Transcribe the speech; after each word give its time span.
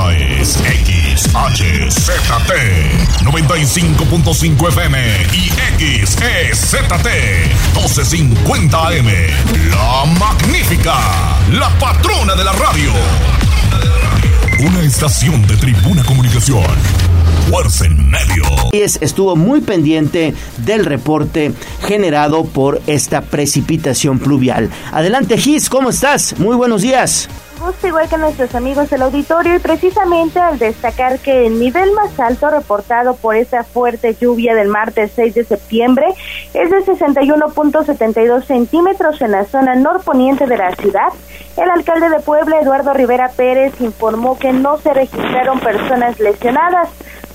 Esta 0.00 0.14
es 0.14 0.54
XHZT 1.18 2.52
95.5 3.22 4.68
FM 4.68 4.98
y 5.34 5.50
XEZT 6.06 7.06
1250 7.74 8.86
AM. 8.86 9.06
La 9.70 10.04
magnífica, 10.18 10.94
la 11.52 11.68
patrona 11.78 12.34
de 12.34 12.44
la 12.44 12.52
radio. 12.52 12.92
Una 14.60 14.80
estación 14.82 15.46
de 15.46 15.56
tribuna 15.58 16.02
comunicación. 16.04 16.64
Fuerza 17.50 17.84
en 17.84 18.08
medio. 18.08 18.44
Estuvo 18.72 19.36
muy 19.36 19.60
pendiente 19.60 20.32
del 20.58 20.86
reporte 20.86 21.52
generado 21.86 22.44
por 22.44 22.80
esta 22.86 23.20
precipitación 23.20 24.18
pluvial. 24.18 24.70
Adelante, 24.92 25.36
Gis, 25.36 25.68
¿cómo 25.68 25.90
estás? 25.90 26.38
Muy 26.38 26.56
buenos 26.56 26.80
días 26.82 27.28
gusto 27.60 27.86
igual 27.86 28.08
que 28.08 28.16
nuestros 28.16 28.54
amigos 28.54 28.88
del 28.88 29.02
auditorio 29.02 29.54
y 29.54 29.58
precisamente 29.58 30.40
al 30.40 30.58
destacar 30.58 31.18
que 31.18 31.46
el 31.46 31.60
nivel 31.60 31.92
más 31.92 32.18
alto 32.18 32.48
reportado 32.48 33.14
por 33.14 33.36
esta 33.36 33.64
fuerte 33.64 34.16
lluvia 34.18 34.54
del 34.54 34.68
martes 34.68 35.12
6 35.14 35.34
de 35.34 35.44
septiembre 35.44 36.06
es 36.54 36.70
de 36.70 36.78
61.72 36.78 38.44
centímetros 38.44 39.20
en 39.20 39.32
la 39.32 39.44
zona 39.44 39.74
norponiente 39.74 40.46
de 40.46 40.56
la 40.56 40.74
ciudad. 40.74 41.12
El 41.56 41.70
alcalde 41.70 42.08
de 42.08 42.20
Puebla, 42.20 42.60
Eduardo 42.60 42.94
Rivera 42.94 43.28
Pérez, 43.28 43.78
informó 43.80 44.38
que 44.38 44.52
no 44.52 44.78
se 44.78 44.94
registraron 44.94 45.60
personas 45.60 46.18
lesionadas 46.18 46.88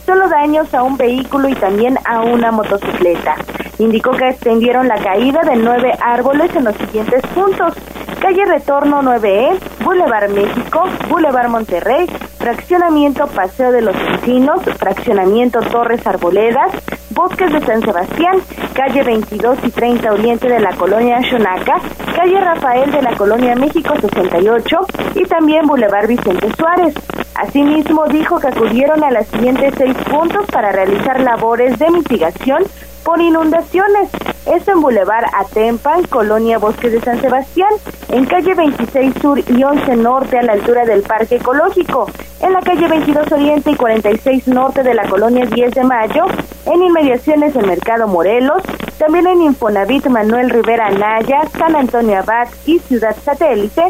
solo 0.06 0.30
daños 0.30 0.74
a 0.74 0.84
un 0.84 0.98
vehículo 0.98 1.50
y 1.50 1.56
también 1.56 1.98
a 2.06 2.22
una 2.22 2.52
motocicleta. 2.52 3.36
Indicó 3.80 4.12
que 4.12 4.30
extendieron 4.30 4.88
la 4.88 4.98
caída 5.04 5.42
de 5.42 5.56
nueve 5.56 5.92
árboles 6.02 6.56
en 6.56 6.66
los 6.66 6.76
siguientes 6.76 7.22
puntos. 7.34 7.74
Calle 8.22 8.46
Retorno 8.46 9.02
9E, 9.02 9.60
Boulevard 9.84 10.30
México, 10.30 10.84
Boulevard 11.10 11.50
Monterrey, 11.50 12.08
Fraccionamiento 12.38 13.28
Paseo 13.28 13.72
de 13.72 13.82
los 13.82 13.96
Encinos, 13.96 14.62
Fraccionamiento 14.78 15.60
Torres 15.60 16.06
Arboledas, 16.08 16.72
Bosques 17.12 17.52
de 17.52 17.62
San 17.62 17.82
Sebastián, 17.82 18.38
Calle 18.74 19.04
22 19.04 19.60
y 19.64 19.70
30 19.72 20.12
Oriente 20.12 20.48
de 20.48 20.60
la 20.60 20.76
Colonia 20.76 21.22
Xonaca, 21.30 21.80
Calle 22.16 22.42
Rafael 22.42 22.92
de 22.92 23.02
la 23.02 23.16
Colonia 23.16 23.56
México 23.56 23.94
68 24.00 24.78
y 25.16 25.24
también 25.26 25.66
Boulevard 25.66 26.08
Vicente 26.08 26.50
Suárez. 26.58 26.94
Asimismo, 27.36 28.06
dijo 28.08 28.40
que 28.40 28.48
acudieron 28.48 29.04
a 29.04 29.12
las 29.12 29.28
siguientes 29.28 29.74
seis 29.78 29.95
puntos 30.10 30.46
para 30.48 30.72
realizar 30.72 31.20
labores 31.20 31.78
de 31.80 31.90
mitigación 31.90 32.64
por 33.04 33.22
inundaciones. 33.22 34.10
Esto 34.46 34.72
en 34.72 34.82
Boulevard 34.82 35.26
Atempan, 35.34 36.04
Colonia 36.04 36.58
Bosque 36.58 36.90
de 36.90 37.02
San 37.02 37.22
Sebastián, 37.22 37.70
en 38.10 38.26
calle 38.26 38.54
26 38.54 39.14
Sur 39.22 39.40
y 39.40 39.64
11 39.64 39.96
Norte 39.96 40.38
a 40.38 40.44
la 40.44 40.54
altura 40.54 40.86
del 40.86 41.02
Parque 41.04 41.36
Ecológico, 41.36 42.10
en 42.42 42.54
la 42.54 42.62
calle 42.62 42.88
22 42.88 43.32
Oriente 43.32 43.72
y 43.72 43.76
46 43.76 44.48
Norte 44.48 44.84
de 44.84 44.94
la 44.94 45.08
Colonia 45.08 45.46
10 45.46 45.72
de 45.72 45.84
Mayo, 45.84 46.26
en 46.66 46.84
inmediaciones 46.84 47.54
del 47.54 47.68
Mercado 47.68 48.08
Morelos, 48.08 48.62
también 48.98 49.28
en 49.28 49.42
Infonavit 49.42 50.08
Manuel 50.08 50.50
Rivera 50.50 50.90
Naya, 50.92 51.44
San 51.58 51.76
Antonio 51.76 52.20
Abad 52.20 52.48
y 52.66 52.80
Ciudad 52.80 53.16
Satélite, 53.24 53.84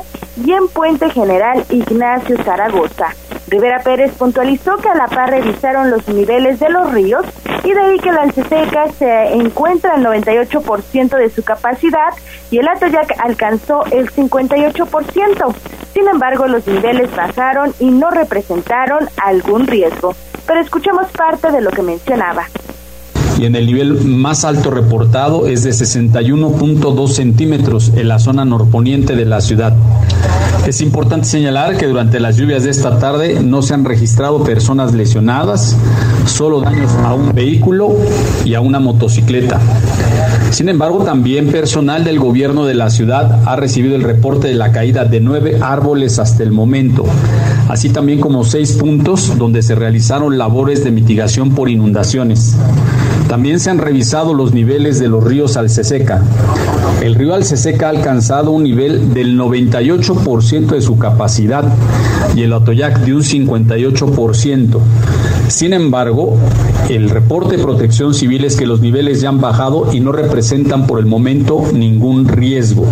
y 0.45 0.51
en 0.51 0.67
Puente 0.67 1.09
General 1.09 1.63
Ignacio 1.69 2.37
Zaragoza. 2.43 3.13
Rivera 3.47 3.79
Pérez 3.83 4.11
puntualizó 4.13 4.77
que 4.77 4.89
a 4.89 4.95
la 4.95 5.07
par 5.07 5.29
revisaron 5.29 5.91
los 5.91 6.07
niveles 6.07 6.59
de 6.59 6.69
los 6.69 6.91
ríos 6.91 7.25
y 7.63 7.73
de 7.73 7.79
ahí 7.79 7.99
que 7.99 8.11
la 8.11 8.23
Alceseca 8.23 8.91
se 8.97 9.33
encuentra 9.33 9.93
al 9.93 10.03
98% 10.03 11.17
de 11.17 11.29
su 11.29 11.43
capacidad 11.43 12.13
y 12.49 12.57
el 12.57 12.67
Atoyac 12.67 13.15
alcanzó 13.19 13.85
el 13.91 14.11
58%. 14.11 15.55
Sin 15.93 16.07
embargo, 16.07 16.47
los 16.47 16.65
niveles 16.67 17.15
bajaron 17.15 17.73
y 17.79 17.91
no 17.91 18.09
representaron 18.09 19.07
algún 19.23 19.67
riesgo. 19.67 20.15
Pero 20.45 20.59
escuchemos 20.59 21.07
parte 21.11 21.51
de 21.51 21.61
lo 21.61 21.71
que 21.71 21.81
mencionaba 21.81 22.47
y 23.39 23.45
en 23.45 23.55
el 23.55 23.65
nivel 23.65 24.05
más 24.05 24.45
alto 24.45 24.71
reportado 24.71 25.47
es 25.47 25.63
de 25.63 25.71
61.2 25.71 27.07
centímetros 27.09 27.91
en 27.95 28.07
la 28.07 28.19
zona 28.19 28.45
norponiente 28.45 29.15
de 29.15 29.25
la 29.25 29.41
ciudad. 29.41 29.75
Es 30.65 30.81
importante 30.81 31.27
señalar 31.27 31.77
que 31.77 31.85
durante 31.85 32.19
las 32.19 32.37
lluvias 32.37 32.63
de 32.63 32.71
esta 32.71 32.97
tarde 32.97 33.39
no 33.43 33.61
se 33.61 33.75
han 33.75 33.85
registrado 33.85 34.43
personas 34.43 34.93
lesionadas, 34.93 35.75
solo 36.25 36.61
daños 36.61 36.91
a 37.03 37.13
un 37.13 37.33
vehículo 37.33 37.95
y 38.43 38.55
a 38.55 38.61
una 38.61 38.79
motocicleta. 38.79 39.59
Sin 40.49 40.69
embargo, 40.69 41.03
también 41.03 41.47
personal 41.47 42.03
del 42.03 42.17
gobierno 42.17 42.65
de 42.65 42.73
la 42.73 42.89
ciudad 42.89 43.41
ha 43.45 43.55
recibido 43.55 43.95
el 43.95 44.03
reporte 44.03 44.47
de 44.47 44.55
la 44.55 44.71
caída 44.71 45.05
de 45.05 45.19
nueve 45.19 45.59
árboles 45.61 46.17
hasta 46.17 46.41
el 46.43 46.51
momento, 46.51 47.03
así 47.67 47.89
también 47.89 48.19
como 48.19 48.43
seis 48.43 48.73
puntos 48.73 49.37
donde 49.37 49.61
se 49.61 49.75
realizaron 49.75 50.37
labores 50.37 50.83
de 50.83 50.91
mitigación 50.91 51.51
por 51.51 51.69
inundaciones. 51.69 52.55
También 53.27 53.59
se 53.59 53.69
han 53.69 53.79
revisado 53.79 54.33
los 54.33 54.53
niveles 54.53 54.99
de 54.99 55.07
los 55.07 55.23
ríos 55.23 55.57
Alceseca. 55.57 56.21
El 57.01 57.15
río 57.15 57.33
Alceseca 57.33 57.87
ha 57.87 57.89
alcanzado 57.89 58.51
un 58.51 58.63
nivel 58.63 59.13
del 59.13 59.37
98% 59.37 60.67
de 60.67 60.81
su 60.81 60.97
capacidad 60.97 61.73
y 62.35 62.43
el 62.43 62.53
Atoyac 62.53 62.99
de 62.99 63.13
un 63.13 63.21
58%. 63.21 64.79
Sin 65.47 65.73
embargo, 65.73 66.37
el 66.89 67.09
reporte 67.09 67.57
de 67.57 67.63
protección 67.63 68.13
civil 68.13 68.45
es 68.45 68.55
que 68.55 68.67
los 68.67 68.81
niveles 68.81 69.21
ya 69.21 69.29
han 69.29 69.41
bajado 69.41 69.91
y 69.91 69.99
no 69.99 70.11
representan 70.11 70.85
por 70.85 70.99
el 70.99 71.05
momento 71.05 71.63
ningún 71.73 72.27
riesgo 72.27 72.85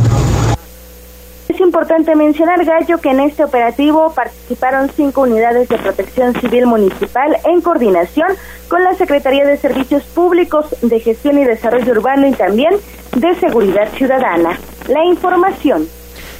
importante 1.73 2.15
mencionar, 2.15 2.63
Gallo, 2.65 2.99
que 2.99 3.09
en 3.09 3.19
este 3.19 3.43
operativo 3.43 4.13
participaron 4.13 4.91
cinco 4.95 5.21
unidades 5.21 5.67
de 5.69 5.79
protección 5.79 6.39
civil 6.39 6.67
municipal 6.67 7.35
en 7.45 7.61
coordinación 7.61 8.27
con 8.67 8.83
la 8.83 8.93
Secretaría 8.93 9.43
de 9.43 9.57
Servicios 9.57 10.03
Públicos, 10.03 10.67
de 10.83 10.99
Gestión 10.99 11.39
y 11.39 11.45
Desarrollo 11.45 11.93
Urbano 11.93 12.27
y 12.27 12.33
también 12.33 12.75
de 13.15 13.33
Seguridad 13.39 13.89
Ciudadana. 13.93 14.59
La 14.87 15.03
información. 15.03 15.87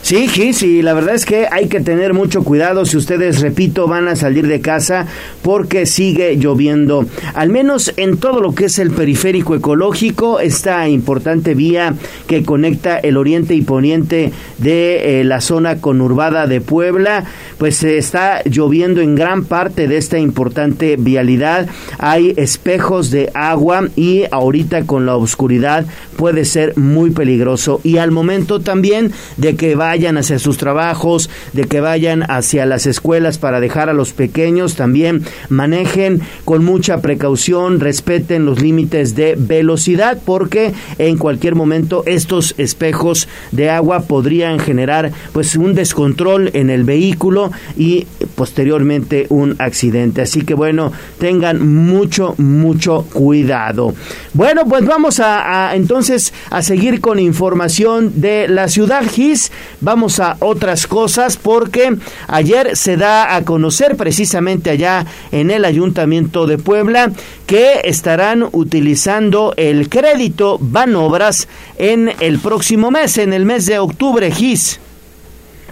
Sí, 0.03 0.52
sí, 0.52 0.81
la 0.81 0.94
verdad 0.94 1.16
es 1.16 1.25
que 1.25 1.47
hay 1.50 1.69
que 1.69 1.80
tener 1.80 2.14
mucho 2.14 2.44
cuidado 2.44 2.84
si 2.84 2.97
ustedes, 2.97 3.40
repito, 3.40 3.88
van 3.88 4.09
a 4.09 4.18
salir 4.18 4.47
de 4.47 4.59
casa 4.59 5.08
porque 5.41 5.86
sigue 5.86 6.36
lloviendo. 6.36 7.06
Al 7.34 7.47
menos 7.47 7.94
en 7.96 8.18
todo 8.18 8.41
lo 8.41 8.53
que 8.53 8.66
es 8.66 8.80
el 8.80 8.91
periférico 8.91 9.56
ecológico, 9.56 10.41
esta 10.41 10.90
importante 10.90 11.56
vía 11.56 11.94
que 12.28 12.44
conecta 12.44 12.97
el 12.97 13.16
oriente 13.16 13.56
y 13.56 13.62
poniente 13.62 14.34
de 14.58 15.22
eh, 15.22 15.24
la 15.24 15.40
zona 15.40 15.80
conurbada 15.80 16.47
de 16.47 16.59
Puebla, 16.59 17.24
pues 17.58 17.81
está 17.85 18.44
lloviendo 18.44 19.00
en 19.00 19.16
gran 19.16 19.46
parte 19.46 19.88
de 19.88 19.96
esta 19.96 20.20
importante 20.20 20.97
vialidad. 20.97 21.70
Hay 21.97 22.34
espejos 22.35 23.09
de 23.09 23.31
agua 23.34 23.88
y 23.96 24.24
ahorita 24.30 24.84
con 24.84 25.06
la 25.06 25.16
oscuridad 25.16 25.85
puede 26.18 26.44
ser 26.44 26.75
muy 26.78 27.12
peligroso. 27.12 27.80
Y 27.85 28.00
al 28.00 28.12
momento 28.12 28.59
también 28.59 29.14
de 29.38 29.56
que 29.56 29.75
va 29.75 29.93
vayan 29.94 30.18
hacia 30.18 30.40
sus 30.40 30.58
trabajos, 30.58 31.30
de 31.54 31.66
que 31.66 31.80
vayan 31.80 32.24
hacia 32.24 32.66
las 32.66 32.88
escuelas 32.88 33.38
para 33.38 33.59
dejar 33.59 33.90
a 33.92 33.94
los 33.94 34.12
pequeños, 34.12 34.74
también 34.76 35.22
manejen 35.50 36.22
con 36.46 36.66
mucha 36.66 37.00
precaución, 37.00 37.80
respeten 37.80 38.44
los 38.44 38.59
límites 38.59 39.14
de 39.14 39.36
velocidad, 39.38 40.18
porque 40.26 40.74
en 40.98 41.18
cualquier 41.18 41.53
momento 41.53 42.02
estos 42.08 42.56
espejos 42.58 43.28
de 43.52 43.70
agua 43.70 44.06
podrían 44.08 44.58
generar 44.58 45.12
pues 45.32 45.56
un 45.58 45.76
descontrol 45.76 46.50
en 46.53 46.72
el 46.72 46.86
vehículo 46.86 47.52
y 47.78 48.08
posteriormente 48.34 49.28
un 49.30 49.58
accidente. 49.59 50.24
Así 50.24 50.42
que 50.42 50.56
bueno, 50.56 50.92
tengan 51.20 51.86
mucho, 51.86 52.34
mucho 52.40 53.06
cuidado. 53.14 53.94
Bueno, 54.34 54.66
pues 54.66 54.86
vamos 54.88 55.20
a, 55.20 55.76
entonces 55.76 56.34
a 56.50 56.64
seguir 56.64 57.00
con 57.00 57.20
información 57.20 58.22
de 58.22 58.48
la 58.48 58.68
ciudad 58.70 59.03
GIS 59.08 59.52
vamos 59.84 60.20
a 60.20 60.38
otras 60.40 60.88
cosas 60.88 61.38
porque 61.38 61.96
ayer 62.28 62.76
se 62.76 62.98
da 62.98 63.36
a 63.36 63.44
conocer 63.44 63.96
precisamente 63.96 64.70
allá 64.70 65.06
en 65.32 65.52
el 65.52 65.66
Ayuntamiento 65.66 66.47
de 66.47 66.58
Puebla 66.58 67.12
que 67.46 67.82
estarán 67.84 68.47
utilizando 68.52 69.53
el 69.58 69.90
crédito 69.90 70.58
Banobras 70.59 71.47
en 71.78 72.12
el 72.20 72.40
próximo 72.40 72.91
mes, 72.91 73.18
en 73.18 73.34
el 73.34 73.46
mes 73.46 73.66
de 73.66 73.80
octubre, 73.80 74.32
GIS. 74.32 74.80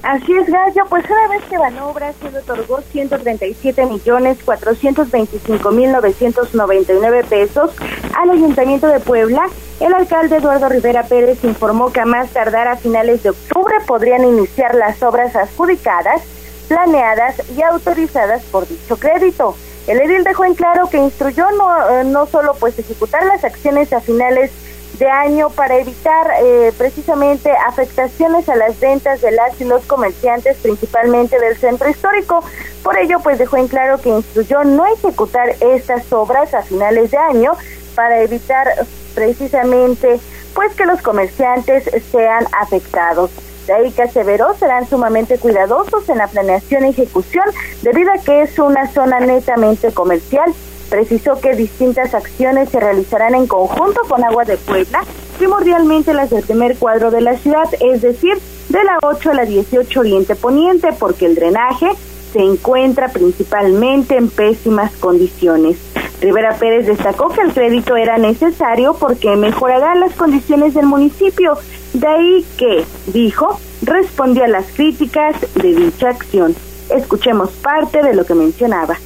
Así 0.04 0.34
es, 0.36 0.50
Gallo, 0.50 0.84
pues 0.90 1.06
una 1.06 1.28
vez 1.28 1.44
que 1.48 1.60
Banobras 1.60 2.16
se 2.20 2.32
le 2.32 2.40
otorgó 2.40 2.82
137 2.82 3.86
millones 3.86 4.40
425 4.44 5.72
mil 5.72 5.92
999 5.92 7.24
pesos 7.26 7.72
al 8.18 8.32
Ayuntamiento 8.32 8.88
de 8.88 9.00
Puebla, 9.00 9.48
el 9.80 9.94
alcalde 9.94 10.38
Eduardo 10.38 10.70
Rivera 10.70 11.04
Pérez 11.04 11.44
informó 11.44 11.92
que 11.92 12.00
a 12.00 12.06
más 12.06 12.32
tardar 12.32 12.68
a 12.68 12.78
finales 12.78 13.22
de 13.22 13.30
octubre 13.30 13.76
podrían 13.86 14.26
iniciar 14.26 14.74
las 14.74 15.04
obras 15.04 15.36
adjudicadas, 15.36 16.24
planeadas 16.68 17.36
y 17.56 17.62
autorizadas 17.62 18.42
por 18.46 18.68
dicho 18.68 18.98
crédito. 18.98 19.56
El 19.88 20.02
edil 20.02 20.24
dejó 20.24 20.46
en 20.46 20.56
claro 20.56 20.90
que 20.90 20.98
instruyó 20.98 21.46
no, 21.52 21.90
eh, 21.90 22.04
no 22.06 22.26
solo 22.26 22.56
pues 22.60 22.78
ejecutar 22.80 23.24
las 23.26 23.44
acciones 23.44 23.94
a 23.94 24.02
finales 24.02 24.52
de 24.52 24.71
año 25.08 25.50
para 25.50 25.78
evitar 25.78 26.32
eh, 26.42 26.72
precisamente 26.78 27.52
afectaciones 27.52 28.48
a 28.50 28.56
las 28.56 28.80
ventas 28.80 29.22
de 29.22 29.32
las 29.32 29.60
y 29.60 29.66
los 29.66 29.86
comerciantes, 29.86 30.58
principalmente 30.58 31.40
del 31.40 31.58
centro 31.58 31.90
histórico. 31.90 32.44
Por 32.84 32.98
ello, 32.98 33.20
pues 33.22 33.38
dejó 33.38 33.58
en 33.58 33.68
claro 33.68 34.00
que 34.00 34.10
instruyó 34.10 34.64
no 34.64 34.86
ejecutar 34.86 35.56
estas 35.60 36.12
obras 36.14 36.54
a 36.54 36.64
finales 36.64 37.12
de 37.12 37.18
año 37.18 37.54
para 37.96 38.22
evitar 38.22 38.68
precisamente 39.16 40.20
pues 40.54 40.74
que 40.76 40.86
los 40.86 41.02
comerciantes 41.02 41.90
sean 42.12 42.46
afectados. 42.60 43.32
De 43.68 43.74
ahí 43.74 43.92
que 43.92 44.04
aseveró 44.04 44.54
serán 44.56 44.88
sumamente 44.88 45.38
cuidadosos 45.38 46.10
en 46.10 46.18
la 46.18 46.28
planeación 46.28 46.86
y 46.86 46.90
ejecución 46.90 47.46
debido 47.82 48.12
a 48.12 48.18
que 48.18 48.42
es 48.42 48.58
una 48.60 48.88
zona 48.88 49.20
netamente 49.20 49.92
comercial 49.94 50.54
Precisó 50.92 51.40
que 51.40 51.56
distintas 51.56 52.14
acciones 52.14 52.68
se 52.68 52.82
realizarán 52.82 53.34
en 53.34 53.48
conjunto 53.48 54.02
con 54.10 54.26
Agua 54.26 54.44
de 54.44 54.58
Puebla, 54.58 55.06
primordialmente 55.38 56.14
las 56.14 56.30
del 56.32 56.44
primer 56.44 56.76
cuadro 56.76 57.12
de 57.12 57.22
la 57.22 57.38
ciudad, 57.38 57.70
es 57.80 58.02
decir, 58.02 58.38
de 58.68 58.84
la 58.84 59.00
8 59.02 59.32
a 59.32 59.34
la 59.36 59.46
18 59.46 60.00
Oriente 60.02 60.36
Poniente, 60.36 60.90
porque 60.92 61.28
el 61.28 61.36
drenaje 61.36 61.88
se 62.34 62.40
encuentra 62.40 63.08
principalmente 63.08 64.18
en 64.18 64.30
pésimas 64.30 64.92
condiciones. 64.98 65.78
Rivera 66.20 66.58
Pérez 66.60 66.86
destacó 66.86 67.30
que 67.30 67.40
el 67.40 67.54
crédito 67.54 67.96
era 67.96 68.18
necesario 68.18 68.94
porque 68.94 69.34
mejorará 69.38 69.96
las 69.96 70.14
condiciones 70.16 70.74
del 70.74 70.88
municipio, 70.88 71.58
de 71.94 72.08
ahí 72.08 72.46
que, 72.58 72.84
dijo, 73.08 73.58
respondió 73.84 74.44
a 74.44 74.50
las 74.50 74.66
críticas 74.74 75.38
de 75.56 75.74
dicha 75.74 76.10
acción. 76.10 76.54
Escuchemos 76.90 77.50
parte 77.52 78.04
de 78.04 78.14
lo 78.14 78.26
que 78.26 78.36
mencionaba. 78.36 78.98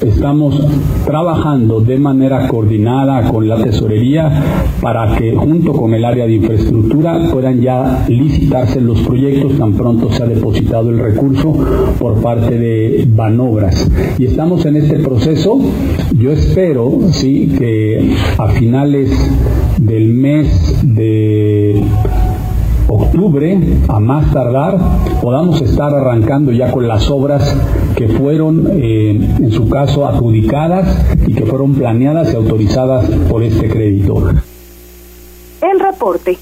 Estamos 0.00 0.60
trabajando 1.06 1.80
de 1.80 1.96
manera 1.98 2.46
coordinada 2.48 3.30
con 3.30 3.48
la 3.48 3.56
tesorería 3.62 4.30
para 4.82 5.16
que 5.16 5.34
junto 5.34 5.72
con 5.72 5.94
el 5.94 6.04
área 6.04 6.26
de 6.26 6.34
infraestructura 6.34 7.30
puedan 7.32 7.62
ya 7.62 8.04
licitarse 8.06 8.78
los 8.82 9.00
proyectos 9.00 9.56
tan 9.56 9.72
pronto 9.72 10.12
se 10.12 10.22
ha 10.22 10.26
depositado 10.26 10.90
el 10.90 10.98
recurso 10.98 11.54
por 11.98 12.20
parte 12.20 12.58
de 12.58 13.08
Banobras. 13.08 13.90
Y 14.18 14.26
estamos 14.26 14.66
en 14.66 14.76
este 14.76 14.98
proceso. 14.98 15.58
Yo 16.18 16.30
espero 16.30 16.98
sí 17.12 17.54
que 17.58 18.14
a 18.36 18.48
finales 18.48 19.10
del 19.78 20.12
mes 20.12 20.82
de 20.82 21.55
octubre, 23.16 23.58
a 23.88 23.98
más 23.98 24.30
tardar, 24.30 24.76
podamos 25.22 25.62
estar 25.62 25.94
arrancando 25.94 26.52
ya 26.52 26.70
con 26.70 26.86
las 26.86 27.10
obras 27.10 27.56
que 27.96 28.08
fueron, 28.08 28.68
eh, 28.74 29.10
en 29.10 29.50
su 29.52 29.70
caso, 29.70 30.06
adjudicadas 30.06 30.86
y 31.26 31.32
que 31.32 31.46
fueron 31.46 31.74
planeadas 31.74 32.34
y 32.34 32.36
autorizadas 32.36 33.06
por 33.30 33.42
este 33.42 33.70
crédito. 33.70 34.22
El 35.62 35.80
reporte. 35.80 36.36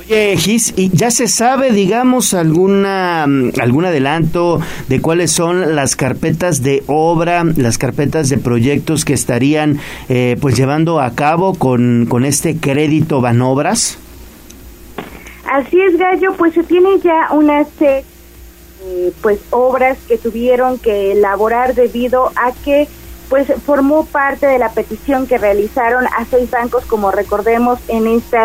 Oye, 0.00 0.36
Gis, 0.36 0.74
¿y 0.76 0.88
ya 0.88 1.12
se 1.12 1.28
sabe, 1.28 1.70
digamos, 1.70 2.34
alguna 2.34 3.22
algún 3.22 3.84
adelanto 3.84 4.58
de 4.88 5.00
cuáles 5.00 5.30
son 5.30 5.76
las 5.76 5.94
carpetas 5.94 6.64
de 6.64 6.82
obra, 6.88 7.44
las 7.44 7.78
carpetas 7.78 8.28
de 8.28 8.38
proyectos 8.38 9.04
que 9.04 9.12
estarían 9.12 9.78
eh, 10.08 10.36
pues 10.40 10.56
llevando 10.56 11.00
a 11.00 11.12
cabo 11.12 11.54
con, 11.54 12.06
con 12.08 12.24
este 12.24 12.56
crédito 12.56 13.20
Banobras? 13.20 13.98
Así 15.52 15.78
es, 15.82 15.98
Gallo, 15.98 16.32
pues 16.38 16.54
se 16.54 16.62
tiene 16.62 16.98
ya 17.00 17.28
una 17.30 17.62
serie 17.64 18.06
eh, 18.84 19.12
pues 19.20 19.38
obras 19.50 19.98
que 20.08 20.16
tuvieron 20.16 20.78
que 20.78 21.12
elaborar 21.12 21.74
debido 21.74 22.32
a 22.36 22.52
que 22.64 22.88
pues 23.28 23.48
formó 23.66 24.06
parte 24.06 24.46
de 24.46 24.58
la 24.58 24.70
petición 24.70 25.26
que 25.26 25.36
realizaron 25.36 26.06
a 26.06 26.24
seis 26.24 26.50
bancos 26.50 26.86
como 26.86 27.10
recordemos 27.10 27.78
en 27.88 28.06
este 28.06 28.38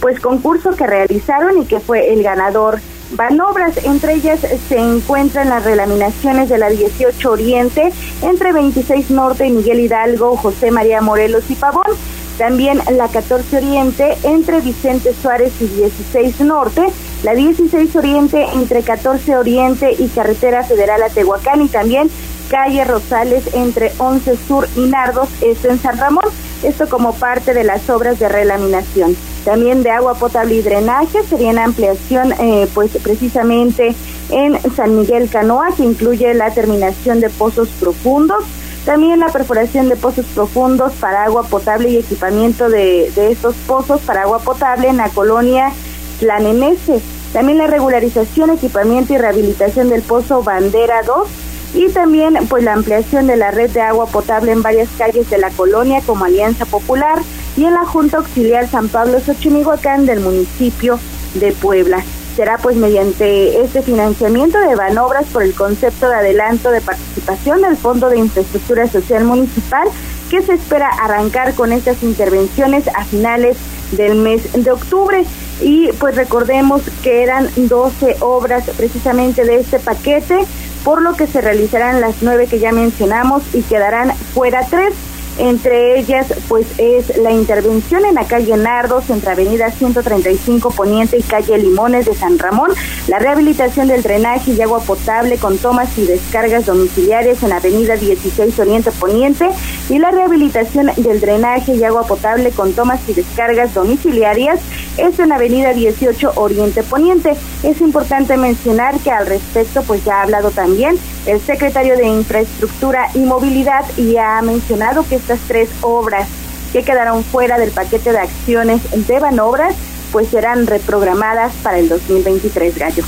pues 0.00 0.20
concurso 0.20 0.76
que 0.76 0.86
realizaron 0.86 1.62
y 1.62 1.64
que 1.64 1.80
fue 1.80 2.12
el 2.12 2.22
ganador 2.22 2.78
Banobras, 3.12 3.82
entre 3.84 4.12
ellas 4.14 4.40
se 4.68 4.78
encuentran 4.78 5.48
las 5.48 5.64
relaminaciones 5.64 6.50
de 6.50 6.58
la 6.58 6.68
18 6.68 7.30
Oriente 7.30 7.90
entre 8.22 8.52
26 8.52 9.10
Norte 9.10 9.48
Miguel 9.48 9.80
Hidalgo, 9.80 10.36
José 10.36 10.70
María 10.70 11.00
Morelos 11.00 11.50
y 11.50 11.54
Pavón 11.54 11.96
también 12.40 12.80
la 12.96 13.06
14 13.08 13.58
Oriente 13.58 14.16
entre 14.22 14.62
Vicente 14.62 15.12
Suárez 15.12 15.52
y 15.60 15.66
16 15.66 16.40
Norte, 16.40 16.86
la 17.22 17.34
16 17.34 17.94
Oriente 17.96 18.46
entre 18.54 18.80
14 18.82 19.36
Oriente 19.36 19.94
y 19.98 20.08
Carretera 20.08 20.64
Federal 20.64 21.02
a 21.02 21.10
Tehuacán 21.10 21.60
y 21.60 21.68
también 21.68 22.08
calle 22.48 22.82
Rosales 22.84 23.44
entre 23.52 23.92
11 23.98 24.38
Sur 24.48 24.66
y 24.74 24.86
Nardos, 24.86 25.28
esto 25.42 25.68
en 25.68 25.78
San 25.78 25.98
Ramón, 25.98 26.24
esto 26.62 26.88
como 26.88 27.12
parte 27.12 27.52
de 27.52 27.62
las 27.62 27.90
obras 27.90 28.18
de 28.18 28.30
relaminación. 28.30 29.14
También 29.44 29.82
de 29.82 29.90
agua 29.90 30.14
potable 30.14 30.54
y 30.54 30.62
drenaje 30.62 31.22
sería 31.24 31.50
una 31.50 31.64
ampliación 31.64 32.32
eh, 32.40 32.66
pues 32.72 32.92
precisamente 33.02 33.94
en 34.30 34.58
San 34.74 34.96
Miguel 34.96 35.28
Canoa 35.28 35.74
que 35.76 35.84
incluye 35.84 36.32
la 36.32 36.54
terminación 36.54 37.20
de 37.20 37.28
pozos 37.28 37.68
profundos, 37.78 38.44
también 38.90 39.20
la 39.20 39.28
perforación 39.28 39.88
de 39.88 39.94
pozos 39.94 40.26
profundos 40.34 40.94
para 40.94 41.22
agua 41.22 41.44
potable 41.44 41.90
y 41.90 41.98
equipamiento 41.98 42.68
de, 42.68 43.06
estos 43.30 43.54
pozos 43.64 44.00
para 44.00 44.22
agua 44.22 44.40
potable 44.40 44.88
en 44.88 44.96
la 44.96 45.08
colonia 45.10 45.70
Tlanemese. 46.18 47.00
También 47.32 47.58
la 47.58 47.68
regularización, 47.68 48.50
equipamiento 48.50 49.14
y 49.14 49.18
rehabilitación 49.18 49.90
del 49.90 50.02
pozo 50.02 50.42
Bandera 50.42 51.04
2 51.04 51.28
y 51.74 51.88
también 51.90 52.34
pues 52.48 52.64
la 52.64 52.72
ampliación 52.72 53.28
de 53.28 53.36
la 53.36 53.52
red 53.52 53.70
de 53.70 53.80
agua 53.80 54.06
potable 54.06 54.50
en 54.50 54.60
varias 54.60 54.88
calles 54.98 55.30
de 55.30 55.38
la 55.38 55.50
colonia 55.50 56.02
como 56.04 56.24
Alianza 56.24 56.66
Popular 56.66 57.20
y 57.56 57.66
en 57.66 57.74
la 57.74 57.84
Junta 57.84 58.16
Auxiliar 58.16 58.68
San 58.68 58.88
Pablo 58.88 59.20
Xochimilhuacán 59.20 60.04
del 60.04 60.18
municipio 60.18 60.98
de 61.34 61.52
Puebla 61.52 62.02
será 62.34 62.58
pues 62.58 62.76
mediante 62.76 63.60
este 63.60 63.82
financiamiento 63.82 64.58
de 64.58 64.74
Banobras 64.74 65.26
por 65.26 65.42
el 65.42 65.54
concepto 65.54 66.08
de 66.08 66.14
adelanto 66.14 66.70
de 66.70 66.80
participación 66.80 67.62
del 67.62 67.76
Fondo 67.76 68.08
de 68.08 68.18
Infraestructura 68.18 68.88
Social 68.88 69.24
Municipal 69.24 69.88
que 70.30 70.42
se 70.42 70.54
espera 70.54 70.88
arrancar 70.88 71.54
con 71.54 71.72
estas 71.72 72.02
intervenciones 72.02 72.86
a 72.88 73.04
finales 73.04 73.56
del 73.92 74.14
mes 74.14 74.42
de 74.52 74.70
octubre. 74.70 75.24
Y 75.60 75.90
pues 75.98 76.14
recordemos 76.14 76.82
que 77.02 77.22
eran 77.22 77.50
12 77.56 78.16
obras 78.20 78.64
precisamente 78.76 79.44
de 79.44 79.56
este 79.56 79.78
paquete 79.78 80.46
por 80.84 81.02
lo 81.02 81.14
que 81.14 81.26
se 81.26 81.40
realizarán 81.40 82.00
las 82.00 82.22
nueve 82.22 82.46
que 82.46 82.58
ya 82.58 82.72
mencionamos 82.72 83.42
y 83.52 83.62
quedarán 83.62 84.14
fuera 84.32 84.66
tres 84.70 84.94
entre 85.40 85.98
ellas, 85.98 86.26
pues 86.48 86.66
es 86.76 87.16
la 87.16 87.32
intervención 87.32 88.04
en 88.04 88.14
la 88.14 88.26
calle 88.26 88.56
Nardos, 88.58 89.08
entre 89.08 89.30
Avenida 89.30 89.70
135 89.70 90.70
Poniente 90.70 91.16
y 91.16 91.22
calle 91.22 91.56
Limones 91.56 92.04
de 92.04 92.14
San 92.14 92.38
Ramón, 92.38 92.70
la 93.08 93.18
rehabilitación 93.18 93.88
del 93.88 94.02
drenaje 94.02 94.52
y 94.52 94.60
agua 94.60 94.80
potable 94.80 95.38
con 95.38 95.56
tomas 95.56 95.96
y 95.96 96.04
descargas 96.04 96.66
domiciliarias 96.66 97.42
en 97.42 97.52
Avenida 97.52 97.96
16 97.96 98.58
Oriente 98.58 98.92
Poniente 98.92 99.48
y 99.88 99.98
la 99.98 100.10
rehabilitación 100.10 100.90
del 100.96 101.20
drenaje 101.20 101.74
y 101.74 101.84
agua 101.84 102.06
potable 102.06 102.50
con 102.50 102.74
tomas 102.74 103.00
y 103.08 103.14
descargas 103.14 103.72
domiciliarias 103.72 104.60
es 104.98 105.18
en 105.18 105.32
Avenida 105.32 105.72
18 105.72 106.32
Oriente 106.36 106.82
Poniente. 106.82 107.34
Es 107.62 107.80
importante 107.80 108.36
mencionar 108.36 108.98
que 108.98 109.10
al 109.10 109.26
respecto, 109.26 109.82
pues 109.84 110.04
ya 110.04 110.16
ha 110.16 110.22
hablado 110.24 110.50
también 110.50 110.98
el 111.26 111.40
secretario 111.40 111.96
de 111.96 112.06
Infraestructura 112.06 113.08
y 113.14 113.20
Movilidad 113.20 113.84
y 113.96 114.16
ha 114.16 114.42
mencionado 114.42 115.04
que 115.08 115.16
estas 115.30 115.46
tres 115.46 115.70
obras 115.82 116.28
que 116.72 116.82
quedaron 116.82 117.22
fuera 117.22 117.58
del 117.58 117.70
paquete 117.70 118.10
de 118.10 118.18
acciones 118.18 118.80
de 119.06 119.18
Banobras, 119.20 119.76
pues 120.10 120.28
serán 120.28 120.66
reprogramadas 120.66 121.52
para 121.62 121.78
el 121.78 121.88
2023, 121.88 122.76
Gallo. 122.76 123.04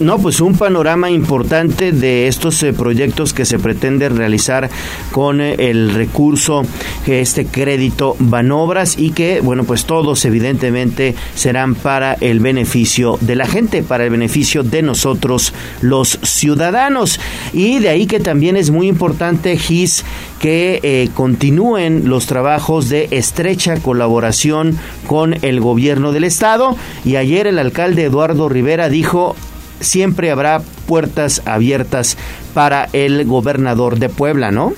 No, 0.00 0.20
pues 0.20 0.40
un 0.40 0.56
panorama 0.56 1.10
importante 1.10 1.90
de 1.90 2.28
estos 2.28 2.62
eh, 2.62 2.72
proyectos 2.72 3.34
que 3.34 3.44
se 3.44 3.58
pretende 3.58 4.08
realizar 4.08 4.70
con 5.10 5.40
eh, 5.40 5.56
el 5.58 5.92
recurso, 5.92 6.62
este 7.04 7.46
crédito 7.46 8.14
Banobras 8.20 8.96
y 8.96 9.10
que, 9.10 9.40
bueno, 9.40 9.64
pues 9.64 9.84
todos 9.84 10.24
evidentemente 10.26 11.16
serán 11.34 11.74
para 11.74 12.14
el 12.20 12.38
beneficio 12.38 13.18
de 13.20 13.34
la 13.34 13.46
gente, 13.46 13.82
para 13.82 14.04
el 14.04 14.10
beneficio 14.10 14.62
de 14.62 14.82
nosotros 14.82 15.52
los 15.80 16.20
ciudadanos. 16.22 17.18
Y 17.52 17.80
de 17.80 17.88
ahí 17.88 18.06
que 18.06 18.20
también 18.20 18.56
es 18.56 18.70
muy 18.70 18.86
importante, 18.86 19.56
Gis, 19.56 20.04
que 20.44 20.78
eh, 20.82 21.08
continúen 21.14 22.06
los 22.10 22.26
trabajos 22.26 22.90
de 22.90 23.08
estrecha 23.12 23.76
colaboración 23.80 24.78
con 25.06 25.42
el 25.42 25.58
gobierno 25.58 26.12
del 26.12 26.24
estado. 26.24 26.76
Y 27.02 27.16
ayer 27.16 27.46
el 27.46 27.58
alcalde 27.58 28.04
Eduardo 28.04 28.50
Rivera 28.50 28.90
dijo 28.90 29.36
siempre 29.80 30.30
habrá 30.30 30.60
puertas 30.86 31.40
abiertas 31.46 32.18
para 32.52 32.90
el 32.92 33.24
gobernador 33.24 33.98
de 33.98 34.10
Puebla, 34.10 34.50
¿no? 34.50 34.74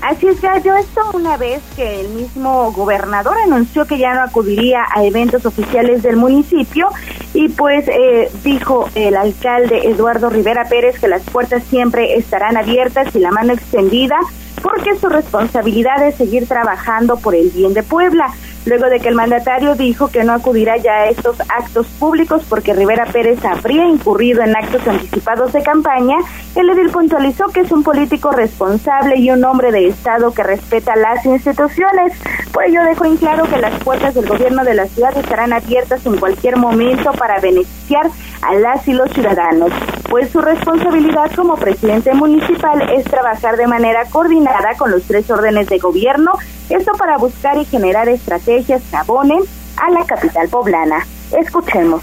Así 0.00 0.26
es, 0.26 0.40
Gallo, 0.40 0.74
esto 0.74 1.00
una 1.14 1.36
vez 1.36 1.62
que 1.76 2.00
el 2.00 2.08
mismo 2.08 2.72
gobernador 2.72 3.36
anunció 3.38 3.86
que 3.86 3.98
ya 3.98 4.14
no 4.14 4.22
acudiría 4.22 4.82
a 4.92 5.04
eventos 5.04 5.46
oficiales 5.46 6.02
del 6.02 6.16
municipio 6.16 6.88
y 7.34 7.50
pues 7.50 7.86
eh, 7.86 8.28
dijo 8.42 8.88
el 8.96 9.14
alcalde 9.14 9.88
Eduardo 9.88 10.28
Rivera 10.28 10.64
Pérez 10.68 10.98
que 10.98 11.06
las 11.06 11.22
puertas 11.22 11.62
siempre 11.70 12.16
estarán 12.16 12.56
abiertas 12.56 13.14
y 13.14 13.20
la 13.20 13.30
mano 13.30 13.52
extendida 13.52 14.18
porque 14.62 14.96
su 14.98 15.08
responsabilidad 15.08 16.06
es 16.06 16.14
seguir 16.16 16.46
trabajando 16.46 17.16
por 17.16 17.34
el 17.34 17.50
bien 17.50 17.74
de 17.74 17.82
Puebla. 17.82 18.32
Luego 18.66 18.86
de 18.86 19.00
que 19.00 19.08
el 19.08 19.14
mandatario 19.14 19.74
dijo 19.74 20.08
que 20.08 20.24
no 20.24 20.32
acudirá 20.32 20.76
ya 20.76 20.92
a 20.92 21.08
estos 21.08 21.40
actos 21.48 21.86
públicos 21.98 22.42
porque 22.48 22.74
Rivera 22.74 23.06
Pérez 23.06 23.44
habría 23.44 23.86
incurrido 23.86 24.42
en 24.42 24.56
actos 24.56 24.86
anticipados 24.86 25.52
de 25.52 25.62
campaña, 25.62 26.16
el 26.54 26.70
edil 26.70 26.90
puntualizó 26.90 27.46
que 27.48 27.60
es 27.60 27.72
un 27.72 27.82
político 27.82 28.30
responsable 28.30 29.16
y 29.16 29.30
un 29.30 29.44
hombre 29.44 29.72
de 29.72 29.88
Estado 29.88 30.32
que 30.32 30.42
respeta 30.42 30.96
las 30.96 31.24
instituciones. 31.24 32.12
Por 32.52 32.64
ello 32.64 32.82
dejó 32.84 33.04
en 33.06 33.16
claro 33.16 33.44
que 33.44 33.58
las 33.58 33.72
puertas 33.82 34.14
del 34.14 34.26
gobierno 34.26 34.64
de 34.64 34.74
la 34.74 34.86
ciudad 34.86 35.16
estarán 35.16 35.52
abiertas 35.52 36.04
en 36.06 36.16
cualquier 36.18 36.56
momento 36.56 37.12
para 37.12 37.40
beneficiar 37.40 38.10
a 38.42 38.54
las 38.54 38.86
y 38.88 38.92
los 38.92 39.10
ciudadanos, 39.12 39.70
pues 40.08 40.30
su 40.30 40.40
responsabilidad 40.40 41.30
como 41.34 41.56
presidente 41.56 42.12
municipal 42.12 42.82
es 42.90 43.04
trabajar 43.04 43.56
de 43.56 43.66
manera 43.66 44.04
coordinada 44.10 44.74
con 44.76 44.90
los 44.90 45.02
tres 45.04 45.30
órdenes 45.30 45.68
de 45.68 45.78
gobierno, 45.78 46.32
esto 46.74 46.92
para 46.98 47.18
buscar 47.18 47.58
y 47.58 47.64
generar 47.64 48.08
estrategias 48.08 48.82
que 48.90 48.96
abonen 48.96 49.42
a 49.76 49.90
la 49.90 50.04
capital 50.06 50.48
poblana. 50.48 51.06
Escuchemos. 51.32 52.02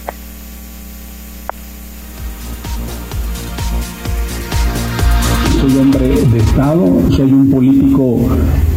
Soy 5.60 5.78
hombre 5.78 6.08
de 6.08 6.38
Estado, 6.38 6.86
soy 7.10 7.34
un 7.34 7.50
político 7.50 8.18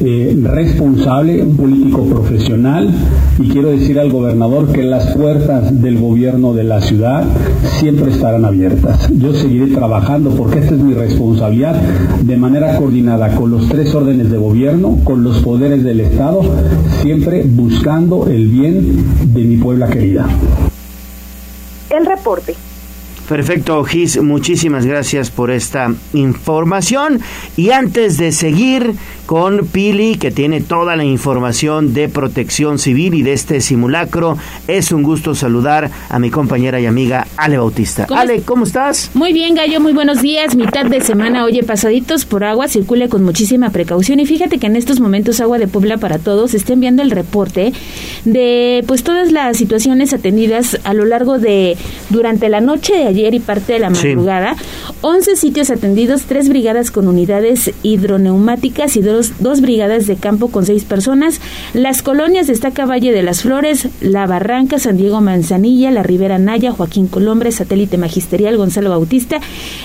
eh, 0.01 0.37
responsable, 0.43 1.41
un 1.43 1.57
político 1.57 2.05
profesional 2.07 2.93
y 3.39 3.49
quiero 3.49 3.69
decir 3.69 4.01
al 4.01 4.11
gobernador 4.11 4.73
que 4.73 4.83
las 4.83 5.15
puertas 5.17 5.81
del 5.81 6.01
gobierno 6.01 6.55
de 6.55 6.65
la 6.65 6.81
ciudad 6.81 7.25
siempre 7.79 8.11
estarán 8.11 8.45
abiertas. 8.45 9.09
Yo 9.11 9.33
seguiré 9.33 9.69
trabajando 9.69 10.31
porque 10.31 10.59
esta 10.59 10.75
es 10.75 10.81
mi 10.81 10.95
responsabilidad 10.95 11.75
de 11.75 12.37
manera 12.37 12.77
coordinada 12.77 13.37
con 13.37 13.53
los 13.53 13.69
tres 13.69 13.95
órdenes 13.95 14.31
de 14.31 14.39
gobierno, 14.39 14.99
con 15.05 15.23
los 15.23 15.39
poderes 15.39 15.85
del 15.85 16.01
Estado, 16.01 16.43
siempre 17.01 17.45
buscando 17.45 18.27
el 18.27 18.49
bien 18.49 19.05
de 19.33 19.45
mi 19.45 19.57
puebla 19.57 19.89
querida. 19.89 20.27
El 21.91 22.07
reporte. 22.07 22.57
Perfecto, 23.33 23.83
Gis, 23.85 24.21
muchísimas 24.21 24.85
gracias 24.85 25.31
por 25.31 25.51
esta 25.51 25.91
información. 26.13 27.19
Y 27.57 27.71
antes 27.71 28.19
de 28.19 28.31
seguir 28.31 28.93
con 29.25 29.67
Pili, 29.67 30.17
que 30.17 30.31
tiene 30.31 30.61
toda 30.61 30.97
la 30.97 31.05
información 31.05 31.95
de 31.95 32.11
protección 32.11 32.79
civil 32.79 33.15
y 33.15 33.23
de 33.23 33.33
este 33.33 33.63
simulacro, 33.63 34.37
es 34.69 34.93
un 34.93 35.03
gusto 35.03 35.35
saludar 35.35 35.91
a 36.11 36.19
mi 36.19 36.29
compañera 36.29 36.79
y 36.79 36.85
amiga 36.85 37.27
Ale 37.39 37.57
Bautista. 37.57 38.07
Ale, 38.15 38.43
¿cómo 38.43 38.65
estás? 38.65 39.11
Muy 39.15 39.33
bien, 39.33 39.55
Gallo, 39.55 39.81
muy 39.81 39.95
buenos 39.95 40.21
días. 40.21 40.55
Mitad 40.55 40.85
de 40.85 41.01
semana, 41.01 41.47
oye, 41.47 41.63
pasaditos 41.63 42.27
por 42.27 42.45
agua, 42.45 42.69
circule 42.69 43.09
con 43.09 43.25
muchísima 43.25 43.71
precaución. 43.71 44.21
Y 44.21 44.27
fíjate 44.27 44.59
que 44.59 44.67
en 44.67 44.77
estos 44.77 45.01
momentos 45.01 45.41
Agua 45.41 45.57
de 45.57 45.69
Puebla 45.69 45.97
para 45.97 46.19
Todos 46.19 46.53
está 46.53 46.75
enviando 46.75 47.01
el 47.01 47.11
reporte 47.11 47.73
de 48.27 48.85
pues 48.87 49.03
todas 49.03 49.33
las 49.33 49.57
situaciones 49.57 50.13
atendidas 50.13 50.79
a 50.85 50.93
lo 50.93 51.07
largo 51.07 51.39
de 51.39 51.79
durante 52.11 52.51
la 52.51 52.61
noche 52.61 52.93
de 52.93 53.07
ayer 53.07 53.22
y 53.31 53.41
parte 53.41 53.75
de 53.75 53.79
la 53.79 53.91
madrugada. 53.91 54.57
11 55.01 55.37
sitios 55.37 55.71
atendidos, 55.71 56.23
tres 56.23 56.49
brigadas 56.49 56.91
con 56.91 57.09
unidades 57.09 57.73
hidroneumáticas 57.83 58.97
y 58.97 59.03
dos, 59.03 59.33
dos 59.39 59.61
brigadas 59.61 60.07
de 60.07 60.17
campo 60.17 60.49
con 60.49 60.67
seis 60.67 60.85
personas. 60.85 61.41
Las 61.73 62.03
colonias 62.03 62.47
destaca 62.49 62.87
Valle 62.87 63.13
de 63.13 63.23
las 63.23 63.43
Flores, 63.43 63.89
La 64.01 64.27
Barranca, 64.27 64.79
San 64.79 64.97
Diego 64.97 65.21
Manzanilla, 65.21 65.91
La 65.91 66.03
Ribera 66.03 66.39
Naya, 66.39 66.73
Joaquín 66.73 67.07
Colombre, 67.07 67.53
Satélite 67.53 67.99
Magisterial, 67.99 68.57
Gonzalo 68.57 68.91
Bautista, 68.91 69.41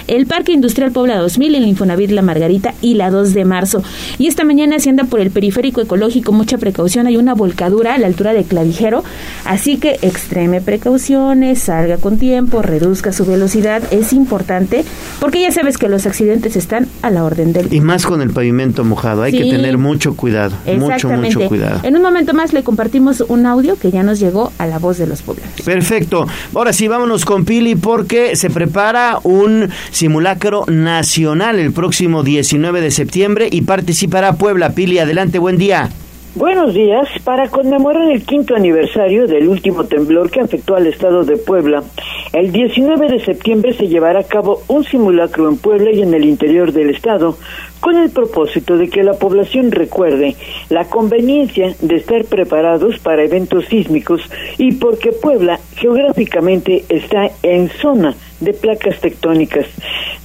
el 0.07 0.25
Parque 0.25 0.51
Industrial 0.51 0.91
Puebla 0.91 1.17
2000, 1.17 1.55
el 1.55 1.67
Infonavit 1.67 2.11
La 2.11 2.21
Margarita 2.21 2.73
y 2.81 2.95
la 2.95 3.11
2 3.11 3.33
de 3.33 3.45
marzo. 3.45 3.83
Y 4.17 4.27
esta 4.27 4.43
mañana 4.43 4.79
se 4.79 4.89
anda 4.89 5.03
por 5.03 5.19
el 5.19 5.31
periférico 5.31 5.81
ecológico, 5.81 6.31
mucha 6.31 6.57
precaución, 6.57 7.07
hay 7.07 7.17
una 7.17 7.33
volcadura 7.33 7.93
a 7.93 7.97
la 7.97 8.07
altura 8.07 8.33
de 8.33 8.43
Clavijero, 8.43 9.03
así 9.45 9.77
que 9.77 9.99
extreme 10.01 10.61
precauciones, 10.61 11.59
salga 11.59 11.97
con 11.97 12.17
tiempo, 12.17 12.61
reduzca 12.61 13.11
su 13.11 13.25
velocidad, 13.27 13.83
es 13.91 14.13
importante 14.13 14.83
porque 15.19 15.41
ya 15.41 15.51
sabes 15.51 15.77
que 15.77 15.87
los 15.89 16.05
accidentes 16.05 16.55
están 16.55 16.87
a 17.01 17.09
la 17.09 17.23
orden 17.23 17.53
del 17.53 17.73
Y 17.73 17.81
más 17.81 18.05
con 18.05 18.21
el 18.21 18.31
pavimento 18.31 18.83
mojado, 18.83 19.23
hay 19.23 19.31
que 19.31 19.49
tener 19.49 19.77
mucho 19.77 20.15
cuidado, 20.15 20.55
mucho, 20.77 21.09
mucho 21.09 21.47
cuidado. 21.47 21.81
En 21.83 21.95
un 21.95 22.01
momento 22.01 22.33
más 22.33 22.53
le 22.53 22.63
compartimos 22.63 23.23
un 23.27 23.45
audio 23.45 23.77
que 23.77 23.91
ya 23.91 24.03
nos 24.03 24.19
llegó 24.19 24.51
a 24.57 24.65
la 24.65 24.79
voz 24.79 24.97
de 24.97 25.07
los 25.07 25.21
poblanos. 25.21 25.61
Perfecto. 25.63 26.25
Ahora 26.55 26.73
sí, 26.73 26.87
vámonos 26.87 27.25
con 27.25 27.45
Pili 27.45 27.75
porque 27.75 28.35
se 28.35 28.49
prepara 28.49 29.19
un 29.23 29.69
simulacro 29.91 30.65
nacional 30.67 31.59
el 31.59 31.71
próximo 31.71 32.23
19 32.23 32.81
de 32.81 32.91
septiembre 32.91 33.47
y 33.51 33.61
participará 33.61 34.33
Puebla. 34.33 34.71
Pili, 34.71 34.99
adelante, 34.99 35.39
buen 35.39 35.57
día. 35.57 35.89
Buenos 36.37 36.75
días. 36.75 37.07
Para 37.23 37.49
conmemorar 37.49 38.11
el 38.11 38.23
quinto 38.23 38.55
aniversario 38.55 39.25
del 39.25 39.47
último 39.47 39.85
temblor 39.85 40.29
que 40.29 40.39
afectó 40.39 40.75
al 40.75 40.85
estado 40.85 41.23
de 41.23 41.35
Puebla, 41.35 41.83
el 42.31 42.51
19 42.51 43.07
de 43.07 43.25
septiembre 43.25 43.73
se 43.73 43.87
llevará 43.87 44.19
a 44.19 44.27
cabo 44.27 44.61
un 44.67 44.83
simulacro 44.83 45.49
en 45.49 45.57
Puebla 45.57 45.89
y 45.91 46.03
en 46.03 46.13
el 46.13 46.25
interior 46.25 46.73
del 46.73 46.91
estado, 46.91 47.39
con 47.79 47.97
el 47.97 48.11
propósito 48.11 48.77
de 48.77 48.87
que 48.87 49.01
la 49.01 49.13
población 49.13 49.71
recuerde 49.71 50.35
la 50.69 50.85
conveniencia 50.85 51.73
de 51.81 51.95
estar 51.95 52.23
preparados 52.25 52.99
para 52.99 53.23
eventos 53.23 53.65
sísmicos 53.65 54.21
y 54.59 54.73
porque 54.73 55.13
Puebla 55.13 55.59
geográficamente 55.75 56.85
está 56.87 57.31
en 57.41 57.69
zona 57.69 58.15
de 58.39 58.53
placas 58.53 58.99
tectónicas. 58.99 59.65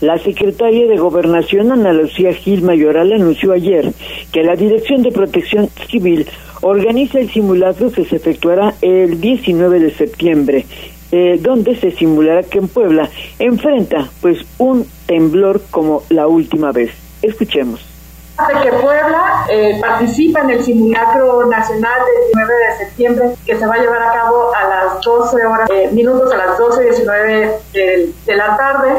La 0.00 0.18
secretaria 0.18 0.86
de 0.86 0.96
Gobernación, 0.96 1.72
Ana 1.72 1.92
Lucía 1.92 2.32
Gil 2.34 2.62
Mayoral, 2.62 3.12
anunció 3.12 3.52
ayer 3.52 3.92
que 4.32 4.42
la 4.42 4.56
Dirección 4.56 5.02
de 5.02 5.12
Protección 5.12 5.68
Civil 5.90 6.26
organiza 6.60 7.20
el 7.20 7.30
simulacro 7.30 7.90
que 7.92 8.04
se 8.04 8.16
efectuará 8.16 8.74
el 8.80 9.20
19 9.20 9.80
de 9.80 9.90
septiembre, 9.90 10.66
eh, 11.10 11.38
donde 11.40 11.76
se 11.76 11.90
simulará 11.92 12.42
que 12.42 12.58
en 12.58 12.68
Puebla 12.68 13.10
enfrenta 13.38 14.10
pues 14.20 14.38
un 14.58 14.86
temblor 15.06 15.62
como 15.70 16.02
la 16.08 16.26
última 16.26 16.72
vez. 16.72 16.90
Escuchemos 17.22 17.91
de 18.48 18.60
que 18.62 18.72
Puebla 18.76 19.44
eh, 19.48 19.78
participa 19.80 20.40
en 20.40 20.50
el 20.50 20.64
simulacro 20.64 21.46
nacional 21.46 22.00
del 22.06 22.32
19 22.32 22.54
de 22.54 22.76
septiembre 22.78 23.36
que 23.44 23.56
se 23.56 23.66
va 23.66 23.74
a 23.74 23.78
llevar 23.78 24.02
a 24.02 24.12
cabo 24.12 24.52
a 24.54 24.68
las 24.68 25.00
12 25.02 25.46
horas, 25.46 25.70
eh, 25.70 25.90
minutos 25.92 26.32
a 26.32 26.36
las 26.36 26.58
12 26.58 26.82
y 26.82 26.84
19 26.86 27.58
de, 27.72 28.14
la 28.34 28.56
tarde. 28.56 28.94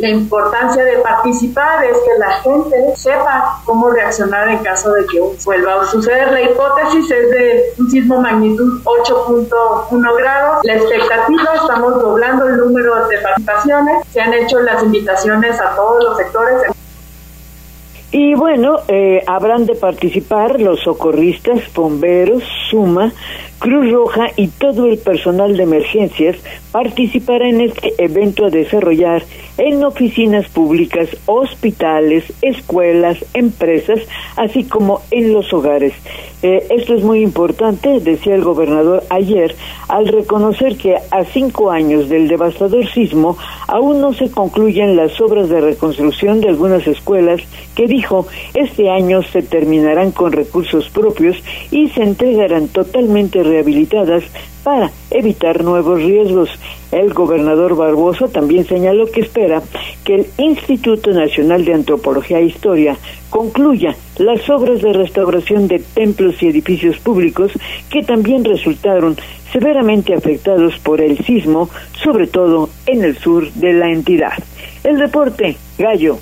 la 0.00 0.08
importancia 0.08 0.82
de 0.84 0.96
participar 0.98 1.84
es 1.84 1.98
que 1.98 2.18
la 2.18 2.30
gente 2.40 2.96
sepa 2.96 3.60
cómo 3.64 3.90
reaccionar 3.90 4.48
en 4.48 4.58
caso 4.58 4.92
de 4.92 5.06
que 5.06 5.20
vuelva 5.44 5.82
a 5.82 5.86
suceder. 5.86 6.32
La 6.32 6.42
hipótesis 6.42 7.10
es 7.10 7.30
de 7.30 7.72
un 7.78 7.90
sismo 7.90 8.20
magnitud 8.20 8.82
8.1 8.84 10.16
grados. 10.16 10.64
La 10.64 10.74
expectativa, 10.74 11.54
estamos 11.54 12.00
doblando 12.00 12.46
el 12.46 12.56
número 12.56 13.06
de 13.08 13.18
participaciones. 13.18 14.06
Se 14.12 14.20
han 14.20 14.32
hecho 14.34 14.60
las 14.60 14.82
invitaciones 14.82 15.60
a 15.60 15.74
todos 15.76 16.02
los 16.02 16.16
sectores. 16.16 16.77
Y 18.10 18.34
bueno, 18.34 18.78
eh, 18.88 19.22
habrán 19.26 19.66
de 19.66 19.74
participar 19.74 20.60
los 20.60 20.80
socorristas, 20.80 21.60
bomberos, 21.74 22.42
Suma, 22.70 23.12
Cruz 23.58 23.90
Roja 23.90 24.28
y 24.36 24.48
todo 24.48 24.86
el 24.86 24.98
personal 24.98 25.56
de 25.56 25.64
emergencias 25.64 26.36
participará 26.70 27.48
en 27.48 27.60
este 27.60 27.92
evento 27.98 28.46
a 28.46 28.50
desarrollar 28.50 29.24
en 29.56 29.82
oficinas 29.82 30.48
públicas, 30.48 31.08
hospitales, 31.26 32.24
escuelas, 32.42 33.18
empresas, 33.34 34.00
así 34.36 34.64
como 34.64 35.02
en 35.10 35.32
los 35.32 35.52
hogares. 35.52 35.92
Eh, 36.42 36.64
esto 36.70 36.94
es 36.94 37.02
muy 37.02 37.20
importante, 37.20 37.98
decía 37.98 38.36
el 38.36 38.44
gobernador 38.44 39.02
ayer, 39.10 39.56
al 39.88 40.06
reconocer 40.06 40.76
que 40.76 40.94
a 40.94 41.24
cinco 41.24 41.72
años 41.72 42.08
del 42.08 42.28
devastador 42.28 42.86
sismo 42.92 43.36
aún 43.66 44.00
no 44.00 44.12
se 44.12 44.30
concluyen 44.30 44.94
las 44.94 45.20
obras 45.20 45.48
de 45.48 45.60
reconstrucción 45.60 46.40
de 46.40 46.50
algunas 46.50 46.86
escuelas 46.86 47.40
que 47.74 47.88
dijo 47.88 48.28
este 48.54 48.88
año 48.88 49.22
se 49.22 49.42
terminarán 49.42 50.12
con 50.12 50.30
recursos 50.30 50.88
propios 50.90 51.36
y 51.72 51.88
se 51.88 52.02
entregarán 52.04 52.68
totalmente 52.68 53.42
rehabilitadas 53.48 54.22
para 54.62 54.90
evitar 55.10 55.64
nuevos 55.64 56.02
riesgos. 56.02 56.50
El 56.92 57.12
gobernador 57.14 57.74
Barbosa 57.76 58.28
también 58.28 58.66
señaló 58.66 59.06
que 59.06 59.22
espera 59.22 59.62
que 60.04 60.14
el 60.14 60.26
Instituto 60.38 61.10
Nacional 61.10 61.64
de 61.64 61.74
Antropología 61.74 62.38
e 62.38 62.44
Historia 62.44 62.96
concluya 63.30 63.96
las 64.18 64.48
obras 64.50 64.82
de 64.82 64.92
restauración 64.92 65.68
de 65.68 65.78
templos 65.78 66.42
y 66.42 66.48
edificios 66.48 66.98
públicos 66.98 67.52
que 67.90 68.02
también 68.02 68.44
resultaron 68.44 69.16
severamente 69.52 70.14
afectados 70.14 70.78
por 70.78 71.00
el 71.00 71.18
sismo, 71.24 71.70
sobre 72.02 72.26
todo 72.26 72.68
en 72.86 73.04
el 73.04 73.16
sur 73.16 73.50
de 73.52 73.72
la 73.72 73.90
entidad. 73.90 74.34
El 74.84 74.98
deporte, 74.98 75.56
Gallo. 75.78 76.18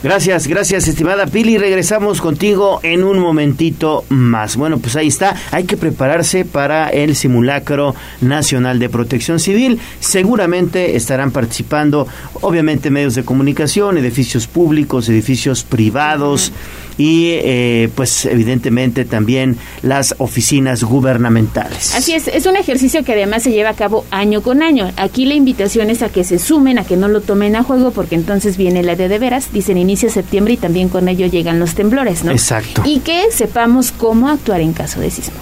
Gracias, 0.00 0.46
gracias, 0.46 0.86
estimada 0.86 1.26
Pili. 1.26 1.58
Regresamos 1.58 2.20
contigo 2.20 2.78
en 2.84 3.02
un 3.02 3.18
momentito 3.18 4.04
más. 4.10 4.56
Bueno, 4.56 4.78
pues 4.78 4.94
ahí 4.94 5.08
está. 5.08 5.34
Hay 5.50 5.64
que 5.64 5.76
prepararse 5.76 6.44
para 6.44 6.88
el 6.88 7.16
simulacro 7.16 7.96
nacional 8.20 8.78
de 8.78 8.88
protección 8.88 9.40
civil. 9.40 9.80
Seguramente 9.98 10.94
estarán 10.94 11.32
participando, 11.32 12.06
obviamente, 12.42 12.90
medios 12.90 13.16
de 13.16 13.24
comunicación, 13.24 13.98
edificios 13.98 14.46
públicos, 14.46 15.08
edificios 15.08 15.64
privados 15.64 16.52
y 16.98 17.30
eh, 17.30 17.88
pues 17.94 18.26
evidentemente 18.26 19.04
también 19.04 19.56
las 19.82 20.14
oficinas 20.18 20.82
gubernamentales. 20.84 21.94
Así 21.94 22.12
es, 22.12 22.28
es 22.28 22.44
un 22.46 22.56
ejercicio 22.56 23.04
que 23.04 23.12
además 23.12 23.44
se 23.44 23.52
lleva 23.52 23.70
a 23.70 23.74
cabo 23.74 24.04
año 24.10 24.42
con 24.42 24.62
año. 24.62 24.92
Aquí 24.96 25.24
la 25.24 25.34
invitación 25.34 25.90
es 25.90 26.02
a 26.02 26.10
que 26.10 26.24
se 26.24 26.38
sumen, 26.38 26.78
a 26.78 26.84
que 26.84 26.96
no 26.96 27.08
lo 27.08 27.20
tomen 27.20 27.56
a 27.56 27.62
juego 27.62 27.92
porque 27.92 28.16
entonces 28.16 28.56
viene 28.56 28.82
la 28.82 28.96
de 28.96 29.08
de 29.08 29.18
veras, 29.18 29.52
dicen 29.52 29.78
inicia 29.78 30.10
septiembre 30.10 30.54
y 30.54 30.56
también 30.56 30.88
con 30.88 31.08
ello 31.08 31.26
llegan 31.26 31.58
los 31.58 31.74
temblores, 31.74 32.24
¿no? 32.24 32.32
Exacto. 32.32 32.82
Y 32.84 33.00
que 33.00 33.30
sepamos 33.30 33.92
cómo 33.92 34.28
actuar 34.28 34.60
en 34.60 34.72
caso 34.72 35.00
de 35.00 35.10
sismo. 35.10 35.36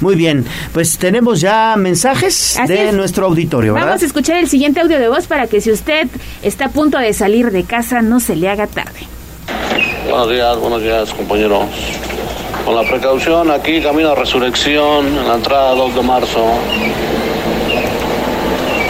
Muy 0.00 0.16
bien, 0.16 0.44
pues 0.72 0.98
tenemos 0.98 1.40
ya 1.40 1.76
mensajes 1.76 2.58
de 2.66 2.90
nuestro 2.92 3.26
auditorio, 3.26 3.74
¿verdad? 3.74 3.88
Vamos 3.88 4.02
a 4.02 4.06
escuchar 4.06 4.36
el 4.38 4.48
siguiente 4.48 4.80
audio 4.80 4.98
de 4.98 5.08
voz 5.08 5.28
para 5.28 5.46
que 5.46 5.60
si 5.60 5.70
usted 5.70 6.08
está 6.42 6.66
a 6.66 6.68
punto 6.70 6.98
de 6.98 7.12
salir 7.12 7.52
de 7.52 7.62
casa 7.62 8.02
no 8.02 8.18
se 8.18 8.34
le 8.34 8.48
haga 8.48 8.66
tarde. 8.66 9.06
Buenos 10.08 10.30
días, 10.30 10.56
buenos 10.58 10.82
días, 10.82 11.14
compañeros. 11.14 11.64
Con 12.64 12.76
la 12.76 12.82
precaución, 12.82 13.50
aquí 13.50 13.80
camino 13.80 14.10
a 14.10 14.14
Resurrección, 14.14 15.06
en 15.06 15.28
la 15.28 15.34
entrada 15.34 15.74
2 15.74 15.94
de 15.94 16.02
marzo. 16.02 16.44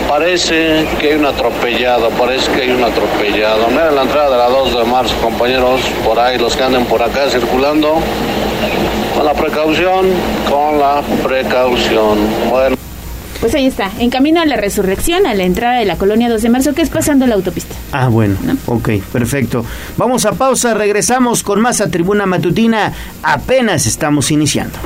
Parece 0.08 0.86
que 1.00 1.12
hay 1.12 1.14
un 1.14 1.24
atropellado, 1.24 2.10
parece 2.10 2.50
que 2.52 2.62
hay 2.62 2.70
un 2.70 2.84
atropellado. 2.84 3.68
Miren 3.68 3.94
la 3.94 4.02
entrada 4.02 4.30
de 4.30 4.36
la 4.36 4.48
2 4.48 4.78
de 4.78 4.84
marzo, 4.84 5.14
compañeros, 5.22 5.80
por 6.04 6.18
ahí, 6.18 6.38
los 6.38 6.54
que 6.56 6.62
anden 6.62 6.84
por 6.84 7.02
acá 7.02 7.30
circulando. 7.30 7.94
Con 9.16 9.24
la 9.24 9.32
precaución, 9.32 10.06
con 10.50 10.78
la 10.78 11.02
precaución. 11.22 12.18
Bueno. 12.50 12.76
Pues 13.42 13.56
ahí 13.56 13.66
está, 13.66 13.90
en 13.98 14.08
camino 14.08 14.40
a 14.40 14.46
la 14.46 14.54
resurrección, 14.54 15.26
a 15.26 15.34
la 15.34 15.42
entrada 15.42 15.80
de 15.80 15.84
la 15.84 15.96
colonia 15.96 16.30
2 16.30 16.42
de 16.42 16.48
marzo, 16.48 16.74
que 16.74 16.82
es 16.82 16.90
pasando 16.90 17.26
la 17.26 17.34
autopista. 17.34 17.74
Ah, 17.90 18.06
bueno, 18.06 18.36
ok, 18.66 18.90
perfecto. 19.12 19.66
Vamos 19.96 20.24
a 20.26 20.32
pausa, 20.34 20.74
regresamos 20.74 21.42
con 21.42 21.60
más 21.60 21.80
a 21.80 21.90
Tribuna 21.90 22.24
Matutina, 22.24 22.92
apenas 23.20 23.86
estamos 23.86 24.30
iniciando. 24.30 24.78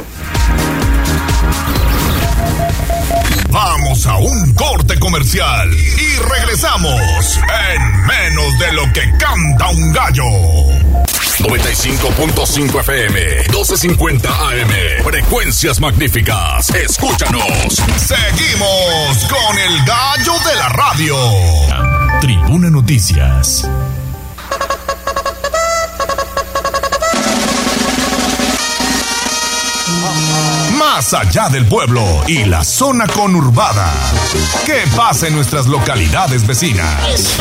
Vamos 3.51 4.07
a 4.07 4.17
un 4.17 4.55
corte 4.55 4.99
comercial 4.99 5.69
y 5.75 6.17
regresamos 6.35 7.39
en 7.75 8.07
menos 8.07 8.59
de 8.59 8.73
lo 8.73 8.91
que 8.95 9.03
canta 9.19 9.69
un 9.69 9.93
gallo. 9.93 10.25
95.5 11.39 12.81
FM, 12.81 13.45
12.50 13.49 14.27
AM. 14.27 15.05
Frecuencias 15.05 15.81
magníficas. 15.81 16.71
Escúchanos. 16.71 17.83
Seguimos 17.99 19.27
con 19.29 19.59
el 19.59 19.85
gallo 19.85 20.33
de 20.49 20.55
la 20.57 20.69
radio. 20.71 21.17
Tribuna 22.23 22.71
Noticias. 22.71 23.69
Más 30.79 31.13
allá 31.13 31.51
del 31.51 31.67
pueblo 31.67 32.03
y 32.27 32.45
la 32.47 32.65
zona 32.65 33.07
conurbada. 33.07 33.93
¿Qué 34.65 34.85
pasa 34.97 35.29
en 35.29 35.35
nuestras 35.35 35.67
localidades 35.67 36.47
vecinas? 36.47 37.39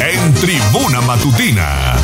En 0.00 0.34
Tribuna 0.34 1.00
Matutina 1.00 1.96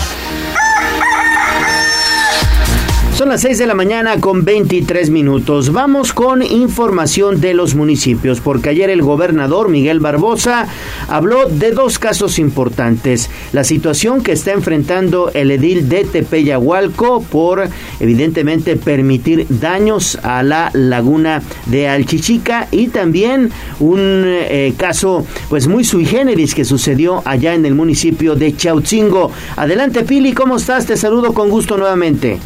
Son 3.18 3.30
las 3.30 3.40
6 3.40 3.58
de 3.58 3.66
la 3.66 3.74
mañana 3.74 4.20
con 4.20 4.44
23 4.44 5.10
minutos. 5.10 5.72
Vamos 5.72 6.12
con 6.12 6.40
información 6.40 7.40
de 7.40 7.52
los 7.52 7.74
municipios, 7.74 8.40
porque 8.40 8.68
ayer 8.68 8.90
el 8.90 9.02
gobernador 9.02 9.68
Miguel 9.68 9.98
Barbosa 9.98 10.68
habló 11.08 11.48
de 11.48 11.72
dos 11.72 11.98
casos 11.98 12.38
importantes. 12.38 13.28
La 13.52 13.64
situación 13.64 14.22
que 14.22 14.30
está 14.30 14.52
enfrentando 14.52 15.32
el 15.34 15.50
edil 15.50 15.88
de 15.88 16.04
Tepeyahualco 16.04 17.24
por, 17.24 17.68
evidentemente, 17.98 18.76
permitir 18.76 19.46
daños 19.48 20.16
a 20.22 20.44
la 20.44 20.70
laguna 20.72 21.42
de 21.66 21.88
Alchichica 21.88 22.68
y 22.70 22.86
también 22.86 23.50
un 23.80 24.22
eh, 24.26 24.74
caso, 24.76 25.26
pues 25.48 25.66
muy 25.66 25.82
sui 25.82 26.06
generis 26.06 26.54
que 26.54 26.64
sucedió 26.64 27.22
allá 27.24 27.54
en 27.54 27.66
el 27.66 27.74
municipio 27.74 28.36
de 28.36 28.54
Chautzingo. 28.54 29.32
Adelante, 29.56 30.04
Pili, 30.04 30.34
¿cómo 30.34 30.58
estás? 30.58 30.86
Te 30.86 30.96
saludo 30.96 31.34
con 31.34 31.50
gusto 31.50 31.76
nuevamente. 31.76 32.38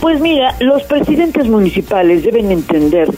Pues 0.00 0.18
mira, 0.20 0.54
los 0.60 0.82
presidentes 0.84 1.46
municipales 1.46 2.24
deben 2.24 2.50
entender 2.50 3.08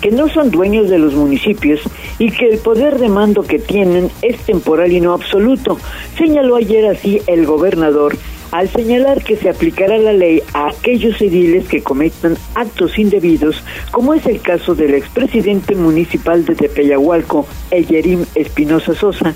que 0.00 0.10
no 0.10 0.28
son 0.28 0.50
dueños 0.50 0.90
de 0.90 0.98
los 0.98 1.14
municipios 1.14 1.80
y 2.18 2.32
que 2.32 2.48
el 2.48 2.58
poder 2.58 2.98
de 2.98 3.08
mando 3.08 3.44
que 3.44 3.60
tienen 3.60 4.10
es 4.22 4.38
temporal 4.38 4.90
y 4.90 5.00
no 5.00 5.12
absoluto. 5.12 5.78
Señaló 6.18 6.56
ayer 6.56 6.86
así 6.86 7.22
el 7.28 7.46
gobernador 7.46 8.16
al 8.50 8.68
señalar 8.68 9.24
que 9.24 9.36
se 9.36 9.48
aplicará 9.48 9.96
la 9.96 10.12
ley 10.12 10.42
a 10.52 10.68
aquellos 10.68 11.20
ediles 11.22 11.66
que 11.68 11.82
cometan 11.82 12.36
actos 12.54 12.98
indebidos, 12.98 13.62
como 13.90 14.12
es 14.12 14.26
el 14.26 14.42
caso 14.42 14.74
del 14.74 14.94
expresidente 14.94 15.74
municipal 15.74 16.44
de 16.44 16.54
Tepeyahualco, 16.54 17.46
Eyerim 17.70 18.26
Espinosa 18.34 18.94
Sosa, 18.94 19.34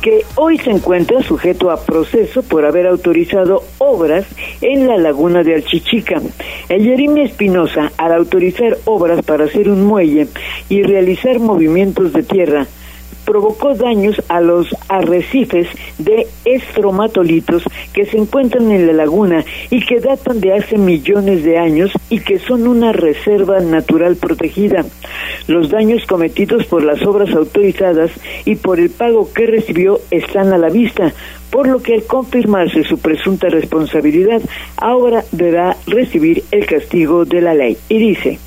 que 0.00 0.24
hoy 0.36 0.58
se 0.58 0.70
encuentra 0.70 1.22
sujeto 1.22 1.70
a 1.70 1.84
proceso 1.84 2.42
por 2.42 2.64
haber 2.64 2.86
autorizado 2.86 3.62
obras 3.78 4.26
en 4.60 4.86
la 4.86 4.96
laguna 4.96 5.42
de 5.42 5.54
Alchichica. 5.54 6.20
Eyerim 6.68 7.18
Espinosa, 7.18 7.92
al 7.96 8.12
autorizar 8.12 8.78
obras 8.84 9.24
para 9.24 9.44
hacer 9.44 9.68
un 9.68 9.84
muelle 9.84 10.28
y 10.68 10.82
realizar 10.82 11.38
movimientos 11.38 12.12
de 12.12 12.22
tierra, 12.22 12.66
provocó 13.30 13.76
daños 13.76 14.20
a 14.28 14.40
los 14.40 14.66
arrecifes 14.88 15.68
de 15.98 16.26
estromatolitos 16.44 17.62
que 17.92 18.04
se 18.04 18.18
encuentran 18.18 18.72
en 18.72 18.88
la 18.88 18.92
laguna 18.92 19.44
y 19.70 19.86
que 19.86 20.00
datan 20.00 20.40
de 20.40 20.54
hace 20.54 20.76
millones 20.76 21.44
de 21.44 21.56
años 21.56 21.92
y 22.08 22.18
que 22.18 22.40
son 22.40 22.66
una 22.66 22.90
reserva 22.90 23.60
natural 23.60 24.16
protegida. 24.16 24.84
Los 25.46 25.70
daños 25.70 26.04
cometidos 26.08 26.66
por 26.66 26.82
las 26.82 27.02
obras 27.06 27.32
autorizadas 27.32 28.10
y 28.44 28.56
por 28.56 28.80
el 28.80 28.90
pago 28.90 29.32
que 29.32 29.46
recibió 29.46 30.00
están 30.10 30.52
a 30.52 30.58
la 30.58 30.68
vista, 30.68 31.12
por 31.52 31.68
lo 31.68 31.80
que 31.80 31.94
al 31.94 32.02
confirmarse 32.02 32.82
su 32.82 32.98
presunta 32.98 33.48
responsabilidad, 33.48 34.42
ahora 34.76 35.22
deberá 35.30 35.76
recibir 35.86 36.42
el 36.50 36.66
castigo 36.66 37.24
de 37.24 37.42
la 37.42 37.54
ley. 37.54 37.76
Y 37.88 37.98
dice, 37.98 38.40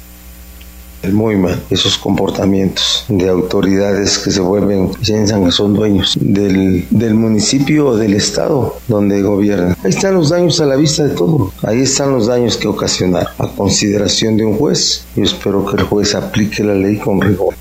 muy 1.11 1.35
mal 1.35 1.61
esos 1.69 1.97
comportamientos 1.97 3.05
de 3.07 3.27
autoridades 3.27 4.17
que 4.19 4.31
se 4.31 4.39
vuelven, 4.39 4.89
piensan 5.05 5.45
que 5.45 5.51
son 5.51 5.73
dueños 5.73 6.17
del, 6.19 6.85
del 6.89 7.13
municipio 7.13 7.87
o 7.87 7.97
del 7.97 8.13
estado 8.13 8.77
donde 8.87 9.21
gobiernan. 9.21 9.75
Ahí 9.83 9.89
están 9.89 10.15
los 10.15 10.29
daños 10.29 10.59
a 10.61 10.65
la 10.65 10.75
vista 10.75 11.03
de 11.03 11.15
todo. 11.15 11.51
Ahí 11.63 11.81
están 11.81 12.11
los 12.11 12.27
daños 12.27 12.57
que 12.57 12.67
ocasionar 12.67 13.27
a 13.37 13.47
consideración 13.47 14.37
de 14.37 14.45
un 14.45 14.57
juez. 14.57 15.05
Yo 15.15 15.23
espero 15.23 15.65
que 15.65 15.77
el 15.77 15.83
juez 15.83 16.15
aplique 16.15 16.63
la 16.63 16.75
ley 16.75 16.97
con 16.97 17.21
rigor. 17.21 17.55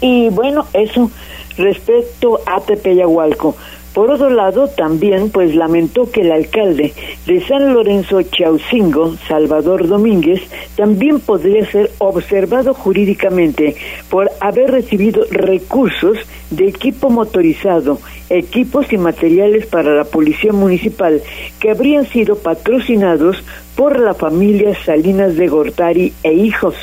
Y 0.00 0.28
bueno, 0.30 0.66
eso 0.72 1.10
respecto 1.56 2.40
a 2.46 2.60
Tepeyahualco. 2.60 3.54
Por 3.94 4.10
otro 4.10 4.30
lado, 4.30 4.68
también 4.68 5.30
pues 5.30 5.54
lamentó 5.54 6.10
que 6.10 6.22
el 6.22 6.32
alcalde 6.32 6.94
de 7.26 7.40
San 7.46 7.74
Lorenzo 7.74 8.22
Chaucingo, 8.22 9.16
Salvador 9.28 9.86
Domínguez, 9.86 10.40
también 10.76 11.20
podría 11.20 11.66
ser 11.70 11.90
observado 11.98 12.72
jurídicamente 12.72 13.76
por 14.08 14.30
haber 14.40 14.70
recibido 14.70 15.24
recursos 15.30 16.16
de 16.50 16.68
equipo 16.68 17.10
motorizado, 17.10 17.98
equipos 18.30 18.90
y 18.92 18.98
materiales 18.98 19.66
para 19.66 19.94
la 19.94 20.04
policía 20.04 20.52
municipal 20.52 21.20
que 21.60 21.70
habrían 21.70 22.06
sido 22.06 22.36
patrocinados 22.36 23.42
por 23.76 23.98
la 23.98 24.14
familia 24.14 24.74
Salinas 24.84 25.36
de 25.36 25.48
Gortari 25.48 26.12
e 26.22 26.32
hijos. 26.32 26.74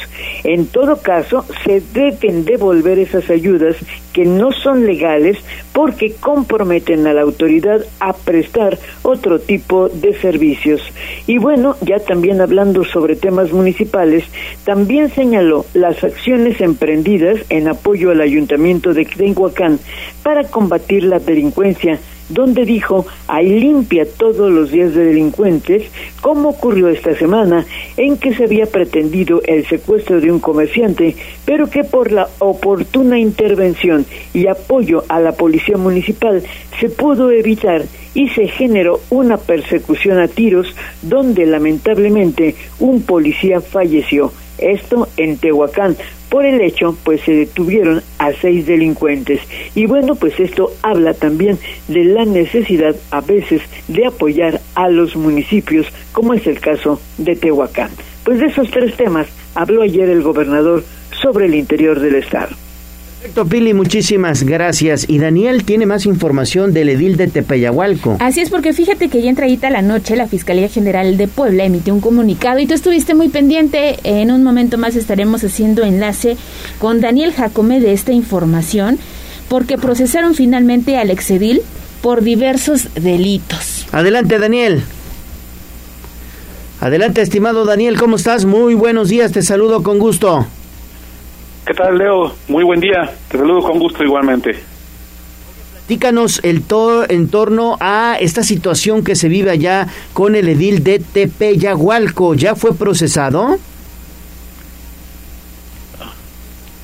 En 0.44 0.68
todo 0.68 1.02
caso, 1.02 1.46
se 1.64 1.82
deben 1.94 2.46
devolver 2.46 3.00
esas 3.00 3.30
ayudas 3.30 3.76
que 4.14 4.26
no 4.26 4.52
son 4.52 4.86
legales 4.86 5.38
porque 5.72 6.14
comprometen 6.20 7.06
a 7.08 7.14
la 7.14 7.22
autoridad 7.22 7.82
a 8.00 8.14
prestar 8.14 8.78
otro 9.04 9.40
tipo 9.40 9.88
de 9.90 10.14
servicios. 10.20 10.82
Y 11.28 11.38
bueno, 11.38 11.76
ya 11.82 12.00
también 12.00 12.42
hablando 12.42 12.84
sobre 12.84 13.16
temas 13.16 13.52
municipales, 13.52 14.24
también 14.64 15.10
señaló 15.10 15.66
las 15.74 16.04
acciones 16.04 16.60
emprendidas 16.60 17.40
en 17.50 17.68
apoyo 17.68 18.12
al 18.12 18.22
ayuntamiento 18.22 18.94
de 18.94 19.06
Tenhuacán 19.06 19.80
para 20.24 20.44
combatir 20.46 21.04
la 21.04 21.20
delincuencia 21.20 22.00
donde 22.30 22.66
dijo 22.66 23.06
hay 23.28 23.60
limpia 23.60 24.06
todos 24.06 24.52
los 24.52 24.72
días 24.72 24.94
de 24.94 25.06
delincuentes, 25.06 25.84
como 26.22 26.50
ocurrió 26.50 26.90
esta 26.90 27.16
semana, 27.16 27.66
en 27.98 28.18
que 28.18 28.34
se 28.34 28.46
había 28.46 28.66
pretendido 28.66 29.42
el 29.46 29.66
secuestro 29.68 30.22
de 30.22 30.32
un 30.32 30.40
comerciante, 30.40 31.16
pero 31.46 31.70
que 31.70 31.84
por 31.84 32.12
la 32.12 32.28
oportuna 32.40 33.20
intervención 33.20 34.06
y 34.34 34.48
apoyo 34.48 35.04
a 35.10 35.20
la 35.20 35.34
policía 35.34 35.78
municipal 35.78 36.44
se 36.80 36.90
pudo 36.90 37.32
evitar 37.32 37.84
y 38.14 38.30
se 38.30 38.48
generó 38.48 39.02
una 39.10 39.38
persecución 39.38 40.20
a 40.20 40.28
tiros 40.28 40.74
donde 41.02 41.46
lamentablemente 41.46 42.56
un 42.80 43.02
policía 43.04 43.62
falleció. 43.62 44.32
Esto 44.58 45.08
en 45.18 45.38
Tehuacán. 45.38 45.96
Por 46.30 46.46
el 46.46 46.62
hecho, 46.62 46.96
pues 47.04 47.22
se 47.22 47.32
detuvieron 47.32 48.04
a 48.20 48.32
seis 48.34 48.66
delincuentes. 48.68 49.42
Y 49.74 49.88
bueno, 49.88 50.16
pues 50.16 50.40
esto 50.40 50.72
habla 50.84 51.14
también 51.14 51.58
de 51.88 52.04
la 52.04 52.26
necesidad 52.26 52.96
a 53.12 53.22
veces 53.22 53.62
de 53.88 54.06
apoyar 54.06 54.62
a 54.76 54.90
los 54.90 55.16
municipios, 55.16 55.88
como 56.12 56.34
es 56.34 56.46
el 56.46 56.60
caso 56.60 57.02
de 57.18 57.36
Tehuacán. 57.36 57.90
Pues 58.24 58.40
de 58.40 58.48
esos 58.48 58.70
tres 58.70 58.96
temas 58.96 59.28
habló 59.56 59.82
ayer 59.82 60.08
el 60.10 60.22
gobernador 60.22 60.84
sobre 61.22 61.48
el 61.48 61.56
interior 61.56 62.00
del 62.00 62.16
estado. 62.16 62.56
Perfecto, 63.20 63.48
Pili, 63.48 63.74
muchísimas 63.74 64.44
gracias. 64.44 65.04
Y 65.10 65.20
Daniel 65.20 65.66
tiene 65.66 65.86
más 65.86 66.06
información 66.06 66.72
del 66.72 66.88
edil 66.88 67.18
de 67.18 67.28
Tepeyahualco. 67.28 68.16
Así 68.22 68.40
es, 68.40 68.50
porque 68.50 68.72
fíjate 68.72 69.10
que 69.10 69.22
ya 69.22 69.30
entradita 69.30 69.70
la 69.70 69.82
noche 69.82 70.16
la 70.16 70.26
Fiscalía 70.26 70.70
General 70.70 71.18
de 71.18 71.28
Puebla 71.28 71.66
emitió 71.66 71.94
un 71.94 72.00
comunicado 72.00 72.60
y 72.60 72.66
tú 72.66 72.76
estuviste 72.76 73.16
muy 73.16 73.28
pendiente. 73.28 73.98
En 74.04 74.32
un 74.32 74.42
momento 74.42 74.78
más 74.78 74.96
estaremos 74.96 75.44
haciendo 75.44 75.84
enlace 75.84 76.38
con 76.80 77.02
Daniel 77.02 77.34
Jacome 77.34 77.82
de 77.82 77.92
esta 77.92 78.14
información, 78.14 78.98
porque 79.50 79.78
procesaron 79.78 80.34
finalmente 80.34 80.96
al 80.96 81.10
exedil 81.10 81.62
por 82.02 82.22
diversos 82.22 82.88
delitos. 82.96 83.86
Adelante, 83.92 84.40
Daniel. 84.40 84.82
Adelante, 86.80 87.22
estimado 87.22 87.66
Daniel, 87.66 88.00
¿cómo 88.00 88.16
estás? 88.16 88.46
Muy 88.46 88.76
buenos 88.76 89.10
días, 89.10 89.34
te 89.34 89.42
saludo 89.42 89.84
con 89.84 90.00
gusto. 90.00 90.48
¿Qué 91.70 91.76
tal, 91.76 92.00
Leo? 92.00 92.34
Muy 92.48 92.64
buen 92.64 92.80
día. 92.80 93.12
Te 93.30 93.38
saludo 93.38 93.62
con 93.62 93.78
gusto 93.78 94.04
igualmente. 94.04 94.56
Dícanos 95.88 96.40
el 96.42 96.64
todo 96.64 97.08
en 97.08 97.28
torno 97.30 97.78
a 97.80 98.18
esta 98.20 98.42
situación 98.42 99.04
que 99.04 99.16
se 99.16 99.30
vive 99.30 99.52
allá 99.52 99.86
con 100.14 100.36
el 100.36 100.50
edil 100.50 100.84
de 100.84 100.98
Tepeyagualco. 100.98 102.34
¿Ya 102.34 102.56
fue 102.56 102.74
procesado? 102.74 103.60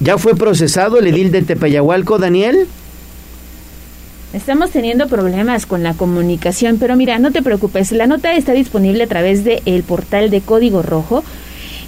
¿Ya 0.02 0.20
fue 0.20 0.36
procesado 0.36 1.00
el 1.00 1.08
edil 1.08 1.32
de 1.32 1.42
Tepeyagualco, 1.42 2.20
Daniel? 2.20 2.68
Estamos 4.34 4.70
teniendo 4.70 5.08
problemas 5.08 5.66
con 5.66 5.82
la 5.82 5.96
comunicación, 5.96 6.78
pero 6.78 6.96
mira, 6.96 7.18
no 7.18 7.32
te 7.32 7.42
preocupes, 7.42 7.92
la 7.92 8.06
nota 8.06 8.36
está 8.36 8.52
disponible 8.52 9.06
a 9.06 9.08
través 9.08 9.44
del 9.44 9.82
portal 9.82 10.30
de 10.30 10.42
Código 10.42 10.84
Rojo 10.84 11.24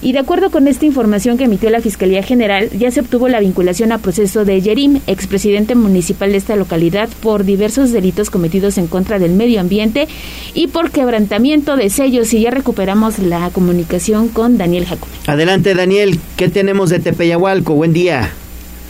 y 0.02 0.12
de 0.12 0.20
acuerdo 0.20 0.52
con 0.52 0.68
esta 0.68 0.86
información 0.86 1.38
que 1.38 1.46
emitió 1.46 1.70
la 1.70 1.82
Fiscalía 1.82 2.24
General, 2.24 2.70
ya 2.72 2.92
se 2.92 3.00
obtuvo 3.00 3.28
la 3.28 3.40
vinculación 3.40 3.92
a 3.92 3.98
proceso 3.98 4.46
de 4.46 4.62
Yerim, 4.62 5.00
expresidente 5.08 5.76
municipal 5.76 6.32
de 6.32 6.38
esta 6.38 6.56
localidad, 6.56 7.10
por 7.22 7.44
diversos 7.44 7.92
delitos 7.92 8.30
cometidos 8.30 8.78
en 8.78 8.88
contra 8.88 9.20
del 9.20 9.32
medio 9.32 9.60
ambiente 9.60 10.08
y 10.54 10.68
por 10.68 10.92
quebrantamiento 10.92 11.76
de 11.76 11.90
sellos. 11.90 12.34
Y 12.34 12.42
ya 12.42 12.52
recuperamos 12.52 13.20
la 13.20 13.50
comunicación 13.50 14.30
con 14.30 14.58
Daniel 14.58 14.86
Jacob. 14.86 15.10
Adelante, 15.28 15.74
Daniel. 15.74 16.20
¿Qué 16.36 16.50
tenemos 16.50 16.90
de 16.90 17.00
Tepeyahualco? 17.00 17.74
Buen 17.74 17.94
día. 17.94 18.32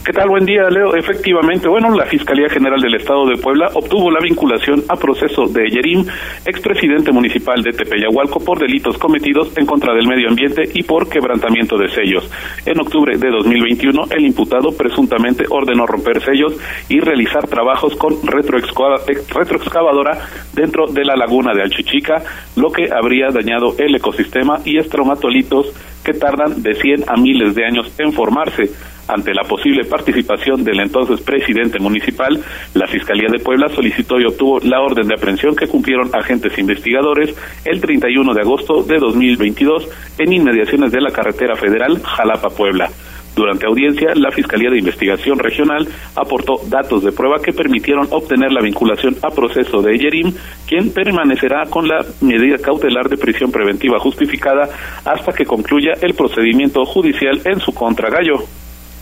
¿Qué 0.08 0.14
tal? 0.14 0.30
Buen 0.30 0.46
día, 0.46 0.70
Leo. 0.70 0.96
Efectivamente, 0.96 1.68
bueno, 1.68 1.94
la 1.94 2.06
Fiscalía 2.06 2.48
General 2.48 2.80
del 2.80 2.96
Estado 2.96 3.26
de 3.26 3.36
Puebla 3.36 3.68
obtuvo 3.74 4.10
la 4.10 4.22
vinculación 4.22 4.82
a 4.88 4.96
proceso 4.96 5.48
de 5.48 5.70
Yerim, 5.70 6.06
expresidente 6.46 7.12
municipal 7.12 7.62
de 7.62 7.74
Tepeyahualco, 7.74 8.40
por 8.40 8.58
delitos 8.58 8.98
cometidos 8.98 9.52
en 9.58 9.66
contra 9.66 9.94
del 9.94 10.08
medio 10.08 10.30
ambiente 10.30 10.64
y 10.74 10.84
por 10.84 11.10
quebrantamiento 11.10 11.78
de 11.78 11.90
sellos. 11.90 12.32
En 12.66 12.80
octubre 12.80 13.18
de 13.18 13.30
2021, 13.30 14.04
el 14.12 14.26
imputado 14.26 14.72
presuntamente 14.72 15.44
ordenó 15.50 15.86
romper 15.86 16.24
sellos 16.24 16.56
y 16.88 17.02
realizar 17.02 17.46
trabajos 17.50 17.94
con 17.98 18.16
retroexcavadora 18.26 20.20
dentro 20.54 20.88
de 20.88 21.04
la 21.04 21.18
laguna 21.18 21.54
de 21.54 21.64
Alchichica, 21.64 22.24
lo 22.56 22.72
que 22.72 22.88
habría 22.94 23.28
dañado 23.28 23.76
el 23.78 23.94
ecosistema 23.94 24.60
y 24.64 24.78
estromatolitos 24.78 25.74
que 26.08 26.14
tardan 26.14 26.64
de 26.64 26.74
100 26.74 27.04
a 27.10 27.18
miles 27.18 27.54
de 27.54 27.66
años 27.66 27.92
en 27.98 28.14
formarse. 28.14 28.72
Ante 29.10 29.34
la 29.34 29.44
posible 29.44 29.84
participación 29.84 30.64
del 30.64 30.80
entonces 30.80 31.20
presidente 31.20 31.80
municipal, 31.80 32.42
la 32.74 32.88
Fiscalía 32.88 33.28
de 33.30 33.44
Puebla 33.44 33.68
solicitó 33.68 34.18
y 34.18 34.26
obtuvo 34.26 34.60
la 34.62 34.80
orden 34.80 35.08
de 35.10 35.16
aprehensión 35.16 35.54
que 35.54 35.68
cumplieron 35.68 36.10
agentes 36.16 36.58
investigadores 36.58 37.36
el 37.66 37.82
31 37.82 38.34
de 38.34 38.42
agosto 38.42 38.84
de 38.84 39.00
2022 39.00 39.90
en 40.18 40.32
inmediaciones 40.32 40.94
de 40.94 41.02
la 41.02 41.12
carretera 41.12 41.58
federal 41.58 42.02
Jalapa-Puebla. 42.02 42.90
Durante 43.38 43.68
audiencia, 43.68 44.16
la 44.16 44.32
Fiscalía 44.32 44.72
de 44.72 44.80
Investigación 44.80 45.38
Regional 45.38 45.88
aportó 46.16 46.60
datos 46.70 47.04
de 47.04 47.12
prueba 47.12 47.40
que 47.40 47.54
permitieron 47.54 48.08
obtener 48.10 48.52
la 48.52 48.64
vinculación 48.64 49.16
a 49.22 49.30
proceso 49.30 49.84
de 49.84 49.96
Yerim, 49.96 50.34
quien 50.68 50.92
permanecerá 50.92 51.68
con 51.70 51.88
la 51.88 52.04
medida 52.22 52.58
cautelar 52.58 53.10
de 53.10 53.18
prisión 53.18 53.52
preventiva 53.52 54.00
justificada 54.00 54.68
hasta 55.06 55.34
que 55.34 55.46
concluya 55.46 55.94
el 56.02 56.16
procedimiento 56.16 56.84
judicial 56.84 57.40
en 57.46 57.60
su 57.60 57.76
contra 57.76 58.10
Gallo. 58.10 58.40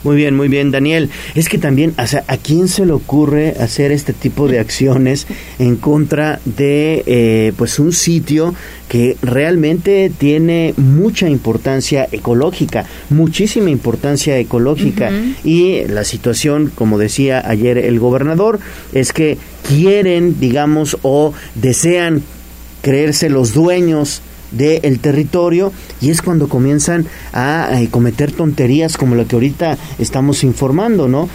Muy 0.06 0.18
bien, 0.18 0.36
muy 0.36 0.50
bien, 0.50 0.70
Daniel. 0.70 1.10
Es 1.34 1.50
que 1.50 1.58
también, 1.58 1.96
o 1.98 2.06
sea, 2.06 2.24
¿a 2.28 2.38
quién 2.38 2.68
se 2.68 2.86
le 2.86 2.92
ocurre 2.92 3.56
hacer 3.60 3.92
este 3.92 4.14
tipo 4.14 4.48
de 4.48 4.60
acciones 4.60 5.26
en 5.58 5.78
contra 5.78 6.40
de, 6.46 7.02
eh, 7.08 7.54
pues, 7.58 7.80
un 7.80 7.92
sitio 7.92 8.54
que 8.88 9.18
realmente 9.24 10.12
tiene 10.16 10.76
mucha 10.78 11.28
importancia 11.28 12.08
ecológica, 12.12 12.86
muchísima 13.10 13.72
importancia 13.72 14.38
ecológica? 14.38 15.10
Y 15.44 15.86
la 15.86 16.04
situación, 16.04 16.72
como 16.76 17.00
decía 17.00 17.42
ayer 17.44 17.80
el 17.80 18.00
gobernador, 18.00 18.60
es 18.94 19.12
que 19.12 19.40
quieren, 19.68 20.40
digamos, 20.40 21.00
o 21.02 21.34
desean 21.56 22.22
creerse 22.84 23.28
los 23.30 23.56
dueños 23.56 24.22
del 24.56 25.00
territorio 25.00 25.72
y 26.02 26.10
es 26.10 26.22
cuando 26.22 26.48
comienzan 26.48 27.06
a, 27.34 27.70
cometer 27.92 28.32
tonterías 28.32 28.98
como 28.98 29.16
lo 29.16 29.28
que 29.28 29.36
ahorita 29.36 29.78
estamos 30.00 30.44
informando, 30.44 31.08
¿no? 31.08 31.30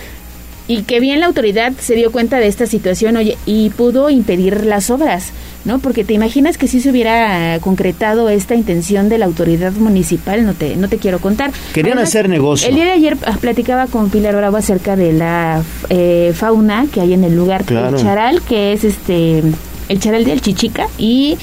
Y 0.68 0.82
que 0.82 1.00
bien 1.00 1.18
la 1.18 1.26
autoridad 1.26 1.72
se 1.80 1.96
dio 1.96 2.12
cuenta 2.12 2.38
de 2.38 2.46
esta 2.46 2.64
situación 2.66 3.16
oye, 3.16 3.36
y 3.44 3.70
pudo 3.70 4.08
impedir 4.08 4.64
las 4.64 4.90
obras, 4.90 5.32
¿no? 5.64 5.80
Porque 5.80 6.04
te 6.04 6.12
imaginas 6.12 6.58
que 6.58 6.68
si 6.68 6.80
se 6.80 6.90
hubiera 6.90 7.58
concretado 7.60 8.28
esta 8.28 8.54
intención 8.54 9.08
de 9.08 9.18
la 9.18 9.26
autoridad 9.26 9.72
municipal, 9.72 10.46
no 10.46 10.54
te, 10.54 10.76
no 10.76 10.88
te 10.88 10.98
quiero 10.98 11.18
contar. 11.18 11.50
Querían 11.74 11.98
hacer 11.98 12.28
negocio. 12.28 12.68
El 12.68 12.76
día 12.76 12.84
de 12.84 12.92
ayer 12.92 13.16
ah, 13.26 13.36
platicaba 13.40 13.86
con 13.88 14.10
Pilar 14.10 14.36
Bravo 14.36 14.56
acerca 14.58 14.94
de 14.94 15.12
la 15.12 15.62
eh, 15.88 16.32
fauna 16.36 16.86
que 16.92 17.00
hay 17.00 17.14
en 17.14 17.24
el 17.24 17.34
lugar, 17.34 17.64
el 17.68 17.96
charal, 17.96 18.40
que 18.42 18.72
es 18.72 18.84
este 18.84 19.42
el 19.88 19.98
charal 19.98 20.24
del 20.24 20.40
Chichica, 20.40 20.86
y 20.98 21.36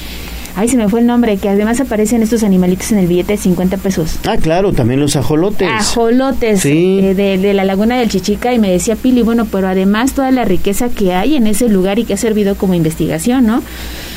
Ay, 0.58 0.68
se 0.68 0.76
me 0.76 0.88
fue 0.88 0.98
el 0.98 1.06
nombre, 1.06 1.36
que 1.36 1.48
además 1.48 1.78
aparecen 1.78 2.20
estos 2.20 2.42
animalitos 2.42 2.90
en 2.90 2.98
el 2.98 3.06
billete 3.06 3.34
de 3.34 3.38
50 3.38 3.76
pesos. 3.76 4.18
Ah, 4.26 4.38
claro, 4.38 4.72
también 4.72 4.98
los 4.98 5.14
ajolotes. 5.14 5.68
Ajolotes 5.70 6.64
eh, 6.64 7.14
de, 7.14 7.54
la 7.54 7.64
laguna 7.64 7.96
del 7.96 8.08
Chichica 8.08 8.52
y 8.52 8.58
me 8.58 8.68
decía 8.68 8.96
Pili, 8.96 9.22
bueno, 9.22 9.46
pero 9.52 9.68
además 9.68 10.14
toda 10.14 10.32
la 10.32 10.44
riqueza 10.44 10.88
que 10.88 11.14
hay 11.14 11.36
en 11.36 11.46
ese 11.46 11.68
lugar 11.68 12.00
y 12.00 12.04
que 12.04 12.14
ha 12.14 12.16
servido 12.16 12.56
como 12.56 12.74
investigación, 12.74 13.46
¿no? 13.46 13.62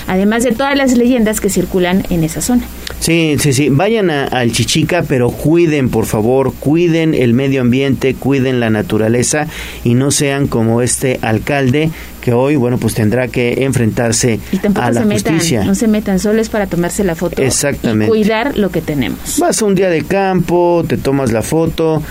Además 0.08 0.44
de 0.44 0.52
todas 0.52 0.76
las 0.76 0.98
leyendas 0.98 1.42
que 1.42 1.52
circulan 1.52 2.06
en 2.10 2.24
esa 2.24 2.42
zona. 2.42 2.64
Sí, 3.00 3.36
sí, 3.40 3.54
sí. 3.54 3.70
Vayan 3.70 4.10
al 4.10 4.52
Chichica, 4.52 5.04
pero 5.08 5.30
cuiden, 5.30 5.90
por 5.90 6.08
favor, 6.08 6.54
cuiden 6.60 7.14
el 7.14 7.36
medio 7.36 7.62
ambiente, 7.62 8.16
cuiden 8.16 8.60
la 8.60 8.72
naturaleza 8.72 9.46
y 9.84 9.94
no 9.94 10.10
sean 10.10 10.48
como 10.48 10.82
este 10.82 11.20
alcalde 11.22 11.92
que 12.22 12.32
hoy, 12.34 12.56
bueno, 12.56 12.78
pues 12.78 12.94
tendrá 12.94 13.28
que 13.28 13.66
enfrentarse 13.66 14.40
a 14.76 14.92
la 14.92 15.04
justicia. 15.04 15.64
No 15.64 15.76
se 15.76 15.88
metan, 15.88 16.20
solo 16.20 16.42
es 16.42 16.50
para 16.50 16.68
tomarse 16.68 17.04
la 17.04 17.16
foto. 17.16 17.42
Exactamente. 17.42 18.06
Y 18.06 18.08
cuidar 18.08 18.58
lo 18.58 18.70
que 18.70 18.82
tenemos. 18.82 19.40
Vas 19.40 19.62
a 19.62 19.66
un 19.66 19.76
día 19.76 19.90
de 19.90 20.04
campo, 20.04 20.86
te 20.88 20.98
tomas 20.98 21.32
la 21.32 21.42
foto, 21.42 22.02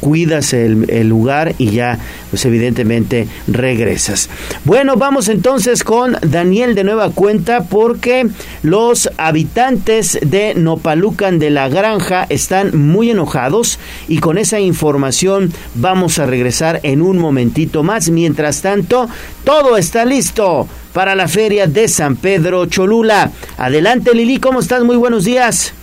cuidas 0.00 0.52
el, 0.52 1.08
lugar 1.08 1.54
y 1.58 1.70
ya, 1.70 1.98
pues 2.30 2.44
evidentemente 2.44 3.28
regresas. 3.46 4.28
Bueno, 4.64 4.96
vamos 4.96 5.28
entonces 5.28 5.84
con 5.84 6.16
Daniel 6.22 6.74
de 6.74 6.84
nueva 6.84 7.10
cuenta 7.10 7.64
porque 7.64 8.28
los 8.62 9.10
habitantes 9.16 10.18
de 10.22 10.54
Nopalucan 10.54 11.38
de 11.38 11.50
la 11.50 11.68
Granja 11.68 12.26
están 12.28 12.76
muy 12.76 13.10
enojados 13.10 13.78
y 14.08 14.18
con 14.18 14.38
esa 14.38 14.60
información 14.60 15.52
vamos 15.74 16.18
a 16.18 16.26
regresar 16.26 16.80
en 16.82 17.02
un 17.02 17.18
momentito 17.18 17.82
más. 17.82 18.10
Mientras 18.10 18.62
tanto, 18.62 19.08
todo 19.44 19.76
está 19.76 20.04
listo 20.04 20.66
para 20.92 21.14
la 21.14 21.28
feria 21.28 21.66
de 21.66 21.88
San 21.88 22.16
Pedro 22.16 22.66
Cholula. 22.66 23.30
Adelante 23.58 24.14
Lili, 24.14 24.38
¿cómo 24.38 24.60
estás? 24.60 24.82
Muy 24.84 24.96
buenos 24.96 25.24
días. 25.24 25.74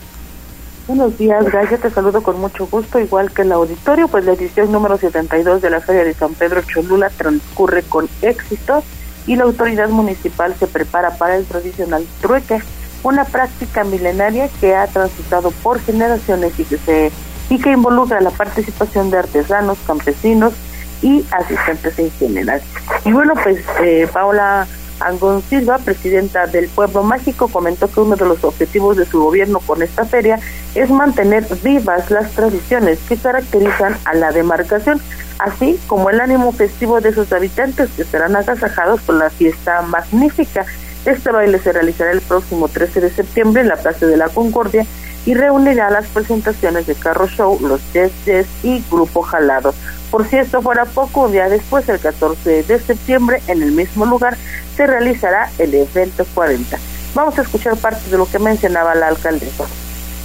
Buenos 0.88 1.18
días, 1.18 1.44
Gaya, 1.52 1.78
te 1.78 1.90
saludo 1.90 2.24
con 2.24 2.40
mucho 2.40 2.66
gusto, 2.66 2.98
igual 2.98 3.30
que 3.32 3.42
el 3.42 3.52
auditorio, 3.52 4.08
pues 4.08 4.24
la 4.24 4.32
edición 4.32 4.72
número 4.72 4.98
72 4.98 5.62
de 5.62 5.70
la 5.70 5.82
Feria 5.82 6.06
de 6.06 6.14
San 6.14 6.34
Pedro 6.34 6.62
Cholula 6.62 7.10
transcurre 7.10 7.84
con 7.84 8.08
éxito 8.22 8.82
y 9.26 9.36
la 9.36 9.44
autoridad 9.44 9.90
municipal 9.90 10.56
se 10.58 10.66
prepara 10.66 11.18
para 11.18 11.36
el 11.36 11.46
tradicional 11.46 12.08
trueque, 12.22 12.62
una 13.04 13.26
práctica 13.26 13.84
milenaria 13.84 14.48
que 14.62 14.78
ha 14.78 14.88
transitado 14.88 15.52
por 15.52 15.82
generaciones 15.82 16.58
y 16.58 16.64
que 16.64 16.78
se 16.78 17.12
y 17.50 17.60
que 17.60 17.72
involucra 17.74 18.22
la 18.22 18.32
participación 18.32 19.10
de 19.10 19.18
artesanos, 19.18 19.78
campesinos 19.86 20.54
y 21.02 21.26
asistentes 21.32 22.00
en 22.00 22.12
general. 22.12 22.62
Y 23.04 23.12
bueno, 23.12 23.34
pues 23.44 23.60
eh, 23.84 24.08
Paola 24.14 24.66
Angón 25.00 25.42
Silva, 25.42 25.78
presidenta 25.78 26.48
del 26.48 26.68
Pueblo 26.70 27.04
Mágico, 27.04 27.48
comentó 27.48 27.90
que 27.90 28.00
uno 28.00 28.16
de 28.16 28.26
los 28.26 28.44
objetivos 28.44 28.98
de 28.98 29.06
su 29.06 29.22
gobierno 29.22 29.60
con 29.60 29.82
esta 29.82 30.06
feria 30.06 30.40
es 30.76 30.90
mantener 30.90 31.46
vivas 31.64 32.10
las 32.12 32.32
tradiciones 32.32 33.00
que 33.08 33.18
caracterizan 33.18 33.98
a 34.06 34.14
la 34.14 34.32
demarcación, 34.32 35.02
así 35.40 35.80
como 35.88 36.10
el 36.10 36.20
ánimo 36.20 36.52
festivo 36.52 37.02
de 37.02 37.14
sus 37.14 37.32
habitantes 37.32 37.90
que 37.96 38.04
serán 38.04 38.36
agasajados 38.36 39.02
con 39.02 39.20
la 39.20 39.30
fiesta 39.30 39.82
magnífica. 39.84 40.66
Este 41.06 41.32
baile 41.32 41.60
se 41.60 41.72
realizará 41.72 42.12
el 42.12 42.22
próximo 42.22 42.68
13 42.68 43.00
de 43.00 43.10
septiembre 43.10 43.62
en 43.62 43.70
la 43.70 43.78
Plaza 43.78 44.06
de 44.06 44.18
la 44.18 44.30
Concordia 44.30 44.86
y 45.28 45.34
reunirá 45.34 45.90
las 45.90 46.08
presentaciones 46.08 46.88
de 46.88 46.96
Carro 46.96 47.28
Show, 47.28 47.60
Los 47.62 47.82
Jazz 47.94 48.12
Jazz 48.26 48.48
y 48.64 48.82
Grupo 48.90 49.22
Jalado. 49.22 49.74
Por 50.10 50.26
si 50.26 50.38
esto 50.38 50.62
fuera 50.62 50.86
poco, 50.86 51.26
un 51.26 51.34
día 51.34 51.50
después, 51.50 51.88
el 51.90 52.00
14 52.00 52.64
de 52.64 52.80
septiembre, 52.80 53.44
en 53.48 53.62
el 53.62 53.74
mismo 53.74 54.06
lugar, 54.06 54.38
se 54.78 54.88
realizará 54.88 55.52
el 55.58 55.76
evento 55.76 56.26
40. 56.34 56.78
Vamos 57.14 57.38
a 57.38 57.42
escuchar 57.42 57.76
parte 57.76 58.10
de 58.10 58.18
lo 58.18 58.26
que 58.26 58.40
mencionaba 58.40 58.96
la 58.96 59.10
alcaldesa. 59.10 59.66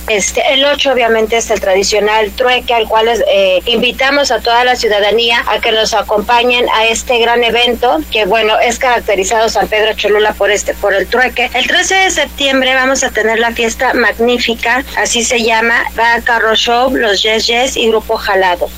Este, 0.08 0.42
el 0.52 0.64
8 0.64 0.92
obviamente 0.92 1.36
es 1.36 1.48
el 1.50 1.60
tradicional 1.60 2.32
trueque 2.32 2.74
al 2.74 2.88
cual 2.88 3.08
eh, 3.08 3.62
invitamos 3.66 4.32
a 4.32 4.40
toda 4.40 4.64
la 4.64 4.74
ciudadanía 4.74 5.44
a 5.46 5.60
que 5.60 5.70
nos 5.70 5.94
acompañen 5.94 6.66
a 6.74 6.86
este 6.86 7.18
gran 7.18 7.44
evento 7.44 7.98
que 8.10 8.24
bueno 8.24 8.58
es 8.58 8.80
caracterizado 8.80 9.48
San 9.48 9.68
Pedro 9.68 9.94
Cholula 9.94 10.32
por 10.32 10.50
este 10.50 10.74
por 10.74 10.92
el 10.92 11.06
trueque. 11.06 11.50
El 11.54 11.68
13 11.68 11.94
de 11.94 12.10
septiembre 12.10 12.74
vamos 12.74 13.04
a 13.04 13.10
tener 13.10 13.38
la 13.38 13.52
fiesta 13.52 13.94
magnífica, 13.94 14.84
así 14.96 15.22
se 15.22 15.42
llama, 15.42 15.84
va 15.98 16.20
Carro 16.24 16.56
Show, 16.56 16.96
los 16.96 17.22
Yes 17.22 17.46
Yes 17.46 17.76
y 17.76 17.88
Grupo 17.88 18.16
Jalado. 18.16 18.68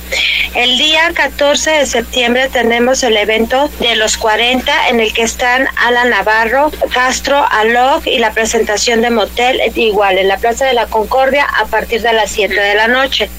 El 0.55 0.77
día 0.77 1.11
14 1.15 1.71
de 1.71 1.87
septiembre 1.87 2.49
tenemos 2.51 3.03
el 3.03 3.17
evento 3.17 3.71
de 3.81 3.97
los 3.97 4.19
40 4.19 4.89
en 4.89 5.01
el 5.01 5.13
que 5.13 5.23
están 5.23 5.67
Alan 5.77 6.11
Navarro, 6.11 6.71
Castro, 6.93 7.45
Alog 7.51 8.07
y 8.07 8.19
la 8.19 8.33
presentación 8.33 9.01
de 9.01 9.11
Motel 9.11 9.61
igual 9.75 10.19
en 10.19 10.29
la 10.29 10.37
Plaza 10.37 10.67
de 10.67 10.75
la 10.75 10.87
Concordia 10.87 11.14
a 11.17 11.65
partir 11.67 12.03
de 12.03 12.13
las 12.13 12.31
7 12.31 12.53
de 12.53 12.75
la 12.75 12.89
noche. 12.89 13.31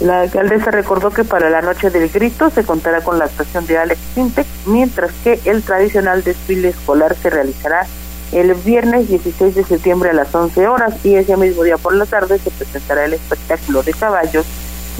La 0.00 0.22
alcaldesa 0.22 0.70
recordó 0.70 1.10
que 1.10 1.24
para 1.24 1.50
la 1.50 1.60
noche 1.60 1.90
del 1.90 2.08
grito 2.08 2.48
se 2.48 2.64
contará 2.64 3.02
con 3.02 3.18
la 3.18 3.26
actuación 3.26 3.66
de 3.66 3.76
Alex 3.76 4.00
Sintek, 4.14 4.46
mientras 4.64 5.10
que 5.22 5.38
el 5.44 5.62
tradicional 5.62 6.24
desfile 6.24 6.68
escolar 6.68 7.14
se 7.20 7.28
realizará 7.28 7.86
el 8.32 8.54
viernes 8.54 9.08
16 9.08 9.54
de 9.54 9.64
septiembre 9.64 10.10
a 10.10 10.14
las 10.14 10.34
11 10.34 10.66
horas 10.68 10.94
y 11.04 11.16
ese 11.16 11.36
mismo 11.36 11.62
día 11.64 11.76
por 11.76 11.94
la 11.94 12.06
tarde 12.06 12.38
se 12.38 12.50
presentará 12.50 13.04
el 13.04 13.12
espectáculo 13.12 13.82
de 13.82 13.92
caballos 13.92 14.46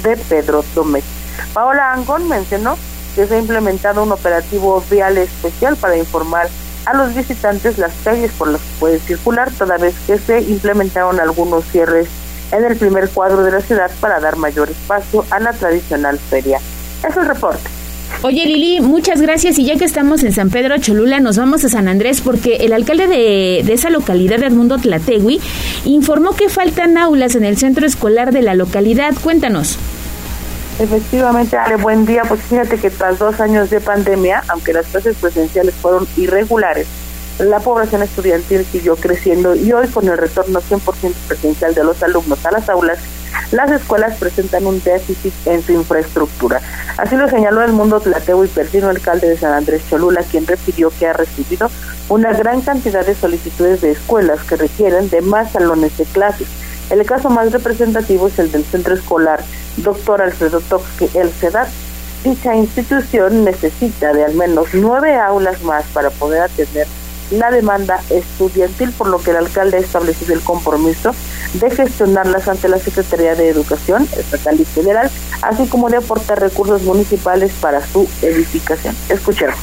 de 0.03 0.16
Pedro 0.16 0.62
Domecq. 0.74 1.05
Paola 1.55 1.94
Angón 1.94 2.29
mencionó 2.29 2.76
que 3.14 3.26
se 3.26 3.37
ha 3.37 3.38
implementado 3.38 4.03
un 4.03 4.12
operativo 4.12 4.85
vial 4.90 5.16
especial 5.16 5.76
para 5.76 5.96
informar 5.96 6.48
a 6.87 6.95
los 6.95 7.14
visitantes 7.14 7.79
las 7.79 7.93
calles 8.05 8.31
por 8.33 8.49
las 8.49 8.61
que 8.61 8.69
pueden 8.79 9.01
circular, 9.01 9.51
toda 9.51 9.77
vez 9.79 9.95
que 10.07 10.19
se 10.19 10.40
implementaron 10.40 11.21
algunos 11.21 11.64
cierres 11.66 12.09
en 12.53 12.64
el 12.64 12.77
primer 12.77 13.09
cuadro 13.11 13.43
de 13.45 13.53
la 13.53 13.61
ciudad 13.61 13.90
para 14.01 14.21
dar 14.21 14.37
mayor 14.37 14.71
espacio 14.71 15.25
a 15.31 15.38
la 15.38 15.53
tradicional 15.53 16.19
feria. 16.19 16.59
Es 17.09 17.16
el 17.16 17.27
reporte. 17.27 17.69
Oye 18.23 18.45
Lili, 18.45 18.81
muchas 18.81 19.21
gracias 19.21 19.59
y 19.59 19.64
ya 19.64 19.77
que 19.77 19.85
estamos 19.85 20.25
en 20.25 20.33
San 20.33 20.51
Pedro 20.51 20.77
Cholula 20.79 21.21
nos 21.21 21.38
vamos 21.38 21.64
a 21.64 21.69
San 21.71 21.88
Andrés 21.88 22.21
porque 22.21 22.57
el 22.57 22.73
alcalde 22.73 23.07
de, 23.07 23.62
de 23.64 23.73
esa 23.73 23.88
localidad, 23.88 24.43
Edmundo 24.43 24.77
Tlategui, 24.79 25.40
informó 25.85 26.33
que 26.33 26.49
faltan 26.49 26.99
aulas 26.99 27.35
en 27.35 27.45
el 27.45 27.57
centro 27.57 27.87
escolar 27.87 28.33
de 28.33 28.43
la 28.43 28.55
localidad. 28.55 29.14
Cuéntanos. 29.23 29.79
Efectivamente, 30.81 31.59
Ale, 31.59 31.77
buen 31.77 32.07
día. 32.07 32.23
Pues 32.27 32.40
fíjate 32.40 32.79
que 32.79 32.88
tras 32.88 33.19
dos 33.19 33.38
años 33.38 33.69
de 33.69 33.83
pandemia, 33.83 34.43
aunque 34.49 34.73
las 34.73 34.87
clases 34.87 35.14
presenciales 35.19 35.75
fueron 35.75 36.09
irregulares, 36.16 36.87
la 37.38 37.61
población 37.61 38.03
estudiantil 38.03 38.64
siguió 38.64 38.97
creciendo 38.97 39.55
y 39.55 39.71
hoy 39.75 39.88
con 39.88 40.09
el 40.09 40.16
retorno 40.16 40.59
100% 40.59 40.81
presencial 41.29 41.75
de 41.75 41.85
los 41.85 42.03
alumnos 42.03 42.47
a 42.47 42.53
las 42.53 42.71
aulas, 42.71 42.99
las 43.53 43.71
escuelas 43.71 44.16
presentan 44.16 44.64
un 44.64 44.83
déficit 44.83 45.35
en 45.45 45.62
su 45.62 45.73
infraestructura. 45.73 46.62
Así 46.97 47.14
lo 47.14 47.29
señaló 47.29 47.62
el 47.62 47.73
mundo 47.73 48.01
Tlateo 48.01 48.43
y 48.47 48.49
Persino, 48.49 48.88
alcalde 48.88 49.29
de 49.29 49.37
San 49.37 49.53
Andrés 49.53 49.83
Cholula, 49.90 50.23
quien 50.31 50.47
refirió 50.47 50.90
que 50.99 51.07
ha 51.07 51.12
recibido 51.12 51.71
una 52.09 52.33
gran 52.33 52.62
cantidad 52.62 53.05
de 53.05 53.14
solicitudes 53.14 53.83
de 53.83 53.90
escuelas 53.90 54.43
que 54.45 54.57
requieren 54.57 55.11
de 55.11 55.21
más 55.21 55.53
salones 55.53 55.99
de 55.99 56.07
clases 56.07 56.49
el 56.90 57.07
caso 57.07 57.31
más 57.31 57.53
representativo 57.53 58.27
es 58.27 58.38
el 58.40 58.51
del 58.51 58.64
centro 58.64 58.95
escolar 58.95 59.40
Dr. 59.83 60.23
Alfredo 60.23 60.61
Toxque, 60.61 61.09
el 61.14 61.31
CEDAT. 61.31 61.69
Dicha 62.25 62.55
institución 62.55 63.45
necesita 63.45 64.12
de 64.12 64.25
al 64.25 64.35
menos 64.35 64.69
nueve 64.75 65.16
aulas 65.19 65.62
más 65.62 65.85
para 65.95 66.11
poder 66.11 66.43
atender 66.43 66.87
la 67.31 67.51
demanda 67.51 68.01
estudiantil, 68.11 68.93
por 68.93 69.09
lo 69.09 69.19
que 69.23 69.31
el 69.31 69.37
alcalde 69.37 69.77
ha 69.77 69.81
establecido 69.81 70.35
el 70.35 70.40
compromiso 70.40 71.14
de 71.55 71.71
gestionarlas 71.71 72.49
ante 72.49 72.69
la 72.69 72.79
Secretaría 72.79 73.35
de 73.35 73.49
Educación 73.49 74.07
Estatal 74.16 74.61
y 74.61 74.64
Federal, 74.64 75.11
así 75.43 75.66
como 75.69 75.88
de 75.88 75.99
aportar 75.99 76.40
recursos 76.40 76.83
municipales 76.83 77.53
para 77.61 77.87
su 77.87 78.09
edificación. 78.23 78.95
Escuchemos 79.09 79.57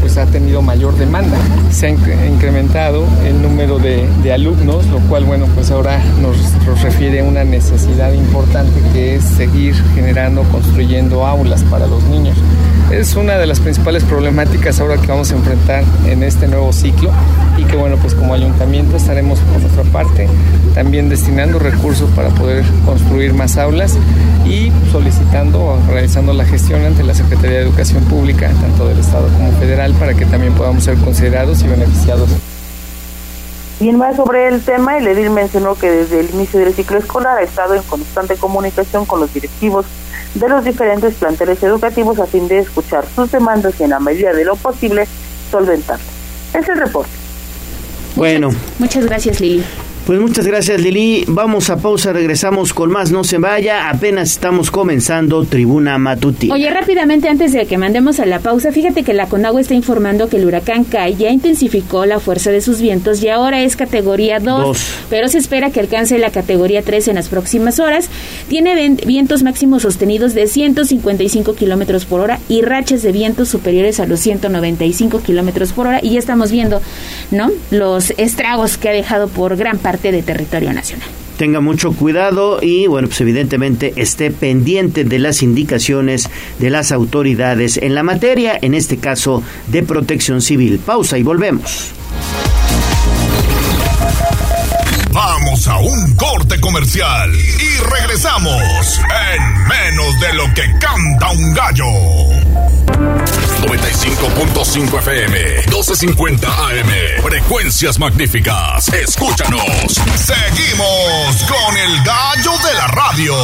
pues 0.00 0.16
ha 0.16 0.26
tenido 0.26 0.62
mayor 0.62 0.96
demanda. 0.96 1.36
Se 1.70 1.86
ha 1.86 2.26
incrementado 2.26 3.04
el 3.24 3.40
número 3.40 3.78
de, 3.78 4.32
alumnos, 4.32 4.86
lo 4.86 4.98
cual 5.08 5.24
bueno 5.24 5.46
pues 5.54 5.70
ahora 5.70 6.02
nos, 6.20 6.36
nos, 6.66 6.80
refiere 6.82 7.20
a 7.20 7.24
una 7.24 7.44
necesidad 7.44 8.12
importante 8.12 8.80
que 8.92 9.16
es 9.16 9.24
seguir 9.24 9.74
generando, 9.94 10.42
construyendo 10.44 11.26
aulas 11.26 11.62
para 11.64 11.86
los 11.86 12.02
niños. 12.04 12.36
Es 12.90 13.14
una 13.14 13.38
de 13.38 13.46
las 13.46 13.60
principales 13.60 14.02
problemáticas 14.02 14.80
ahora 14.80 14.96
que 14.96 15.06
vamos 15.06 15.30
a 15.30 15.36
enfrentar 15.36 15.84
en 16.06 16.24
este 16.24 16.48
nuevo 16.48 16.72
ciclo 16.72 17.12
y 17.56 17.62
que 17.64 17.76
bueno 17.76 17.96
pues 17.96 18.14
como 18.14 18.34
ayuntamiento 18.34 18.96
estaremos 18.96 19.38
por 19.38 19.60
nuestra 19.60 19.84
parte 19.84 20.28
también 20.74 21.08
destinando 21.08 21.60
recursos 21.60 22.10
para 22.16 22.30
poder 22.30 22.64
construir 22.84 23.32
más 23.32 23.56
aulas 23.58 23.96
y 24.44 24.72
solicitando 24.90 25.62
o 25.62 25.78
realizando 25.88 26.32
la 26.32 26.44
gestión 26.44 26.84
ante 26.84 27.04
la 27.04 27.14
Secretaría 27.14 27.58
de 27.58 27.62
Educación 27.62 28.02
Pública, 28.04 28.50
tanto 28.60 28.88
del 28.88 28.98
Estado 28.98 29.28
como 29.28 29.52
federal, 29.52 29.92
para 29.94 30.14
que 30.14 30.26
también 30.26 30.52
podamos 30.54 30.84
ser 30.84 30.96
considerados 30.98 31.62
y 31.62 31.68
beneficiados. 31.68 32.28
Bien 33.80 33.96
más 33.96 34.16
sobre 34.16 34.46
el 34.48 34.60
tema, 34.60 34.98
el 34.98 35.06
edil 35.06 35.30
mencionó 35.30 35.74
que 35.74 35.90
desde 35.90 36.20
el 36.20 36.30
inicio 36.34 36.60
del 36.60 36.74
ciclo 36.74 36.98
escolar 36.98 37.38
ha 37.38 37.42
estado 37.42 37.74
en 37.74 37.82
constante 37.82 38.36
comunicación 38.36 39.06
con 39.06 39.20
los 39.20 39.32
directivos 39.32 39.86
de 40.34 40.48
los 40.50 40.64
diferentes 40.64 41.14
planteles 41.14 41.62
educativos 41.62 42.18
a 42.18 42.26
fin 42.26 42.46
de 42.46 42.58
escuchar 42.58 43.06
sus 43.14 43.32
demandas 43.32 43.80
y 43.80 43.84
en 43.84 43.90
la 43.90 43.98
medida 43.98 44.34
de 44.34 44.44
lo 44.44 44.54
posible 44.56 45.08
solventarlas. 45.50 46.06
Es 46.52 46.68
el 46.68 46.78
reporte. 46.78 47.10
Bueno. 48.16 48.50
muchas 48.78 49.06
gracias, 49.06 49.40
Lili. 49.40 49.64
Pues 50.06 50.18
muchas 50.18 50.46
gracias 50.46 50.80
Lili. 50.80 51.24
Vamos 51.28 51.70
a 51.70 51.76
pausa, 51.76 52.12
regresamos 52.12 52.74
con 52.74 52.90
más. 52.90 53.12
No 53.12 53.22
se 53.22 53.38
vaya, 53.38 53.90
apenas 53.90 54.32
estamos 54.32 54.70
comenzando 54.70 55.44
Tribuna 55.44 55.98
Matutina. 55.98 56.54
Oye, 56.54 56.68
rápidamente 56.70 57.28
antes 57.28 57.52
de 57.52 57.66
que 57.66 57.78
mandemos 57.78 58.18
a 58.18 58.26
la 58.26 58.40
pausa, 58.40 58.72
fíjate 58.72 59.04
que 59.04 59.14
la 59.14 59.26
Conagua 59.26 59.60
está 59.60 59.74
informando 59.74 60.28
que 60.28 60.38
el 60.38 60.46
huracán 60.46 60.84
Kai 60.84 61.14
ya 61.14 61.30
intensificó 61.30 62.06
la 62.06 62.18
fuerza 62.18 62.50
de 62.50 62.60
sus 62.60 62.80
vientos 62.80 63.22
y 63.22 63.28
ahora 63.28 63.62
es 63.62 63.76
categoría 63.76 64.40
2, 64.40 64.78
pero 65.10 65.28
se 65.28 65.38
espera 65.38 65.70
que 65.70 65.80
alcance 65.80 66.18
la 66.18 66.30
categoría 66.30 66.82
3 66.82 67.08
en 67.08 67.14
las 67.16 67.28
próximas 67.28 67.78
horas. 67.78 68.08
Tiene 68.48 68.96
vientos 69.06 69.42
máximos 69.42 69.82
sostenidos 69.82 70.34
de 70.34 70.46
155 70.46 71.54
kilómetros 71.54 72.06
por 72.06 72.20
hora 72.20 72.40
y 72.48 72.62
rachas 72.62 73.02
de 73.02 73.12
vientos 73.12 73.48
superiores 73.48 74.00
a 74.00 74.06
los 74.06 74.18
195 74.20 75.22
kilómetros 75.22 75.72
por 75.72 75.86
hora. 75.86 76.00
Y 76.02 76.10
ya 76.10 76.18
estamos 76.18 76.50
viendo, 76.50 76.80
¿no? 77.30 77.50
Los 77.70 78.12
estragos 78.16 78.76
que 78.76 78.88
ha 78.88 78.92
dejado 78.92 79.28
por 79.28 79.56
gran 79.56 79.78
parte 79.78 79.89
de 79.98 80.22
territorio 80.22 80.72
nacional 80.72 81.08
tenga 81.40 81.60
mucho 81.60 81.92
cuidado 81.92 82.58
y, 82.60 82.86
bueno, 82.86 83.08
pues 83.08 83.18
evidentemente 83.22 83.94
esté 83.96 84.30
pendiente 84.30 85.04
de 85.04 85.18
las 85.18 85.42
indicaciones 85.42 86.28
de 86.58 86.68
las 86.68 86.92
autoridades 86.92 87.78
en 87.78 87.94
la 87.94 88.02
materia, 88.02 88.58
en 88.60 88.74
este 88.74 88.98
caso 88.98 89.42
de 89.68 89.82
protección 89.82 90.42
civil. 90.42 90.78
Pausa 90.84 91.16
y 91.16 91.22
volvemos. 91.22 91.92
Vamos 95.12 95.66
a 95.66 95.78
un 95.78 96.14
corte 96.14 96.60
comercial 96.60 97.32
y 97.34 97.90
regresamos 97.90 99.00
en 99.32 99.42
menos 99.66 100.20
de 100.20 100.34
lo 100.34 100.44
que 100.52 100.62
canta 100.78 101.30
un 101.30 101.54
gallo. 101.54 103.39
95.5 103.60 104.98
FM, 104.98 105.38
1250 105.66 106.48
AM. 106.48 107.22
Frecuencias 107.22 107.98
magníficas. 107.98 108.88
Escúchanos. 108.92 110.00
Seguimos 110.16 111.42
con 111.48 111.76
el 111.76 112.02
gallo 112.04 112.52
de 112.66 112.74
la 112.74 112.86
radio. 112.88 113.34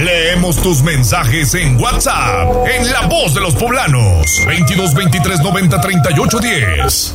Leemos 0.00 0.56
tus 0.56 0.82
mensajes 0.82 1.54
en 1.54 1.80
WhatsApp, 1.80 2.66
en 2.66 2.90
La 2.90 3.06
Voz 3.06 3.34
de 3.34 3.40
los 3.40 3.54
Poblanos. 3.54 4.26
22 4.46 4.94
23 4.94 5.40
90 5.40 5.80
38 5.80 6.38
10. 6.38 7.14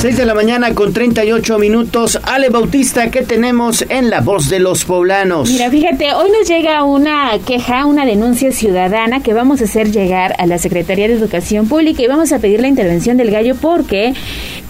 6 0.00 0.16
de 0.16 0.24
la 0.24 0.32
mañana 0.32 0.74
con 0.74 0.94
38 0.94 1.58
minutos. 1.58 2.18
Ale 2.22 2.48
Bautista, 2.48 3.10
¿qué 3.10 3.20
tenemos 3.20 3.84
en 3.90 4.08
la 4.08 4.22
voz 4.22 4.48
de 4.48 4.58
los 4.58 4.86
poblanos? 4.86 5.50
Mira, 5.50 5.68
fíjate, 5.68 6.14
hoy 6.14 6.30
nos 6.30 6.48
llega 6.48 6.82
una 6.84 7.32
queja, 7.46 7.84
una 7.84 8.06
denuncia 8.06 8.50
ciudadana 8.50 9.22
que 9.22 9.34
vamos 9.34 9.60
a 9.60 9.64
hacer 9.64 9.90
llegar 9.90 10.34
a 10.38 10.46
la 10.46 10.56
Secretaría 10.56 11.06
de 11.06 11.12
Educación 11.12 11.68
Pública 11.68 12.02
y 12.02 12.06
vamos 12.06 12.32
a 12.32 12.38
pedir 12.38 12.62
la 12.62 12.68
intervención 12.68 13.18
del 13.18 13.30
gallo 13.30 13.56
porque 13.56 14.14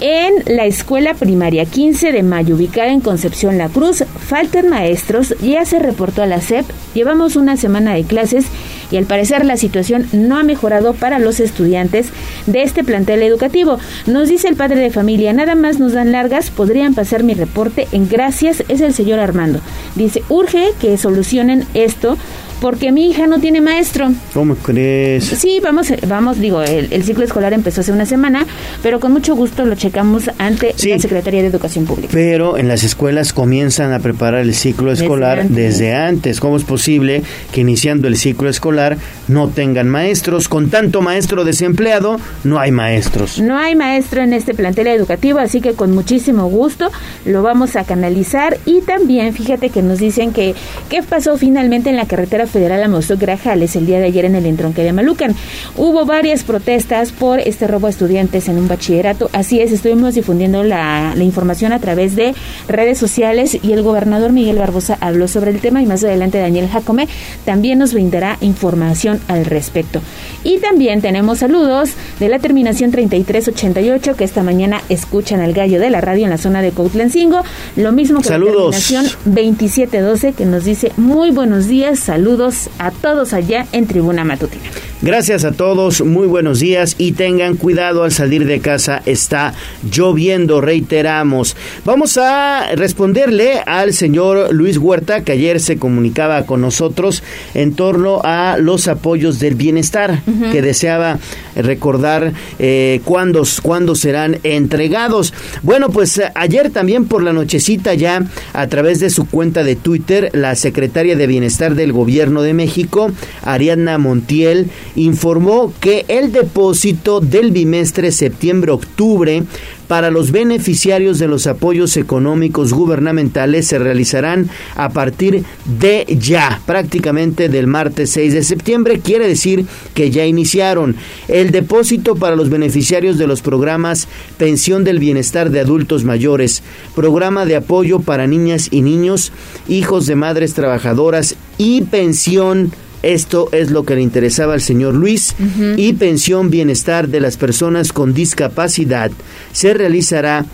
en 0.00 0.34
la 0.46 0.64
escuela 0.64 1.14
primaria 1.14 1.64
15 1.64 2.10
de 2.10 2.24
mayo, 2.24 2.56
ubicada 2.56 2.90
en 2.90 3.00
Concepción 3.00 3.56
La 3.56 3.68
Cruz, 3.68 4.02
faltan 4.18 4.68
maestros, 4.68 5.36
ya 5.40 5.64
se 5.64 5.78
reportó 5.78 6.24
a 6.24 6.26
la 6.26 6.40
SEP, 6.40 6.66
llevamos 6.92 7.36
una 7.36 7.56
semana 7.56 7.94
de 7.94 8.02
clases 8.02 8.46
y 8.90 8.96
al 8.96 9.06
parecer 9.06 9.44
la 9.44 9.56
situación 9.56 10.06
no 10.12 10.38
ha 10.38 10.42
mejorado 10.42 10.94
para 10.94 11.18
los 11.18 11.40
estudiantes 11.40 12.08
de 12.46 12.62
este 12.62 12.84
plantel 12.84 13.22
educativo. 13.22 13.78
Nos 14.06 14.28
dice 14.28 14.48
el 14.48 14.56
padre 14.56 14.80
de 14.80 14.90
familia, 14.90 15.32
nada 15.32 15.54
más 15.54 15.78
nos 15.78 15.92
dan 15.92 16.12
largas, 16.12 16.50
podrían 16.50 16.94
pasar 16.94 17.22
mi 17.22 17.34
reporte 17.34 17.88
en 17.92 18.08
gracias, 18.08 18.64
es 18.68 18.80
el 18.80 18.94
señor 18.94 19.20
Armando. 19.20 19.60
Dice, 19.94 20.22
urge 20.28 20.70
que 20.80 20.96
solucionen 20.96 21.64
esto 21.74 22.16
porque 22.60 22.92
mi 22.92 23.10
hija 23.10 23.26
no 23.26 23.40
tiene 23.40 23.60
maestro. 23.60 24.10
¿Cómo 24.34 24.54
crees? 24.54 25.24
Sí, 25.24 25.60
vamos, 25.62 25.92
vamos, 26.06 26.38
digo, 26.38 26.62
el, 26.62 27.02
ciclo 27.04 27.24
escolar 27.24 27.52
empezó 27.52 27.80
hace 27.80 27.92
una 27.92 28.06
semana, 28.06 28.46
pero 28.82 29.00
con 29.00 29.12
mucho 29.12 29.34
gusto 29.34 29.64
lo 29.64 29.74
checamos 29.74 30.30
ante 30.38 30.74
la 30.86 30.98
Secretaría 30.98 31.40
de 31.40 31.48
Educación 31.48 31.86
Pública. 31.86 32.10
Pero 32.12 32.58
en 32.58 32.68
las 32.68 32.84
escuelas 32.84 33.32
comienzan 33.32 33.92
a 33.92 33.98
preparar 34.00 34.40
el 34.40 34.54
ciclo 34.54 34.92
escolar 34.92 35.48
desde 35.48 35.94
antes. 35.94 36.40
¿Cómo 36.40 36.56
es 36.56 36.64
posible 36.64 37.22
que 37.52 37.62
iniciando 37.62 38.08
el 38.08 38.16
ciclo 38.16 38.48
escolar 38.48 38.98
no 39.28 39.48
tengan 39.48 39.88
maestros? 39.88 40.48
Con 40.48 40.70
tanto 40.70 41.00
maestro 41.00 41.44
desempleado, 41.44 42.18
no 42.44 42.58
hay 42.58 42.70
maestros. 42.70 43.40
No 43.40 43.56
hay 43.56 43.74
maestro 43.74 44.22
en 44.22 44.32
este 44.32 44.54
plantel 44.54 44.88
educativo, 44.88 45.38
así 45.38 45.60
que 45.60 45.72
con 45.72 45.92
muchísimo 45.92 46.48
gusto 46.48 46.90
lo 47.24 47.42
vamos 47.42 47.76
a 47.76 47.84
canalizar 47.84 48.58
y 48.66 48.82
también 48.82 49.32
fíjate 49.32 49.70
que 49.70 49.82
nos 49.82 49.98
dicen 49.98 50.32
que 50.32 50.54
qué 50.88 51.02
pasó 51.02 51.36
finalmente 51.36 51.90
en 51.90 51.96
la 51.96 52.06
carretera 52.06 52.46
Federal 52.50 52.82
Amosto 52.82 53.16
Grajales 53.16 53.76
el 53.76 53.86
día 53.86 53.98
de 53.98 54.06
ayer 54.06 54.24
en 54.24 54.34
el 54.34 54.46
entronque 54.46 54.82
de 54.82 54.92
Malucan. 54.92 55.34
Hubo 55.76 56.04
varias 56.04 56.44
protestas 56.44 57.12
por 57.12 57.40
este 57.40 57.66
robo 57.66 57.86
a 57.86 57.90
estudiantes 57.90 58.48
en 58.48 58.58
un 58.58 58.68
bachillerato. 58.68 59.30
Así 59.32 59.60
es, 59.60 59.72
estuvimos 59.72 60.14
difundiendo 60.14 60.62
la, 60.62 61.14
información 61.20 61.72
a 61.72 61.78
través 61.78 62.16
de 62.16 62.34
redes 62.66 62.98
sociales 62.98 63.58
y 63.62 63.72
el 63.72 63.82
gobernador 63.82 64.32
Miguel 64.32 64.58
Barbosa 64.58 64.96
habló 65.00 65.28
sobre 65.28 65.50
el 65.50 65.60
tema 65.60 65.82
y 65.82 65.86
más 65.86 66.02
adelante 66.02 66.38
Daniel 66.38 66.68
Jacome 66.68 67.08
también 67.44 67.78
nos 67.78 67.92
brindará 67.92 68.36
información 68.40 69.20
al 69.28 69.44
respecto. 69.44 70.00
Y 70.42 70.58
también 70.58 71.02
tenemos 71.02 71.38
saludos 71.38 71.90
de 72.18 72.28
la 72.28 72.38
terminación 72.38 72.90
3388 72.90 74.16
que 74.16 74.24
esta 74.24 74.42
mañana 74.42 74.82
escuchan 74.88 75.40
al 75.40 75.52
gallo 75.52 75.78
de 75.78 75.90
la 75.90 76.00
radio 76.00 76.24
en 76.24 76.30
la 76.30 76.38
zona 76.38 76.62
de 76.62 76.72
Coutlencingo. 76.72 77.42
Lo 77.76 77.92
mismo 77.92 78.20
que 78.20 78.30
la 78.30 78.38
terminación 78.38 79.04
2712 79.26 80.32
que 80.32 80.46
nos 80.46 80.64
dice 80.64 80.92
muy 80.96 81.30
buenos 81.30 81.66
días, 81.66 81.98
saludos 81.98 82.39
a 82.40 82.90
todos 82.90 83.34
allá 83.34 83.66
en 83.72 83.86
Tribuna 83.86 84.24
Matutina. 84.24 84.64
Gracias 85.02 85.44
a 85.44 85.52
todos, 85.52 86.02
muy 86.02 86.26
buenos 86.26 86.60
días 86.60 86.94
y 86.98 87.12
tengan 87.12 87.56
cuidado 87.56 88.02
al 88.02 88.12
salir 88.12 88.46
de 88.46 88.60
casa, 88.60 89.00
está 89.06 89.54
lloviendo, 89.90 90.60
reiteramos. 90.60 91.56
Vamos 91.86 92.18
a 92.18 92.74
responderle 92.76 93.60
al 93.64 93.94
señor 93.94 94.54
Luis 94.54 94.76
Huerta, 94.76 95.22
que 95.22 95.32
ayer 95.32 95.58
se 95.58 95.78
comunicaba 95.78 96.44
con 96.44 96.60
nosotros 96.60 97.22
en 97.54 97.74
torno 97.74 98.20
a 98.24 98.56
los 98.58 98.88
apoyos 98.88 99.38
del 99.38 99.54
bienestar, 99.54 100.20
que 100.52 100.60
deseaba 100.60 101.18
recordar 101.56 102.32
eh, 102.58 103.00
cuándo, 103.04 103.42
cuándo 103.62 103.94
serán 103.94 104.38
entregados. 104.44 105.32
Bueno, 105.62 105.88
pues 105.88 106.20
ayer 106.34 106.70
también 106.70 107.06
por 107.06 107.22
la 107.22 107.32
nochecita 107.32 107.94
ya, 107.94 108.22
a 108.52 108.66
través 108.66 109.00
de 109.00 109.08
su 109.08 109.26
cuenta 109.26 109.64
de 109.64 109.76
Twitter, 109.76 110.30
la 110.34 110.54
secretaria 110.56 111.16
de 111.16 111.26
Bienestar 111.26 111.74
del 111.74 111.92
Gobierno 111.92 112.29
de 112.42 112.54
México, 112.54 113.10
Ariadna 113.42 113.98
Montiel, 113.98 114.70
informó 114.94 115.72
que 115.80 116.04
el 116.08 116.32
depósito 116.32 117.20
del 117.20 117.50
bimestre 117.50 118.12
septiembre-octubre 118.12 119.42
para 119.90 120.12
los 120.12 120.30
beneficiarios 120.30 121.18
de 121.18 121.26
los 121.26 121.48
apoyos 121.48 121.96
económicos 121.96 122.72
gubernamentales 122.72 123.66
se 123.66 123.80
realizarán 123.80 124.48
a 124.76 124.90
partir 124.90 125.42
de 125.80 126.06
ya, 126.16 126.60
prácticamente 126.64 127.48
del 127.48 127.66
martes 127.66 128.10
6 128.10 128.34
de 128.34 128.44
septiembre, 128.44 129.00
quiere 129.00 129.26
decir 129.26 129.66
que 129.92 130.12
ya 130.12 130.26
iniciaron. 130.26 130.94
El 131.26 131.50
depósito 131.50 132.14
para 132.14 132.36
los 132.36 132.50
beneficiarios 132.50 133.18
de 133.18 133.26
los 133.26 133.42
programas 133.42 134.06
Pensión 134.38 134.84
del 134.84 135.00
Bienestar 135.00 135.50
de 135.50 135.58
Adultos 135.58 136.04
Mayores, 136.04 136.62
Programa 136.94 137.44
de 137.44 137.56
Apoyo 137.56 137.98
para 137.98 138.28
Niñas 138.28 138.68
y 138.70 138.82
Niños, 138.82 139.32
Hijos 139.66 140.06
de 140.06 140.14
Madres 140.14 140.54
Trabajadoras 140.54 141.34
y 141.58 141.82
Pensión 141.82 142.70
esto 143.02 143.48
es 143.52 143.70
lo 143.70 143.84
que 143.84 143.94
le 143.94 144.02
interesaba 144.02 144.54
al 144.54 144.60
señor 144.60 144.94
Luis 144.94 145.34
y 145.76 145.92
pensión 145.94 146.50
bienestar 146.50 147.08
de 147.08 147.20
las 147.20 147.36
personas 147.36 147.92
con 147.92 148.12
discapacidad 148.12 149.10
se 149.52 149.74
realizará 149.74 150.44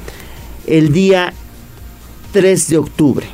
el 0.66 0.92
día 0.92 1.32
3 2.32 2.68
de 2.68 2.78
octubre. 2.78 3.26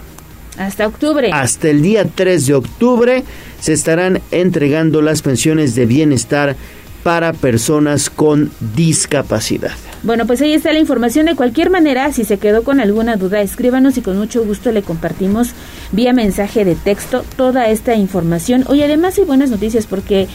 Hasta 0.59 0.87
octubre. 0.87 1.31
Hasta 1.33 1.69
el 1.69 1.83
día 1.83 2.07
3 2.07 2.47
de 2.47 2.55
octubre 2.55 3.25
se 3.61 3.73
estarán 3.73 4.21
entregando 4.31 5.03
las 5.03 5.23
pensiones 5.23 5.75
de 5.75 5.87
bienestar 5.87 6.57
para 7.03 7.33
personas 7.33 8.11
con 8.11 8.51
discapacidad. 8.75 9.73
Bueno, 10.03 10.27
pues 10.27 10.43
ahí 10.43 10.53
está 10.53 10.73
la 10.73 10.81
información. 10.81 11.27
De 11.27 11.37
cualquier 11.37 11.71
manera, 11.71 12.13
si 12.13 12.25
se 12.25 12.39
quedó 12.39 12.65
con 12.65 12.81
alguna 12.81 13.17
duda, 13.17 13.41
escríbanos 13.41 13.97
y 13.97 14.03
con 14.03 14.19
mucho 14.19 14.45
gusto 14.45 14.73
le 14.73 14.83
compartimos 14.83 15.51
vía 15.93 16.13
mensaje 16.13 16.65
de 16.65 16.75
texto 16.75 17.25
toda 17.37 17.69
esta 17.69 17.95
información. 17.95 18.65
Hoy 18.67 18.83
además 18.83 19.17
hay 19.19 19.25
buenas 19.25 19.51
noticias 19.51 19.87
porque 19.87 20.27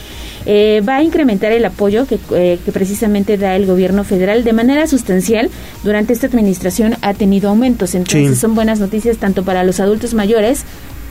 eh, 0.46 0.82
va 0.88 0.96
a 0.96 1.02
incrementar 1.02 1.52
el 1.52 1.64
apoyo 1.66 2.06
que, 2.06 2.18
eh, 2.32 2.58
que, 2.64 2.72
precisamente 2.72 3.36
da 3.36 3.56
el 3.56 3.66
gobierno 3.66 4.04
federal 4.04 4.42
de 4.42 4.54
manera 4.54 4.86
sustancial. 4.86 5.50
Durante 5.84 6.14
esta 6.14 6.28
administración 6.28 6.94
ha 7.02 7.12
tenido 7.12 7.50
aumentos, 7.50 7.94
entonces 7.94 8.38
son 8.38 8.54
buenas 8.54 8.80
noticias 8.80 9.18
tanto 9.18 9.44
para 9.44 9.64
los 9.64 9.80
adultos 9.80 10.14
mayores 10.14 10.64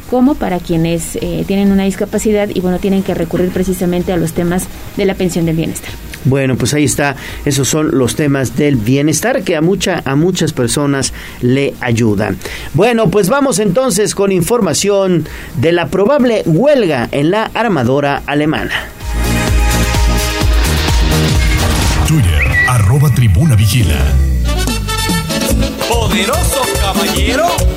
como 0.09 0.35
para 0.35 0.59
quienes 0.59 1.17
eh, 1.17 1.43
tienen 1.47 1.71
una 1.71 1.83
discapacidad 1.83 2.49
y 2.53 2.59
bueno, 2.61 2.79
tienen 2.79 3.03
que 3.03 3.13
recurrir 3.13 3.49
precisamente 3.49 4.13
a 4.13 4.17
los 4.17 4.33
temas 4.33 4.67
de 4.95 5.05
la 5.05 5.15
pensión 5.15 5.45
del 5.45 5.55
bienestar. 5.55 5.91
Bueno, 6.25 6.57
pues 6.57 6.73
ahí 6.73 6.83
está, 6.83 7.15
esos 7.45 7.67
son 7.69 7.97
los 7.97 8.15
temas 8.15 8.57
del 8.57 8.75
bienestar 8.75 9.43
que 9.43 9.55
a 9.55 9.61
mucha 9.61 10.01
a 10.03 10.15
muchas 10.15 10.51
personas 10.51 11.13
le 11.41 11.73
ayudan. 11.79 12.37
Bueno, 12.73 13.09
pues 13.09 13.29
vamos 13.29 13.59
entonces 13.59 14.15
con 14.15 14.31
información 14.31 15.25
de 15.57 15.71
la 15.71 15.87
probable 15.87 16.43
huelga 16.45 17.07
en 17.11 17.31
la 17.31 17.49
armadora 17.53 18.23
alemana. 18.25 18.73
Twitter, 22.07 22.43
arroba 22.67 23.09
tribuna 23.13 23.55
vigila. 23.55 23.99
Poderoso 25.89 26.61
caballero 26.81 27.76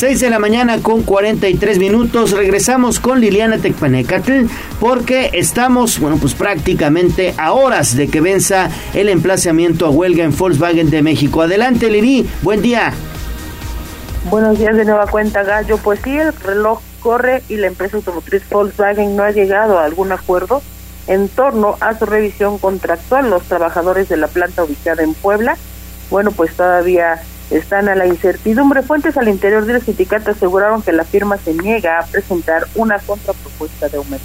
6 0.00 0.18
de 0.18 0.30
la 0.30 0.38
mañana 0.38 0.78
con 0.78 1.02
43 1.02 1.78
minutos. 1.78 2.30
Regresamos 2.30 3.00
con 3.00 3.20
Liliana 3.20 3.58
Tecpanecatl 3.58 4.46
porque 4.80 5.28
estamos, 5.34 5.98
bueno, 5.98 6.16
pues 6.16 6.32
prácticamente 6.32 7.34
a 7.36 7.52
horas 7.52 7.94
de 7.94 8.08
que 8.08 8.22
venza 8.22 8.70
el 8.94 9.10
emplazamiento 9.10 9.84
a 9.84 9.90
huelga 9.90 10.24
en 10.24 10.34
Volkswagen 10.34 10.88
de 10.88 11.02
México. 11.02 11.42
Adelante, 11.42 11.90
Lili. 11.90 12.26
Buen 12.40 12.62
día. 12.62 12.94
Buenos 14.30 14.58
días 14.58 14.74
de 14.74 14.86
nueva 14.86 15.06
cuenta, 15.06 15.42
Gallo. 15.42 15.76
Pues 15.76 16.00
sí, 16.02 16.16
el 16.16 16.32
reloj 16.32 16.80
corre 17.00 17.42
y 17.50 17.56
la 17.56 17.66
empresa 17.66 17.98
automotriz 17.98 18.48
Volkswagen 18.48 19.16
no 19.16 19.22
ha 19.22 19.32
llegado 19.32 19.78
a 19.78 19.84
algún 19.84 20.12
acuerdo 20.12 20.62
en 21.08 21.28
torno 21.28 21.76
a 21.80 21.98
su 21.98 22.06
revisión 22.06 22.56
contractual. 22.56 23.28
Los 23.28 23.42
trabajadores 23.42 24.08
de 24.08 24.16
la 24.16 24.28
planta 24.28 24.64
ubicada 24.64 25.02
en 25.02 25.12
Puebla, 25.12 25.58
bueno, 26.08 26.32
pues 26.32 26.54
todavía 26.54 27.20
están 27.50 27.88
a 27.88 27.94
la 27.94 28.06
incertidumbre. 28.06 28.82
Fuentes 28.82 29.16
al 29.16 29.28
interior 29.28 29.64
del 29.64 29.82
sindicato 29.82 30.30
aseguraron 30.30 30.82
que 30.82 30.92
la 30.92 31.04
firma 31.04 31.36
se 31.36 31.54
niega 31.54 31.98
a 31.98 32.06
presentar 32.06 32.66
una 32.74 32.98
contrapropuesta 32.98 33.88
de 33.88 33.96
aumento. 33.98 34.24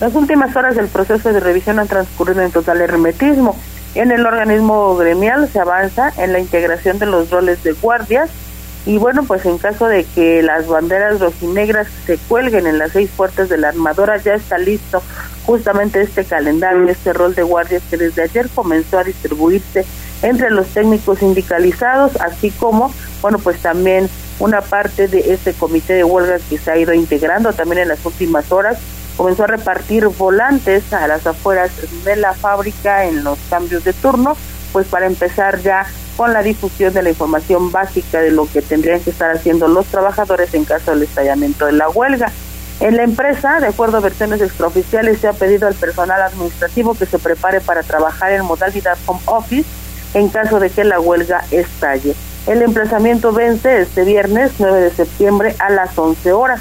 Las 0.00 0.14
últimas 0.14 0.54
horas 0.56 0.74
del 0.74 0.88
proceso 0.88 1.32
de 1.32 1.40
revisión 1.40 1.78
han 1.78 1.88
transcurrido 1.88 2.42
en 2.42 2.50
total 2.50 2.80
hermetismo. 2.80 3.56
En 3.94 4.10
el 4.10 4.26
organismo 4.26 4.96
gremial 4.96 5.48
se 5.48 5.60
avanza 5.60 6.12
en 6.16 6.32
la 6.32 6.40
integración 6.40 6.98
de 6.98 7.06
los 7.06 7.30
roles 7.30 7.62
de 7.62 7.72
guardias 7.72 8.30
y 8.86 8.98
bueno, 8.98 9.24
pues 9.24 9.46
en 9.46 9.58
caso 9.58 9.86
de 9.86 10.04
que 10.04 10.42
las 10.42 10.66
banderas 10.66 11.20
rojinegras 11.20 11.86
se 12.06 12.18
cuelguen 12.18 12.66
en 12.66 12.78
las 12.78 12.92
seis 12.92 13.10
puertas 13.16 13.48
de 13.48 13.56
la 13.56 13.68
armadora, 13.68 14.18
ya 14.18 14.34
está 14.34 14.58
listo 14.58 15.02
justamente 15.46 16.02
este 16.02 16.24
calendario, 16.24 16.88
este 16.88 17.12
rol 17.12 17.34
de 17.34 17.42
guardias 17.42 17.82
que 17.88 17.96
desde 17.96 18.22
ayer 18.22 18.48
comenzó 18.54 18.98
a 18.98 19.04
distribuirse 19.04 19.84
entre 20.22 20.50
los 20.50 20.66
técnicos 20.68 21.18
sindicalizados, 21.18 22.16
así 22.16 22.50
como, 22.50 22.92
bueno, 23.22 23.38
pues 23.38 23.58
también 23.60 24.08
una 24.38 24.60
parte 24.60 25.08
de 25.08 25.32
este 25.32 25.52
comité 25.52 25.94
de 25.94 26.04
huelga 26.04 26.38
que 26.48 26.58
se 26.58 26.70
ha 26.70 26.76
ido 26.76 26.92
integrando 26.92 27.52
también 27.52 27.82
en 27.82 27.88
las 27.88 28.04
últimas 28.04 28.50
horas, 28.52 28.78
comenzó 29.16 29.44
a 29.44 29.48
repartir 29.48 30.08
volantes 30.08 30.92
a 30.92 31.06
las 31.06 31.26
afueras 31.26 31.70
de 32.04 32.16
la 32.16 32.34
fábrica 32.34 33.04
en 33.04 33.24
los 33.24 33.38
cambios 33.48 33.84
de 33.84 33.92
turno, 33.92 34.36
pues 34.72 34.86
para 34.88 35.06
empezar 35.06 35.60
ya 35.60 35.86
con 36.16 36.32
la 36.32 36.42
difusión 36.42 36.94
de 36.94 37.02
la 37.02 37.10
información 37.10 37.72
básica 37.72 38.20
de 38.20 38.30
lo 38.30 38.46
que 38.46 38.62
tendrían 38.62 39.00
que 39.00 39.10
estar 39.10 39.34
haciendo 39.34 39.68
los 39.68 39.86
trabajadores 39.86 40.54
en 40.54 40.64
caso 40.64 40.92
del 40.92 41.02
estallamiento 41.02 41.66
de 41.66 41.72
la 41.72 41.88
huelga. 41.88 42.30
En 42.80 42.96
la 42.96 43.04
empresa, 43.04 43.60
de 43.60 43.68
acuerdo 43.68 43.98
a 43.98 44.00
versiones 44.00 44.40
extraoficiales, 44.40 45.18
se 45.18 45.28
ha 45.28 45.32
pedido 45.32 45.68
al 45.68 45.74
personal 45.74 46.20
administrativo 46.22 46.94
que 46.94 47.06
se 47.06 47.18
prepare 47.18 47.60
para 47.60 47.82
trabajar 47.82 48.32
en 48.32 48.44
modalidad 48.44 48.98
home 49.06 49.20
office 49.26 49.68
en 50.14 50.28
caso 50.28 50.60
de 50.60 50.70
que 50.70 50.84
la 50.84 51.00
huelga 51.00 51.44
estalle. 51.50 52.14
El 52.46 52.62
emplazamiento 52.62 53.32
vence 53.32 53.80
este 53.80 54.04
viernes 54.04 54.52
9 54.58 54.80
de 54.80 54.90
septiembre 54.90 55.56
a 55.58 55.70
las 55.70 55.96
11 55.96 56.32
horas. 56.32 56.60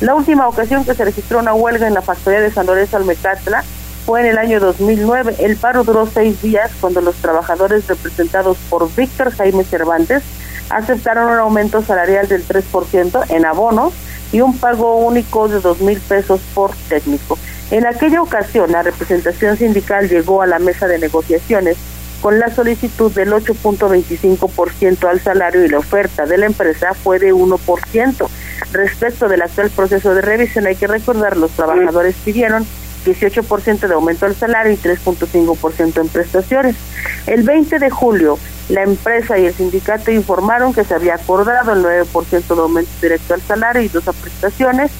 La 0.00 0.14
última 0.14 0.48
ocasión 0.48 0.84
que 0.84 0.94
se 0.94 1.04
registró 1.04 1.40
una 1.40 1.54
huelga 1.54 1.86
en 1.86 1.94
la 1.94 2.02
factoría 2.02 2.40
de 2.40 2.50
San 2.50 2.66
Lorenzo 2.66 2.96
Almecatla 2.96 3.64
fue 4.08 4.22
en 4.22 4.26
el 4.28 4.38
año 4.38 4.58
2009. 4.58 5.34
El 5.40 5.58
paro 5.58 5.84
duró 5.84 6.06
seis 6.06 6.40
días 6.40 6.70
cuando 6.80 7.02
los 7.02 7.16
trabajadores 7.16 7.86
representados 7.88 8.56
por 8.70 8.90
Víctor 8.96 9.30
Jaime 9.32 9.64
Cervantes 9.64 10.22
aceptaron 10.70 11.30
un 11.30 11.38
aumento 11.38 11.82
salarial 11.82 12.26
del 12.26 12.42
3% 12.48 13.26
en 13.28 13.44
abono 13.44 13.92
y 14.32 14.40
un 14.40 14.56
pago 14.56 14.96
único 14.96 15.46
de 15.48 15.60
dos 15.60 15.82
mil 15.82 16.00
pesos 16.00 16.40
por 16.54 16.70
técnico. 16.88 17.36
En 17.70 17.86
aquella 17.86 18.22
ocasión, 18.22 18.72
la 18.72 18.82
representación 18.82 19.58
sindical 19.58 20.08
llegó 20.08 20.40
a 20.40 20.46
la 20.46 20.58
mesa 20.58 20.88
de 20.88 20.98
negociaciones 20.98 21.76
con 22.22 22.38
la 22.38 22.48
solicitud 22.48 23.12
del 23.12 23.32
8.25% 23.32 25.06
al 25.06 25.20
salario 25.20 25.66
y 25.66 25.68
la 25.68 25.80
oferta 25.80 26.24
de 26.24 26.38
la 26.38 26.46
empresa 26.46 26.94
fue 26.94 27.18
de 27.18 27.34
1%. 27.34 28.28
Respecto 28.72 29.28
del 29.28 29.42
actual 29.42 29.68
proceso 29.68 30.14
de 30.14 30.22
revisión, 30.22 30.66
hay 30.66 30.76
que 30.76 30.86
recordar, 30.86 31.36
los 31.36 31.50
trabajadores 31.50 32.16
pidieron 32.24 32.66
18% 33.04 33.86
de 33.86 33.94
aumento 33.94 34.26
al 34.26 34.34
salario 34.34 34.72
y 34.72 34.76
3.5% 34.76 36.00
en 36.00 36.08
prestaciones. 36.08 36.76
El 37.26 37.42
20 37.42 37.78
de 37.78 37.90
julio, 37.90 38.38
la 38.68 38.82
empresa 38.82 39.38
y 39.38 39.46
el 39.46 39.54
sindicato 39.54 40.10
informaron 40.10 40.72
que 40.74 40.84
se 40.84 40.94
había 40.94 41.14
acordado 41.14 41.72
el 41.72 42.06
9% 42.06 42.54
de 42.54 42.60
aumento 42.60 42.90
directo 43.00 43.34
al 43.34 43.42
salario 43.42 43.82
y 43.82 43.88
dos 43.88 44.06
a 44.08 44.12
prestaciones, 44.12 44.90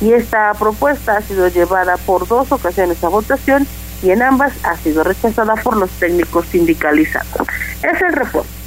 y 0.00 0.12
esta 0.12 0.52
propuesta 0.54 1.16
ha 1.16 1.22
sido 1.22 1.48
llevada 1.48 1.96
por 1.96 2.28
dos 2.28 2.52
ocasiones 2.52 3.02
a 3.02 3.08
votación 3.08 3.66
y 4.02 4.10
en 4.10 4.22
ambas 4.22 4.52
ha 4.62 4.76
sido 4.76 5.02
rechazada 5.02 5.56
por 5.56 5.76
los 5.76 5.90
técnicos 5.90 6.46
sindicalizados. 6.46 7.48
Es 7.82 8.00
el 8.00 8.12
reporte. 8.12 8.57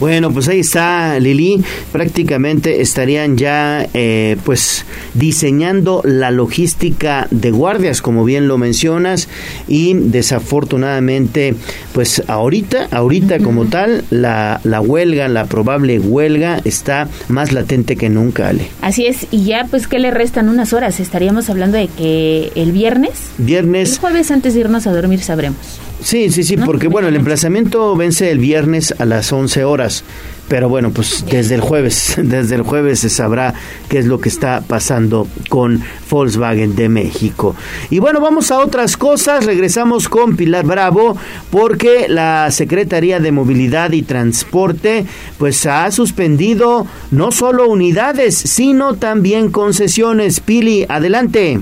Bueno, 0.00 0.32
pues 0.32 0.46
ahí 0.48 0.60
está 0.60 1.18
Lili. 1.18 1.62
Prácticamente 1.90 2.80
estarían 2.80 3.36
ya, 3.36 3.86
eh, 3.94 4.36
pues, 4.44 4.84
diseñando 5.14 6.02
la 6.04 6.30
logística 6.30 7.26
de 7.30 7.50
guardias, 7.50 8.00
como 8.00 8.24
bien 8.24 8.46
lo 8.46 8.58
mencionas, 8.58 9.28
y 9.66 9.94
desafortunadamente, 9.94 11.56
pues, 11.92 12.22
ahorita, 12.28 12.88
ahorita 12.92 13.40
como 13.40 13.64
tal, 13.64 14.04
la, 14.10 14.60
la 14.62 14.80
huelga, 14.80 15.26
la 15.28 15.46
probable 15.46 15.98
huelga, 15.98 16.60
está 16.64 17.08
más 17.28 17.52
latente 17.52 17.96
que 17.96 18.08
nunca, 18.08 18.48
Ale. 18.48 18.68
Así 18.82 19.06
es, 19.06 19.26
y 19.32 19.44
ya, 19.44 19.66
pues, 19.68 19.88
¿qué 19.88 19.98
le 19.98 20.12
restan 20.12 20.48
unas 20.48 20.72
horas? 20.72 21.00
Estaríamos 21.00 21.50
hablando 21.50 21.76
de 21.76 21.88
que 21.88 22.52
el 22.54 22.70
viernes. 22.72 23.14
Viernes. 23.38 23.94
El 23.94 23.98
jueves 23.98 24.30
antes 24.30 24.54
de 24.54 24.60
irnos 24.60 24.86
a 24.86 24.92
dormir 24.92 25.20
sabremos. 25.20 25.80
Sí, 26.00 26.30
sí, 26.30 26.44
sí, 26.44 26.56
porque 26.56 26.86
bueno, 26.86 27.08
el 27.08 27.16
emplazamiento 27.16 27.96
vence 27.96 28.30
el 28.30 28.38
viernes 28.38 28.94
a 28.98 29.04
las 29.04 29.32
11 29.32 29.64
horas, 29.64 30.04
pero 30.46 30.68
bueno, 30.68 30.92
pues 30.92 31.24
desde 31.28 31.56
el 31.56 31.60
jueves, 31.60 32.14
desde 32.22 32.54
el 32.54 32.62
jueves 32.62 33.00
se 33.00 33.10
sabrá 33.10 33.52
qué 33.88 33.98
es 33.98 34.06
lo 34.06 34.20
que 34.20 34.28
está 34.28 34.60
pasando 34.60 35.26
con 35.48 35.82
Volkswagen 36.08 36.76
de 36.76 36.88
México. 36.88 37.56
Y 37.90 37.98
bueno, 37.98 38.20
vamos 38.20 38.52
a 38.52 38.60
otras 38.60 38.96
cosas, 38.96 39.44
regresamos 39.44 40.08
con 40.08 40.36
Pilar 40.36 40.64
Bravo, 40.64 41.16
porque 41.50 42.06
la 42.08 42.48
Secretaría 42.52 43.18
de 43.18 43.32
Movilidad 43.32 43.90
y 43.90 44.02
Transporte 44.02 45.04
pues 45.36 45.66
ha 45.66 45.90
suspendido 45.90 46.86
no 47.10 47.32
solo 47.32 47.68
unidades, 47.68 48.36
sino 48.36 48.94
también 48.94 49.50
concesiones. 49.50 50.38
Pili, 50.38 50.86
adelante. 50.88 51.60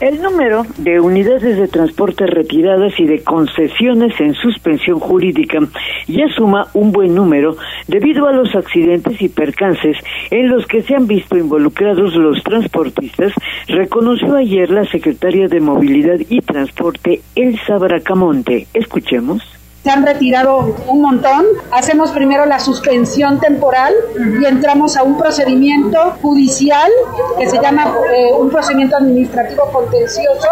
El 0.00 0.22
número 0.22 0.64
de 0.76 1.00
unidades 1.00 1.56
de 1.58 1.66
transporte 1.66 2.24
retiradas 2.24 2.92
y 3.00 3.04
de 3.04 3.24
concesiones 3.24 4.12
en 4.20 4.32
suspensión 4.34 5.00
jurídica 5.00 5.58
ya 6.06 6.28
suma 6.36 6.68
un 6.72 6.92
buen 6.92 7.16
número 7.16 7.56
debido 7.88 8.28
a 8.28 8.32
los 8.32 8.54
accidentes 8.54 9.20
y 9.20 9.28
percances 9.28 9.96
en 10.30 10.50
los 10.50 10.66
que 10.66 10.82
se 10.82 10.94
han 10.94 11.08
visto 11.08 11.36
involucrados 11.36 12.14
los 12.14 12.40
transportistas, 12.44 13.32
reconoció 13.66 14.36
ayer 14.36 14.70
la 14.70 14.84
secretaria 14.84 15.48
de 15.48 15.58
Movilidad 15.58 16.20
y 16.28 16.42
Transporte, 16.42 17.20
Elsa 17.34 17.78
Bracamonte. 17.78 18.68
Escuchemos 18.74 19.57
se 19.82 19.90
han 19.90 20.04
retirado 20.04 20.74
un 20.86 21.00
montón. 21.00 21.46
Hacemos 21.70 22.10
primero 22.10 22.46
la 22.46 22.58
suspensión 22.58 23.40
temporal 23.40 23.94
y 24.40 24.44
entramos 24.44 24.96
a 24.96 25.02
un 25.02 25.16
procedimiento 25.16 25.98
judicial 26.20 26.90
que 27.38 27.48
se 27.48 27.60
llama 27.60 27.94
eh, 28.12 28.32
un 28.38 28.50
procedimiento 28.50 28.96
administrativo 28.96 29.64
contencioso 29.72 30.48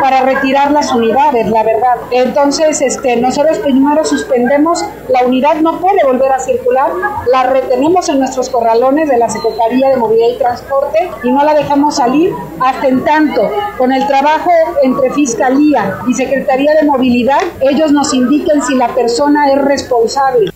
para 0.00 0.22
retirar 0.22 0.72
las 0.72 0.92
unidades, 0.92 1.48
la 1.50 1.62
verdad. 1.62 1.96
Entonces, 2.10 2.80
este, 2.80 3.16
nosotros 3.16 3.58
primero 3.58 4.04
suspendemos, 4.04 4.84
la 5.08 5.24
unidad 5.24 5.56
no 5.60 5.80
puede 5.80 6.04
volver 6.04 6.32
a 6.32 6.38
circular, 6.40 6.90
la 7.30 7.44
retenemos 7.44 8.08
en 8.08 8.18
nuestros 8.18 8.50
corralones 8.50 9.08
de 9.08 9.18
la 9.18 9.28
Secretaría 9.28 9.90
de 9.90 9.96
Movilidad 9.96 10.28
y 10.34 10.38
Transporte 10.38 11.10
y 11.22 11.30
no 11.30 11.44
la 11.44 11.54
dejamos 11.54 11.96
salir 11.96 12.32
hasta 12.60 12.88
en 12.88 13.04
tanto 13.04 13.50
con 13.78 13.92
el 13.92 14.06
trabajo 14.06 14.50
entre 14.82 15.10
Fiscalía 15.12 15.98
y 16.06 16.14
Secretaría 16.14 16.72
de 16.80 16.86
Movilidad, 16.86 17.40
ellos 17.60 17.92
nos 17.92 18.12
indiquen 18.12 18.62
si 18.66 18.74
la 18.74 18.88
persona 18.94 19.52
es 19.52 19.64
responsable 19.64 20.50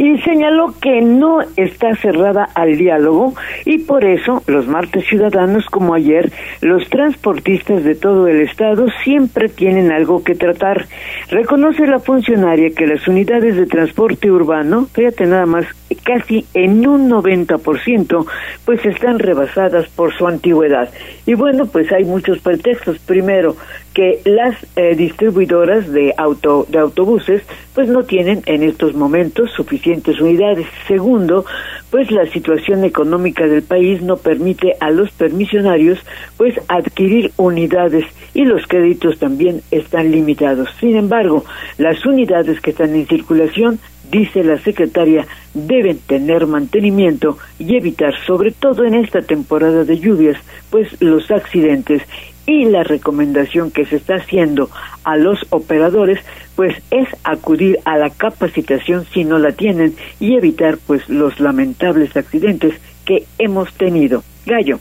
y 0.00 0.18
señaló 0.22 0.72
que 0.80 1.02
no 1.02 1.40
está 1.56 1.94
cerrada 1.96 2.48
al 2.54 2.78
diálogo 2.78 3.34
y 3.66 3.80
por 3.80 4.06
eso 4.06 4.42
los 4.46 4.66
martes 4.66 5.04
ciudadanos 5.06 5.66
como 5.66 5.92
ayer 5.92 6.32
los 6.62 6.88
transportistas 6.88 7.84
de 7.84 7.94
todo 7.94 8.26
el 8.26 8.40
estado 8.40 8.86
siempre 9.04 9.50
tienen 9.50 9.92
algo 9.92 10.24
que 10.24 10.34
tratar. 10.34 10.86
Reconoce 11.28 11.86
la 11.86 11.98
funcionaria 11.98 12.70
que 12.70 12.86
las 12.86 13.06
unidades 13.08 13.56
de 13.56 13.66
transporte 13.66 14.30
urbano, 14.30 14.86
fíjate 14.90 15.26
nada 15.26 15.44
más, 15.44 15.66
casi 16.02 16.46
en 16.54 16.86
un 16.86 17.10
90%, 17.10 18.26
pues 18.64 18.84
están 18.86 19.18
rebasadas 19.18 19.86
por 19.88 20.14
su 20.14 20.26
antigüedad. 20.26 20.88
Y 21.26 21.34
bueno, 21.34 21.66
pues 21.66 21.92
hay 21.92 22.04
muchos 22.04 22.38
pretextos. 22.38 22.98
Primero, 23.00 23.56
que 23.94 24.20
las 24.24 24.56
eh, 24.76 24.94
distribuidoras 24.94 25.90
de 25.92 26.14
auto 26.16 26.66
de 26.68 26.78
autobuses 26.78 27.42
pues 27.74 27.88
no 27.88 28.04
tienen 28.04 28.42
en 28.46 28.62
estos 28.62 28.94
momentos 28.94 29.50
suficientes 29.52 30.20
unidades. 30.20 30.66
Segundo, 30.86 31.44
pues 31.90 32.10
la 32.10 32.26
situación 32.26 32.84
económica 32.84 33.46
del 33.46 33.62
país 33.62 34.00
no 34.02 34.16
permite 34.16 34.74
a 34.80 34.90
los 34.90 35.10
permisionarios 35.10 35.98
pues 36.36 36.54
adquirir 36.68 37.32
unidades 37.36 38.04
y 38.32 38.44
los 38.44 38.66
créditos 38.66 39.18
también 39.18 39.62
están 39.70 40.12
limitados. 40.12 40.68
Sin 40.78 40.96
embargo, 40.96 41.44
las 41.78 42.04
unidades 42.06 42.60
que 42.60 42.70
están 42.70 42.94
en 42.94 43.06
circulación 43.06 43.80
dice 44.10 44.42
la 44.42 44.58
secretaria, 44.58 45.26
deben 45.54 45.98
tener 45.98 46.46
mantenimiento 46.46 47.38
y 47.58 47.76
evitar, 47.76 48.14
sobre 48.26 48.50
todo 48.50 48.84
en 48.84 48.94
esta 48.94 49.22
temporada 49.22 49.84
de 49.84 49.98
lluvias, 49.98 50.36
pues 50.70 51.00
los 51.00 51.30
accidentes 51.30 52.02
y 52.46 52.64
la 52.66 52.82
recomendación 52.84 53.70
que 53.70 53.86
se 53.86 53.96
está 53.96 54.16
haciendo 54.16 54.70
a 55.04 55.16
los 55.16 55.38
operadores 55.50 56.18
pues 56.56 56.74
es 56.90 57.08
acudir 57.24 57.78
a 57.84 57.96
la 57.96 58.10
capacitación 58.10 59.06
si 59.12 59.24
no 59.24 59.38
la 59.38 59.52
tienen 59.52 59.94
y 60.18 60.34
evitar 60.36 60.78
pues 60.86 61.08
los 61.08 61.40
lamentables 61.40 62.16
accidentes 62.16 62.74
que 63.04 63.24
hemos 63.38 63.72
tenido. 63.74 64.22
Gallo. 64.46 64.78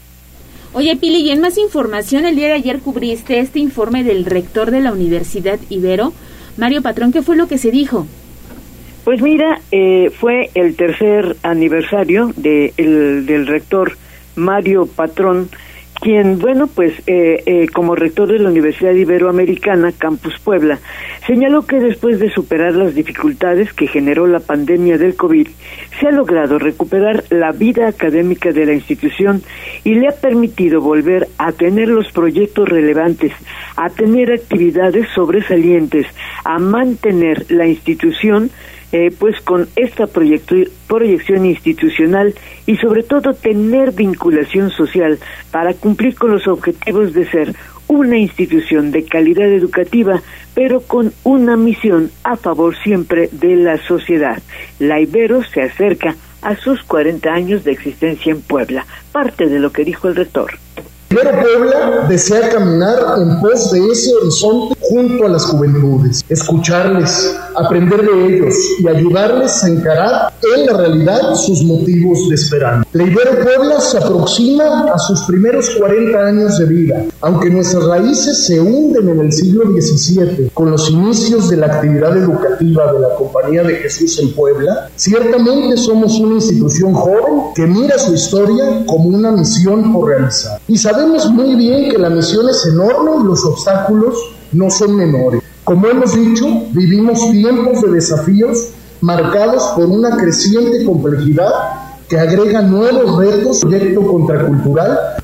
Oye, 0.73 0.95
Pili, 0.97 1.21
y 1.21 1.31
en 1.31 1.41
más 1.41 1.57
información, 1.57 2.25
el 2.25 2.35
día 2.35 2.47
de 2.47 2.53
ayer 2.53 2.79
cubriste 2.79 3.39
este 3.39 3.59
informe 3.59 4.03
del 4.03 4.25
rector 4.25 4.69
de 4.69 4.81
la 4.81 4.91
Universidad 4.91 5.59
Ibero, 5.69 6.13
Mario 6.57 6.81
Patrón. 6.81 7.11
¿Qué 7.11 7.23
fue 7.23 7.35
lo 7.35 7.47
que 7.47 7.57
se 7.57 7.71
dijo? 7.71 8.05
Pues 9.03 9.21
mira, 9.21 9.61
eh, 9.71 10.11
fue 10.19 10.51
el 10.53 10.75
tercer 10.75 11.37
aniversario 11.41 12.31
de 12.35 12.73
del 12.77 13.47
rector 13.47 13.97
Mario 14.35 14.85
Patrón, 14.85 15.49
quien, 15.99 16.39
bueno, 16.39 16.67
pues 16.67 16.93
eh, 17.07 17.43
eh, 17.45 17.67
como 17.73 17.95
rector 17.95 18.31
de 18.31 18.39
la 18.39 18.49
Universidad 18.49 18.93
Iberoamericana, 18.93 19.91
Campus 19.91 20.39
Puebla, 20.39 20.79
señaló 21.27 21.65
que 21.65 21.79
después 21.79 22.19
de 22.19 22.29
superar 22.29 22.73
las 22.73 22.95
dificultades 22.95 23.73
que 23.73 23.87
generó 23.87 24.25
la 24.25 24.39
pandemia 24.39 24.97
del 24.97 25.15
COVID, 25.15 25.47
se 25.99 26.07
ha 26.07 26.11
logrado 26.11 26.57
recuperar 26.57 27.23
la 27.29 27.51
vida 27.51 27.87
académica 27.87 28.51
de 28.51 28.65
la 28.65 28.73
institución 28.73 29.43
y 29.83 29.95
le 29.95 30.07
ha 30.07 30.21
permitido 30.21 30.79
volver 30.79 31.27
a 31.37 31.51
tener 31.51 31.89
los 31.89 32.11
proyectos 32.11 32.69
relevantes, 32.69 33.33
a 33.75 33.89
tener 33.89 34.31
actividades 34.31 35.07
sobresalientes, 35.13 36.07
a 36.45 36.59
mantener 36.59 37.45
la 37.49 37.67
institución 37.67 38.49
eh, 38.91 39.11
pues 39.17 39.39
con 39.41 39.67
esta 39.75 40.07
proyección 40.07 41.45
institucional 41.45 42.33
y 42.65 42.77
sobre 42.77 43.03
todo 43.03 43.33
tener 43.33 43.91
vinculación 43.91 44.71
social 44.71 45.19
para 45.51 45.73
cumplir 45.73 46.15
con 46.15 46.31
los 46.31 46.47
objetivos 46.47 47.13
de 47.13 47.29
ser 47.29 47.55
una 47.87 48.17
institución 48.17 48.91
de 48.91 49.03
calidad 49.03 49.47
educativa, 49.47 50.21
pero 50.53 50.81
con 50.81 51.11
una 51.23 51.57
misión 51.57 52.11
a 52.23 52.35
favor 52.35 52.75
siempre 52.77 53.29
de 53.31 53.55
la 53.55 53.77
sociedad. 53.85 54.41
La 54.79 54.99
Ibero 54.99 55.43
se 55.43 55.61
acerca 55.63 56.15
a 56.41 56.55
sus 56.55 56.81
40 56.83 57.31
años 57.31 57.63
de 57.63 57.71
existencia 57.71 58.31
en 58.31 58.41
Puebla, 58.41 58.85
parte 59.11 59.47
de 59.47 59.59
lo 59.59 59.71
que 59.71 59.83
dijo 59.83 60.07
el 60.07 60.15
rector. 60.15 60.51
Ibero 61.11 61.31
Puebla 61.41 62.05
desea 62.07 62.49
caminar 62.49 62.99
en 63.17 63.39
pos 63.41 63.71
de 63.71 63.79
ese 63.87 64.13
horizonte 64.13 64.75
junto 64.79 65.25
a 65.25 65.29
las 65.29 65.45
juventudes, 65.45 66.23
escucharles, 66.29 67.35
aprender 67.55 68.05
de 68.05 68.35
ellos 68.35 68.53
y 68.79 68.87
ayudarles 68.87 69.63
a 69.63 69.69
encarar 69.69 70.33
en 70.55 70.67
la 70.67 70.73
realidad 70.77 71.33
sus 71.33 71.63
motivos 71.63 72.29
de 72.29 72.35
esperanza. 72.35 72.87
La 72.93 73.03
Ibero 73.03 73.43
Puebla 73.43 73.81
se 73.81 73.97
aproxima 73.97 74.91
a 74.93 74.99
sus 74.99 75.21
primeros 75.21 75.71
40 75.79 76.19
años 76.19 76.59
de 76.59 76.65
vida, 76.65 77.05
aunque 77.21 77.49
nuestras 77.49 77.85
raíces 77.85 78.45
se 78.45 78.61
hunden 78.61 79.09
en 79.09 79.19
el 79.19 79.33
siglo 79.33 79.63
XVII 79.65 80.51
con 80.53 80.69
los 80.69 80.91
inicios 80.91 81.49
de 81.49 81.57
la 81.57 81.65
actividad 81.67 82.15
educativa 82.15 82.93
de 82.93 82.99
la 82.99 83.15
Compañía 83.15 83.63
de 83.63 83.77
Jesús 83.77 84.19
en 84.19 84.31
Puebla, 84.33 84.89
ciertamente 84.95 85.75
somos 85.75 86.19
una 86.19 86.35
institución 86.35 86.93
joven 86.93 87.51
que 87.55 87.65
mira 87.65 87.97
su 87.97 88.13
historia 88.13 88.85
como 88.85 89.09
una 89.09 89.31
misión 89.31 89.91
por 89.91 90.09
realizar. 90.09 90.59
Y 90.67 90.77
sabemos 90.77 90.98
muy 91.07 91.55
bien 91.55 91.89
que 91.89 91.97
la 91.97 92.09
misión 92.09 92.49
es 92.49 92.65
enorme 92.65 93.11
y 93.21 93.23
los 93.23 93.45
obstáculos 93.45 94.15
no 94.51 94.69
son 94.69 94.95
menores. 94.95 95.41
Como 95.63 95.87
hemos 95.87 96.13
dicho, 96.13 96.45
vivimos 96.71 97.19
tiempos 97.31 97.81
de 97.81 97.91
desafíos 97.91 98.69
marcados 99.01 99.63
por 99.75 99.85
una 99.85 100.17
creciente 100.17 100.83
complejidad 100.83 101.51
que 102.07 102.19
agrega 102.19 102.61
nuevos 102.61 103.17
retos, 103.17 103.59
proyecto 103.59 104.01
contracultural 104.05 105.18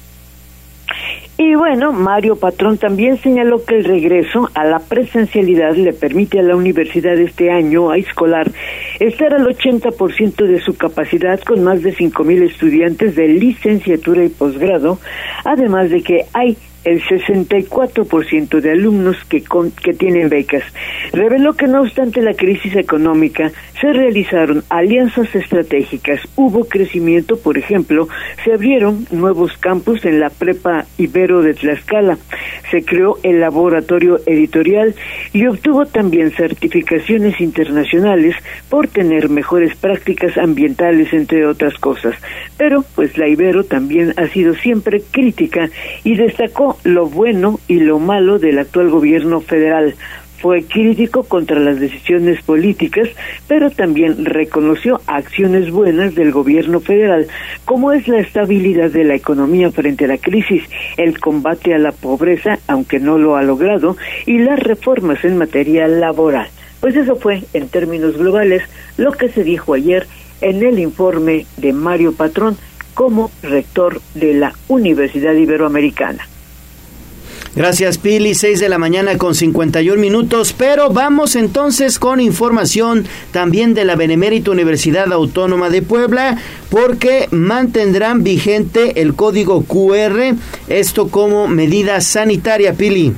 y 1.37 1.53
bueno, 1.55 1.91
Mario 1.91 2.37
Patrón 2.37 2.77
también 2.77 3.17
señaló 3.17 3.63
que 3.65 3.75
el 3.75 3.83
regreso 3.83 4.49
a 4.53 4.63
la 4.63 4.79
presencialidad 4.79 5.75
le 5.75 5.91
permite 5.91 6.39
a 6.39 6.43
la 6.43 6.55
universidad 6.55 7.17
este 7.17 7.51
año 7.51 7.91
a 7.91 7.97
escolar 7.97 8.49
estar 9.01 9.33
al 9.33 9.45
80% 9.45 10.45
de 10.45 10.61
su 10.61 10.77
capacidad 10.77 11.39
con 11.41 11.61
más 11.61 11.81
de 11.83 11.93
5.000 11.93 12.49
estudiantes 12.49 13.15
de 13.15 13.27
licenciatura 13.27 14.23
y 14.23 14.29
posgrado, 14.29 14.97
además 15.43 15.89
de 15.89 16.01
que 16.03 16.25
hay 16.33 16.57
el 16.85 17.03
64% 17.03 18.61
de 18.61 18.71
alumnos 18.71 19.17
que, 19.27 19.43
que 19.83 19.93
tienen 19.93 20.29
becas. 20.29 20.63
Reveló 21.11 21.53
que 21.53 21.67
no 21.67 21.81
obstante 21.81 22.21
la 22.21 22.33
crisis 22.33 22.75
económica, 22.75 23.51
se 23.81 23.91
realizaron 23.91 24.63
alianzas 24.69 25.33
estratégicas, 25.35 26.21
hubo 26.35 26.65
crecimiento, 26.65 27.37
por 27.37 27.57
ejemplo, 27.57 28.07
se 28.43 28.53
abrieron 28.53 29.05
nuevos 29.11 29.57
campus 29.57 30.05
en 30.05 30.19
la 30.19 30.29
Prepa 30.29 30.85
Ibero 30.97 31.41
de 31.41 31.53
Tlaxcala, 31.53 32.17
se 32.71 32.83
creó 32.83 33.17
el 33.23 33.39
laboratorio 33.39 34.19
editorial 34.25 34.95
y 35.33 35.45
obtuvo 35.47 35.85
también 35.85 36.31
certificaciones 36.31 37.39
internacionales 37.41 38.35
por 38.69 38.87
tener 38.87 39.29
mejores 39.29 39.75
prácticas 39.75 40.37
ambientales, 40.37 41.13
entre 41.13 41.45
otras 41.45 41.75
cosas. 41.79 42.15
Pero, 42.57 42.83
pues 42.95 43.17
la 43.17 43.27
Ibero 43.27 43.63
también 43.63 44.13
ha 44.17 44.27
sido 44.27 44.55
siempre 44.55 45.01
crítica 45.11 45.69
y 46.03 46.15
destacó 46.15 46.74
lo 46.83 47.07
bueno 47.07 47.59
y 47.67 47.79
lo 47.79 47.99
malo 47.99 48.39
del 48.39 48.59
actual 48.59 48.89
gobierno 48.89 49.41
federal. 49.41 49.95
Fue 50.41 50.63
crítico 50.63 51.23
contra 51.23 51.59
las 51.59 51.79
decisiones 51.79 52.41
políticas, 52.43 53.07
pero 53.47 53.71
también 53.71 54.25
reconoció 54.25 55.01
acciones 55.07 55.71
buenas 55.71 56.13
del 56.13 56.31
gobierno 56.31 56.81
federal, 56.81 57.27
como 57.63 57.93
es 57.93 58.07
la 58.07 58.19
estabilidad 58.19 58.91
de 58.91 59.05
la 59.05 59.15
economía 59.15 59.71
frente 59.71 60.05
a 60.05 60.09
la 60.09 60.17
crisis, 60.17 60.63
el 60.97 61.19
combate 61.19 61.73
a 61.73 61.79
la 61.79 61.93
pobreza, 61.93 62.59
aunque 62.67 62.99
no 62.99 63.17
lo 63.17 63.37
ha 63.37 63.43
logrado, 63.43 63.97
y 64.25 64.37
las 64.39 64.59
reformas 64.59 65.23
en 65.25 65.37
materia 65.37 65.87
laboral. 65.87 66.47
Pues 66.79 66.95
eso 66.95 67.15
fue, 67.15 67.41
en 67.53 67.67
términos 67.69 68.17
globales, 68.17 68.61
lo 68.97 69.13
que 69.13 69.29
se 69.29 69.43
dijo 69.43 69.73
ayer 69.73 70.05
en 70.41 70.61
el 70.63 70.77
informe 70.77 71.47
de 71.57 71.73
Mario 71.73 72.13
Patrón 72.13 72.57
como 72.93 73.31
rector 73.41 74.01
de 74.13 74.33
la 74.33 74.53
Universidad 74.67 75.33
Iberoamericana. 75.33 76.27
Gracias 77.55 77.97
Pili, 77.97 78.35
6 78.35 78.59
de 78.59 78.67
la 78.67 78.77
mañana 78.77 79.17
con 79.17 79.33
51 79.33 79.97
minutos, 79.97 80.53
pero 80.57 80.89
vamos 80.89 81.37
entonces 81.37 81.99
con 81.99 82.19
información 82.19 83.05
también 83.31 83.73
de 83.73 83.85
la 83.85 83.95
Benemérita 83.95 84.51
Universidad 84.51 85.13
Autónoma 85.13 85.69
de 85.69 85.81
Puebla, 85.81 86.37
porque 86.69 87.29
mantendrán 87.31 88.23
vigente 88.23 89.01
el 89.01 89.13
código 89.15 89.63
QR, 89.63 90.35
esto 90.67 91.07
como 91.07 91.47
medida 91.47 92.01
sanitaria, 92.01 92.73
Pili. 92.73 93.13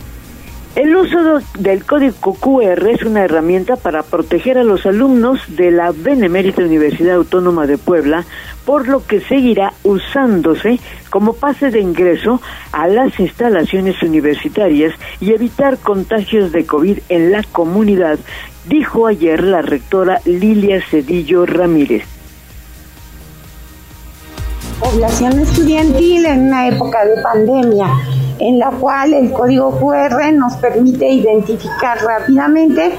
El 0.78 0.96
uso 0.96 1.40
del 1.58 1.84
código 1.86 2.36
QR 2.36 2.88
es 2.88 3.02
una 3.02 3.24
herramienta 3.24 3.78
para 3.78 4.04
proteger 4.04 4.60
a 4.60 4.64
los 4.64 4.86
alumnos 4.86 5.40
de 5.48 5.72
la 5.72 5.92
Benemérita 5.92 6.62
Universidad 6.62 7.16
Autónoma 7.16 7.66
de 7.66 7.80
Puebla, 7.80 8.26
por 8.64 8.88
lo 8.88 9.04
que 9.04 9.20
seguirá 9.22 9.74
usándose 9.82 10.80
como 11.10 11.34
pase 11.34 11.72
de 11.72 11.80
ingreso 11.80 12.40
a 12.72 12.88
las 12.88 13.20
instalaciones 13.20 14.04
universitarias 14.04 14.94
y 15.20 15.32
evitar 15.32 15.80
contagios 15.80 16.52
de 16.52 16.68
COVID 16.68 17.00
en 17.10 17.32
la 17.32 17.42
comunidad, 17.42 18.20
dijo 18.70 19.08
ayer 19.08 19.44
la 19.44 19.64
rectora 19.64 20.22
Lilia 20.26 20.80
Cedillo 20.88 21.48
Ramírez. 21.48 22.04
Población 24.80 25.40
estudiantil 25.40 26.28
en 26.28 26.40
una 26.50 26.68
época 26.68 27.04
de 27.04 27.20
pandemia 27.24 27.88
en 28.40 28.60
la 28.60 28.72
cual 28.72 29.14
el 29.14 29.32
código 29.32 29.80
QR 29.80 30.32
nos 30.34 30.56
permite 30.58 31.08
identificar 31.08 31.98
rápidamente 32.04 32.94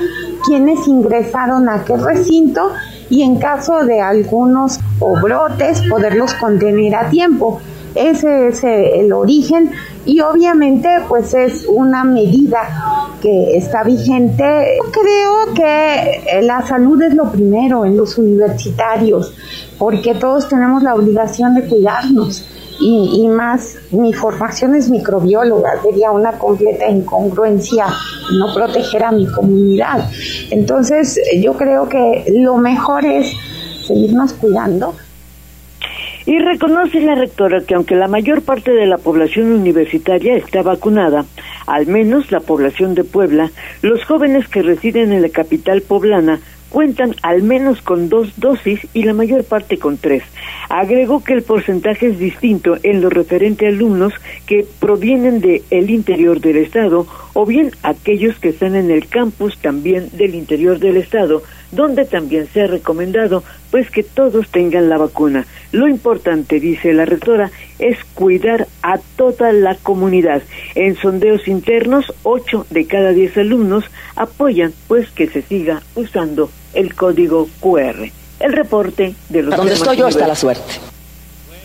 quienes 0.44 0.86
ingresaron 0.86 1.68
a 1.68 1.76
aquel 1.76 2.02
recinto 2.02 2.72
y 3.10 3.22
en 3.22 3.36
caso 3.36 3.84
de 3.84 4.00
algunos 4.00 4.78
o 5.00 5.20
brotes 5.20 5.82
poderlos 5.88 6.34
contener 6.34 6.94
a 6.94 7.10
tiempo. 7.10 7.60
Ese 7.94 8.48
es 8.48 8.62
eh, 8.64 9.00
el 9.00 9.12
origen 9.12 9.70
y 10.04 10.20
obviamente 10.20 10.88
pues 11.08 11.34
es 11.34 11.66
una 11.66 12.04
medida 12.04 12.60
que 13.20 13.56
está 13.56 13.82
vigente. 13.82 14.78
Creo 14.92 15.54
que 15.54 16.22
eh, 16.26 16.42
la 16.42 16.66
salud 16.66 17.00
es 17.02 17.14
lo 17.14 17.32
primero 17.32 17.84
en 17.84 17.96
los 17.96 18.18
universitarios 18.18 19.34
porque 19.78 20.14
todos 20.14 20.48
tenemos 20.48 20.82
la 20.82 20.94
obligación 20.94 21.54
de 21.54 21.66
cuidarnos 21.66 22.44
y, 22.80 23.26
más 23.28 23.76
mi 23.90 24.12
formación 24.12 24.74
es 24.74 24.88
microbióloga, 24.88 25.82
sería 25.82 26.10
una 26.10 26.32
completa 26.32 26.88
incongruencia 26.88 27.86
no 28.38 28.54
proteger 28.54 29.04
a 29.04 29.12
mi 29.12 29.26
comunidad. 29.26 30.08
Entonces 30.50 31.20
yo 31.40 31.54
creo 31.54 31.88
que 31.88 32.24
lo 32.36 32.56
mejor 32.56 33.04
es 33.04 33.32
seguirnos 33.86 34.32
cuidando. 34.34 34.94
Y 36.26 36.38
reconoce 36.40 37.00
la 37.00 37.14
rectora 37.14 37.62
que 37.62 37.74
aunque 37.74 37.94
la 37.94 38.06
mayor 38.06 38.42
parte 38.42 38.70
de 38.70 38.84
la 38.84 38.98
población 38.98 39.50
universitaria 39.50 40.36
está 40.36 40.60
vacunada, 40.60 41.24
al 41.66 41.86
menos 41.86 42.30
la 42.30 42.40
población 42.40 42.94
de 42.94 43.02
Puebla, 43.02 43.50
los 43.80 44.04
jóvenes 44.04 44.46
que 44.46 44.60
residen 44.60 45.12
en 45.12 45.22
la 45.22 45.30
capital 45.30 45.80
poblana 45.80 46.38
cuentan 46.68 47.14
al 47.22 47.42
menos 47.42 47.80
con 47.82 48.08
dos 48.08 48.32
dosis 48.36 48.80
y 48.94 49.04
la 49.04 49.14
mayor 49.14 49.44
parte 49.44 49.78
con 49.78 49.96
tres. 49.96 50.22
Agregó 50.68 51.24
que 51.24 51.32
el 51.32 51.42
porcentaje 51.42 52.08
es 52.08 52.18
distinto 52.18 52.76
en 52.82 53.00
lo 53.00 53.10
referente 53.10 53.66
a 53.66 53.70
alumnos 53.70 54.12
que 54.46 54.66
provienen 54.78 55.40
del 55.40 55.62
el 55.70 55.90
interior 55.90 56.40
del 56.40 56.58
estado 56.58 57.06
o 57.32 57.46
bien 57.46 57.70
aquellos 57.82 58.38
que 58.38 58.50
están 58.50 58.74
en 58.74 58.90
el 58.90 59.08
campus 59.08 59.58
también 59.58 60.08
del 60.12 60.34
interior 60.34 60.78
del 60.78 60.96
estado, 60.96 61.42
donde 61.72 62.04
también 62.04 62.48
se 62.52 62.62
ha 62.62 62.66
recomendado 62.66 63.42
pues 63.70 63.90
que 63.90 64.02
todos 64.02 64.48
tengan 64.48 64.88
la 64.88 64.98
vacuna. 64.98 65.46
Lo 65.72 65.88
importante, 65.88 66.60
dice 66.60 66.92
la 66.92 67.04
rectora, 67.04 67.50
es 67.78 67.98
cuidar 68.14 68.66
a 68.82 68.98
toda 69.16 69.52
la 69.52 69.74
comunidad. 69.74 70.42
En 70.74 70.96
sondeos 70.96 71.46
internos, 71.48 72.12
8 72.22 72.66
de 72.70 72.86
cada 72.86 73.12
10 73.12 73.38
alumnos 73.38 73.84
apoyan 74.16 74.72
pues 74.86 75.10
que 75.10 75.28
se 75.28 75.42
siga 75.42 75.82
usando 75.94 76.50
el 76.74 76.94
código 76.94 77.48
QR. 77.60 78.10
El 78.40 78.52
reporte 78.52 79.14
de 79.28 79.42
los 79.42 79.56
Donde 79.56 79.74
estoy 79.74 79.96
yo 79.96 80.08
está 80.08 80.26
la 80.26 80.36
suerte. 80.36 80.74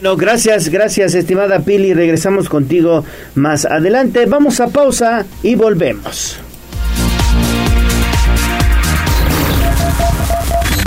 Bueno, 0.02 0.18
gracias, 0.18 0.70
gracias, 0.70 1.14
estimada 1.14 1.60
Pili. 1.60 1.94
Regresamos 1.94 2.50
contigo 2.50 3.06
más 3.36 3.64
adelante. 3.66 4.26
Vamos 4.26 4.60
a 4.60 4.68
pausa 4.68 5.26
y 5.44 5.56
volvemos. 5.56 6.43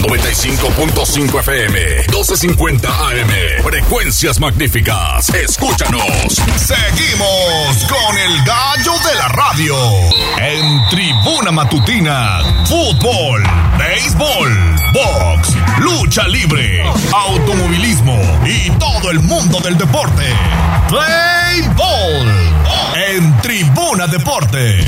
95.5 0.00 1.40
FM, 1.40 2.06
12.50 2.06 2.84
AM. 2.86 3.62
Frecuencias 3.62 4.40
magníficas. 4.40 5.28
Escúchanos. 5.30 6.02
Seguimos 6.56 7.86
con 7.86 8.18
el 8.18 8.44
gallo 8.44 8.92
de 9.06 9.14
la 9.16 9.28
radio. 9.28 9.76
En 10.38 10.88
Tribuna 10.88 11.52
Matutina. 11.52 12.40
Fútbol, 12.66 13.42
béisbol, 13.78 14.76
box, 14.94 15.54
lucha 15.80 16.26
libre, 16.28 16.82
automovilismo 17.12 18.18
y 18.46 18.70
todo 18.78 19.10
el 19.10 19.20
mundo 19.20 19.60
del 19.60 19.76
deporte. 19.76 20.24
Play 20.88 21.68
Ball. 21.76 22.52
En 23.08 23.36
Tribuna 23.42 24.06
Deportes. 24.06 24.86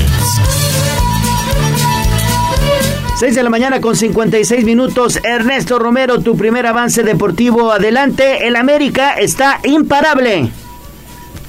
6 3.15 3.35
de 3.35 3.43
la 3.43 3.49
mañana 3.49 3.79
con 3.79 3.95
56 3.95 4.65
minutos. 4.65 5.19
Ernesto 5.23 5.77
Romero, 5.77 6.19
tu 6.21 6.35
primer 6.35 6.65
avance 6.65 7.03
deportivo. 7.03 7.71
Adelante, 7.71 8.47
el 8.47 8.55
América 8.55 9.13
está 9.13 9.59
imparable. 9.63 10.49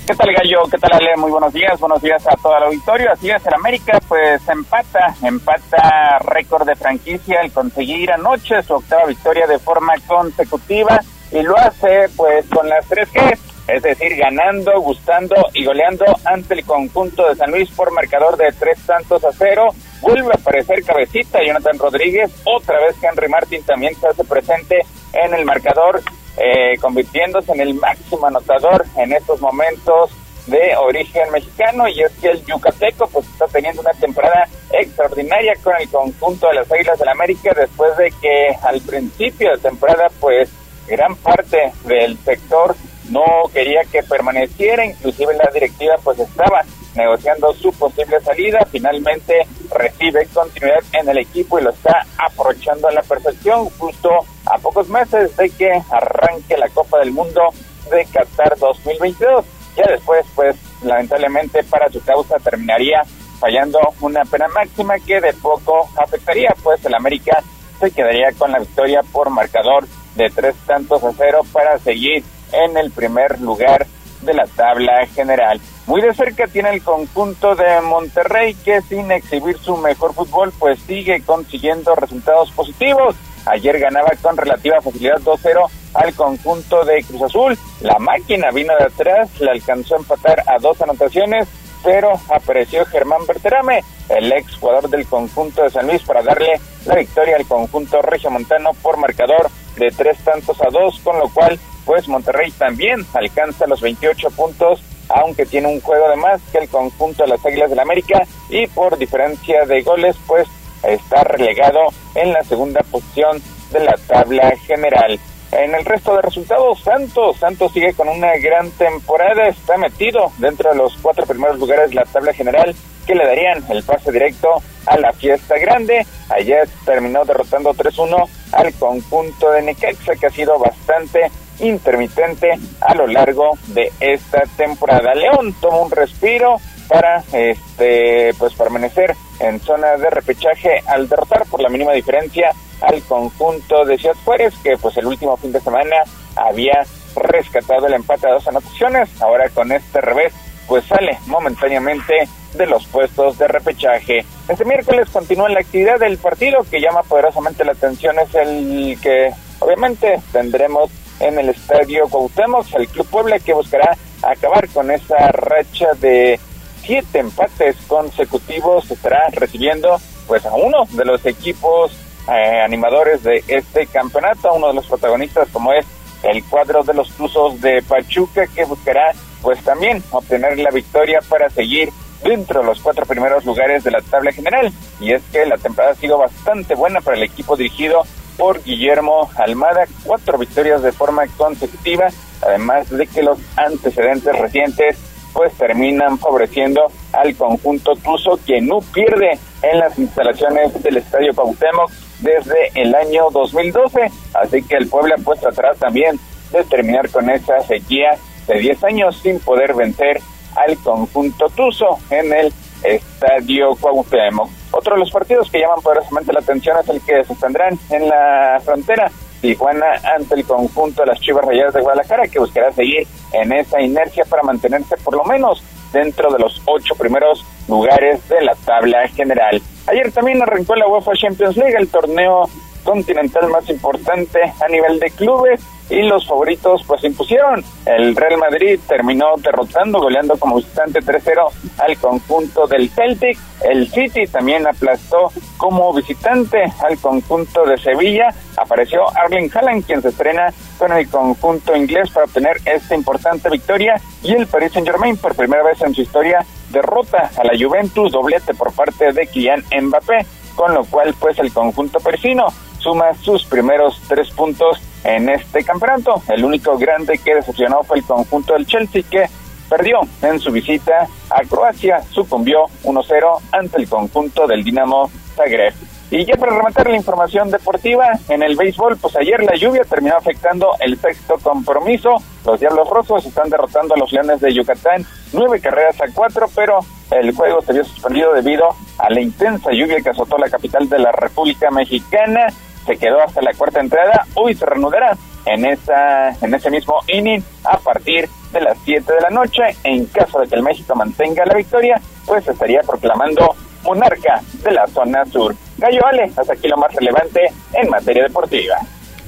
¿Qué 0.06 0.14
tal, 0.14 0.34
Gallo? 0.34 0.64
¿Qué 0.70 0.76
tal, 0.76 0.92
Ale? 0.92 1.16
Muy 1.16 1.30
buenos 1.30 1.54
días. 1.54 1.80
Buenos 1.80 2.02
días 2.02 2.22
a 2.26 2.36
todo 2.36 2.54
el 2.58 2.64
auditorio. 2.64 3.10
Así 3.10 3.30
es, 3.30 3.44
el 3.46 3.54
América, 3.54 3.98
pues 4.06 4.46
empata, 4.46 5.14
empata 5.22 6.18
récord 6.18 6.66
de 6.66 6.76
franquicia 6.76 7.40
al 7.40 7.50
conseguir 7.50 8.12
anoche 8.12 8.62
su 8.62 8.74
octava 8.74 9.06
victoria 9.06 9.46
de 9.46 9.58
forma 9.58 9.94
consecutiva 10.06 11.00
y 11.32 11.42
lo 11.42 11.56
hace, 11.56 12.10
pues, 12.14 12.44
con 12.50 12.68
las 12.68 12.86
tres 12.86 13.08
G, 13.12 13.38
es 13.66 13.82
decir, 13.82 14.16
ganando, 14.16 14.80
gustando 14.80 15.34
y 15.54 15.64
goleando 15.64 16.04
ante 16.24 16.54
el 16.54 16.64
conjunto 16.64 17.28
de 17.28 17.36
San 17.36 17.50
Luis 17.50 17.70
por 17.70 17.92
marcador 17.92 18.36
de 18.36 18.52
tres 18.52 18.78
tantos 18.86 19.24
a 19.24 19.30
cero. 19.32 19.68
Vuelve 20.00 20.32
a 20.32 20.38
aparecer 20.38 20.82
cabecita 20.84 21.38
Jonathan 21.44 21.78
Rodríguez, 21.78 22.30
otra 22.44 22.78
vez 22.80 22.96
Henry 23.02 23.28
Martin 23.28 23.62
también 23.62 23.94
se 23.94 24.08
hace 24.08 24.24
presente 24.24 24.80
en 25.14 25.32
el 25.32 25.44
marcador, 25.44 26.02
eh, 26.36 26.76
convirtiéndose 26.80 27.52
en 27.52 27.60
el 27.60 27.74
máximo 27.74 28.26
anotador 28.26 28.84
en 28.96 29.12
estos 29.12 29.40
momentos 29.40 30.10
de 30.46 30.76
origen 30.76 31.30
mexicano. 31.32 31.88
Y 31.88 32.02
es 32.02 32.12
que 32.20 32.30
el 32.30 32.44
yucateco 32.44 33.06
pues 33.08 33.26
está 33.26 33.46
teniendo 33.46 33.80
una 33.80 33.92
temporada 33.92 34.46
extraordinaria 34.72 35.54
con 35.62 35.74
el 35.80 35.88
conjunto 35.88 36.48
de 36.48 36.54
las 36.54 36.70
Águilas 36.70 36.98
del 36.98 37.06
la 37.06 37.12
América 37.12 37.52
después 37.56 37.96
de 37.96 38.10
que 38.20 38.56
al 38.62 38.80
principio 38.82 39.52
de 39.52 39.58
temporada 39.58 40.08
pues 40.20 40.50
gran 40.86 41.16
parte 41.16 41.72
del 41.84 42.18
sector 42.18 42.74
no 43.11 43.22
quería 43.52 43.82
que 43.90 44.02
permaneciera, 44.02 44.84
inclusive 44.84 45.34
la 45.34 45.50
directiva 45.52 45.94
pues 46.02 46.18
estaba 46.18 46.62
negociando 46.94 47.52
su 47.55 47.72
posible 47.72 48.20
salida, 48.20 48.66
finalmente 48.70 49.46
recibe 49.70 50.26
continuidad 50.32 50.80
en 50.92 51.09
el 51.09 51.18
equipo 51.18 51.59
y 51.59 51.62
lo 51.62 51.70
está 51.70 52.07
aprovechando 52.18 52.88
a 52.88 52.92
la 52.92 53.02
perfección 53.02 53.68
justo 53.78 54.11
a 54.46 54.59
pocos 54.59 54.88
meses 54.88 55.36
de 55.36 55.50
que 55.50 55.82
arranque 55.90 56.57
la 56.57 56.68
Copa 56.68 56.98
del 57.00 57.11
Mundo 57.11 57.42
de 57.90 58.05
Qatar 58.07 58.57
2022. 58.59 59.44
Ya 59.76 59.86
después, 59.90 60.24
pues 60.36 60.57
lamentablemente 60.82 61.64
para 61.64 61.90
su 61.90 62.02
causa 62.05 62.38
terminaría 62.38 63.02
fallando 63.40 63.80
una 64.00 64.24
pena 64.24 64.46
máxima 64.48 64.98
que 65.00 65.20
de 65.20 65.32
poco 65.34 65.88
afectaría, 65.96 66.55
pues 66.62 66.84
el 66.84 66.94
América 66.94 67.42
se 67.80 67.90
quedaría 67.90 68.32
con 68.38 68.52
la 68.52 68.61
victoria 68.61 69.02
por 69.12 69.30
marcador 69.30 69.84
de 70.14 70.30
tres 70.30 70.55
tantos 70.66 71.02
a 71.02 71.12
cero 71.16 71.40
para 71.52 71.78
seguir 71.78 72.22
en 72.64 72.76
el 72.76 72.90
primer 72.90 73.40
lugar 73.40 73.86
de 74.22 74.34
la 74.34 74.46
tabla 74.46 75.07
general. 75.14 75.61
Muy 75.86 76.00
de 76.00 76.14
cerca 76.14 76.46
tiene 76.46 76.70
el 76.70 76.82
conjunto 76.82 77.55
de 77.55 77.80
Monterrey 77.82 78.55
que 78.55 78.80
sin 78.82 79.12
exhibir 79.12 79.59
su 79.59 79.76
mejor 79.76 80.14
fútbol 80.14 80.52
pues 80.59 80.78
sigue 80.80 81.22
consiguiendo 81.22 81.94
resultados 81.94 82.50
positivos. 82.52 83.16
Ayer 83.46 83.78
ganaba 83.78 84.11
con 84.22 84.36
relativa 84.36 84.80
facilidad 84.80 85.20
2-0 85.20 85.68
al 85.94 86.14
conjunto 86.14 86.84
de 86.84 87.05
Cruz 87.05 87.22
Azul. 87.22 87.59
La 87.80 87.98
máquina 87.98 88.50
vino 88.50 88.74
de 88.76 88.84
atrás, 88.84 89.28
le 89.40 89.50
alcanzó 89.50 89.94
a 89.96 89.98
empatar 89.98 90.42
a 90.46 90.59
dos 90.59 90.80
anotaciones, 90.80 91.46
pero 91.82 92.12
apareció 92.30 92.86
Germán 92.86 93.26
Berterame, 93.26 93.84
el 94.09 94.32
ex 94.32 94.57
jugador 94.57 94.88
del 94.88 95.07
conjunto 95.07 95.62
de 95.62 95.70
San 95.70 95.86
Luis, 95.86 96.02
para 96.02 96.22
darle 96.22 96.59
la 96.86 96.96
victoria 96.96 97.36
al 97.36 97.46
conjunto 97.46 98.00
regiomontano 98.00 98.70
por 98.82 98.96
marcador 98.96 99.50
de 99.76 99.90
tres 99.90 100.16
tantos 100.24 100.59
a 100.62 100.70
dos, 100.70 100.98
con 101.00 101.18
lo 101.18 101.28
cual 101.28 101.59
pues 101.85 102.09
Monterrey 102.09 102.51
también 102.53 103.05
alcanza 103.14 103.66
los 103.66 103.80
28 103.80 104.30
puntos, 104.30 104.82
aunque 105.09 105.47
tiene 105.47 105.68
un 105.68 105.80
juego 105.80 106.09
de 106.09 106.16
más 106.16 106.41
que 106.51 106.59
el 106.59 106.68
conjunto 106.68 107.24
de 107.24 107.30
las 107.30 107.45
Águilas 107.45 107.70
del 107.70 107.76
la 107.76 107.82
América 107.82 108.22
y 108.49 108.66
por 108.68 108.97
diferencia 108.99 109.64
de 109.66 109.82
goles, 109.82 110.16
pues 110.26 110.49
está 110.82 111.24
relegado 111.24 111.80
en 112.14 112.32
la 112.32 112.43
segunda 112.45 112.80
posición 112.91 113.43
de 113.70 113.80
la 113.80 113.97
tabla 114.07 114.55
general. 114.66 115.18
En 115.53 115.74
el 115.74 115.85
resto 115.85 116.16
de 116.16 116.22
resultados, 116.22 116.80
Santos, 116.80 117.37
Santos 117.37 117.72
sigue 117.72 117.95
con 117.95 118.09
una 118.09 118.37
gran 118.39 118.70
temporada, 118.72 119.47
está 119.47 119.76
metido 119.76 120.32
dentro 120.39 120.70
de 120.70 120.76
los 120.76 120.97
cuatro 121.01 121.26
primeros 121.26 121.59
lugares 121.59 121.91
de 121.91 121.97
la 121.97 122.05
tabla 122.05 122.32
general 122.32 122.74
que 123.07 123.14
le 123.14 123.24
darían 123.24 123.64
el 123.70 123.82
pase 123.85 124.11
directo 124.11 124.49
a 124.87 124.99
la 124.99 125.12
fiesta 125.12 125.57
grande. 125.59 126.07
Ayer 126.30 126.68
terminó 126.85 127.24
derrotando 127.24 127.72
3-1 127.72 128.28
al 128.53 128.74
conjunto 128.74 129.51
de 129.53 129.62
Necaxa, 129.62 130.16
que 130.16 130.26
ha 130.26 130.30
sido 130.30 130.59
bastante 130.59 131.30
intermitente 131.61 132.52
a 132.80 132.94
lo 132.94 133.07
largo 133.07 133.59
de 133.68 133.92
esta 134.00 134.42
temporada. 134.57 135.14
León 135.14 135.55
toma 135.61 135.78
un 135.78 135.90
respiro 135.90 136.57
para 136.88 137.22
este 137.32 138.34
pues 138.38 138.55
permanecer 138.55 139.14
en 139.40 139.61
zona 139.61 139.96
de 139.96 140.11
repechaje 140.11 140.82
al 140.86 141.09
derrotar 141.09 141.44
por 141.46 141.61
la 141.61 141.68
mínima 141.68 141.92
diferencia 141.92 142.50
al 142.82 143.02
conjunto 143.02 143.84
de 143.84 143.96
Ciudad 143.98 144.16
Juárez 144.24 144.55
que 144.62 144.76
pues 144.76 144.96
el 144.98 145.07
último 145.07 145.36
fin 145.36 145.52
de 145.52 145.61
semana 145.61 145.96
había 146.36 146.84
rescatado 147.16 147.86
el 147.86 147.94
empate 147.94 148.28
a 148.28 148.34
dos 148.34 148.46
anotaciones 148.48 149.09
ahora 149.22 149.48
con 149.48 149.72
este 149.72 150.00
revés 150.00 150.32
pues 150.66 150.84
sale 150.84 151.18
momentáneamente 151.26 152.28
de 152.55 152.66
los 152.66 152.86
puestos 152.86 153.36
de 153.38 153.48
repechaje. 153.48 154.24
Este 154.48 154.64
miércoles 154.64 155.09
continúa 155.11 155.48
la 155.48 155.61
actividad 155.61 155.98
del 155.98 156.18
partido 156.18 156.64
que 156.70 156.80
llama 156.80 157.02
poderosamente 157.02 157.64
la 157.64 157.72
atención 157.72 158.16
es 158.18 158.34
el 158.34 158.98
que 159.02 159.30
obviamente 159.59 160.20
tendremos 160.32 160.90
en 161.20 161.38
el 161.38 161.48
estadio 161.50 162.08
Cuauhtémoc, 162.08 162.66
el 162.74 162.88
Club 162.88 163.06
Puebla 163.08 163.38
que 163.38 163.54
buscará 163.54 163.96
acabar 164.22 164.68
con 164.68 164.90
esa 164.90 165.28
racha 165.32 165.88
de 166.00 166.38
siete 166.82 167.18
empates 167.18 167.76
consecutivos, 167.86 168.90
estará 168.90 169.28
recibiendo 169.32 169.98
pues 170.26 170.44
a 170.46 170.54
uno 170.54 170.84
de 170.90 171.04
los 171.04 171.24
equipos 171.26 171.92
eh, 172.30 172.60
animadores 172.64 173.22
de 173.22 173.44
este 173.48 173.86
campeonato, 173.86 174.52
uno 174.54 174.68
de 174.68 174.74
los 174.74 174.86
protagonistas 174.86 175.48
como 175.52 175.72
es 175.72 175.86
el 176.22 176.42
cuadro 176.44 176.82
de 176.82 176.94
los 176.94 177.10
Tuzos 177.10 177.60
de 177.60 177.82
Pachuca 177.82 178.46
que 178.46 178.64
buscará 178.64 179.12
pues 179.42 179.62
también 179.62 180.02
obtener 180.10 180.58
la 180.58 180.70
victoria 180.70 181.20
para 181.28 181.50
seguir 181.50 181.90
dentro 182.22 182.60
de 182.60 182.66
los 182.66 182.80
cuatro 182.80 183.04
primeros 183.04 183.44
lugares 183.44 183.84
de 183.84 183.90
la 183.90 184.00
tabla 184.00 184.32
general. 184.32 184.72
Y 185.00 185.12
es 185.12 185.22
que 185.30 185.44
la 185.44 185.58
temporada 185.58 185.92
ha 185.92 185.96
sido 185.96 186.16
bastante 186.16 186.74
buena 186.74 187.02
para 187.02 187.16
el 187.16 187.22
equipo 187.22 187.56
dirigido 187.56 188.04
por 188.37 188.62
Guillermo 188.62 189.30
Almada, 189.37 189.87
cuatro 190.05 190.39
victorias 190.39 190.82
de 190.82 190.93
forma 190.93 191.26
consecutiva, 191.37 192.09
además 192.43 192.91
de 192.91 193.07
que 193.07 193.22
los 193.22 193.39
antecedentes 193.57 194.39
recientes 194.39 194.99
pues 195.32 195.53
terminan 195.55 196.18
favoreciendo 196.18 196.80
al 197.12 197.35
conjunto 197.37 197.97
Tuzo, 197.97 198.39
que 198.47 198.61
no 198.61 198.78
pierde 198.80 199.39
en 199.62 199.80
las 199.80 199.99
instalaciones 199.99 200.80
del 200.82 200.99
Estadio 200.99 201.35
Cuauhtémoc 201.35 201.91
desde 202.20 202.70
el 202.74 202.95
año 202.95 203.30
2012, 203.32 204.11
así 204.35 204.62
que 204.62 204.76
el 204.76 204.89
Puebla 204.89 205.16
pues 205.22 205.41
tratará 205.41 205.74
también 205.74 206.18
de 206.53 206.62
terminar 206.64 207.11
con 207.11 207.28
esa 207.28 207.61
sequía 207.62 208.16
de 208.47 208.59
10 208.59 208.85
años 208.85 209.18
sin 209.22 209.41
poder 209.41 209.74
vencer 209.74 210.20
al 210.55 210.76
conjunto 210.78 211.47
Tuzo 211.49 211.99
en 212.11 212.32
el 212.32 212.53
Estadio 212.85 213.74
Cuauhtémoc. 213.76 214.51
Otro 214.70 214.95
de 214.95 215.01
los 215.01 215.11
partidos 215.11 215.51
que 215.51 215.61
llaman 215.61 215.80
poderosamente 215.82 216.32
la 216.32 216.41
atención 216.41 216.76
es 216.78 216.89
el 216.89 217.01
que 217.01 217.24
se 217.24 217.35
tendrán 217.37 217.78
en 217.91 218.09
la 218.09 218.61
frontera 218.64 219.11
Tijuana 219.41 219.87
ante 220.16 220.37
el 220.37 220.45
conjunto 220.45 221.03
de 221.03 221.09
las 221.09 221.20
Chivas 221.20 221.45
Rayadas 221.45 221.74
de 221.74 221.82
Guadalajara, 221.82 222.28
que 222.28 222.39
buscará 222.39 222.72
seguir 222.72 223.07
en 223.32 223.53
esa 223.53 223.80
inercia 223.80 224.24
para 224.24 224.43
mantenerse 224.43 224.97
por 224.99 225.14
lo 225.14 225.24
menos 225.24 225.62
dentro 225.93 226.32
de 226.32 226.39
los 226.39 226.62
ocho 226.64 226.95
primeros 226.95 227.45
lugares 227.68 228.26
de 228.28 228.43
la 228.43 228.55
tabla 228.55 229.07
general. 229.09 229.61
Ayer 229.87 230.11
también 230.12 230.43
arrancó 230.43 230.74
la 230.74 230.89
UEFA 230.89 231.12
Champions 231.14 231.57
League, 231.57 231.76
el 231.78 231.89
torneo 231.89 232.49
continental 232.85 233.49
más 233.49 233.68
importante 233.68 234.41
a 234.61 234.68
nivel 234.68 234.99
de 234.99 235.11
clubes 235.11 235.61
y 235.91 236.03
los 236.03 236.26
favoritos 236.26 236.82
pues 236.87 237.05
impusieron. 237.05 237.64
El 237.85 238.16
Real 238.16 238.39
Madrid 238.39 238.80
terminó 238.89 239.35
derrotando, 239.37 240.01
goleando 240.01 240.37
como 240.39 240.57
visitante 240.57 241.01
3-0 241.01 241.51
al 241.78 241.99
conjunto 241.99 242.66
del 242.66 242.91
Celtic. 242.91 243.39
El 243.62 243.89
City 243.89 244.26
también 244.26 244.66
aplastó 244.66 245.30
como 245.57 245.93
visitante 245.93 246.64
al 246.82 246.99
conjunto 246.99 247.64
de 247.64 247.78
Sevilla. 247.78 248.35
Apareció 248.57 249.03
Arlen 249.16 249.51
Haaland, 249.53 249.85
quien 249.85 250.03
se 250.03 250.09
estrena 250.09 250.53
con 250.78 250.93
el 250.93 251.09
conjunto 251.09 251.76
inglés 251.76 252.11
para 252.11 252.26
obtener 252.26 252.57
esta 252.64 252.95
importante 252.95 253.51
victoria. 253.51 254.01
Y 254.22 254.32
el 254.32 254.47
Paris 254.47 254.72
Saint-Germain, 254.72 255.16
por 255.16 255.35
primera 255.35 255.62
vez 255.62 255.80
en 255.82 255.95
su 255.95 256.03
historia, 256.03 256.45
derrota 256.70 257.30
a 257.37 257.45
la 257.45 257.53
Juventus, 257.59 258.12
doblete 258.12 258.55
por 258.55 258.72
parte 258.72 259.12
de 259.12 259.26
Kylian 259.26 259.64
Mbappé, 259.82 260.26
con 260.55 260.74
lo 260.74 260.85
cual 260.85 261.14
pues 261.18 261.39
el 261.39 261.53
conjunto 261.53 262.01
persino 262.01 262.47
suma 262.78 263.14
sus 263.14 263.45
primeros 263.47 264.01
tres 264.09 264.30
puntos 264.30 264.80
en 265.05 265.28
este 265.28 265.62
campeonato. 265.62 266.22
El 266.28 266.44
único 266.44 266.76
grande 266.76 267.18
que 267.18 267.36
decepcionó 267.36 267.82
fue 267.84 267.98
el 267.98 268.05
conjunto 268.05 268.55
del 268.55 268.66
Chelsea 268.66 269.02
que 269.09 269.26
perdió 269.68 270.00
en 270.22 270.38
su 270.40 270.50
visita 270.50 271.07
a 271.30 271.42
Croacia, 271.42 272.02
sucumbió 272.11 272.64
1-0 272.82 273.40
ante 273.52 273.78
el 273.78 273.88
conjunto 273.88 274.46
del 274.46 274.64
Dinamo 274.64 275.11
Zagreb. 275.36 275.74
Y 276.11 276.24
ya 276.24 276.36
para 276.36 276.55
rematar 276.55 276.88
la 276.88 276.96
información 276.96 277.50
deportiva, 277.50 278.12
en 278.28 278.42
el 278.42 278.57
béisbol, 278.57 278.98
pues 278.98 279.16
ayer 279.16 279.42
la 279.42 279.57
lluvia 279.57 279.82
terminó 279.82 280.16
afectando 280.16 280.70
el 280.78 280.96
sexto 280.98 281.38
compromiso. 281.42 282.16
Los 282.46 282.61
Diablos 282.61 282.88
Rojos 282.88 283.26
están 283.26 283.50
derrotando 283.50 283.94
a 283.94 283.98
los 283.98 284.12
Leones 284.12 284.40
de 284.40 284.52
Yucatán, 284.55 285.05
nueve 285.32 285.61
carreras 285.61 286.00
a 286.00 286.12
cuatro, 286.14 286.46
pero 286.55 286.78
el 287.11 287.34
juego 287.34 287.62
se 287.62 287.72
vio 287.72 287.84
suspendido 287.84 288.32
debido 288.32 288.68
a 288.98 289.11
la 289.11 289.20
intensa 289.20 289.72
lluvia 289.72 290.00
que 290.02 290.11
azotó 290.11 290.38
la 290.38 290.50
capital 290.50 290.88
de 290.88 290.98
la 291.00 291.11
República 291.11 291.70
Mexicana 291.70 292.46
se 292.85 292.97
quedó 292.97 293.22
hasta 293.22 293.43
la 293.43 293.53
cuarta 293.55 293.80
entrada, 293.80 294.26
hoy 294.35 294.55
se 294.55 294.66
reanudará 294.66 295.16
en 295.47 295.64
esa 295.66 296.30
en 296.41 296.55
ese 296.55 296.70
mismo 296.70 297.01
inning 297.09 297.43
a 297.64 297.78
partir 297.78 298.28
de 298.53 298.61
las 298.61 298.78
7 298.85 299.12
de 299.12 299.20
la 299.20 299.30
noche. 299.30 299.62
En 299.82 300.07
caso 300.07 300.41
de 300.41 300.49
que 300.49 300.57
el 300.57 300.62
México 300.62 300.95
mantenga 300.95 301.45
la 301.45 301.55
victoria, 301.55 302.01
pues 302.26 302.47
estaría 302.47 302.80
proclamando 302.82 303.55
monarca 303.82 304.41
de 304.62 304.70
la 304.72 304.87
zona 304.87 305.24
sur. 305.26 305.55
Gallo 305.78 306.07
Ale, 306.07 306.30
hasta 306.37 306.53
aquí 306.53 306.68
lo 306.68 306.76
más 306.76 306.95
relevante 306.95 307.41
en 307.74 307.91
materia 307.91 308.22
deportiva. 308.22 308.76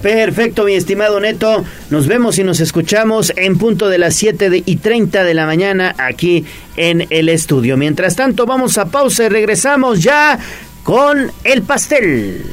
Perfecto, 0.03 0.65
mi 0.65 0.75
estimado 0.75 1.19
Neto. 1.21 1.65
Nos 1.91 2.07
vemos 2.07 2.39
y 2.39 2.45
nos 2.45 2.61
escuchamos 2.61 3.33
en 3.37 3.59
punto 3.59 3.89
de 3.89 3.99
las 3.99 4.15
7 4.15 4.63
y 4.65 4.77
30 4.77 5.25
de 5.25 5.35
la 5.35 5.47
mañana 5.47 5.95
aquí 5.99 6.45
en 6.77 7.07
el 7.11 7.29
estudio. 7.29 7.77
Mientras 7.77 8.15
tanto, 8.15 8.47
vamos 8.47 8.79
a 8.79 8.87
pausa 8.87 9.25
y 9.25 9.29
regresamos 9.29 10.03
ya 10.03 10.39
con 10.87 11.32
el 11.43 11.62
pastel. 11.64 12.49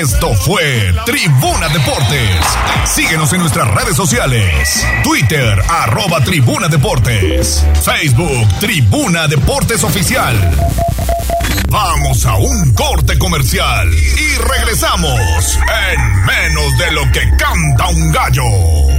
Esto 0.00 0.34
fue 0.34 0.92
Tribuna 1.06 1.68
Deportes. 1.68 2.40
Síguenos 2.84 3.32
en 3.32 3.40
nuestras 3.42 3.68
redes 3.68 3.94
sociales. 3.94 4.84
Twitter, 5.04 5.62
arroba 5.68 6.20
Tribuna 6.24 6.66
Deportes. 6.66 7.64
Facebook, 7.84 8.48
Tribuna 8.58 9.28
Deportes 9.28 9.84
Oficial. 9.84 10.36
Vamos 11.68 12.26
a 12.26 12.34
un 12.38 12.74
corte 12.74 13.16
comercial 13.18 13.88
y 13.94 14.36
regresamos 14.36 15.60
en 15.92 16.24
menos 16.24 16.76
de 16.78 16.90
lo 16.90 17.02
que 17.12 17.20
canta 17.36 17.86
un 17.86 18.10
gallo. 18.10 18.98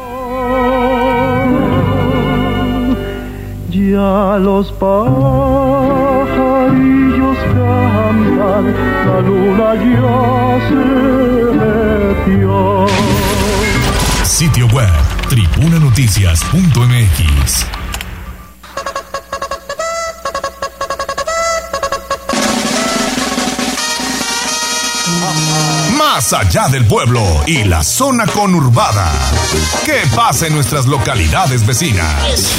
Ya 3.93 4.39
los 4.39 4.73
pajarillos 4.73 7.37
cantan, 7.53 8.65
la 9.07 9.21
luna 9.21 9.75
ya 9.75 10.59
se 10.67 10.75
metió. 11.61 12.87
Sitio 14.25 14.67
web, 14.69 14.89
tribunanoticias.mx. 15.29 17.32
Más 26.15 26.35
allá 26.35 26.69
del 26.69 26.85
pueblo 26.85 27.23
y 27.47 27.65
la 27.65 27.83
zona 27.83 28.27
conurbada. 28.27 29.11
¿Qué 29.87 30.03
pasa 30.15 30.47
en 30.47 30.53
nuestras 30.53 30.85
localidades 30.85 31.65
vecinas? 31.67 32.55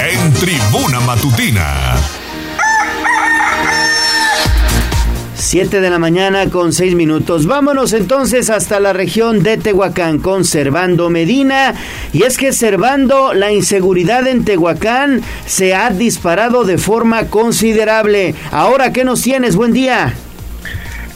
En 0.00 0.32
Tribuna 0.32 0.98
Matutina. 1.00 1.96
7 5.34 5.82
de 5.82 5.90
la 5.90 5.98
mañana 5.98 6.48
con 6.48 6.72
6 6.72 6.94
minutos. 6.94 7.46
Vámonos 7.46 7.92
entonces 7.92 8.48
hasta 8.48 8.80
la 8.80 8.94
región 8.94 9.42
de 9.42 9.58
Tehuacán 9.58 10.18
con 10.18 10.46
Servando 10.46 11.10
Medina. 11.10 11.74
Y 12.14 12.22
es 12.22 12.38
que 12.38 12.54
Servando, 12.54 13.34
la 13.34 13.52
inseguridad 13.52 14.26
en 14.26 14.46
Tehuacán 14.46 15.20
se 15.44 15.74
ha 15.74 15.90
disparado 15.90 16.64
de 16.64 16.78
forma 16.78 17.26
considerable. 17.26 18.34
Ahora, 18.50 18.94
¿qué 18.94 19.04
nos 19.04 19.20
tienes? 19.20 19.56
Buen 19.56 19.74
día. 19.74 20.14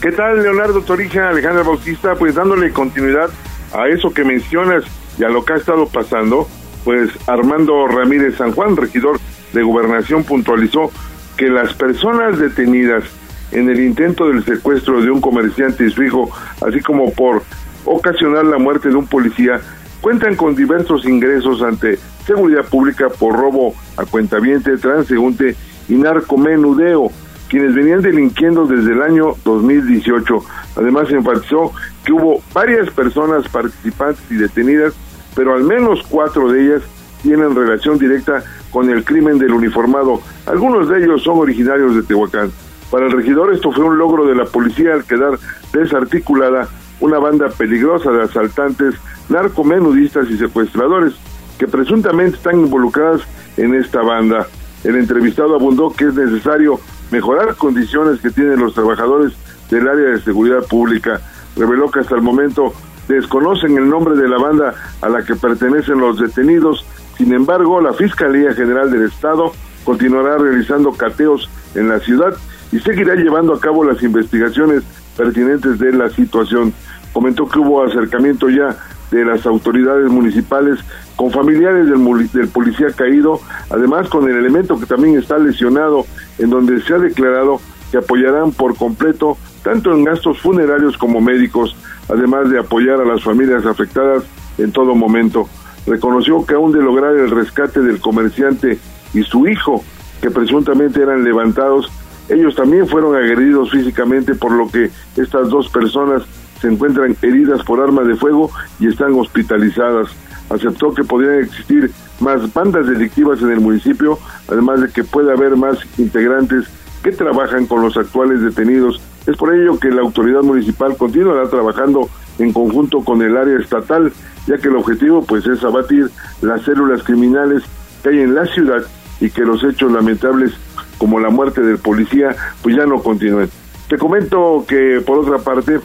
¿Qué 0.03 0.11
tal, 0.11 0.43
Leonardo 0.43 0.81
Torija, 0.81 1.29
Alejandra 1.29 1.63
Bautista? 1.63 2.15
Pues 2.15 2.35
dándole 2.35 2.73
continuidad 2.73 3.29
a 3.71 3.87
eso 3.87 4.13
que 4.13 4.25
mencionas 4.25 4.83
y 5.17 5.23
a 5.23 5.29
lo 5.29 5.45
que 5.45 5.53
ha 5.53 5.55
estado 5.55 5.87
pasando, 5.87 6.45
pues 6.83 7.09
Armando 7.25 7.87
Ramírez 7.87 8.35
San 8.35 8.51
Juan, 8.51 8.75
regidor 8.75 9.21
de 9.53 9.63
Gobernación, 9.63 10.25
puntualizó 10.25 10.91
que 11.37 11.47
las 11.47 11.73
personas 11.75 12.37
detenidas 12.37 13.05
en 13.53 13.69
el 13.69 13.79
intento 13.79 14.27
del 14.27 14.43
secuestro 14.43 15.01
de 15.01 15.09
un 15.09 15.21
comerciante 15.21 15.85
y 15.85 15.89
su 15.89 16.03
hijo, 16.03 16.29
así 16.59 16.81
como 16.81 17.13
por 17.13 17.41
ocasionar 17.85 18.43
la 18.43 18.57
muerte 18.57 18.89
de 18.89 18.95
un 18.95 19.07
policía, 19.07 19.61
cuentan 20.01 20.35
con 20.35 20.53
diversos 20.53 21.05
ingresos 21.05 21.61
ante 21.61 21.97
seguridad 22.27 22.65
pública 22.65 23.07
por 23.07 23.37
robo 23.37 23.73
a 23.95 24.03
cuentaviente, 24.03 24.75
transeúnte 24.75 25.55
y 25.87 25.93
narcomenudeo, 25.93 27.09
quienes 27.53 27.75
venían 27.75 28.01
delinquiendo 28.01 28.65
desde 28.65 28.93
el 28.93 29.03
año 29.03 29.35
2018. 29.45 30.43
Además, 30.75 31.11
enfatizó 31.11 31.71
que 32.03 32.11
hubo 32.11 32.41
varias 32.51 32.89
personas 32.89 33.47
participantes 33.47 34.23
y 34.31 34.37
detenidas, 34.37 34.95
pero 35.35 35.53
al 35.53 35.63
menos 35.63 36.01
cuatro 36.09 36.51
de 36.51 36.65
ellas 36.65 36.81
tienen 37.21 37.53
relación 37.53 37.99
directa 37.99 38.43
con 38.71 38.89
el 38.89 39.05
crimen 39.05 39.37
del 39.37 39.53
uniformado. 39.53 40.19
Algunos 40.47 40.89
de 40.89 41.03
ellos 41.03 41.21
son 41.21 41.37
originarios 41.37 41.95
de 41.95 42.01
Tehuacán. 42.01 42.49
Para 42.89 43.05
el 43.05 43.11
regidor 43.11 43.53
esto 43.53 43.71
fue 43.71 43.85
un 43.85 43.99
logro 43.99 44.25
de 44.25 44.33
la 44.33 44.45
policía 44.45 44.95
al 44.95 45.03
quedar 45.03 45.37
desarticulada 45.71 46.67
una 47.01 47.19
banda 47.19 47.49
peligrosa 47.49 48.09
de 48.09 48.23
asaltantes, 48.23 48.95
narcomenudistas 49.29 50.27
y 50.31 50.39
secuestradores 50.39 51.13
que 51.59 51.67
presuntamente 51.67 52.37
están 52.37 52.61
involucradas 52.61 53.21
en 53.57 53.75
esta 53.75 54.01
banda. 54.01 54.47
El 54.83 54.95
entrevistado 54.95 55.55
abundó 55.55 55.91
que 55.91 56.05
es 56.05 56.15
necesario 56.15 56.79
mejorar 57.13 57.55
condiciones 57.55 58.19
que 58.21 58.31
tienen 58.31 58.59
los 58.59 58.73
trabajadores 58.73 59.33
del 59.69 59.87
área 59.87 60.09
de 60.09 60.21
seguridad 60.21 60.65
pública. 60.67 61.21
Reveló 61.55 61.91
que 61.91 61.99
hasta 61.99 62.15
el 62.15 62.23
momento 62.23 62.73
desconocen 63.07 63.77
el 63.77 63.87
nombre 63.87 64.15
de 64.15 64.27
la 64.27 64.39
banda 64.39 64.73
a 64.99 65.09
la 65.09 65.23
que 65.23 65.35
pertenecen 65.35 65.99
los 65.99 66.19
detenidos. 66.19 66.83
Sin 67.15 67.31
embargo, 67.31 67.79
la 67.81 67.93
Fiscalía 67.93 68.55
General 68.55 68.89
del 68.89 69.03
Estado 69.03 69.51
continuará 69.83 70.39
realizando 70.39 70.91
cateos 70.93 71.47
en 71.75 71.87
la 71.87 71.99
ciudad 71.99 72.33
y 72.71 72.79
seguirá 72.79 73.13
llevando 73.13 73.53
a 73.53 73.59
cabo 73.59 73.83
las 73.83 74.01
investigaciones 74.01 74.81
pertinentes 75.15 75.77
de 75.77 75.93
la 75.93 76.09
situación. 76.09 76.73
Comentó 77.13 77.47
que 77.47 77.59
hubo 77.59 77.83
acercamiento 77.83 78.49
ya 78.49 78.75
de 79.13 79.25
las 79.25 79.45
autoridades 79.45 80.09
municipales 80.09 80.79
con 81.15 81.31
familiares 81.31 81.87
del, 81.87 82.47
policía 82.47 82.87
caído, 82.95 83.39
además 83.69 84.09
con 84.09 84.27
el 84.27 84.35
elemento 84.35 84.79
que 84.79 84.87
también 84.87 85.17
está 85.17 85.37
lesionado, 85.37 86.05
en 86.39 86.49
donde 86.49 86.81
se 86.81 86.95
ha 86.95 86.97
declarado 86.97 87.61
que 87.91 87.99
apoyarán 87.99 88.51
por 88.51 88.75
completo 88.75 89.37
tanto 89.61 89.93
en 89.93 90.03
gastos 90.03 90.39
funerarios 90.39 90.97
como 90.97 91.21
médicos, 91.21 91.75
además 92.09 92.49
de 92.49 92.59
apoyar 92.59 92.99
a 92.99 93.05
las 93.05 93.23
familias 93.23 93.65
afectadas 93.65 94.23
en 94.57 94.71
todo 94.71 94.95
momento. 94.95 95.47
Reconoció 95.85 96.43
que 96.45 96.55
aún 96.55 96.71
de 96.71 96.81
lograr 96.81 97.15
el 97.15 97.29
rescate 97.29 97.81
del 97.81 97.99
comerciante 97.99 98.79
y 99.13 99.21
su 99.21 99.47
hijo, 99.47 99.83
que 100.21 100.31
presuntamente 100.31 101.01
eran 101.01 101.23
levantados, 101.23 101.91
ellos 102.29 102.55
también 102.55 102.87
fueron 102.87 103.15
agredidos 103.15 103.69
físicamente, 103.69 104.33
por 104.33 104.53
lo 104.53 104.69
que 104.69 104.89
estas 105.17 105.49
dos 105.49 105.69
personas 105.69 106.23
se 106.63 106.69
encuentran 106.69 107.13
heridas 107.21 107.61
por 107.63 107.81
arma 107.81 108.03
de 108.03 108.15
fuego 108.15 108.49
y 108.79 108.87
están 108.87 109.13
hospitalizadas. 109.15 110.07
Aceptó 110.49 110.93
que 110.93 111.03
podrían 111.03 111.43
existir 111.43 111.91
más 112.21 112.53
bandas 112.53 112.87
delictivas 112.87 113.41
en 113.41 113.51
el 113.51 113.59
municipio, 113.59 114.17
además 114.47 114.79
de 114.79 114.87
que 114.87 115.03
puede 115.03 115.33
haber 115.33 115.57
más 115.57 115.77
integrantes 115.97 116.63
que 117.03 117.11
trabajan 117.11 117.65
con 117.65 117.81
los 117.81 117.97
actuales 117.97 118.41
detenidos. 118.41 119.01
Es 119.27 119.35
por 119.35 119.53
ello 119.53 119.77
que 119.77 119.89
la 119.89 120.03
autoridad 120.03 120.41
municipal 120.41 120.95
continuará 120.95 121.49
trabajando 121.49 122.09
en 122.39 122.53
conjunto 122.53 123.03
con 123.03 123.21
el 123.21 123.35
área 123.35 123.59
estatal, 123.59 124.13
ya 124.47 124.57
que 124.57 124.69
el 124.69 124.77
objetivo 124.77 125.21
pues 125.25 125.45
es 125.45 125.65
abatir 125.65 126.09
las 126.41 126.61
células 126.61 127.03
criminales 127.03 127.63
que 128.01 128.09
hay 128.09 128.19
en 128.21 128.35
la 128.35 128.45
ciudad 128.45 128.83
y 129.19 129.29
que 129.29 129.41
los 129.41 129.61
hechos 129.65 129.91
lamentables 129.91 130.53
como 130.97 131.19
la 131.19 131.29
muerte 131.29 131.59
del 131.59 131.77
policía, 131.77 132.33
pues 132.61 132.77
ya 132.77 132.85
no 132.85 133.03
continúen. 133.03 133.49
Te 133.89 133.97
comento 133.97 134.63
que 134.65 135.03
por 135.05 135.19
otra 135.19 135.39
parte, 135.39 135.81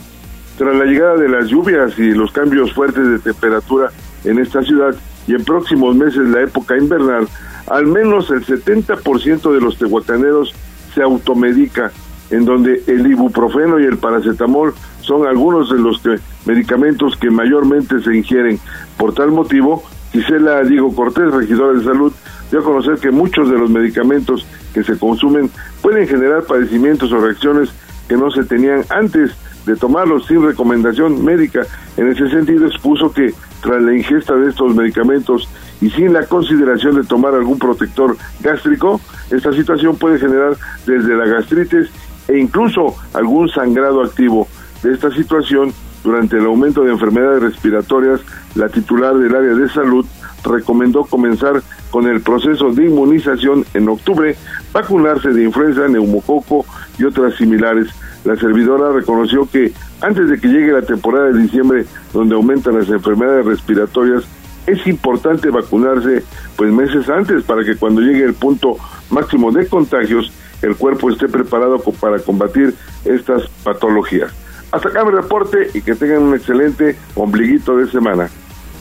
tras 0.58 0.74
la 0.74 0.84
llegada 0.84 1.16
de 1.16 1.28
las 1.28 1.46
lluvias 1.46 1.96
y 1.98 2.10
los 2.10 2.32
cambios 2.32 2.72
fuertes 2.72 3.08
de 3.08 3.20
temperatura 3.20 3.90
en 4.24 4.40
esta 4.40 4.60
ciudad 4.62 4.94
y 5.28 5.34
en 5.34 5.44
próximos 5.44 5.94
meses 5.94 6.26
la 6.28 6.42
época 6.42 6.76
invernal, 6.76 7.28
al 7.68 7.86
menos 7.86 8.28
el 8.30 8.44
70% 8.44 9.52
de 9.52 9.60
los 9.60 9.78
tehuacaneros 9.78 10.52
se 10.92 11.02
automedica, 11.02 11.92
en 12.30 12.44
donde 12.44 12.82
el 12.88 13.06
ibuprofeno 13.06 13.78
y 13.78 13.84
el 13.84 13.98
paracetamol 13.98 14.74
son 15.00 15.26
algunos 15.26 15.70
de 15.70 15.78
los 15.78 16.02
medicamentos 16.44 17.16
que 17.16 17.30
mayormente 17.30 18.00
se 18.00 18.16
ingieren. 18.16 18.58
Por 18.96 19.14
tal 19.14 19.30
motivo, 19.30 19.84
Gisela 20.12 20.64
Diego 20.64 20.92
Cortés, 20.92 21.30
regidora 21.30 21.78
de 21.78 21.84
salud, 21.84 22.12
dio 22.50 22.60
a 22.60 22.64
conocer 22.64 22.96
que 22.98 23.12
muchos 23.12 23.48
de 23.48 23.58
los 23.58 23.70
medicamentos 23.70 24.44
que 24.74 24.82
se 24.82 24.98
consumen 24.98 25.50
pueden 25.82 26.08
generar 26.08 26.42
padecimientos 26.42 27.12
o 27.12 27.20
reacciones 27.20 27.70
que 28.08 28.16
no 28.16 28.30
se 28.30 28.42
tenían 28.44 28.84
antes 28.88 29.32
de 29.68 29.76
tomarlos 29.76 30.26
sin 30.26 30.42
recomendación 30.42 31.24
médica. 31.24 31.66
En 31.96 32.08
ese 32.08 32.28
sentido 32.30 32.66
expuso 32.66 33.12
que 33.12 33.34
tras 33.62 33.82
la 33.82 33.94
ingesta 33.94 34.34
de 34.34 34.48
estos 34.48 34.74
medicamentos 34.74 35.48
y 35.80 35.90
sin 35.90 36.12
la 36.12 36.24
consideración 36.24 36.96
de 36.96 37.04
tomar 37.04 37.34
algún 37.34 37.58
protector 37.58 38.16
gástrico, 38.40 39.00
esta 39.30 39.52
situación 39.52 39.96
puede 39.96 40.18
generar 40.18 40.56
desde 40.86 41.14
la 41.14 41.26
gastritis 41.26 41.88
e 42.28 42.38
incluso 42.38 42.96
algún 43.12 43.48
sangrado 43.48 44.02
activo. 44.02 44.48
De 44.82 44.92
esta 44.92 45.10
situación, 45.10 45.72
durante 46.02 46.38
el 46.38 46.46
aumento 46.46 46.82
de 46.82 46.92
enfermedades 46.92 47.42
respiratorias, 47.42 48.20
la 48.54 48.68
titular 48.68 49.16
del 49.16 49.34
área 49.34 49.54
de 49.54 49.68
salud 49.68 50.06
recomendó 50.44 51.04
comenzar 51.04 51.62
con 51.90 52.06
el 52.06 52.20
proceso 52.20 52.70
de 52.70 52.86
inmunización 52.86 53.64
en 53.74 53.88
octubre, 53.88 54.36
vacunarse 54.72 55.30
de 55.30 55.44
influenza, 55.44 55.88
neumococo 55.88 56.64
y 56.98 57.04
otras 57.04 57.34
similares. 57.34 57.88
La 58.24 58.36
servidora 58.36 58.92
reconoció 58.92 59.48
que 59.50 59.72
antes 60.00 60.28
de 60.28 60.38
que 60.38 60.48
llegue 60.48 60.72
la 60.72 60.82
temporada 60.82 61.26
de 61.26 61.42
diciembre, 61.42 61.84
donde 62.12 62.34
aumentan 62.34 62.78
las 62.78 62.88
enfermedades 62.88 63.44
respiratorias, 63.46 64.24
es 64.66 64.86
importante 64.86 65.50
vacunarse 65.50 66.22
pues 66.56 66.70
meses 66.72 67.08
antes 67.08 67.42
para 67.44 67.64
que 67.64 67.76
cuando 67.76 68.00
llegue 68.00 68.24
el 68.24 68.34
punto 68.34 68.76
máximo 69.10 69.50
de 69.50 69.66
contagios, 69.66 70.30
el 70.60 70.76
cuerpo 70.76 71.10
esté 71.10 71.28
preparado 71.28 71.78
para 72.00 72.18
combatir 72.18 72.74
estas 73.04 73.48
patologías. 73.62 74.32
Hasta 74.70 74.90
acá 74.90 75.04
mi 75.04 75.12
reporte 75.12 75.70
y 75.72 75.80
que 75.80 75.94
tengan 75.94 76.22
un 76.22 76.34
excelente 76.34 76.96
ombliguito 77.14 77.76
de 77.76 77.90
semana. 77.90 78.28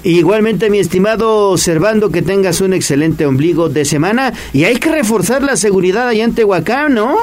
Igualmente, 0.03 0.69
mi 0.69 0.79
estimado 0.79 1.57
Servando, 1.57 2.11
que 2.11 2.21
tengas 2.21 2.61
un 2.61 2.73
excelente 2.73 3.25
ombligo 3.25 3.69
de 3.69 3.85
semana. 3.85 4.33
Y 4.53 4.65
hay 4.65 4.77
que 4.77 4.91
reforzar 4.91 5.43
la 5.43 5.55
seguridad 5.55 6.07
allá 6.07 6.23
en 6.23 6.35
Tehuacán, 6.35 6.93
¿no? 6.93 7.17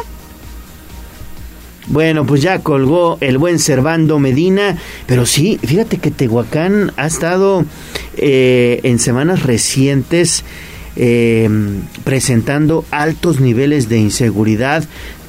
Bueno, 1.87 2.25
pues 2.25 2.41
ya 2.41 2.61
colgó 2.61 3.19
el 3.21 3.37
buen 3.37 3.59
Servando 3.59 4.19
Medina, 4.19 4.79
pero 5.07 5.27
sí, 5.27 5.59
fíjate 5.63 5.99
que 5.99 6.11
Tehuacán 6.11 6.93
ha 6.97 7.07
estado 7.07 7.65
eh, 8.17 8.81
en 8.85 8.99
semanas 8.99 9.43
recientes 9.43 10.45
eh, 10.97 11.49
presentando 12.05 12.85
altos 12.91 13.41
niveles 13.41 13.89
de 13.89 13.99
inseguridad. 13.99 14.85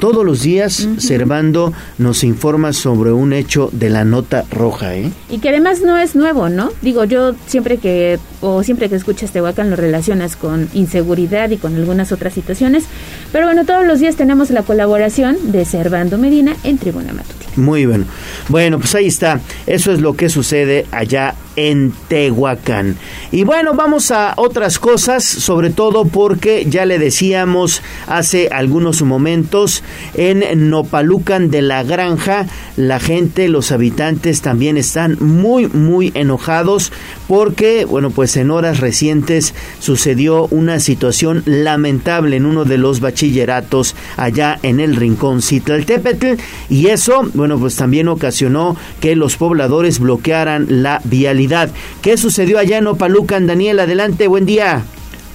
Todos 0.06 0.24
los 0.24 0.44
días, 0.44 0.88
Servando 1.00 1.74
nos 1.98 2.24
informa 2.24 2.74
sobre 2.74 3.12
un 3.12 3.34
hecho 3.34 3.72
de 3.72 3.90
la 3.90 4.06
nota 4.06 4.46
roja, 4.52 4.96
¿eh? 4.96 5.10
Y 5.32 5.40
que 5.40 5.50
además 5.50 5.82
no 5.82 5.98
es 5.98 6.16
nuevo, 6.16 6.48
¿no? 6.48 6.70
Digo, 6.84 7.06
yo 7.06 7.34
siempre 7.48 7.80
que, 7.80 8.20
o 8.40 8.62
siempre 8.62 8.88
que 8.88 8.98
escuchas 8.98 9.32
Tehuacán 9.32 9.72
lo 9.72 9.76
relacionas 9.76 10.36
con 10.36 10.70
inseguridad 10.76 11.50
y 11.50 11.58
con 11.58 11.74
algunas 11.76 12.12
otras 12.12 12.36
situaciones. 12.36 12.84
Pero 13.32 13.48
bueno, 13.48 13.66
todos 13.66 13.84
los 13.88 14.00
días 14.00 14.16
tenemos 14.16 14.52
la 14.52 14.62
colaboración 14.62 15.52
de 15.52 15.66
Servando 15.66 16.20
Medina 16.20 16.56
en 16.64 16.78
Tribuna 16.78 17.12
Matutina. 17.12 17.46
Muy 17.56 17.88
bueno. 17.88 18.06
Bueno, 18.50 18.78
pues 18.78 18.94
ahí 18.94 19.08
está. 19.08 19.40
Eso 19.66 19.92
es 19.92 20.02
lo 20.02 20.14
que 20.14 20.30
sucede 20.30 20.86
allá 20.92 21.34
en 21.56 21.94
Tehuacán. 22.10 22.98
Y 23.32 23.44
bueno, 23.44 23.74
vamos 23.74 24.12
a 24.12 24.34
otras 24.38 24.78
cosas, 24.78 25.24
sobre 25.24 25.70
todo 25.70 26.06
porque 26.06 26.66
ya 26.70 26.86
le 26.86 27.00
decíamos 27.00 27.82
hace 28.08 28.50
algunos 28.52 29.02
momentos 29.02 29.84
en 30.14 30.70
Nopalucan 30.70 31.50
de 31.50 31.62
la 31.62 31.84
Granja. 31.84 32.48
La 32.78 33.00
gente, 33.00 33.48
los 33.48 33.72
habitantes 33.72 34.42
también 34.42 34.78
están 34.78 35.18
muy, 35.20 35.68
muy 35.68 36.12
enojados 36.16 36.92
porque, 37.28 37.86
bueno, 37.86 38.12
pues 38.12 38.38
en 38.38 38.52
horas 38.52 38.80
recientes 38.80 39.54
sucedió 39.80 40.48
una 40.48 40.80
situación 40.80 41.44
lamentable 41.46 42.36
en 42.38 42.46
uno 42.46 42.66
de 42.66 42.78
los 42.78 43.00
bachilleratos 43.00 43.96
allá 44.18 44.60
en 44.64 44.80
el 44.80 44.96
rincón 44.96 45.42
Citlaltépetl 45.42 46.42
y 46.70 46.88
eso, 46.88 47.30
bueno, 47.34 47.60
pues 47.60 47.76
también 47.76 48.08
ocasionó 48.08 48.76
que 49.00 49.16
los 49.16 49.38
pobladores 49.38 50.00
bloquearan 50.00 50.68
la 50.84 51.02
vialidad. 51.04 51.70
¿Qué 52.02 52.18
sucedió 52.18 52.60
allá 52.60 52.78
en 52.78 52.88
Opalucan? 52.88 53.48
Daniel, 53.48 53.80
adelante, 53.80 54.28
buen 54.28 54.46
día. 54.46 54.84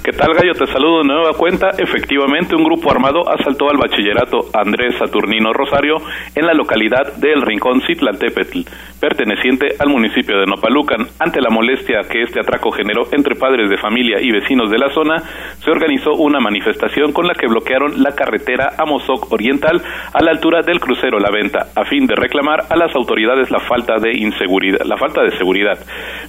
¿Qué 0.03 0.13
tal, 0.13 0.33
Gallo? 0.33 0.55
Te 0.55 0.67
saludo 0.67 1.03
de 1.03 1.09
nueva 1.09 1.35
cuenta. 1.37 1.73
Efectivamente, 1.77 2.57
un 2.57 2.65
grupo 2.65 2.91
armado 2.91 3.21
asaltó 3.29 3.69
al 3.69 3.77
bachillerato 3.77 4.49
Andrés 4.55 4.97
Saturnino 4.97 5.53
Rosario 5.53 5.97
en 6.35 6.47
la 6.47 6.55
localidad 6.55 7.17
del 7.19 7.43
Rincón 7.43 7.83
Citlantepetl, 7.83 8.61
perteneciente 8.99 9.77
al 9.79 9.91
municipio 9.91 10.39
de 10.39 10.47
Nopalucan. 10.47 11.07
Ante 11.19 11.43
la 11.43 11.51
molestia 11.51 12.01
que 12.11 12.23
este 12.23 12.41
atraco 12.41 12.71
generó 12.71 13.13
entre 13.13 13.35
padres 13.35 13.69
de 13.69 13.77
familia 13.77 14.23
y 14.23 14.33
vecinos 14.33 14.71
de 14.71 14.79
la 14.79 14.89
zona, 14.89 15.19
se 15.63 15.71
organizó 15.71 16.13
una 16.13 16.41
manifestación 16.41 17.13
con 17.13 17.27
la 17.27 17.35
que 17.35 17.47
bloquearon 17.47 18.03
la 18.03 18.15
carretera 18.15 18.71
a 18.79 18.87
Mozoc 18.87 19.31
Oriental 19.31 19.83
a 20.15 20.25
la 20.25 20.31
altura 20.31 20.63
del 20.63 20.81
crucero 20.81 21.21
La 21.21 21.31
Venta, 21.31 21.77
a 21.77 21.85
fin 21.85 22.07
de 22.07 22.17
reclamar 22.17 22.61
a 22.71 22.77
las 22.77 22.97
autoridades 22.97 23.51
la 23.51 23.61
falta 23.61 23.97
de 24.01 24.17
inseguridad, 24.17 24.81
la 24.87 24.97
falta 24.97 25.21
de 25.21 25.37
seguridad. 25.37 25.79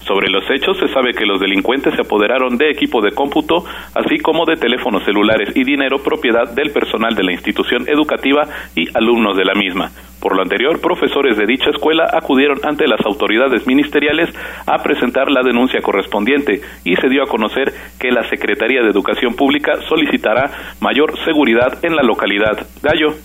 Sobre 0.02 0.30
los 0.30 0.44
hechos, 0.52 0.78
se 0.78 0.90
sabe 0.90 1.14
que 1.14 1.26
los 1.26 1.40
delincuentes 1.40 1.96
se 1.96 2.02
apoderaron 2.02 2.58
de 2.58 2.70
equipo 2.70 3.00
de 3.00 3.12
cómputo 3.12 3.61
así 3.96 4.18
como 4.20 4.46
de 4.46 4.56
teléfonos 4.56 5.04
celulares 5.04 5.56
y 5.56 5.64
dinero 5.64 5.98
propiedad 6.04 6.54
del 6.54 6.72
personal 6.72 7.16
de 7.16 7.24
la 7.24 7.32
institución 7.32 7.88
educativa 7.88 8.48
y 8.76 8.88
alumnos 8.96 9.38
de 9.38 9.46
la 9.46 9.54
misma. 9.54 9.92
Por 10.22 10.36
lo 10.36 10.44
anterior, 10.44 10.80
profesores 10.80 11.36
de 11.36 11.48
dicha 11.48 11.72
escuela 11.72 12.08
acudieron 12.14 12.60
ante 12.64 12.88
las 12.88 13.04
autoridades 13.06 13.66
ministeriales 13.66 14.30
a 14.68 14.78
presentar 14.84 15.32
la 15.32 15.42
denuncia 15.42 15.82
correspondiente 15.82 16.62
y 16.86 16.96
se 16.96 17.10
dio 17.10 17.24
a 17.24 17.28
conocer 17.28 17.74
que 18.00 18.12
la 18.12 18.30
Secretaría 18.30 18.82
de 18.84 18.92
Educación 18.92 19.34
Pública 19.34 19.74
solicitará 19.90 20.52
mayor 20.80 21.18
seguridad 21.26 21.84
en 21.84 21.96
la 21.96 22.04
localidad. 22.04 22.68
Gallo. 22.84 23.16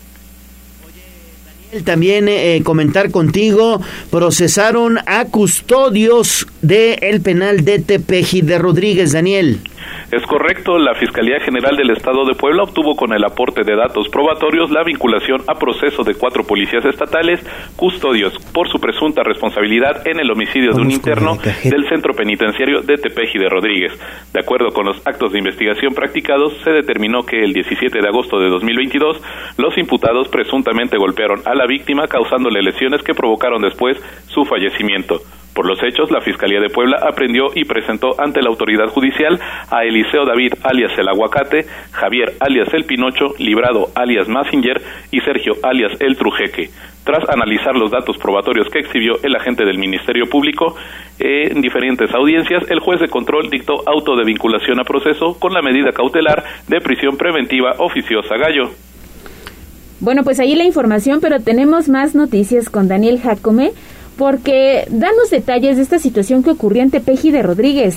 También 1.84 2.28
eh, 2.28 2.62
comentar 2.64 3.10
contigo, 3.10 3.80
procesaron 4.10 4.98
a 5.06 5.26
custodios 5.26 6.46
del 6.62 7.20
penal 7.20 7.64
de 7.64 7.80
Tepeji 7.80 8.40
de 8.40 8.58
Rodríguez, 8.58 9.12
Daniel. 9.12 9.60
Es 10.10 10.22
correcto, 10.26 10.78
la 10.78 10.94
Fiscalía 10.94 11.40
General 11.40 11.76
del 11.76 11.90
Estado 11.90 12.24
de 12.24 12.34
Puebla 12.34 12.62
obtuvo 12.62 12.94
con 12.94 13.12
el 13.12 13.24
aporte 13.24 13.62
de 13.64 13.76
datos 13.76 14.08
probatorios 14.08 14.70
la 14.70 14.84
vinculación 14.84 15.42
a 15.48 15.54
proceso 15.54 16.02
de 16.04 16.14
cuatro 16.14 16.44
policías 16.44 16.84
estatales 16.84 17.40
custodios 17.76 18.32
por 18.52 18.68
su 18.68 18.78
presunta 18.78 19.22
responsabilidad 19.22 20.06
en 20.06 20.20
el 20.20 20.30
homicidio 20.30 20.72
de 20.72 20.80
un 20.80 20.90
interno 20.90 21.36
del 21.36 21.88
centro 21.88 22.14
penitenciario 22.14 22.82
de 22.82 22.96
Tepeji 22.96 23.38
de 23.38 23.48
Rodríguez. 23.48 23.92
De 24.32 24.40
acuerdo 24.40 24.72
con 24.72 24.86
los 24.86 25.04
actos 25.06 25.32
de 25.32 25.38
investigación 25.38 25.94
practicados, 25.94 26.52
se 26.62 26.70
determinó 26.70 27.24
que 27.24 27.40
el 27.42 27.52
17 27.52 28.00
de 28.00 28.08
agosto 28.08 28.38
de 28.38 28.48
2022 28.48 29.20
los 29.58 29.76
imputados 29.78 30.28
presuntamente 30.28 30.96
golpearon 30.98 31.40
a 31.44 31.54
la 31.54 31.66
víctima 31.66 32.06
causándole 32.06 32.62
lesiones 32.62 33.02
que 33.02 33.14
provocaron 33.14 33.62
después 33.62 33.96
su 34.28 34.44
fallecimiento. 34.44 35.20
Por 35.56 35.66
los 35.66 35.82
hechos, 35.82 36.10
la 36.10 36.20
Fiscalía 36.20 36.60
de 36.60 36.68
Puebla 36.68 36.98
aprendió 37.00 37.46
y 37.54 37.64
presentó 37.64 38.20
ante 38.20 38.42
la 38.42 38.50
autoridad 38.50 38.88
judicial 38.88 39.40
a 39.70 39.84
Eliseo 39.84 40.26
David 40.26 40.52
alias 40.62 40.92
el 40.98 41.08
Aguacate, 41.08 41.64
Javier 41.92 42.34
alias 42.40 42.68
el 42.74 42.84
Pinocho, 42.84 43.32
Librado 43.38 43.88
alias 43.94 44.28
Massinger 44.28 44.82
y 45.10 45.20
Sergio 45.20 45.54
alias 45.62 45.98
el 46.00 46.18
Trujeque. 46.18 46.68
Tras 47.04 47.26
analizar 47.30 47.74
los 47.74 47.90
datos 47.90 48.18
probatorios 48.18 48.68
que 48.68 48.80
exhibió 48.80 49.14
el 49.22 49.34
agente 49.34 49.64
del 49.64 49.78
Ministerio 49.78 50.28
Público 50.28 50.76
en 51.18 51.62
diferentes 51.62 52.12
audiencias, 52.14 52.70
el 52.70 52.80
juez 52.80 53.00
de 53.00 53.08
control 53.08 53.48
dictó 53.48 53.76
auto 53.86 54.14
de 54.14 54.24
vinculación 54.24 54.78
a 54.78 54.84
proceso 54.84 55.38
con 55.40 55.54
la 55.54 55.62
medida 55.62 55.90
cautelar 55.92 56.44
de 56.68 56.82
prisión 56.82 57.16
preventiva 57.16 57.76
oficiosa 57.78 58.36
Gallo. 58.36 58.72
Bueno, 60.00 60.22
pues 60.22 60.38
ahí 60.38 60.54
la 60.54 60.64
información, 60.64 61.20
pero 61.22 61.40
tenemos 61.40 61.88
más 61.88 62.14
noticias 62.14 62.68
con 62.68 62.88
Daniel 62.88 63.18
Jacome 63.22 63.70
porque 64.16 64.86
danos 64.90 65.30
detalles 65.30 65.76
de 65.76 65.82
esta 65.82 65.98
situación 65.98 66.42
que 66.42 66.50
ocurrió 66.50 66.82
en 66.82 66.90
Tepeji 66.90 67.30
de 67.30 67.42
Rodríguez. 67.42 67.96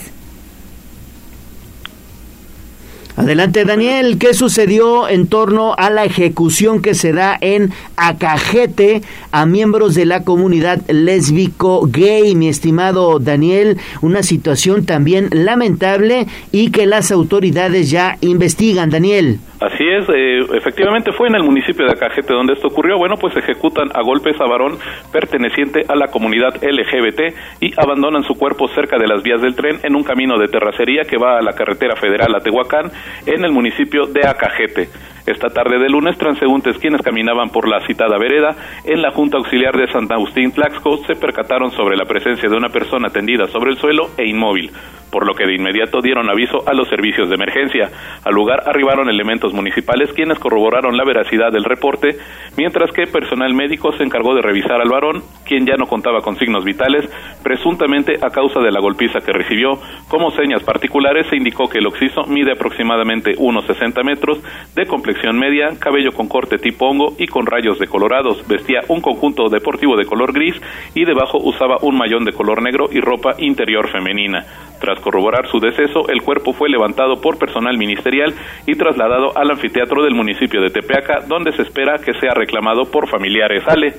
Adelante 3.19 3.65
Daniel, 3.65 4.17
¿qué 4.17 4.33
sucedió 4.33 5.09
en 5.09 5.27
torno 5.27 5.75
a 5.77 5.89
la 5.89 6.05
ejecución 6.05 6.81
que 6.81 6.93
se 6.93 7.11
da 7.11 7.37
en 7.41 7.71
Acajete 7.97 9.01
a 9.33 9.45
miembros 9.45 9.93
de 9.93 10.05
la 10.05 10.23
comunidad 10.23 10.79
lésbico 10.87 11.81
gay, 11.85 12.33
mi 12.35 12.47
estimado 12.47 13.19
Daniel? 13.19 13.75
Una 14.01 14.23
situación 14.23 14.85
también 14.85 15.27
lamentable 15.33 16.27
y 16.53 16.71
que 16.71 16.85
las 16.85 17.11
autoridades 17.11 17.91
ya 17.91 18.15
investigan, 18.21 18.89
Daniel. 18.89 19.39
Así 19.59 19.83
es, 19.85 20.07
eh, 20.07 20.39
efectivamente 20.55 21.11
fue 21.11 21.27
en 21.27 21.35
el 21.35 21.43
municipio 21.43 21.85
de 21.85 21.91
Acajete 21.91 22.33
donde 22.33 22.53
esto 22.53 22.69
ocurrió. 22.69 22.97
Bueno, 22.97 23.15
pues 23.19 23.35
ejecutan 23.35 23.89
a 23.93 24.01
golpes 24.01 24.39
a 24.39 24.45
varón 24.45 24.77
perteneciente 25.11 25.83
a 25.89 25.95
la 25.95 26.07
comunidad 26.07 26.55
LGBT 26.63 27.35
y 27.59 27.73
abandonan 27.77 28.23
su 28.23 28.35
cuerpo 28.35 28.69
cerca 28.69 28.97
de 28.97 29.07
las 29.07 29.21
vías 29.21 29.41
del 29.41 29.55
tren 29.55 29.79
en 29.83 29.97
un 29.97 30.03
camino 30.03 30.37
de 30.37 30.47
terracería 30.47 31.03
que 31.03 31.17
va 31.17 31.37
a 31.37 31.41
la 31.41 31.51
carretera 31.51 31.97
federal 31.97 32.33
a 32.33 32.39
Tehuacán 32.39 32.89
en 33.25 33.43
el 33.43 33.51
municipio 33.51 34.05
de 34.05 34.27
Acajete. 34.27 34.89
Esta 35.29 35.49
tarde 35.49 35.77
de 35.77 35.89
lunes, 35.89 36.17
transeúntes 36.17 36.79
quienes 36.79 37.03
caminaban 37.03 37.49
por 37.49 37.67
la 37.67 37.85
citada 37.85 38.17
vereda 38.17 38.55
en 38.83 38.99
la 38.99 39.11
Junta 39.11 39.37
Auxiliar 39.37 39.77
de 39.77 39.91
Santa 39.91 40.15
Agustín 40.15 40.51
Tlaxco 40.51 40.97
se 41.05 41.15
percataron 41.15 41.69
sobre 41.71 41.95
la 41.97 42.05
presencia 42.05 42.49
de 42.49 42.57
una 42.57 42.69
persona 42.69 43.09
tendida 43.09 43.45
sobre 43.47 43.69
el 43.69 43.77
suelo 43.77 44.09
e 44.17 44.27
inmóvil, 44.27 44.71
por 45.11 45.27
lo 45.27 45.35
que 45.35 45.45
de 45.45 45.53
inmediato 45.53 46.01
dieron 46.01 46.29
aviso 46.31 46.67
a 46.67 46.73
los 46.73 46.87
servicios 46.89 47.29
de 47.29 47.35
emergencia. 47.35 47.91
Al 48.25 48.33
lugar 48.33 48.63
arribaron 48.65 49.07
elementos 49.07 49.53
municipales 49.53 50.11
quienes 50.13 50.39
corroboraron 50.39 50.97
la 50.97 51.05
veracidad 51.05 51.51
del 51.51 51.63
reporte, 51.63 52.17
mientras 52.57 52.91
que 52.91 53.05
personal 53.05 53.53
médico 53.53 53.91
se 53.91 54.03
encargó 54.03 54.33
de 54.33 54.41
revisar 54.41 54.81
al 54.81 54.89
varón, 54.89 55.21
quien 55.45 55.65
ya 55.67 55.75
no 55.77 55.85
contaba 55.85 56.21
con 56.21 56.37
signos 56.37 56.65
vitales, 56.65 57.07
presuntamente 57.43 58.15
a 58.15 58.31
causa 58.31 58.61
de 58.61 58.71
la 58.71 58.81
golpiza 58.81 59.19
que 59.19 59.31
recibió. 59.31 59.79
Como 60.07 60.31
señas 60.31 60.63
particulares 60.63 61.27
se 61.29 61.37
indicó 61.37 61.69
que 61.69 61.77
el 61.77 61.87
occiso 61.87 62.23
mide 62.27 62.53
aproximadamente 62.53 62.88
unos 63.37 63.65
60 63.65 64.03
metros 64.03 64.39
de 64.75 64.85
complexión 64.85 65.37
media, 65.37 65.69
cabello 65.79 66.11
con 66.11 66.27
corte 66.27 66.57
tipo 66.57 66.87
hongo 66.87 67.15
y 67.17 67.27
con 67.27 67.45
rayos 67.45 67.79
decolorados. 67.79 68.47
Vestía 68.47 68.81
un 68.87 69.01
conjunto 69.01 69.49
deportivo 69.49 69.95
de 69.95 70.05
color 70.05 70.33
gris 70.33 70.55
y 70.95 71.05
debajo 71.05 71.37
usaba 71.37 71.77
un 71.81 71.97
mayón 71.97 72.25
de 72.25 72.33
color 72.33 72.61
negro 72.61 72.89
y 72.91 72.99
ropa 72.99 73.35
interior 73.37 73.89
femenina. 73.89 74.45
Tras 74.79 74.99
corroborar 75.01 75.47
su 75.47 75.59
deceso, 75.59 76.07
el 76.07 76.21
cuerpo 76.21 76.53
fue 76.53 76.69
levantado 76.69 77.19
por 77.21 77.37
personal 77.37 77.77
ministerial 77.77 78.33
y 78.65 78.75
trasladado 78.75 79.37
al 79.37 79.51
anfiteatro 79.51 80.03
del 80.03 80.15
municipio 80.15 80.61
de 80.61 80.69
Tepeaca, 80.69 81.25
donde 81.27 81.51
se 81.51 81.63
espera 81.63 81.97
que 81.97 82.13
sea 82.13 82.33
reclamado 82.33 82.85
por 82.85 83.09
familiares. 83.09 83.63
Ale. 83.67 83.93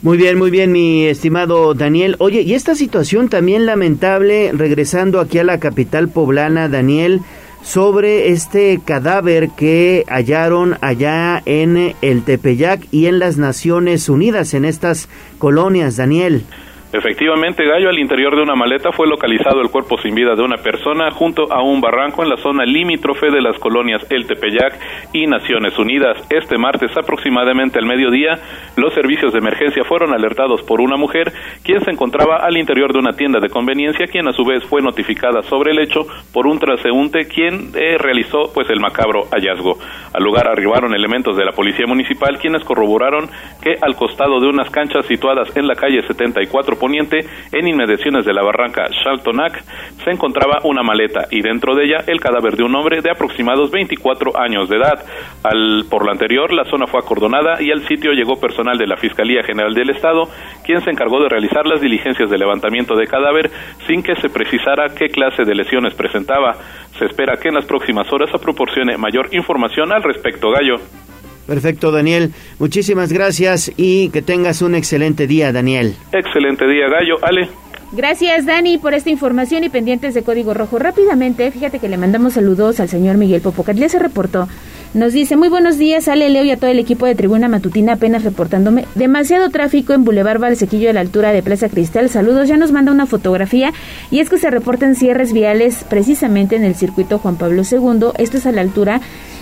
Muy 0.00 0.16
bien, 0.16 0.38
muy 0.38 0.52
bien, 0.52 0.70
mi 0.70 1.06
estimado 1.06 1.74
Daniel. 1.74 2.14
Oye, 2.20 2.42
y 2.42 2.54
esta 2.54 2.76
situación 2.76 3.28
también 3.28 3.66
lamentable, 3.66 4.52
regresando 4.52 5.18
aquí 5.18 5.38
a 5.38 5.44
la 5.44 5.58
capital 5.58 6.08
poblana, 6.08 6.68
Daniel, 6.68 7.20
sobre 7.68 8.30
este 8.30 8.80
cadáver 8.82 9.50
que 9.50 10.06
hallaron 10.08 10.78
allá 10.80 11.42
en 11.44 11.94
el 12.00 12.22
Tepeyac 12.22 12.88
y 12.90 13.06
en 13.06 13.18
las 13.18 13.36
Naciones 13.36 14.08
Unidas, 14.08 14.54
en 14.54 14.64
estas 14.64 15.10
colonias, 15.38 15.98
Daniel. 15.98 16.46
Efectivamente, 16.90 17.66
Gallo, 17.66 17.90
al 17.90 17.98
interior 17.98 18.34
de 18.34 18.40
una 18.40 18.54
maleta 18.54 18.92
fue 18.92 19.06
localizado 19.06 19.60
el 19.60 19.70
cuerpo 19.70 19.98
sin 19.98 20.14
vida 20.14 20.34
de 20.34 20.42
una 20.42 20.56
persona 20.56 21.10
junto 21.10 21.52
a 21.52 21.62
un 21.62 21.82
barranco 21.82 22.22
en 22.22 22.30
la 22.30 22.38
zona 22.38 22.64
limítrofe 22.64 23.30
de 23.30 23.42
las 23.42 23.58
colonias 23.58 24.06
El 24.08 24.26
Tepeyac 24.26 24.72
y 25.12 25.26
Naciones 25.26 25.78
Unidas. 25.78 26.16
Este 26.30 26.56
martes, 26.56 26.90
aproximadamente 26.96 27.78
al 27.78 27.84
mediodía, 27.84 28.38
los 28.76 28.94
servicios 28.94 29.34
de 29.34 29.38
emergencia 29.38 29.84
fueron 29.84 30.14
alertados 30.14 30.62
por 30.62 30.80
una 30.80 30.96
mujer 30.96 31.30
quien 31.62 31.84
se 31.84 31.90
encontraba 31.90 32.36
al 32.36 32.56
interior 32.56 32.90
de 32.94 33.00
una 33.00 33.12
tienda 33.12 33.38
de 33.38 33.50
conveniencia, 33.50 34.06
quien 34.06 34.26
a 34.26 34.32
su 34.32 34.46
vez 34.46 34.64
fue 34.64 34.80
notificada 34.80 35.42
sobre 35.42 35.72
el 35.72 35.80
hecho 35.80 36.06
por 36.32 36.46
un 36.46 36.58
transeúnte 36.58 37.28
quien 37.28 37.70
eh, 37.74 37.98
realizó 37.98 38.50
pues 38.54 38.70
el 38.70 38.80
macabro 38.80 39.26
hallazgo. 39.30 39.76
Al 40.14 40.24
lugar 40.24 40.48
arribaron 40.48 40.94
elementos 40.94 41.36
de 41.36 41.44
la 41.44 41.52
policía 41.52 41.86
municipal 41.86 42.38
quienes 42.38 42.64
corroboraron 42.64 43.28
que 43.62 43.74
al 43.78 43.94
costado 43.94 44.40
de 44.40 44.48
unas 44.48 44.70
canchas 44.70 45.04
situadas 45.04 45.54
en 45.54 45.66
la 45.66 45.74
calle 45.74 46.00
74 46.00 46.77
poniente, 46.78 47.18
en 47.52 47.66
inmediaciones 47.66 48.24
de 48.24 48.32
la 48.32 48.42
barranca 48.42 48.88
Shaltonac, 48.88 49.62
se 50.04 50.10
encontraba 50.10 50.60
una 50.64 50.82
maleta 50.82 51.26
y 51.30 51.42
dentro 51.42 51.74
de 51.74 51.84
ella 51.84 52.04
el 52.06 52.20
cadáver 52.20 52.56
de 52.56 52.64
un 52.64 52.74
hombre 52.74 53.00
de 53.00 53.10
aproximados 53.10 53.70
24 53.70 54.38
años 54.40 54.68
de 54.68 54.76
edad. 54.76 55.04
Al, 55.42 55.84
por 55.90 56.04
lo 56.04 56.12
anterior, 56.12 56.52
la 56.52 56.64
zona 56.64 56.86
fue 56.86 57.00
acordonada 57.00 57.60
y 57.60 57.70
al 57.70 57.86
sitio 57.86 58.12
llegó 58.12 58.40
personal 58.40 58.78
de 58.78 58.86
la 58.86 58.96
Fiscalía 58.96 59.42
General 59.42 59.74
del 59.74 59.90
Estado, 59.90 60.28
quien 60.64 60.80
se 60.82 60.90
encargó 60.90 61.20
de 61.22 61.28
realizar 61.28 61.66
las 61.66 61.80
diligencias 61.80 62.30
de 62.30 62.38
levantamiento 62.38 62.94
de 62.96 63.06
cadáver 63.06 63.50
sin 63.86 64.02
que 64.02 64.14
se 64.16 64.28
precisara 64.28 64.94
qué 64.94 65.08
clase 65.08 65.44
de 65.44 65.54
lesiones 65.54 65.94
presentaba. 65.94 66.54
Se 66.98 67.06
espera 67.06 67.36
que 67.40 67.48
en 67.48 67.54
las 67.54 67.66
próximas 67.66 68.10
horas 68.12 68.30
se 68.30 68.38
proporcione 68.38 68.96
mayor 68.96 69.28
información 69.32 69.92
al 69.92 70.02
respecto, 70.02 70.50
Gallo. 70.50 70.76
Perfecto, 71.48 71.90
Daniel. 71.90 72.30
Muchísimas 72.58 73.10
gracias 73.10 73.72
y 73.78 74.10
que 74.10 74.20
tengas 74.20 74.60
un 74.60 74.74
excelente 74.74 75.26
día, 75.26 75.50
Daniel. 75.50 75.96
Excelente 76.12 76.68
día, 76.68 76.88
Gallo. 76.90 77.16
Ale. 77.22 77.48
Gracias, 77.90 78.44
Dani, 78.44 78.76
por 78.76 78.92
esta 78.92 79.08
información 79.08 79.64
y 79.64 79.70
pendientes 79.70 80.12
de 80.12 80.22
Código 80.22 80.52
Rojo. 80.52 80.78
Rápidamente, 80.78 81.50
fíjate 81.50 81.78
que 81.78 81.88
le 81.88 81.96
mandamos 81.96 82.34
saludos 82.34 82.80
al 82.80 82.90
señor 82.90 83.16
Miguel 83.16 83.40
Popocat. 83.40 83.76
Ya 83.76 83.88
se 83.88 83.98
reportó. 83.98 84.46
Nos 84.92 85.14
dice, 85.14 85.36
muy 85.36 85.48
buenos 85.48 85.78
días, 85.78 86.06
Ale, 86.08 86.28
Leo 86.28 86.44
y 86.44 86.50
a 86.50 86.58
todo 86.58 86.70
el 86.70 86.78
equipo 86.78 87.06
de 87.06 87.14
Tribuna 87.14 87.48
Matutina, 87.48 87.94
apenas 87.94 88.24
reportándome. 88.24 88.84
Demasiado 88.94 89.48
tráfico 89.48 89.94
en 89.94 90.04
Boulevard 90.04 90.40
Valsequillo 90.40 90.90
a 90.90 90.92
la 90.92 91.00
altura 91.00 91.32
de 91.32 91.42
Plaza 91.42 91.70
Cristal. 91.70 92.10
Saludos, 92.10 92.48
ya 92.48 92.58
nos 92.58 92.72
manda 92.72 92.92
una 92.92 93.06
fotografía 93.06 93.72
y 94.10 94.20
es 94.20 94.28
que 94.28 94.36
se 94.36 94.50
reportan 94.50 94.94
cierres 94.94 95.32
viales 95.32 95.86
precisamente 95.88 96.56
en 96.56 96.64
el 96.64 96.74
circuito 96.74 97.18
Juan 97.18 97.36
Pablo 97.36 97.62
II. 97.70 98.08
Esto 98.18 98.36
es 98.36 98.44
a 98.44 98.52
la 98.52 98.60
altura 98.60 99.00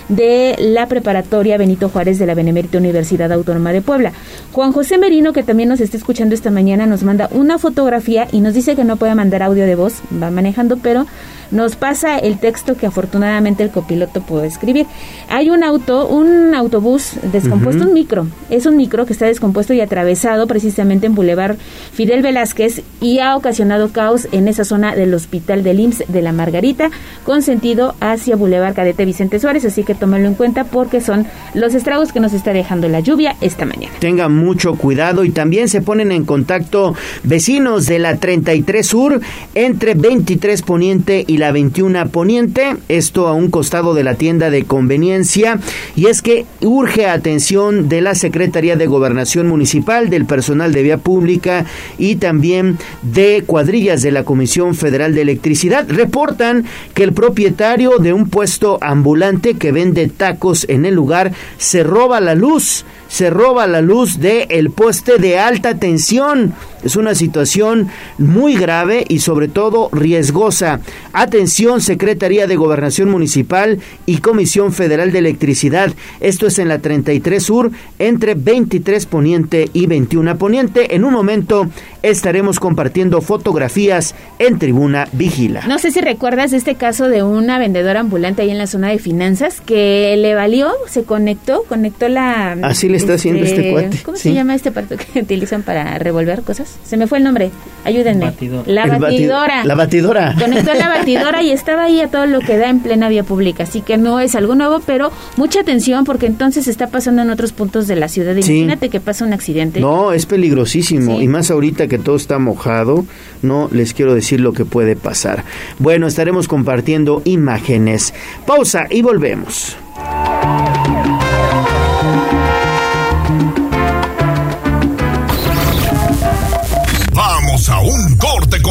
de 0.09 0.55
la 0.59 0.87
preparatoria 0.87 1.57
Benito 1.57 1.89
Juárez 1.89 2.19
de 2.19 2.25
la 2.25 2.33
Benemérita 2.33 2.77
Universidad 2.77 3.31
Autónoma 3.31 3.73
de 3.73 3.81
Puebla. 3.81 4.13
Juan 4.51 4.71
José 4.71 4.97
Merino, 4.97 5.33
que 5.33 5.43
también 5.43 5.69
nos 5.69 5.81
está 5.81 5.97
escuchando 5.97 6.35
esta 6.35 6.51
mañana, 6.51 6.85
nos 6.85 7.03
manda 7.03 7.29
una 7.31 7.57
fotografía 7.57 8.27
y 8.31 8.41
nos 8.41 8.53
dice 8.53 8.75
que 8.75 8.83
no 8.83 8.97
puede 8.97 9.15
mandar 9.15 9.43
audio 9.43 9.65
de 9.65 9.75
voz, 9.75 10.01
va 10.21 10.31
manejando, 10.31 10.77
pero 10.77 11.05
nos 11.51 11.75
pasa 11.75 12.17
el 12.17 12.39
texto 12.39 12.75
que 12.75 12.87
afortunadamente 12.87 13.63
el 13.63 13.69
copiloto 13.69 14.21
puede 14.21 14.47
escribir. 14.47 14.85
Hay 15.29 15.49
un 15.49 15.63
auto, 15.63 16.07
un 16.07 16.53
autobús 16.53 17.13
descompuesto, 17.31 17.85
un 17.85 17.93
micro, 17.93 18.27
es 18.49 18.65
un 18.65 18.75
micro 18.75 19.05
que 19.05 19.13
está 19.13 19.25
descompuesto 19.25 19.73
y 19.73 19.81
atravesado 19.81 20.47
precisamente 20.47 21.05
en 21.05 21.15
Boulevard 21.15 21.57
Fidel 21.93 22.21
Velázquez 22.21 22.81
y 23.01 23.19
ha 23.19 23.35
ocasionado 23.35 23.89
caos 23.89 24.27
en 24.31 24.47
esa 24.47 24.65
zona 24.65 24.95
del 24.95 25.13
hospital 25.13 25.63
del 25.63 25.79
IMSS 25.79 26.03
de 26.07 26.21
la 26.21 26.33
Margarita 26.33 26.89
con 27.23 27.41
sentido 27.41 27.95
hacia 28.01 28.35
Boulevard 28.35 28.75
Cadete 28.75 29.05
Vicente 29.05 29.39
Suárez, 29.39 29.65
así 29.65 29.83
que 29.83 29.95
tómalo 29.99 30.27
en 30.27 30.35
cuenta 30.35 30.63
porque 30.63 31.01
son 31.01 31.25
los 31.53 31.73
estragos 31.73 32.11
que 32.11 32.19
nos 32.19 32.33
está 32.33 32.53
dejando 32.53 32.87
la 32.87 32.99
lluvia 32.99 33.35
esta 33.41 33.65
mañana. 33.65 33.93
Tenga 33.99 34.29
mucho 34.29 34.75
cuidado 34.75 35.23
y 35.23 35.31
también 35.31 35.69
se 35.69 35.81
ponen 35.81 36.11
en 36.11 36.25
contacto 36.25 36.95
vecinos 37.23 37.85
de 37.85 37.99
la 37.99 38.17
33 38.17 38.85
Sur 38.85 39.21
entre 39.55 39.93
23 39.93 40.61
Poniente 40.61 41.23
y 41.27 41.37
la 41.37 41.51
21 41.51 42.09
Poniente, 42.09 42.75
esto 42.89 43.27
a 43.27 43.33
un 43.33 43.49
costado 43.49 43.93
de 43.93 44.03
la 44.03 44.15
tienda 44.15 44.49
de 44.49 44.63
conveniencia, 44.63 45.59
y 45.95 46.07
es 46.07 46.21
que 46.21 46.45
urge 46.61 47.07
atención 47.07 47.89
de 47.89 48.01
la 48.01 48.15
Secretaría 48.15 48.75
de 48.75 48.87
Gobernación 48.87 49.47
Municipal, 49.47 50.09
del 50.09 50.25
personal 50.25 50.73
de 50.73 50.83
vía 50.83 50.97
pública 50.97 51.65
y 51.97 52.17
también 52.17 52.77
de 53.01 53.43
cuadrillas 53.45 54.01
de 54.01 54.11
la 54.11 54.23
Comisión 54.23 54.75
Federal 54.75 55.15
de 55.15 55.21
Electricidad. 55.21 55.85
Reportan 55.87 56.65
que 56.93 57.03
el 57.03 57.13
propietario 57.13 57.97
de 57.99 58.13
un 58.13 58.29
puesto 58.29 58.77
ambulante 58.81 59.55
que 59.55 59.71
vende 59.71 59.86
tacos 60.07 60.65
en 60.69 60.85
el 60.85 60.93
lugar 60.93 61.31
se 61.57 61.83
roba 61.83 62.19
la 62.19 62.35
luz 62.35 62.85
se 63.07 63.29
roba 63.29 63.67
la 63.67 63.81
luz 63.81 64.19
del 64.19 64.45
el 64.49 64.71
poste 64.71 65.17
de 65.17 65.39
alta 65.39 65.75
tensión. 65.75 66.53
Es 66.83 66.95
una 66.95 67.15
situación 67.15 67.89
muy 68.17 68.55
grave 68.55 69.03
y 69.07 69.19
sobre 69.19 69.47
todo 69.47 69.89
riesgosa. 69.91 70.79
Atención, 71.11 71.81
Secretaría 71.81 72.47
de 72.47 72.55
Gobernación 72.55 73.09
Municipal 73.09 73.79
y 74.05 74.17
Comisión 74.17 74.71
Federal 74.71 75.11
de 75.11 75.19
Electricidad. 75.19 75.91
Esto 76.19 76.47
es 76.47 76.59
en 76.59 76.67
la 76.67 76.79
33 76.79 77.43
Sur, 77.43 77.71
entre 77.97 78.35
23 78.35 79.05
Poniente 79.07 79.69
y 79.73 79.87
21 79.87 80.37
Poniente. 80.37 80.95
En 80.95 81.03
un 81.03 81.13
momento 81.13 81.67
estaremos 82.03 82.59
compartiendo 82.59 83.21
fotografías 83.21 84.13
en 84.39 84.59
Tribuna 84.59 85.07
Vigila. 85.13 85.65
No 85.67 85.79
sé 85.79 85.91
si 85.91 85.99
recuerdas 85.99 86.53
este 86.53 86.75
caso 86.75 87.09
de 87.09 87.23
una 87.23 87.57
vendedora 87.57 88.01
ambulante 88.01 88.43
ahí 88.43 88.51
en 88.51 88.59
la 88.59 88.67
zona 88.67 88.89
de 88.89 88.99
finanzas 88.99 89.61
que 89.61 90.15
le 90.17 90.35
valió, 90.35 90.71
se 90.87 91.03
conectó, 91.03 91.63
conectó 91.67 92.07
la... 92.07 92.51
Así 92.61 92.87
le 92.87 92.96
está 92.97 93.13
haciendo 93.13 93.43
este 93.43 93.71
cuate. 93.71 93.97
¿Cómo 94.03 94.17
se 94.17 94.33
llama 94.33 94.55
este 94.55 94.69
aparato 94.69 94.95
que 94.97 95.19
utilizan 95.21 95.63
para 95.63 95.97
revolver 95.97 96.41
cosas? 96.41 96.77
Se 96.83 96.97
me 96.97 97.07
fue 97.07 97.19
el 97.19 97.23
nombre. 97.23 97.51
Ayúdenme. 97.85 98.33
La 98.65 98.83
El 98.83 98.99
batidora. 98.99 99.63
La 99.63 99.75
batidora. 99.75 100.35
Conectó 100.37 100.73
la 100.73 100.89
batidora 100.97 101.41
y 101.41 101.51
estaba 101.51 101.85
ahí 101.85 102.01
a 102.01 102.09
todo 102.09 102.25
lo 102.25 102.39
que 102.39 102.57
da 102.57 102.69
en 102.69 102.79
plena 102.79 103.09
vía 103.09 103.23
pública. 103.23 103.63
Así 103.63 103.81
que 103.81 103.97
no 103.97 104.19
es 104.19 104.35
algo 104.35 104.55
nuevo, 104.55 104.81
pero 104.85 105.11
mucha 105.37 105.61
atención 105.61 106.03
porque 106.03 106.25
entonces 106.25 106.67
está 106.67 106.87
pasando 106.87 107.21
en 107.21 107.29
otros 107.29 107.53
puntos 107.53 107.87
de 107.87 107.95
la 107.95 108.07
ciudad. 108.07 108.35
Sí. 108.41 108.57
Imagínate 108.57 108.89
que 108.89 108.99
pasa 108.99 109.25
un 109.25 109.33
accidente. 109.33 109.79
No, 109.79 110.11
es 110.11 110.25
peligrosísimo. 110.25 111.21
Y 111.21 111.27
más 111.27 111.51
ahorita 111.51 111.87
que 111.87 111.97
todo 111.97 112.15
está 112.15 112.39
mojado, 112.39 113.05
no 113.41 113.69
les 113.71 113.93
quiero 113.93 114.13
decir 114.13 114.41
lo 114.41 114.53
que 114.53 114.65
puede 114.65 114.95
pasar. 114.95 115.43
Bueno, 115.79 116.07
estaremos 116.07 116.47
compartiendo 116.47 117.21
imágenes. 117.25 118.13
Pausa 118.45 118.85
y 118.89 119.01
volvemos. 119.01 119.77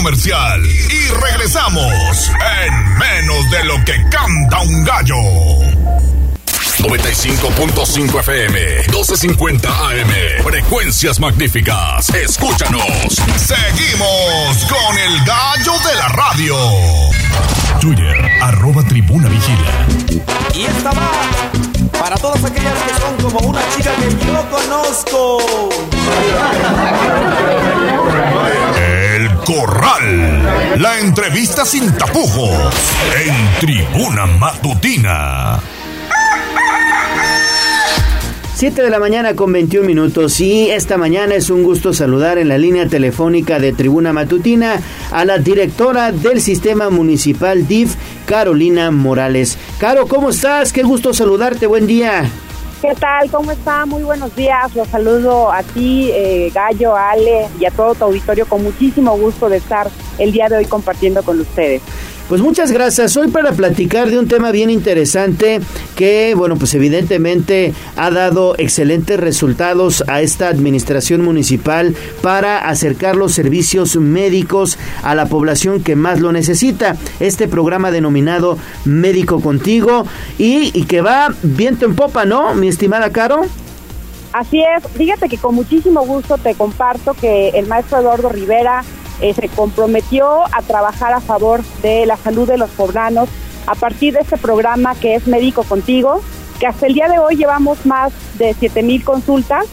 Comercial 0.06 0.64
y 0.64 1.08
regresamos 1.20 2.30
en 2.62 2.94
menos 2.96 3.50
de 3.50 3.64
lo 3.64 3.84
que 3.84 3.94
canta 4.08 4.60
un 4.60 4.84
gallo. 4.84 5.16
95.5 6.78 8.20
FM, 8.20 8.60
1250 8.86 9.68
AM, 9.68 10.44
frecuencias 10.44 11.18
magníficas. 11.18 12.08
Escúchanos. 12.10 12.84
Seguimos 13.36 14.64
con 14.68 14.96
el 14.96 15.24
gallo 15.24 15.72
de 15.72 15.94
la 15.96 16.08
radio. 16.10 16.56
Twitter, 17.80 18.30
arroba 18.42 18.84
tribuna 18.84 19.28
vigila. 19.28 19.88
Y 20.54 20.66
esta 20.66 20.92
va 20.92 21.10
para 21.98 22.16
todas 22.16 22.44
aquellas 22.44 22.74
que 22.74 22.94
son 23.00 23.16
como 23.28 23.48
una 23.48 23.60
chica 23.74 23.90
que 23.96 24.24
yo 24.24 24.50
conozco. 24.50 25.38
Corral. 29.46 30.80
La 30.80 30.98
entrevista 30.98 31.64
sin 31.64 31.92
tapujos. 31.92 32.74
En 33.24 33.60
tribuna 33.60 34.26
matutina. 34.26 35.60
7 38.56 38.82
de 38.82 38.90
la 38.90 38.98
mañana 38.98 39.36
con 39.36 39.52
21 39.52 39.86
minutos 39.86 40.40
y 40.40 40.70
esta 40.70 40.98
mañana 40.98 41.36
es 41.36 41.48
un 41.50 41.62
gusto 41.62 41.92
saludar 41.92 42.38
en 42.38 42.48
la 42.48 42.58
línea 42.58 42.88
telefónica 42.88 43.60
de 43.60 43.72
Tribuna 43.72 44.12
Matutina 44.12 44.80
a 45.12 45.24
la 45.24 45.38
directora 45.38 46.10
del 46.10 46.40
Sistema 46.40 46.90
Municipal 46.90 47.68
DIF, 47.68 47.94
Carolina 48.26 48.90
Morales. 48.90 49.58
Caro, 49.78 50.08
¿cómo 50.08 50.30
estás? 50.30 50.72
Qué 50.72 50.82
gusto 50.82 51.14
saludarte, 51.14 51.68
buen 51.68 51.86
día. 51.86 52.28
¿Qué 52.80 52.94
tal? 52.94 53.30
¿Cómo 53.30 53.52
está? 53.52 53.86
Muy 53.86 54.02
buenos 54.02 54.36
días. 54.36 54.74
Los 54.76 54.88
saludo 54.88 55.50
a 55.50 55.62
ti, 55.62 56.10
eh, 56.12 56.50
Gallo, 56.54 56.94
Ale 56.94 57.48
y 57.58 57.64
a 57.64 57.70
todo 57.70 57.94
tu 57.94 58.04
auditorio 58.04 58.46
con 58.46 58.62
muchísimo 58.62 59.16
gusto 59.16 59.48
de 59.48 59.56
estar 59.56 59.88
el 60.18 60.30
día 60.30 60.48
de 60.50 60.58
hoy 60.58 60.66
compartiendo 60.66 61.22
con 61.22 61.40
ustedes. 61.40 61.80
Pues 62.28 62.40
muchas 62.40 62.72
gracias. 62.72 63.16
Hoy 63.16 63.28
para 63.28 63.52
platicar 63.52 64.10
de 64.10 64.18
un 64.18 64.26
tema 64.26 64.50
bien 64.50 64.68
interesante 64.68 65.60
que, 65.94 66.34
bueno, 66.34 66.56
pues 66.56 66.74
evidentemente 66.74 67.72
ha 67.94 68.10
dado 68.10 68.56
excelentes 68.58 69.20
resultados 69.20 70.02
a 70.08 70.20
esta 70.22 70.48
administración 70.48 71.22
municipal 71.22 71.94
para 72.22 72.68
acercar 72.68 73.14
los 73.14 73.32
servicios 73.32 73.94
médicos 73.94 74.76
a 75.04 75.14
la 75.14 75.26
población 75.26 75.84
que 75.84 75.94
más 75.94 76.18
lo 76.20 76.32
necesita. 76.32 76.96
Este 77.20 77.46
programa 77.46 77.92
denominado 77.92 78.58
Médico 78.84 79.40
Contigo 79.40 80.04
y, 80.36 80.82
que 80.86 81.02
va 81.02 81.32
viento 81.44 81.86
en 81.86 81.94
popa, 81.94 82.24
¿no, 82.24 82.56
mi 82.56 82.66
estimada 82.66 83.10
Caro? 83.10 83.42
Así 84.32 84.60
es. 84.60 84.84
Fíjate 84.94 85.28
que 85.28 85.38
con 85.38 85.54
muchísimo 85.54 86.04
gusto 86.04 86.38
te 86.38 86.56
comparto 86.56 87.14
que 87.14 87.50
el 87.50 87.68
maestro 87.68 88.00
Eduardo 88.00 88.30
Rivera 88.30 88.82
eh, 89.20 89.34
se 89.34 89.48
comprometió 89.48 90.44
a 90.52 90.62
trabajar 90.62 91.12
a 91.12 91.20
favor 91.20 91.62
de 91.82 92.06
la 92.06 92.16
salud 92.16 92.48
de 92.48 92.58
los 92.58 92.70
poblanos 92.70 93.28
a 93.66 93.74
partir 93.74 94.14
de 94.14 94.20
este 94.20 94.36
programa 94.36 94.94
que 94.94 95.14
es 95.14 95.26
Médico 95.26 95.64
Contigo, 95.64 96.20
que 96.60 96.66
hasta 96.66 96.86
el 96.86 96.94
día 96.94 97.08
de 97.08 97.18
hoy 97.18 97.36
llevamos 97.36 97.84
más 97.84 98.12
de 98.38 98.54
7 98.58 98.82
mil 98.82 99.02
consultas 99.04 99.66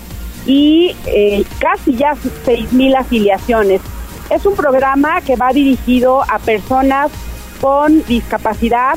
y 0.46 0.96
eh, 1.06 1.44
casi 1.60 1.96
ya 1.96 2.16
6 2.46 2.74
mil 2.74 2.96
afiliaciones. 2.96 3.82
Es 4.30 4.46
un 4.46 4.56
programa 4.56 5.22
que 5.22 5.36
va 5.36 5.52
dirigido 5.54 6.24
a 6.24 6.40
personas 6.40 7.12
con 7.62 8.04
discapacidad, 8.06 8.96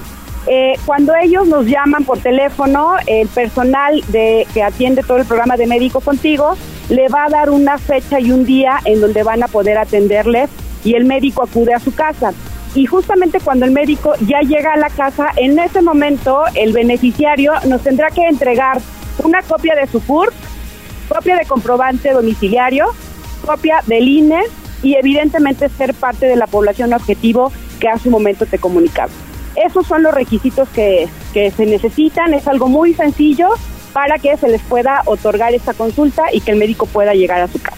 Eh, 0.49 0.75
cuando 0.85 1.13
ellos 1.15 1.45
nos 1.45 1.65
llaman 1.65 2.05
por 2.05 2.19
teléfono, 2.19 2.95
el 3.05 3.27
personal 3.27 4.01
de, 4.07 4.47
que 4.53 4.63
atiende 4.63 5.03
todo 5.03 5.17
el 5.17 5.25
programa 5.25 5.57
de 5.57 5.67
Médico 5.67 5.99
Contigo 5.99 6.55
le 6.89 7.09
va 7.09 7.25
a 7.25 7.29
dar 7.29 7.49
una 7.49 7.77
fecha 7.77 8.19
y 8.21 8.31
un 8.31 8.45
día 8.45 8.79
en 8.85 9.01
donde 9.01 9.23
van 9.23 9.43
a 9.43 9.49
poder 9.49 9.77
atenderles 9.77 10.49
y 10.85 10.95
el 10.95 11.03
médico 11.03 11.43
acude 11.43 11.73
a 11.73 11.79
su 11.79 11.93
casa. 11.93 12.33
Y 12.75 12.85
justamente 12.85 13.41
cuando 13.41 13.65
el 13.65 13.71
médico 13.71 14.13
ya 14.21 14.39
llega 14.39 14.73
a 14.73 14.77
la 14.77 14.89
casa, 14.89 15.31
en 15.35 15.59
ese 15.59 15.81
momento 15.81 16.43
el 16.53 16.71
beneficiario 16.71 17.53
nos 17.67 17.81
tendrá 17.81 18.09
que 18.09 18.25
entregar 18.25 18.79
una 19.23 19.41
copia 19.41 19.75
de 19.75 19.87
su 19.87 20.01
CURP, 20.01 20.33
copia 21.09 21.35
de 21.35 21.45
comprobante 21.45 22.11
domiciliario, 22.11 22.85
copia 23.45 23.81
del 23.85 24.07
INE 24.07 24.43
y 24.81 24.95
evidentemente 24.95 25.67
ser 25.67 25.93
parte 25.93 26.25
de 26.25 26.37
la 26.37 26.47
población 26.47 26.93
objetivo 26.93 27.51
que 27.81 27.89
a 27.89 27.97
su 27.97 28.09
momento 28.09 28.45
te 28.45 28.59
comunicaba. 28.59 29.11
Esos 29.65 29.87
son 29.87 30.03
los 30.03 30.13
requisitos 30.13 30.69
que, 30.69 31.07
que 31.33 31.51
se 31.51 31.65
necesitan, 31.65 32.33
es 32.33 32.47
algo 32.47 32.67
muy 32.67 32.93
sencillo 32.93 33.49
para 33.93 34.19
que 34.19 34.37
se 34.37 34.47
les 34.47 34.61
pueda 34.61 35.01
otorgar 35.05 35.53
esta 35.53 35.73
consulta 35.73 36.25
y 36.31 36.41
que 36.41 36.51
el 36.51 36.57
médico 36.57 36.85
pueda 36.85 37.13
llegar 37.13 37.41
a 37.41 37.47
su 37.47 37.59
casa. 37.59 37.77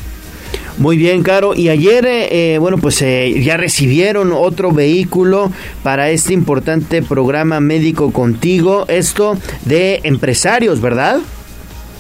Muy 0.80 0.96
bien, 0.96 1.24
Caro. 1.24 1.56
Y 1.56 1.68
ayer, 1.68 2.06
eh, 2.08 2.58
bueno, 2.58 2.78
pues 2.78 3.02
eh, 3.02 3.42
ya 3.42 3.58
recibieron 3.58 4.32
otro 4.32 4.72
vehículo 4.72 5.52
para 5.84 6.10
este 6.10 6.34
importante 6.34 7.02
programa 7.02 7.60
médico 7.60 8.14
contigo, 8.14 8.86
esto 8.88 9.38
de 9.66 10.00
empresarios, 10.04 10.80
¿verdad? 10.80 11.20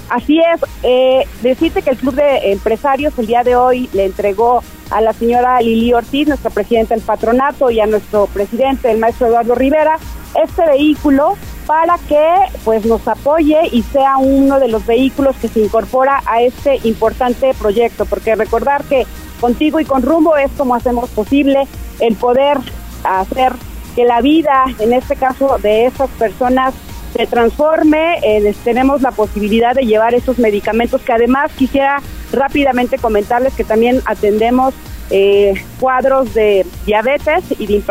Así 0.09 0.39
es, 0.39 0.61
eh, 0.83 1.25
decirte 1.41 1.81
que 1.81 1.89
el 1.89 1.97
Club 1.97 2.15
de 2.15 2.51
Empresarios 2.51 3.13
el 3.19 3.27
día 3.27 3.43
de 3.43 3.57
hoy 3.57 3.89
le 3.93 4.05
entregó 4.05 4.63
a 4.89 5.01
la 5.01 5.13
señora 5.13 5.61
Lili 5.61 5.93
Ortiz, 5.93 6.27
nuestra 6.27 6.49
presidenta 6.49 6.95
del 6.95 7.03
patronato, 7.03 7.69
y 7.69 7.79
a 7.79 7.85
nuestro 7.85 8.27
presidente, 8.27 8.91
el 8.91 8.97
maestro 8.97 9.27
Eduardo 9.27 9.55
Rivera, 9.55 9.97
este 10.41 10.65
vehículo 10.65 11.35
para 11.65 11.97
que 12.07 12.25
pues 12.65 12.85
nos 12.85 13.07
apoye 13.07 13.59
y 13.71 13.83
sea 13.83 14.17
uno 14.17 14.59
de 14.59 14.67
los 14.67 14.85
vehículos 14.87 15.35
que 15.35 15.47
se 15.47 15.59
incorpora 15.59 16.21
a 16.25 16.41
este 16.41 16.79
importante 16.83 17.53
proyecto, 17.53 18.05
porque 18.05 18.35
recordar 18.35 18.83
que 18.85 19.05
contigo 19.39 19.79
y 19.79 19.85
con 19.85 20.01
rumbo 20.01 20.35
es 20.35 20.51
como 20.57 20.73
hacemos 20.73 21.09
posible 21.11 21.67
el 21.99 22.15
poder 22.15 22.57
hacer 23.03 23.53
que 23.95 24.05
la 24.05 24.21
vida, 24.21 24.65
en 24.79 24.93
este 24.93 25.15
caso 25.15 25.57
de 25.59 25.85
esas 25.85 26.09
personas, 26.11 26.73
se 27.19 27.27
transforme. 27.27 28.19
Eh, 28.23 28.55
tenemos 28.63 29.01
la 29.01 29.11
posibilidad 29.11 29.75
de 29.75 29.85
llevar 29.85 30.13
esos 30.13 30.39
medicamentos 30.39 31.01
que 31.01 31.11
además 31.11 31.51
quisiera 31.57 32.01
rápidamente 32.31 32.97
comentarles 32.97 33.53
que 33.53 33.65
también 33.65 34.01
atendemos 34.05 34.73
eh, 35.09 35.53
cuadros 35.81 36.33
de 36.33 36.65
diabetes 36.85 37.43
y 37.57 37.67
de 37.67 37.83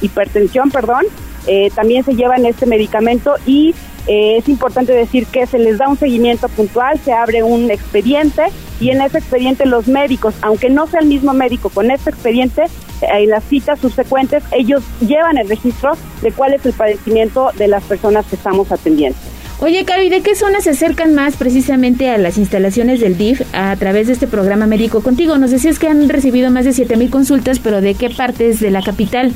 hipertensión, 0.00 0.70
perdón. 0.70 1.04
Eh, 1.46 1.70
también 1.74 2.04
se 2.04 2.14
llevan 2.14 2.44
este 2.44 2.66
medicamento 2.66 3.34
y 3.46 3.74
es 4.06 4.48
importante 4.48 4.92
decir 4.92 5.26
que 5.26 5.46
se 5.46 5.58
les 5.58 5.78
da 5.78 5.88
un 5.88 5.98
seguimiento 5.98 6.48
puntual, 6.48 6.98
se 7.04 7.12
abre 7.12 7.42
un 7.42 7.70
expediente 7.70 8.42
y 8.80 8.90
en 8.90 9.00
ese 9.00 9.18
expediente 9.18 9.66
los 9.66 9.86
médicos, 9.86 10.34
aunque 10.42 10.70
no 10.70 10.86
sea 10.86 11.00
el 11.00 11.06
mismo 11.06 11.32
médico 11.32 11.70
con 11.70 11.90
este 11.90 12.10
expediente, 12.10 12.64
en 13.02 13.30
las 13.30 13.44
citas 13.44 13.80
subsecuentes 13.80 14.42
ellos 14.52 14.82
llevan 15.00 15.38
el 15.38 15.48
registro 15.48 15.92
de 16.22 16.32
cuál 16.32 16.54
es 16.54 16.64
el 16.66 16.72
padecimiento 16.72 17.50
de 17.56 17.68
las 17.68 17.84
personas 17.84 18.26
que 18.26 18.36
estamos 18.36 18.70
atendiendo. 18.72 19.18
Oye, 19.60 19.84
Caro, 19.84 20.02
¿y 20.02 20.08
de 20.08 20.22
qué 20.22 20.34
zonas 20.34 20.64
se 20.64 20.70
acercan 20.70 21.14
más 21.14 21.36
precisamente 21.36 22.10
a 22.10 22.18
las 22.18 22.36
instalaciones 22.36 22.98
del 22.98 23.16
DIF 23.16 23.42
a 23.52 23.76
través 23.76 24.08
de 24.08 24.14
este 24.14 24.26
programa 24.26 24.66
médico 24.66 25.02
contigo? 25.02 25.38
Nos 25.38 25.52
decías 25.52 25.78
que 25.78 25.86
han 25.86 26.08
recibido 26.08 26.50
más 26.50 26.64
de 26.64 26.72
7 26.72 26.96
mil 26.96 27.10
consultas, 27.10 27.60
pero 27.60 27.80
¿de 27.80 27.94
qué 27.94 28.10
partes 28.10 28.58
de 28.58 28.72
la 28.72 28.82
capital? 28.82 29.32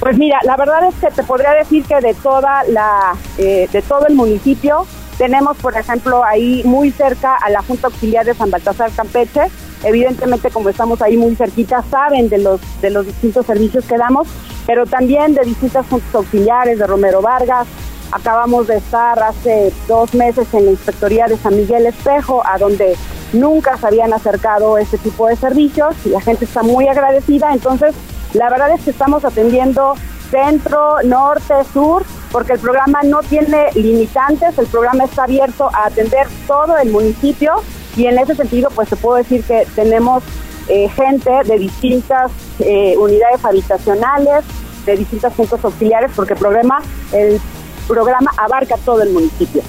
Pues 0.00 0.18
mira, 0.18 0.38
la 0.44 0.56
verdad 0.56 0.84
es 0.84 0.94
que 0.96 1.10
te 1.10 1.22
podría 1.22 1.52
decir 1.52 1.84
que 1.84 2.00
de 2.00 2.14
toda 2.14 2.64
la, 2.64 3.14
eh, 3.38 3.68
de 3.72 3.82
todo 3.82 4.06
el 4.06 4.14
municipio 4.14 4.86
tenemos, 5.16 5.56
por 5.56 5.76
ejemplo, 5.76 6.22
ahí 6.22 6.62
muy 6.64 6.90
cerca 6.90 7.36
a 7.36 7.48
la 7.48 7.62
Junta 7.62 7.86
Auxiliar 7.86 8.26
de 8.26 8.34
San 8.34 8.50
Baltasar 8.50 8.90
Campeche. 8.92 9.42
Evidentemente, 9.82 10.50
como 10.50 10.68
estamos 10.68 11.00
ahí 11.00 11.16
muy 11.16 11.34
cerquita, 11.36 11.82
saben 11.90 12.28
de 12.28 12.38
los 12.38 12.60
de 12.82 12.90
los 12.90 13.06
distintos 13.06 13.46
servicios 13.46 13.84
que 13.86 13.96
damos, 13.96 14.28
pero 14.66 14.84
también 14.84 15.34
de 15.34 15.42
distintas 15.42 15.86
juntas 15.86 16.14
auxiliares 16.14 16.78
de 16.78 16.86
Romero 16.86 17.22
Vargas, 17.22 17.66
Acabamos 18.12 18.68
de 18.68 18.76
estar 18.76 19.20
hace 19.20 19.72
dos 19.88 20.14
meses 20.14 20.46
en 20.54 20.66
la 20.66 20.70
Inspectoría 20.70 21.26
de 21.26 21.36
San 21.36 21.56
Miguel 21.56 21.86
Espejo, 21.86 22.42
a 22.46 22.56
donde 22.56 22.96
nunca 23.32 23.76
se 23.78 23.86
habían 23.86 24.12
acercado 24.12 24.78
este 24.78 24.96
tipo 24.98 25.26
de 25.26 25.36
servicios 25.36 25.94
y 26.04 26.10
la 26.10 26.20
gente 26.20 26.44
está 26.44 26.62
muy 26.62 26.86
agradecida. 26.86 27.52
Entonces, 27.52 27.94
la 28.36 28.50
verdad 28.50 28.70
es 28.70 28.82
que 28.82 28.90
estamos 28.90 29.24
atendiendo 29.24 29.94
centro, 30.30 30.96
norte, 31.04 31.54
sur, 31.72 32.04
porque 32.30 32.52
el 32.52 32.58
programa 32.58 33.02
no 33.02 33.20
tiene 33.22 33.72
limitantes, 33.74 34.58
el 34.58 34.66
programa 34.66 35.04
está 35.04 35.24
abierto 35.24 35.70
a 35.72 35.86
atender 35.86 36.26
todo 36.46 36.76
el 36.76 36.90
municipio 36.90 37.54
y 37.96 38.06
en 38.06 38.18
ese 38.18 38.34
sentido, 38.34 38.68
pues 38.74 38.90
se 38.90 38.96
puedo 38.96 39.16
decir 39.16 39.42
que 39.44 39.66
tenemos 39.74 40.22
eh, 40.68 40.88
gente 40.90 41.30
de 41.44 41.58
distintas 41.58 42.30
eh, 42.58 42.94
unidades 42.98 43.42
habitacionales, 43.42 44.44
de 44.84 44.96
distintas 44.96 45.32
puntos 45.32 45.64
auxiliares, 45.64 46.10
porque 46.14 46.34
el 46.34 46.38
programa, 46.38 46.82
el 47.12 47.40
programa 47.88 48.32
abarca 48.36 48.76
todo 48.84 49.00
el 49.02 49.10
municipio. 49.10 49.62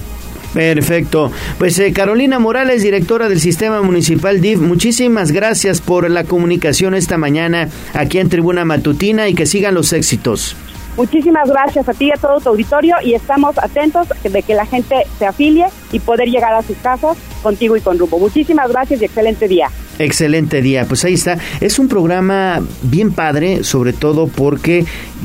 Perfecto. 0.58 1.30
Pues 1.56 1.78
eh, 1.78 1.92
Carolina 1.92 2.40
Morales, 2.40 2.82
directora 2.82 3.28
del 3.28 3.38
Sistema 3.38 3.80
Municipal 3.80 4.40
DIF, 4.40 4.58
muchísimas 4.58 5.30
gracias 5.30 5.80
por 5.80 6.10
la 6.10 6.24
comunicación 6.24 6.94
esta 6.94 7.16
mañana 7.16 7.68
aquí 7.94 8.18
en 8.18 8.28
Tribuna 8.28 8.64
Matutina 8.64 9.28
y 9.28 9.34
que 9.34 9.46
sigan 9.46 9.74
los 9.74 9.92
éxitos. 9.92 10.56
Muchísimas 10.96 11.48
gracias 11.48 11.88
a 11.88 11.94
ti 11.94 12.06
y 12.06 12.10
a 12.10 12.16
todo 12.16 12.40
tu 12.40 12.48
auditorio 12.48 12.96
y 13.04 13.14
estamos 13.14 13.56
atentos 13.56 14.08
de 14.24 14.42
que 14.42 14.54
la 14.54 14.66
gente 14.66 14.96
se 15.16 15.26
afilie 15.26 15.66
y 15.92 16.00
poder 16.00 16.28
llegar 16.28 16.52
a 16.52 16.62
sus 16.62 16.76
casas 16.78 17.16
contigo 17.40 17.76
y 17.76 17.80
con 17.80 17.96
Rumbo. 17.96 18.18
Muchísimas 18.18 18.68
gracias 18.68 19.00
y 19.00 19.04
excelente 19.04 19.46
día. 19.46 19.70
Excelente 19.98 20.62
día. 20.62 20.84
Pues 20.86 21.04
ahí 21.04 21.14
está. 21.14 21.38
Es 21.60 21.78
un 21.78 21.88
programa 21.88 22.60
bien 22.82 23.12
padre, 23.12 23.64
sobre 23.64 23.92
todo 23.92 24.28
porque 24.28 24.84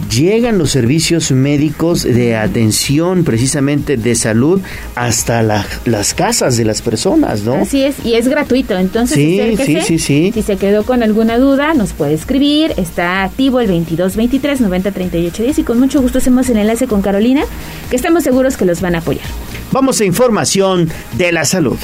llegan 0.09 0.57
los 0.57 0.71
servicios 0.71 1.31
médicos 1.31 2.03
de 2.03 2.35
atención 2.35 3.23
precisamente 3.23 3.97
de 3.97 4.15
salud 4.15 4.61
hasta 4.95 5.43
las 5.43 6.13
casas 6.13 6.57
de 6.57 6.65
las 6.65 6.81
personas, 6.81 7.43
¿no? 7.43 7.55
Así 7.55 7.83
es, 7.83 7.95
y 8.03 8.15
es 8.15 8.27
gratuito. 8.27 8.77
Entonces, 8.77 9.15
sí, 9.15 9.55
sí, 9.63 9.77
sí, 9.81 9.99
sí. 9.99 10.31
Si 10.33 10.41
se 10.41 10.57
quedó 10.57 10.83
con 10.83 11.03
alguna 11.03 11.37
duda, 11.37 11.73
nos 11.73 11.93
puede 11.93 12.13
escribir. 12.13 12.73
Está 12.77 13.23
activo 13.23 13.59
el 13.59 13.67
2223 13.67 14.61
90 14.61 14.91
38 14.91 15.43
10 15.43 15.59
y 15.59 15.63
con 15.63 15.79
mucho 15.79 16.01
gusto 16.01 16.17
hacemos 16.17 16.49
el 16.49 16.57
enlace 16.57 16.87
con 16.87 17.01
Carolina, 17.01 17.43
que 17.89 17.95
estamos 17.95 18.23
seguros 18.23 18.57
que 18.57 18.65
los 18.65 18.81
van 18.81 18.95
a 18.95 18.99
apoyar. 18.99 19.25
Vamos 19.71 19.99
a 20.01 20.05
información 20.05 20.89
de 21.17 21.31
la 21.31 21.45
salud. 21.45 21.77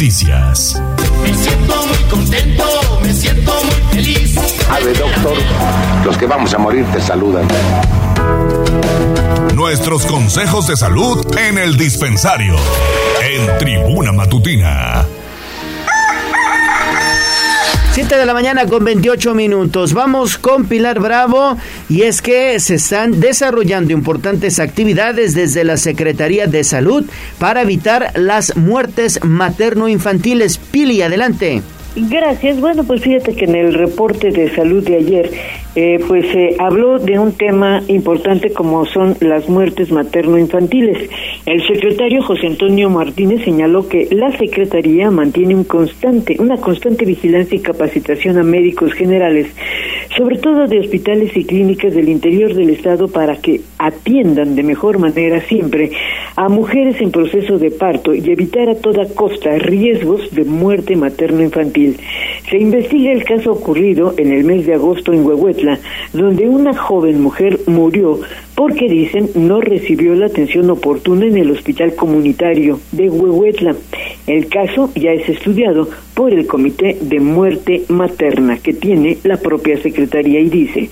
Noticias. 0.00 0.80
Me 1.22 1.34
siento 1.34 1.86
muy 1.86 1.98
contento, 2.08 2.64
me 3.02 3.12
siento 3.12 3.52
muy 3.64 3.74
feliz. 3.92 4.34
Ave 4.70 4.94
doctor, 4.94 5.36
los 6.06 6.16
que 6.16 6.24
vamos 6.24 6.54
a 6.54 6.58
morir 6.58 6.86
te 6.90 7.02
saludan. 7.02 7.46
Nuestros 9.54 10.06
consejos 10.06 10.68
de 10.68 10.78
salud 10.78 11.36
en 11.36 11.58
el 11.58 11.76
dispensario. 11.76 12.56
En 13.20 13.58
Tribuna 13.58 14.10
Matutina. 14.12 15.04
7 18.10 18.22
de 18.22 18.26
la 18.26 18.34
mañana 18.34 18.66
con 18.66 18.84
28 18.84 19.36
minutos. 19.36 19.94
Vamos 19.94 20.36
con 20.36 20.64
Pilar 20.64 20.98
Bravo 20.98 21.56
y 21.88 22.02
es 22.02 22.22
que 22.22 22.58
se 22.58 22.74
están 22.74 23.20
desarrollando 23.20 23.92
importantes 23.92 24.58
actividades 24.58 25.32
desde 25.34 25.62
la 25.62 25.76
Secretaría 25.76 26.48
de 26.48 26.64
Salud 26.64 27.04
para 27.38 27.62
evitar 27.62 28.10
las 28.16 28.56
muertes 28.56 29.20
materno-infantiles. 29.22 30.58
Pili, 30.58 31.02
adelante. 31.02 31.62
Gracias. 31.96 32.60
Bueno, 32.60 32.84
pues 32.84 33.02
fíjate 33.02 33.34
que 33.34 33.46
en 33.46 33.56
el 33.56 33.74
reporte 33.74 34.30
de 34.30 34.54
salud 34.54 34.84
de 34.84 34.96
ayer, 34.96 35.30
eh, 35.74 35.98
pues 36.06 36.24
se 36.30 36.54
habló 36.60 37.00
de 37.00 37.18
un 37.18 37.32
tema 37.32 37.82
importante 37.88 38.52
como 38.52 38.86
son 38.86 39.16
las 39.20 39.48
muertes 39.48 39.90
materno-infantiles. 39.90 41.10
El 41.46 41.66
secretario 41.66 42.22
José 42.22 42.46
Antonio 42.46 42.90
Martínez 42.90 43.44
señaló 43.44 43.88
que 43.88 44.06
la 44.12 44.30
Secretaría 44.38 45.10
mantiene 45.10 45.56
un 45.56 45.64
constante, 45.64 46.36
una 46.38 46.58
constante 46.58 47.04
vigilancia 47.04 47.56
y 47.56 47.60
capacitación 47.60 48.38
a 48.38 48.44
médicos 48.44 48.92
generales, 48.92 49.48
sobre 50.16 50.38
todo 50.38 50.66
de 50.66 50.80
hospitales 50.80 51.36
y 51.36 51.44
clínicas 51.44 51.94
del 51.94 52.08
interior 52.08 52.54
del 52.54 52.70
Estado, 52.70 53.08
para 53.08 53.36
que 53.36 53.60
atiendan 53.78 54.56
de 54.56 54.62
mejor 54.62 54.98
manera 54.98 55.40
siempre 55.42 55.92
a 56.36 56.48
mujeres 56.48 57.00
en 57.00 57.10
proceso 57.10 57.58
de 57.58 57.70
parto 57.70 58.14
y 58.14 58.30
evitar 58.30 58.68
a 58.68 58.74
toda 58.74 59.06
costa 59.14 59.56
riesgos 59.58 60.34
de 60.34 60.44
muerte 60.44 60.96
materno-infantil. 60.96 61.98
Se 62.50 62.58
investiga 62.58 63.12
el 63.12 63.24
caso 63.24 63.52
ocurrido 63.52 64.14
en 64.16 64.32
el 64.32 64.44
mes 64.44 64.66
de 64.66 64.74
agosto 64.74 65.12
en 65.12 65.24
Huehuetla, 65.24 65.78
donde 66.12 66.48
una 66.48 66.76
joven 66.76 67.22
mujer 67.22 67.60
murió 67.66 68.20
porque 68.54 68.88
dicen 68.88 69.30
no 69.34 69.60
recibió 69.60 70.14
la 70.14 70.26
atención 70.26 70.68
oportuna 70.70 71.24
en 71.24 71.38
el 71.38 71.50
hospital 71.50 71.94
comunitario 71.94 72.80
de 72.92 73.08
Huehuetla. 73.08 73.74
El 74.26 74.48
caso 74.48 74.90
ya 74.94 75.12
es 75.12 75.28
estudiado 75.28 75.88
por 76.20 76.34
el 76.34 76.46
Comité 76.46 76.98
de 77.00 77.18
Muerte 77.18 77.84
Materna 77.88 78.58
que 78.58 78.74
tiene 78.74 79.16
la 79.24 79.38
propia 79.38 79.80
Secretaría 79.80 80.38
y 80.38 80.50
dice 80.50 80.90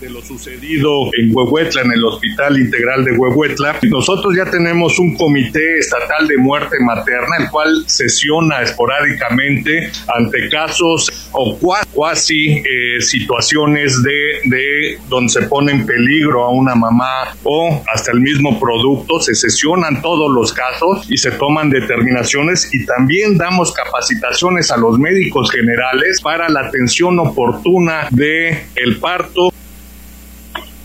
de 0.00 0.10
lo 0.10 0.20
sucedido 0.22 1.10
en 1.18 1.34
Huehuetla, 1.34 1.82
en 1.82 1.92
el 1.92 2.04
Hospital 2.04 2.58
Integral 2.58 3.04
de 3.04 3.12
Huehuetla. 3.12 3.78
Nosotros 3.82 4.34
ya 4.36 4.50
tenemos 4.50 4.98
un 4.98 5.16
comité 5.16 5.78
estatal 5.78 6.28
de 6.28 6.36
muerte 6.36 6.76
materna, 6.80 7.36
el 7.40 7.50
cual 7.50 7.84
sesiona 7.86 8.62
esporádicamente 8.62 9.90
ante 10.14 10.48
casos 10.50 11.30
o 11.32 11.58
cuasi 11.92 12.58
eh, 12.58 13.00
situaciones 13.00 14.02
de, 14.02 14.40
de 14.44 14.98
donde 15.08 15.32
se 15.32 15.42
pone 15.42 15.72
en 15.72 15.86
peligro 15.86 16.44
a 16.44 16.50
una 16.50 16.74
mamá 16.74 17.34
o 17.44 17.82
hasta 17.92 18.12
el 18.12 18.20
mismo 18.20 18.60
producto. 18.60 19.20
Se 19.20 19.34
sesionan 19.34 20.02
todos 20.02 20.30
los 20.30 20.52
casos 20.52 21.06
y 21.08 21.16
se 21.16 21.30
toman 21.32 21.70
determinaciones 21.70 22.72
y 22.74 22.84
también 22.84 23.38
damos 23.38 23.72
capacitaciones 23.72 24.70
a 24.70 24.76
los 24.76 24.98
médicos 24.98 25.50
generales 25.50 26.20
para 26.20 26.48
la 26.48 26.60
atención 26.60 27.18
oportuna 27.18 28.08
de 28.10 28.66
parto 29.00 29.50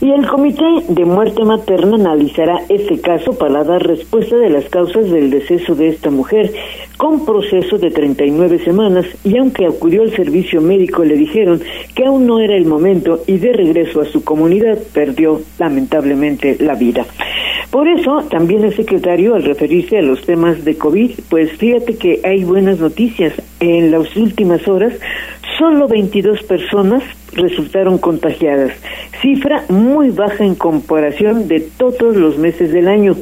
y 0.01 0.11
el 0.11 0.27
Comité 0.27 0.65
de 0.87 1.05
Muerte 1.05 1.45
Materna 1.45 1.95
analizará 1.95 2.61
este 2.69 2.99
caso 2.99 3.37
para 3.37 3.63
dar 3.63 3.85
respuesta 3.85 4.35
de 4.35 4.49
las 4.49 4.65
causas 4.65 5.09
del 5.11 5.29
deceso 5.29 5.75
de 5.75 5.89
esta 5.89 6.09
mujer, 6.09 6.51
con 6.97 7.23
proceso 7.23 7.77
de 7.77 7.91
39 7.91 8.59
semanas, 8.63 9.05
y 9.23 9.37
aunque 9.37 9.67
acudió 9.67 10.01
al 10.01 10.15
servicio 10.15 10.59
médico 10.59 11.03
le 11.03 11.15
dijeron 11.15 11.61
que 11.95 12.05
aún 12.05 12.25
no 12.25 12.39
era 12.39 12.55
el 12.55 12.65
momento 12.65 13.21
y 13.27 13.37
de 13.37 13.53
regreso 13.53 14.01
a 14.01 14.05
su 14.05 14.23
comunidad 14.23 14.79
perdió 14.91 15.41
lamentablemente 15.59 16.57
la 16.59 16.73
vida. 16.73 17.05
Por 17.71 17.87
eso, 17.87 18.23
también 18.29 18.65
el 18.65 18.75
secretario, 18.75 19.33
al 19.33 19.43
referirse 19.43 19.97
a 19.97 20.01
los 20.01 20.21
temas 20.25 20.65
de 20.65 20.77
COVID, 20.77 21.11
pues 21.29 21.53
fíjate 21.53 21.95
que 21.95 22.19
hay 22.23 22.43
buenas 22.43 22.79
noticias. 22.79 23.33
En 23.61 23.91
las 23.91 24.13
últimas 24.17 24.67
horas, 24.67 24.93
solo 25.61 25.87
22 25.87 26.41
personas 26.41 27.03
resultaron 27.33 27.99
contagiadas, 27.99 28.71
cifra 29.21 29.63
muy 29.69 30.09
baja 30.09 30.43
en 30.43 30.55
comparación 30.55 31.47
de 31.47 31.59
todos 31.59 32.15
los 32.15 32.39
meses 32.39 32.73
del 32.73 32.87
año. 32.87 33.15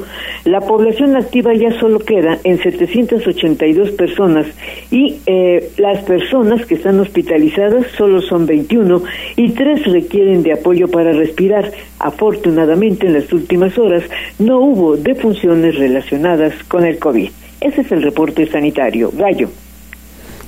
La 0.46 0.60
población 0.62 1.16
activa 1.16 1.52
ya 1.52 1.78
solo 1.78 1.98
queda 1.98 2.38
en 2.44 2.56
782 2.56 3.90
personas 3.90 4.46
y 4.90 5.18
eh, 5.26 5.70
las 5.76 6.02
personas 6.04 6.64
que 6.64 6.76
están 6.76 6.98
hospitalizadas 6.98 7.86
solo 7.98 8.22
son 8.22 8.46
21 8.46 9.02
y 9.36 9.50
tres 9.50 9.84
requieren 9.84 10.42
de 10.42 10.54
apoyo 10.54 10.88
para 10.88 11.12
respirar. 11.12 11.70
Afortunadamente 11.98 13.06
en 13.06 13.12
las 13.12 13.30
últimas 13.34 13.76
horas 13.76 14.02
no 14.38 14.60
hubo 14.60 14.96
defunciones 14.96 15.76
relacionadas 15.76 16.54
con 16.68 16.86
el 16.86 16.98
COVID. 16.98 17.28
Ese 17.60 17.82
es 17.82 17.92
el 17.92 18.02
reporte 18.02 18.46
sanitario. 18.46 19.12
Gallo. 19.14 19.50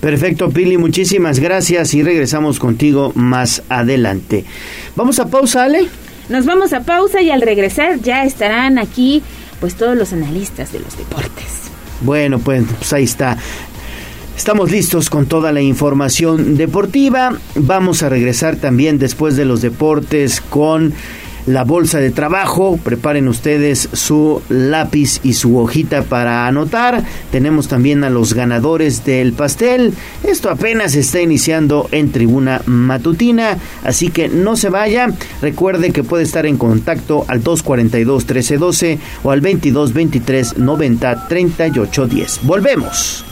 Perfecto, 0.02 0.50
Pili, 0.50 0.78
muchísimas 0.78 1.38
gracias 1.38 1.94
y 1.94 2.02
regresamos 2.02 2.58
contigo 2.58 3.12
más 3.14 3.62
adelante. 3.68 4.44
Vamos 4.96 5.20
a 5.20 5.28
pausa, 5.28 5.62
Ale. 5.62 5.86
Nos 6.28 6.44
vamos 6.44 6.72
a 6.72 6.80
pausa 6.80 7.22
y 7.22 7.30
al 7.30 7.40
regresar 7.40 8.00
ya 8.00 8.24
estarán 8.24 8.80
aquí 8.80 9.22
pues 9.60 9.76
todos 9.76 9.96
los 9.96 10.12
analistas 10.12 10.72
de 10.72 10.80
los 10.80 10.98
deportes. 10.98 11.70
Bueno, 12.00 12.40
pues, 12.40 12.64
pues 12.78 12.92
ahí 12.92 13.04
está. 13.04 13.38
Estamos 14.36 14.72
listos 14.72 15.08
con 15.08 15.26
toda 15.26 15.52
la 15.52 15.60
información 15.60 16.56
deportiva. 16.56 17.38
Vamos 17.54 18.02
a 18.02 18.08
regresar 18.08 18.56
también 18.56 18.98
después 18.98 19.36
de 19.36 19.44
los 19.44 19.62
deportes 19.62 20.40
con 20.40 20.92
la 21.46 21.64
bolsa 21.64 21.98
de 21.98 22.10
trabajo. 22.10 22.78
Preparen 22.82 23.28
ustedes 23.28 23.88
su 23.92 24.42
lápiz 24.48 25.20
y 25.22 25.34
su 25.34 25.58
hojita 25.58 26.02
para 26.02 26.46
anotar. 26.46 27.04
Tenemos 27.30 27.68
también 27.68 28.04
a 28.04 28.10
los 28.10 28.34
ganadores 28.34 29.04
del 29.04 29.32
pastel. 29.32 29.94
Esto 30.22 30.50
apenas 30.50 30.94
está 30.94 31.20
iniciando 31.20 31.88
en 31.92 32.12
tribuna 32.12 32.62
matutina, 32.66 33.58
así 33.84 34.08
que 34.08 34.28
no 34.28 34.56
se 34.56 34.70
vaya. 34.70 35.08
Recuerde 35.40 35.92
que 35.92 36.04
puede 36.04 36.24
estar 36.24 36.46
en 36.46 36.56
contacto 36.56 37.24
al 37.28 37.42
242 37.42 38.22
1312 38.24 38.98
o 39.22 39.30
al 39.30 39.40
2223 39.40 40.58
90 40.58 41.28
38 41.28 42.06
10. 42.06 42.40
Volvemos. 42.44 43.31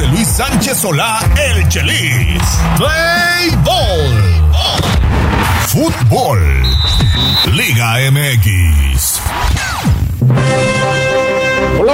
Luis 0.00 0.26
Sánchez 0.26 0.78
Solá, 0.78 1.20
el 1.36 1.68
Chelis. 1.68 2.42
Play 2.76 3.50
Fútbol. 5.68 6.62
Liga 7.52 7.98
MX. 8.10 9.20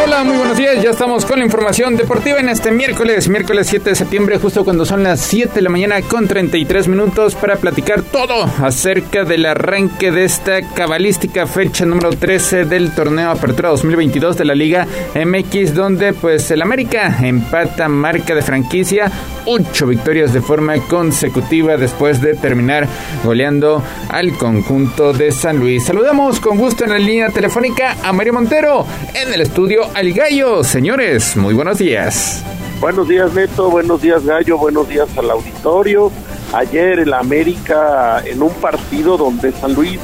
Hola, 0.04 0.22
muy 0.22 0.36
buenos 0.36 0.56
días. 0.56 0.82
Ya 0.82 0.90
estamos 0.90 1.26
con 1.26 1.40
la 1.40 1.44
información 1.44 1.96
deportiva 1.96 2.38
en 2.38 2.48
este 2.48 2.70
miércoles, 2.70 3.28
miércoles 3.28 3.66
7 3.68 3.90
de 3.90 3.96
septiembre, 3.96 4.38
justo 4.38 4.64
cuando 4.64 4.84
son 4.84 5.02
las 5.02 5.20
7 5.20 5.54
de 5.54 5.62
la 5.62 5.70
mañana 5.70 6.00
con 6.02 6.28
33 6.28 6.88
minutos 6.88 7.34
para 7.34 7.56
platicar 7.56 8.02
todo 8.02 8.44
acerca 8.62 9.24
del 9.24 9.44
arranque 9.44 10.12
de 10.12 10.24
esta 10.24 10.62
cabalística 10.62 11.46
fecha 11.46 11.84
número 11.84 12.10
13 12.10 12.64
del 12.64 12.94
torneo 12.94 13.30
Apertura 13.30 13.70
2022 13.70 14.36
de 14.36 14.44
la 14.44 14.54
Liga 14.54 14.86
MX, 15.14 15.74
donde 15.74 16.12
pues 16.12 16.50
el 16.50 16.62
América 16.62 17.18
empata 17.20 17.88
marca 17.88 18.34
de 18.34 18.42
franquicia, 18.42 19.10
8 19.46 19.86
victorias 19.86 20.32
de 20.32 20.40
forma 20.42 20.76
consecutiva 20.88 21.76
después 21.76 22.20
de 22.20 22.34
terminar 22.34 22.86
goleando 23.24 23.82
al 24.10 24.32
conjunto 24.38 25.12
de 25.12 25.32
San 25.32 25.58
Luis. 25.58 25.84
Saludamos 25.84 26.38
con 26.38 26.56
gusto 26.56 26.84
en 26.84 26.90
la 26.90 26.98
línea 26.98 27.30
telefónica 27.30 27.96
a 28.02 28.12
Mario 28.12 28.34
Montero 28.34 28.86
en 29.14 29.32
el 29.34 29.40
estudio 29.40 29.88
al 29.94 30.12
Gallo. 30.12 30.65
Señores, 30.65 31.36
muy 31.36 31.55
buenos 31.55 31.78
días. 31.78 32.44
Buenos 32.81 33.09
días, 33.09 33.32
Neto. 33.35 33.70
Buenos 33.70 34.01
días, 34.02 34.24
Gallo. 34.24 34.59
Buenos 34.59 34.89
días 34.89 35.09
al 35.16 35.31
auditorio. 35.31 36.10
Ayer 36.52 37.01
el 37.01 37.12
América 37.12 38.23
en 38.24 38.43
un 38.43 38.52
partido 38.55 39.16
donde 39.16 39.52
San 39.52 39.74
Luis 39.74 39.98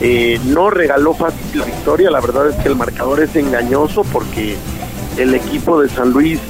eh, 0.00 0.40
no 0.46 0.70
regaló 0.70 1.14
fácil 1.14 1.58
la 1.58 1.64
victoria. 1.64 2.10
La 2.10 2.20
verdad 2.20 2.48
es 2.48 2.56
que 2.56 2.68
el 2.68 2.76
marcador 2.76 3.20
es 3.20 3.34
engañoso 3.36 4.04
porque 4.04 4.56
el 5.16 5.34
equipo 5.34 5.80
de 5.80 5.88
San 5.88 6.10
Luis 6.10 6.40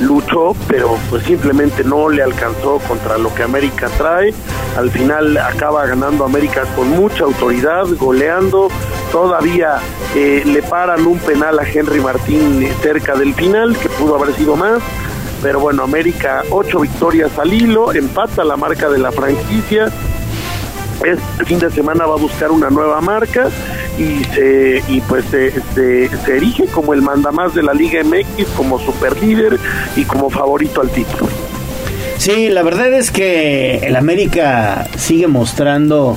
luchó, 0.00 0.54
pero 0.68 0.96
pues 1.10 1.24
simplemente 1.24 1.84
no 1.84 2.08
le 2.08 2.22
alcanzó 2.22 2.78
contra 2.78 3.18
lo 3.18 3.34
que 3.34 3.42
América 3.42 3.88
trae. 3.96 4.34
Al 4.76 4.90
final 4.90 5.36
acaba 5.38 5.86
ganando 5.86 6.24
América 6.24 6.64
con 6.74 6.90
mucha 6.90 7.24
autoridad, 7.24 7.86
goleando. 7.98 8.68
Todavía 9.12 9.78
eh, 10.14 10.42
le 10.44 10.62
paran 10.62 11.06
un 11.06 11.18
penal 11.18 11.58
a 11.58 11.68
Henry 11.68 12.00
Martín 12.00 12.68
cerca 12.82 13.14
del 13.14 13.34
final, 13.34 13.76
que 13.76 13.88
pudo 13.88 14.16
haber 14.16 14.34
sido 14.34 14.56
más. 14.56 14.82
Pero 15.42 15.60
bueno, 15.60 15.82
América 15.82 16.42
ocho 16.50 16.80
victorias 16.80 17.38
al 17.38 17.52
hilo, 17.52 17.92
empata 17.92 18.42
la 18.44 18.56
marca 18.56 18.88
de 18.88 18.98
la 18.98 19.12
franquicia. 19.12 19.90
Este 21.04 21.44
fin 21.44 21.58
de 21.58 21.70
semana 21.70 22.06
va 22.06 22.14
a 22.14 22.18
buscar 22.18 22.50
una 22.50 22.70
nueva 22.70 23.00
marca 23.00 23.48
y 23.98 24.24
se 24.34 24.82
y 24.88 25.00
pues 25.02 25.24
se, 25.30 25.52
se, 25.74 26.08
erige 26.36 26.66
como 26.66 26.94
el 26.94 27.02
mandamás 27.02 27.54
de 27.54 27.62
la 27.62 27.74
Liga 27.74 28.02
MX, 28.02 28.46
como 28.56 28.78
super 28.78 29.20
líder 29.22 29.58
y 29.96 30.04
como 30.04 30.30
favorito 30.30 30.80
al 30.80 30.90
título. 30.90 31.28
Sí, 32.18 32.48
la 32.48 32.62
verdad 32.62 32.92
es 32.94 33.10
que 33.10 33.78
el 33.86 33.94
América 33.96 34.88
sigue 34.96 35.26
mostrando 35.26 36.16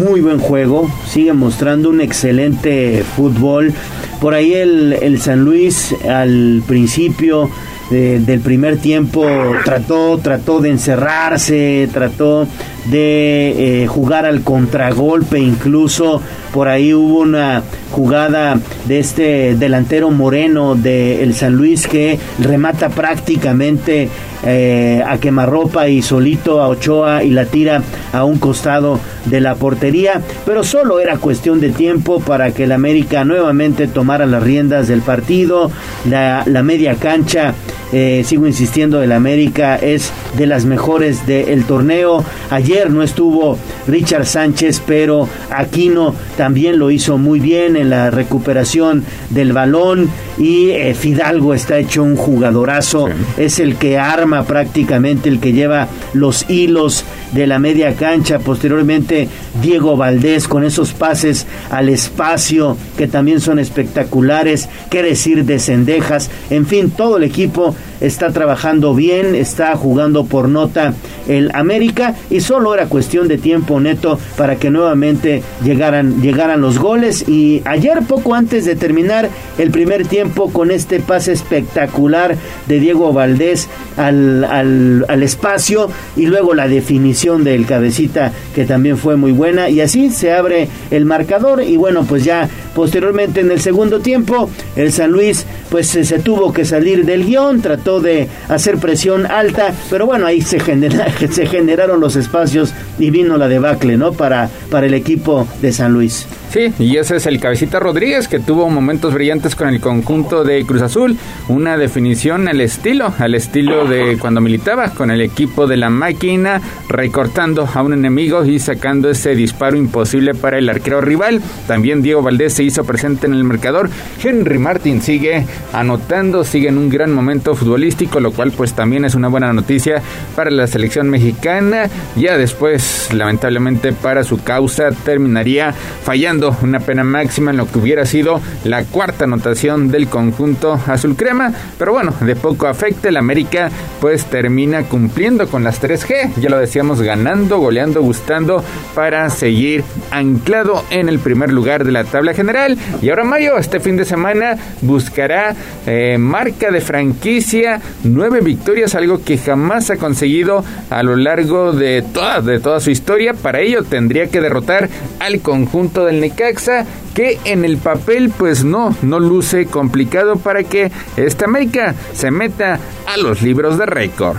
muy 0.00 0.20
buen 0.20 0.38
juego, 0.40 0.90
sigue 1.08 1.32
mostrando 1.32 1.88
un 1.90 2.00
excelente 2.00 3.04
fútbol. 3.16 3.72
Por 4.20 4.34
ahí 4.34 4.52
el, 4.54 4.92
el 5.00 5.20
San 5.20 5.44
Luis 5.44 5.94
al 6.08 6.62
principio 6.66 7.50
de- 7.90 8.18
del 8.20 8.40
primer 8.40 8.78
tiempo 8.78 9.24
trató, 9.64 10.18
trató 10.18 10.60
de 10.60 10.70
encerrarse, 10.70 11.88
trató 11.92 12.46
de 12.86 13.82
eh, 13.82 13.86
jugar 13.86 14.26
al 14.26 14.42
contragolpe, 14.42 15.38
incluso 15.38 16.20
por 16.52 16.68
ahí 16.68 16.92
hubo 16.92 17.20
una 17.20 17.62
jugada 17.92 18.58
de 18.86 18.98
este 18.98 19.54
delantero 19.54 20.10
moreno 20.10 20.74
de 20.74 21.22
el 21.22 21.34
San 21.34 21.54
Luis 21.54 21.86
que 21.86 22.18
remata 22.38 22.88
prácticamente 22.88 24.08
eh, 24.44 25.02
a 25.06 25.18
quemarropa 25.18 25.88
y 25.88 26.02
solito 26.02 26.60
a 26.60 26.68
Ochoa 26.68 27.22
y 27.22 27.30
la 27.30 27.46
tira 27.46 27.82
a 28.12 28.24
un 28.24 28.38
costado 28.38 28.98
de 29.26 29.40
la 29.40 29.54
portería, 29.54 30.20
pero 30.44 30.64
solo 30.64 31.00
era 31.00 31.18
cuestión 31.18 31.60
de 31.60 31.70
tiempo 31.70 32.20
para 32.20 32.52
que 32.52 32.64
el 32.64 32.72
América 32.72 33.24
nuevamente 33.24 33.86
tomara 33.86 34.26
las 34.26 34.42
riendas 34.42 34.88
del 34.88 35.00
partido, 35.00 35.70
la, 36.08 36.42
la 36.46 36.62
media 36.62 36.96
cancha 36.96 37.54
eh, 37.92 38.22
sigo 38.24 38.46
insistiendo, 38.46 39.02
el 39.02 39.12
América 39.12 39.76
es 39.76 40.12
de 40.36 40.46
las 40.46 40.64
mejores 40.64 41.26
del 41.26 41.64
torneo. 41.64 42.24
Ayer 42.50 42.90
no 42.90 43.02
estuvo 43.02 43.58
Richard 43.86 44.26
Sánchez, 44.26 44.82
pero 44.86 45.28
Aquino 45.50 46.14
también 46.36 46.78
lo 46.78 46.90
hizo 46.90 47.18
muy 47.18 47.38
bien 47.38 47.76
en 47.76 47.90
la 47.90 48.10
recuperación 48.10 49.04
del 49.30 49.52
balón 49.52 50.10
y 50.38 50.70
eh, 50.70 50.94
Fidalgo 50.94 51.54
está 51.54 51.78
hecho 51.78 52.02
un 52.02 52.16
jugadorazo. 52.16 53.08
Es 53.36 53.58
el 53.58 53.76
que 53.76 53.98
arma 53.98 54.44
prácticamente, 54.44 55.28
el 55.28 55.38
que 55.38 55.52
lleva 55.52 55.88
los 56.14 56.48
hilos 56.48 57.04
de 57.32 57.46
la 57.46 57.58
media 57.58 57.94
cancha. 57.94 58.38
Posteriormente 58.38 59.28
Diego 59.60 59.96
Valdés 59.96 60.48
con 60.48 60.64
esos 60.64 60.92
pases 60.92 61.46
al 61.70 61.88
espacio 61.88 62.76
que 62.96 63.08
también 63.08 63.40
son 63.40 63.58
espectaculares. 63.58 64.68
Qué 64.90 65.02
decir 65.02 65.44
de 65.44 65.58
Cendejas. 65.58 66.30
En 66.50 66.66
fin, 66.66 66.90
todo 66.90 67.16
el 67.16 67.24
equipo 67.24 67.74
está 68.00 68.32
trabajando 68.32 68.94
bien, 68.94 69.34
está 69.34 69.76
jugando 69.76 70.24
por 70.24 70.48
nota 70.48 70.94
el 71.28 71.50
América 71.54 72.16
y 72.30 72.40
solo 72.40 72.74
era 72.74 72.86
cuestión 72.86 73.28
de 73.28 73.38
tiempo 73.38 73.78
neto 73.78 74.18
para 74.36 74.56
que 74.56 74.70
nuevamente 74.70 75.42
llegaran, 75.62 76.20
llegaran 76.20 76.60
los 76.60 76.78
goles 76.78 77.28
y 77.28 77.62
ayer 77.64 78.00
poco 78.08 78.34
antes 78.34 78.64
de 78.64 78.74
terminar 78.74 79.30
el 79.56 79.70
primer 79.70 80.06
tiempo 80.06 80.52
con 80.52 80.72
este 80.72 80.98
pase 80.98 81.32
espectacular 81.32 82.36
de 82.66 82.80
Diego 82.80 83.12
Valdés 83.12 83.68
al, 83.96 84.44
al, 84.44 85.04
al 85.08 85.22
espacio 85.22 85.88
y 86.16 86.26
luego 86.26 86.54
la 86.54 86.66
definición 86.66 87.21
del 87.22 87.66
cabecita 87.66 88.32
que 88.52 88.64
también 88.64 88.98
fue 88.98 89.16
muy 89.16 89.30
buena. 89.32 89.70
Y 89.70 89.80
así 89.80 90.10
se 90.10 90.32
abre 90.32 90.68
el 90.90 91.04
marcador. 91.04 91.62
Y 91.62 91.76
bueno 91.76 92.04
pues 92.04 92.24
ya 92.24 92.48
posteriormente 92.74 93.40
en 93.40 93.50
el 93.50 93.60
segundo 93.60 94.00
tiempo 94.00 94.50
el 94.76 94.92
San 94.92 95.12
Luis 95.12 95.46
pues 95.70 95.88
se, 95.88 96.04
se 96.04 96.18
tuvo 96.18 96.52
que 96.52 96.64
salir 96.64 97.04
del 97.04 97.24
guion 97.24 97.60
trató 97.60 98.00
de 98.00 98.28
hacer 98.48 98.78
presión 98.78 99.26
alta 99.26 99.72
pero 99.90 100.06
bueno 100.06 100.26
ahí 100.26 100.40
se, 100.40 100.58
se 101.30 101.46
generaron 101.46 102.00
los 102.00 102.16
espacios 102.16 102.72
y 102.98 103.10
vino 103.10 103.36
la 103.36 103.48
debacle 103.48 103.96
no 103.96 104.12
para, 104.12 104.48
para 104.70 104.86
el 104.86 104.94
equipo 104.94 105.46
de 105.60 105.72
San 105.72 105.92
Luis 105.92 106.26
Sí, 106.52 106.70
y 106.78 106.98
ese 106.98 107.16
es 107.16 107.24
el 107.24 107.40
Cabecita 107.40 107.80
Rodríguez 107.80 108.28
que 108.28 108.38
tuvo 108.38 108.68
momentos 108.68 109.14
brillantes 109.14 109.56
con 109.56 109.68
el 109.68 109.80
conjunto 109.80 110.44
de 110.44 110.66
Cruz 110.66 110.82
Azul, 110.82 111.16
una 111.48 111.78
definición 111.78 112.46
al 112.46 112.60
estilo, 112.60 113.14
al 113.18 113.34
estilo 113.34 113.86
de 113.86 114.18
cuando 114.18 114.42
militaba 114.42 114.90
con 114.90 115.10
el 115.10 115.22
equipo 115.22 115.66
de 115.66 115.78
la 115.78 115.88
máquina, 115.88 116.60
recortando 116.90 117.66
a 117.72 117.82
un 117.82 117.94
enemigo 117.94 118.44
y 118.44 118.58
sacando 118.58 119.08
ese 119.08 119.34
disparo 119.34 119.78
imposible 119.78 120.34
para 120.34 120.58
el 120.58 120.68
arquero 120.68 121.00
rival. 121.00 121.40
También 121.66 122.02
Diego 122.02 122.20
Valdés 122.20 122.52
se 122.52 122.64
hizo 122.64 122.84
presente 122.84 123.26
en 123.26 123.32
el 123.32 123.44
marcador. 123.44 123.88
Henry 124.22 124.58
Martin 124.58 125.00
sigue 125.00 125.46
anotando, 125.72 126.44
sigue 126.44 126.68
en 126.68 126.76
un 126.76 126.90
gran 126.90 127.14
momento 127.14 127.54
futbolístico, 127.54 128.20
lo 128.20 128.30
cual 128.30 128.52
pues 128.52 128.74
también 128.74 129.06
es 129.06 129.14
una 129.14 129.28
buena 129.28 129.54
noticia 129.54 130.02
para 130.36 130.50
la 130.50 130.66
selección 130.66 131.08
mexicana. 131.08 131.88
Ya 132.14 132.36
después, 132.36 133.08
lamentablemente 133.14 133.94
para 133.94 134.22
su 134.22 134.42
causa, 134.42 134.90
terminaría 134.90 135.72
fallando 135.72 136.41
una 136.62 136.80
pena 136.80 137.04
máxima 137.04 137.50
en 137.50 137.56
lo 137.56 137.70
que 137.70 137.78
hubiera 137.78 138.04
sido 138.06 138.40
la 138.64 138.84
cuarta 138.84 139.24
anotación 139.24 139.90
del 139.90 140.08
conjunto 140.08 140.80
azul 140.86 141.16
crema. 141.16 141.52
Pero 141.78 141.92
bueno, 141.92 142.12
de 142.20 142.36
poco 142.36 142.66
afecta 142.66 143.08
el 143.08 143.16
América, 143.16 143.70
pues 144.00 144.26
termina 144.26 144.82
cumpliendo 144.84 145.48
con 145.48 145.64
las 145.64 145.80
3G. 145.80 146.34
Ya 146.40 146.50
lo 146.50 146.58
decíamos, 146.58 147.00
ganando, 147.00 147.58
goleando, 147.58 148.02
gustando 148.02 148.64
para 148.94 149.30
seguir 149.30 149.84
anclado 150.10 150.84
en 150.90 151.08
el 151.08 151.18
primer 151.18 151.52
lugar 151.52 151.84
de 151.84 151.92
la 151.92 152.04
tabla 152.04 152.34
general. 152.34 152.76
Y 153.00 153.10
ahora 153.10 153.24
Mario, 153.24 153.58
este 153.58 153.80
fin 153.80 153.96
de 153.96 154.04
semana 154.04 154.56
buscará 154.80 155.54
eh, 155.86 156.16
marca 156.18 156.70
de 156.70 156.80
franquicia, 156.80 157.80
nueve 158.04 158.40
victorias, 158.40 158.94
algo 158.94 159.22
que 159.24 159.38
jamás 159.38 159.90
ha 159.90 159.96
conseguido 159.96 160.64
a 160.90 161.02
lo 161.02 161.16
largo 161.16 161.72
de 161.72 162.02
toda, 162.02 162.40
de 162.40 162.60
toda 162.60 162.80
su 162.80 162.90
historia. 162.90 163.34
Para 163.34 163.60
ello 163.60 163.82
tendría 163.82 164.26
que 164.26 164.40
derrotar 164.40 164.88
al 165.20 165.40
conjunto 165.40 166.04
del 166.04 166.20
Necaxa, 166.32 166.86
que 167.14 167.38
en 167.44 167.64
el 167.64 167.78
papel 167.78 168.30
pues 168.30 168.64
no, 168.64 168.96
no 169.02 169.20
luce 169.20 169.66
complicado 169.66 170.36
para 170.36 170.64
que 170.64 170.90
esta 171.16 171.44
América 171.44 171.94
se 172.14 172.30
meta 172.30 172.80
a 173.06 173.16
los 173.18 173.42
libros 173.42 173.78
de 173.78 173.86
récord. 173.86 174.38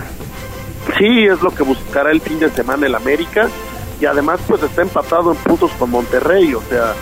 Sí, 0.98 1.24
es 1.24 1.40
lo 1.40 1.54
que 1.54 1.62
buscará 1.62 2.10
el 2.10 2.20
fin 2.20 2.38
de 2.40 2.50
semana 2.50 2.86
el 2.86 2.94
América 2.94 3.48
y 4.00 4.06
además 4.06 4.40
pues 4.46 4.62
está 4.62 4.82
empatado 4.82 5.32
en 5.32 5.38
puntos 5.38 5.70
con 5.78 5.90
Monterrey, 5.90 6.52
o 6.54 6.62
sea, 6.68 6.94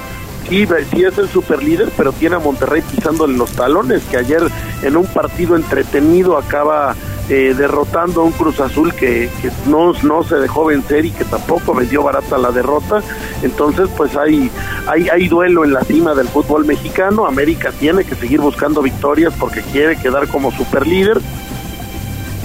sí, 0.48 0.66
sí 0.90 1.04
es 1.04 1.18
el 1.18 1.28
super 1.28 1.62
líder, 1.62 1.88
pero 1.96 2.12
tiene 2.12 2.36
a 2.36 2.38
Monterrey 2.38 2.82
pisándole 2.82 3.36
los 3.36 3.50
talones, 3.52 4.02
que 4.04 4.18
ayer 4.18 4.42
en 4.82 4.96
un 4.96 5.06
partido 5.06 5.56
entretenido 5.56 6.36
acaba 6.36 6.94
eh, 7.34 7.54
derrotando 7.54 8.20
a 8.20 8.24
un 8.24 8.32
Cruz 8.32 8.60
Azul 8.60 8.92
que, 8.92 9.30
que 9.40 9.50
no, 9.66 9.94
no 10.02 10.22
se 10.22 10.34
dejó 10.34 10.66
vencer 10.66 11.06
y 11.06 11.12
que 11.12 11.24
tampoco 11.24 11.72
vendió 11.72 12.02
barata 12.02 12.36
la 12.36 12.50
derrota. 12.50 13.00
Entonces, 13.42 13.88
pues 13.96 14.14
hay, 14.18 14.50
hay, 14.86 15.08
hay 15.08 15.28
duelo 15.28 15.64
en 15.64 15.72
la 15.72 15.82
cima 15.82 16.14
del 16.14 16.28
fútbol 16.28 16.66
mexicano. 16.66 17.24
América 17.24 17.72
tiene 17.72 18.04
que 18.04 18.16
seguir 18.16 18.42
buscando 18.42 18.82
victorias 18.82 19.32
porque 19.40 19.62
quiere 19.62 19.96
quedar 19.96 20.28
como 20.28 20.52
super 20.52 20.86
líder. 20.86 21.22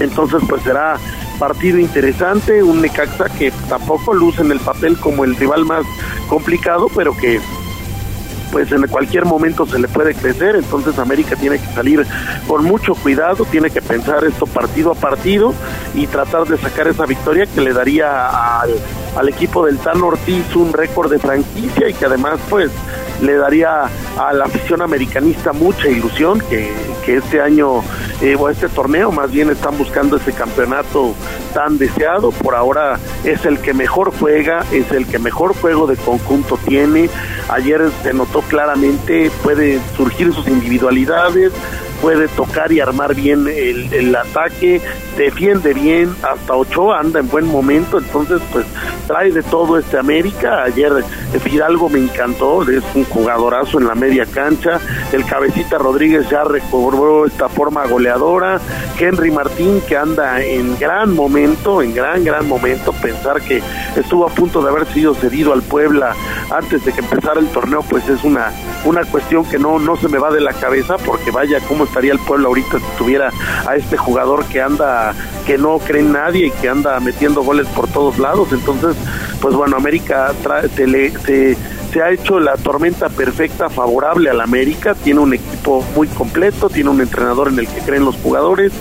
Entonces, 0.00 0.40
pues 0.48 0.62
será 0.62 0.96
partido 1.38 1.78
interesante, 1.78 2.62
un 2.62 2.80
Necaxa 2.80 3.28
que 3.28 3.52
tampoco 3.68 4.14
luce 4.14 4.40
en 4.40 4.52
el 4.52 4.60
papel 4.60 4.96
como 4.96 5.22
el 5.24 5.36
rival 5.36 5.66
más 5.66 5.84
complicado, 6.30 6.88
pero 6.96 7.14
que 7.14 7.42
pues 8.50 8.70
en 8.72 8.86
cualquier 8.86 9.24
momento 9.24 9.66
se 9.66 9.78
le 9.78 9.88
puede 9.88 10.14
crecer, 10.14 10.56
entonces 10.56 10.98
América 10.98 11.36
tiene 11.36 11.58
que 11.58 11.66
salir 11.66 12.06
con 12.46 12.64
mucho 12.64 12.94
cuidado, 12.94 13.44
tiene 13.44 13.70
que 13.70 13.82
pensar 13.82 14.24
esto 14.24 14.46
partido 14.46 14.92
a 14.92 14.94
partido 14.94 15.54
y 15.94 16.06
tratar 16.06 16.46
de 16.46 16.56
sacar 16.58 16.88
esa 16.88 17.06
victoria 17.06 17.46
que 17.46 17.60
le 17.60 17.72
daría 17.72 18.60
al, 18.60 19.28
equipo 19.28 19.66
del 19.66 19.78
Tan 19.78 20.00
Ortiz 20.02 20.56
un 20.56 20.72
récord 20.72 21.10
de 21.10 21.18
franquicia 21.18 21.88
y 21.88 21.94
que 21.94 22.06
además 22.06 22.38
pues 22.48 22.70
le 23.20 23.34
daría 23.36 23.84
a 24.16 24.32
la 24.32 24.44
afición 24.44 24.82
americanista 24.82 25.52
mucha 25.52 25.88
ilusión 25.88 26.40
que, 26.48 26.72
que 27.04 27.16
este 27.16 27.40
año 27.40 27.82
eh, 28.20 28.36
o 28.38 28.48
este 28.48 28.68
torneo 28.68 29.12
más 29.12 29.30
bien 29.30 29.50
están 29.50 29.78
buscando 29.78 30.16
ese 30.16 30.32
campeonato 30.32 31.14
tan 31.54 31.78
deseado. 31.78 32.30
Por 32.30 32.54
ahora 32.54 32.98
es 33.24 33.44
el 33.44 33.60
que 33.60 33.74
mejor 33.74 34.12
juega 34.18 34.64
es 34.72 34.90
el 34.92 35.06
que 35.06 35.18
mejor 35.18 35.54
juego 35.54 35.86
de 35.86 35.96
conjunto 35.96 36.58
tiene. 36.66 37.08
Ayer 37.48 37.90
se 38.02 38.12
notó 38.12 38.42
claramente 38.42 39.30
puede 39.42 39.80
surgir 39.96 40.32
sus 40.32 40.48
individualidades 40.48 41.52
puede 42.00 42.28
tocar 42.28 42.72
y 42.72 42.80
armar 42.80 43.14
bien 43.14 43.46
el, 43.48 43.92
el 43.92 44.14
ataque, 44.14 44.80
defiende 45.16 45.74
bien, 45.74 46.14
hasta 46.22 46.54
Ochoa 46.54 47.00
anda 47.00 47.20
en 47.20 47.28
buen 47.28 47.46
momento, 47.46 47.98
entonces 47.98 48.40
pues 48.52 48.66
trae 49.06 49.32
de 49.32 49.42
todo 49.42 49.78
este 49.78 49.98
América. 49.98 50.62
Ayer 50.62 50.92
Fidalgo 51.42 51.88
me 51.88 51.98
encantó, 51.98 52.62
es 52.62 52.84
un 52.94 53.04
jugadorazo 53.04 53.78
en 53.78 53.86
la 53.88 53.94
media 53.94 54.26
cancha. 54.26 54.78
El 55.12 55.24
cabecita 55.24 55.78
Rodríguez 55.78 56.28
ya 56.28 56.44
recobró 56.44 57.26
esta 57.26 57.48
forma 57.48 57.86
goleadora. 57.86 58.60
Henry 58.98 59.30
Martín 59.30 59.80
que 59.86 59.96
anda 59.96 60.42
en 60.42 60.78
gran 60.78 61.14
momento, 61.14 61.82
en 61.82 61.94
gran, 61.94 62.24
gran 62.24 62.46
momento. 62.46 62.92
Pensar 62.92 63.40
que 63.42 63.62
estuvo 63.96 64.26
a 64.26 64.30
punto 64.30 64.62
de 64.62 64.70
haber 64.70 64.86
sido 64.86 65.14
cedido 65.14 65.52
al 65.52 65.62
Puebla 65.62 66.14
antes 66.50 66.84
de 66.84 66.92
que 66.92 67.00
empezara 67.00 67.40
el 67.40 67.48
torneo, 67.48 67.82
pues 67.88 68.08
es 68.08 68.24
una, 68.24 68.52
una 68.84 69.04
cuestión 69.04 69.44
que 69.44 69.58
no, 69.58 69.78
no 69.78 69.96
se 69.96 70.08
me 70.08 70.18
va 70.18 70.30
de 70.30 70.40
la 70.40 70.52
cabeza 70.52 70.96
porque 70.98 71.30
vaya 71.30 71.60
cómo 71.66 71.84
estaría 71.88 72.12
el 72.12 72.18
Puebla 72.18 72.48
ahorita 72.48 72.78
si 72.78 72.96
tuviera 72.96 73.30
a 73.66 73.76
este 73.76 73.96
jugador 73.96 74.44
que 74.46 74.60
anda, 74.60 75.14
que 75.46 75.58
no 75.58 75.78
cree 75.78 76.02
en 76.02 76.12
nadie 76.12 76.46
y 76.46 76.50
que 76.50 76.68
anda 76.68 77.00
metiendo 77.00 77.42
goles 77.42 77.66
por 77.68 77.88
todos 77.88 78.18
lados. 78.18 78.48
Entonces, 78.52 78.96
pues 79.40 79.54
bueno, 79.54 79.76
América 79.76 80.32
se, 80.74 80.86
le, 80.86 81.10
se, 81.18 81.56
se 81.92 82.02
ha 82.02 82.10
hecho 82.10 82.38
la 82.38 82.56
tormenta 82.56 83.08
perfecta 83.08 83.68
favorable 83.68 84.30
al 84.30 84.40
América, 84.40 84.94
tiene 84.94 85.20
un 85.20 85.34
equipo 85.34 85.84
muy 85.94 86.06
completo, 86.08 86.68
tiene 86.68 86.90
un 86.90 87.00
entrenador 87.00 87.48
en 87.48 87.58
el 87.58 87.66
que 87.66 87.80
creen 87.80 88.04
los 88.04 88.16
jugadores, 88.16 88.72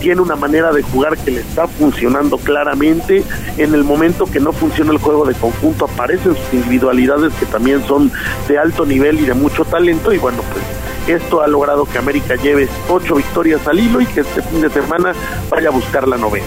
tiene 0.00 0.20
una 0.20 0.36
manera 0.36 0.72
de 0.72 0.82
jugar 0.82 1.16
que 1.16 1.30
le 1.30 1.40
está 1.40 1.66
funcionando 1.66 2.38
claramente. 2.38 3.22
En 3.58 3.74
el 3.74 3.84
momento 3.84 4.26
que 4.26 4.40
no 4.40 4.52
funciona 4.52 4.92
el 4.92 4.98
juego 4.98 5.24
de 5.24 5.34
conjunto 5.34 5.86
aparecen 5.86 6.34
sus 6.34 6.54
individualidades 6.54 7.32
que 7.34 7.46
también 7.46 7.86
son 7.86 8.10
de 8.48 8.58
alto 8.58 8.84
nivel 8.84 9.20
y 9.20 9.26
de 9.26 9.34
mucho 9.34 9.64
talento 9.64 10.12
y 10.12 10.18
bueno, 10.18 10.42
pues 10.52 10.64
esto 11.12 11.42
ha 11.42 11.46
logrado 11.46 11.84
que 11.84 11.98
América 11.98 12.36
lleve 12.36 12.68
ocho 12.88 13.14
victorias 13.16 13.66
al 13.66 13.78
hilo 13.78 14.00
y 14.00 14.06
que 14.06 14.20
este 14.20 14.42
fin 14.42 14.60
de 14.62 14.70
semana 14.70 15.12
vaya 15.50 15.68
a 15.68 15.72
buscar 15.72 16.08
la 16.08 16.16
novena. 16.16 16.46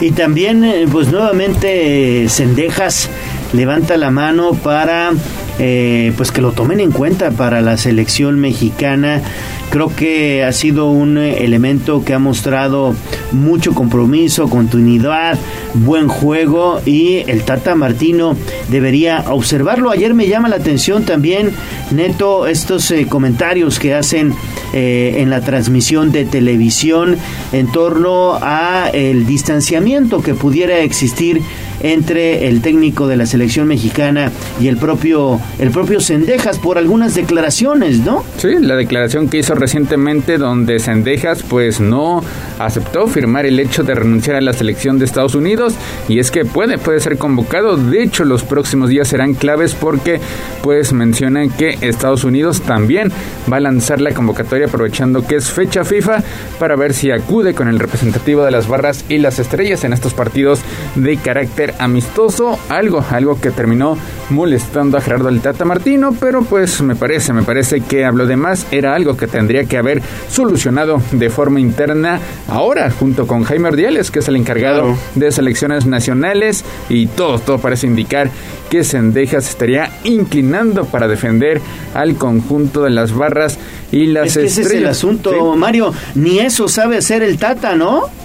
Y 0.00 0.10
también, 0.10 0.64
eh, 0.64 0.86
pues 0.90 1.08
nuevamente, 1.08 2.26
Cendejas 2.28 3.08
levanta 3.54 3.96
la 3.96 4.10
mano 4.10 4.52
para 4.52 5.12
eh, 5.60 6.12
pues 6.16 6.32
que 6.32 6.40
lo 6.40 6.50
tomen 6.50 6.80
en 6.80 6.90
cuenta 6.90 7.30
para 7.30 7.60
la 7.60 7.76
selección 7.76 8.40
mexicana. 8.40 9.22
Creo 9.70 9.94
que 9.94 10.42
ha 10.42 10.52
sido 10.52 10.90
un 10.90 11.16
eh, 11.16 11.44
elemento 11.44 12.04
que 12.04 12.12
ha 12.12 12.18
mostrado 12.18 12.94
mucho 13.30 13.72
compromiso, 13.72 14.48
continuidad, 14.50 15.38
buen 15.74 16.08
juego 16.08 16.80
y 16.84 17.18
el 17.28 17.44
Tata 17.44 17.76
Martino 17.76 18.36
debería 18.68 19.24
observarlo. 19.28 19.90
Ayer 19.90 20.12
me 20.12 20.26
llama 20.26 20.48
la 20.48 20.56
atención 20.56 21.04
también, 21.04 21.52
Neto, 21.92 22.48
estos 22.48 22.90
eh, 22.90 23.06
comentarios 23.08 23.78
que 23.78 23.94
hacen 23.94 24.34
en 24.76 25.30
la 25.30 25.40
transmisión 25.40 26.10
de 26.10 26.24
televisión 26.24 27.16
en 27.52 27.70
torno 27.70 28.40
a 28.42 28.90
el 28.92 29.24
distanciamiento 29.24 30.20
que 30.20 30.34
pudiera 30.34 30.80
existir 30.80 31.42
entre 31.80 32.48
el 32.48 32.60
técnico 32.60 33.06
de 33.06 33.16
la 33.16 33.26
selección 33.26 33.66
mexicana 33.66 34.30
y 34.60 34.68
el 34.68 34.76
propio 34.76 35.40
el 35.58 35.70
propio 35.70 36.00
Sendejas 36.00 36.58
por 36.58 36.78
algunas 36.78 37.14
declaraciones, 37.14 38.00
¿no? 38.00 38.24
Sí, 38.38 38.54
la 38.60 38.76
declaración 38.76 39.28
que 39.28 39.38
hizo 39.38 39.54
recientemente 39.54 40.38
donde 40.38 40.78
Sendejas 40.78 41.42
pues 41.42 41.80
no 41.80 42.22
aceptó 42.58 43.06
firmar 43.06 43.46
el 43.46 43.58
hecho 43.60 43.82
de 43.82 43.94
renunciar 43.94 44.36
a 44.36 44.40
la 44.40 44.52
selección 44.52 44.98
de 44.98 45.04
Estados 45.04 45.34
Unidos 45.34 45.74
y 46.08 46.18
es 46.18 46.30
que 46.30 46.44
puede 46.44 46.78
puede 46.78 47.00
ser 47.00 47.18
convocado, 47.18 47.76
de 47.76 48.02
hecho 48.02 48.24
los 48.24 48.44
próximos 48.44 48.88
días 48.88 49.08
serán 49.08 49.34
claves 49.34 49.74
porque 49.74 50.20
pues 50.62 50.92
mencionan 50.92 51.50
que 51.50 51.78
Estados 51.80 52.24
Unidos 52.24 52.62
también 52.62 53.12
va 53.50 53.58
a 53.58 53.60
lanzar 53.60 54.00
la 54.00 54.12
convocatoria 54.12 54.66
aprovechando 54.66 55.26
que 55.26 55.36
es 55.36 55.50
fecha 55.50 55.84
FIFA 55.84 56.22
para 56.58 56.76
ver 56.76 56.94
si 56.94 57.10
acude 57.10 57.54
con 57.54 57.68
el 57.68 57.78
representativo 57.78 58.44
de 58.44 58.50
las 58.50 58.68
barras 58.68 59.04
y 59.08 59.18
las 59.18 59.38
estrellas 59.38 59.84
en 59.84 59.92
estos 59.92 60.14
partidos 60.14 60.60
de 60.94 61.16
carácter 61.16 61.63
amistoso, 61.78 62.58
algo 62.68 63.04
algo 63.10 63.40
que 63.40 63.50
terminó 63.50 63.96
molestando 64.30 64.98
a 64.98 65.00
Gerardo 65.00 65.28
el 65.28 65.40
Tata 65.40 65.64
Martino, 65.64 66.14
pero 66.18 66.42
pues 66.42 66.80
me 66.82 66.96
parece, 66.96 67.32
me 67.32 67.42
parece 67.42 67.80
que 67.80 68.04
habló 68.04 68.26
de 68.26 68.36
más, 68.36 68.66
era 68.70 68.94
algo 68.94 69.16
que 69.16 69.26
tendría 69.26 69.64
que 69.64 69.78
haber 69.78 70.02
solucionado 70.28 71.00
de 71.12 71.30
forma 71.30 71.60
interna 71.60 72.20
ahora, 72.48 72.90
junto 72.90 73.26
con 73.26 73.44
Jaime 73.44 73.68
Ordiales, 73.68 74.10
que 74.10 74.18
es 74.18 74.28
el 74.28 74.36
encargado 74.36 74.96
de 75.14 75.32
selecciones 75.32 75.86
nacionales, 75.86 76.64
y 76.88 77.06
todo, 77.06 77.38
todo 77.38 77.58
parece 77.58 77.86
indicar 77.86 78.30
que 78.70 78.84
Sendejas 78.84 79.48
estaría 79.48 79.90
inclinando 80.04 80.84
para 80.84 81.06
defender 81.06 81.60
al 81.94 82.16
conjunto 82.16 82.82
de 82.82 82.90
las 82.90 83.12
barras 83.12 83.58
y 83.92 84.06
las 84.06 84.36
es 84.36 84.36
estrellas. 84.36 84.58
Ese 84.58 84.76
es 84.76 84.82
el 84.82 84.86
asunto, 84.88 85.56
Mario, 85.56 85.92
ni 86.14 86.40
eso 86.40 86.68
sabe 86.68 86.96
hacer 86.96 87.22
el 87.22 87.38
Tata, 87.38 87.76
¿no? 87.76 88.23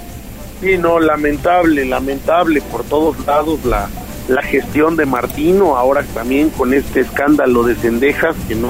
Sí, 0.61 0.77
no, 0.77 0.99
lamentable, 0.99 1.85
lamentable 1.85 2.61
por 2.61 2.83
todos 2.83 3.25
lados 3.25 3.63
la 3.65 3.89
la 4.29 4.43
gestión 4.43 4.95
de 4.95 5.05
Martino, 5.05 5.75
ahora 5.75 6.03
también 6.13 6.51
con 6.51 6.73
este 6.73 7.01
escándalo 7.01 7.63
de 7.63 7.75
Cendejas, 7.75 8.35
que 8.47 8.55
no 8.55 8.69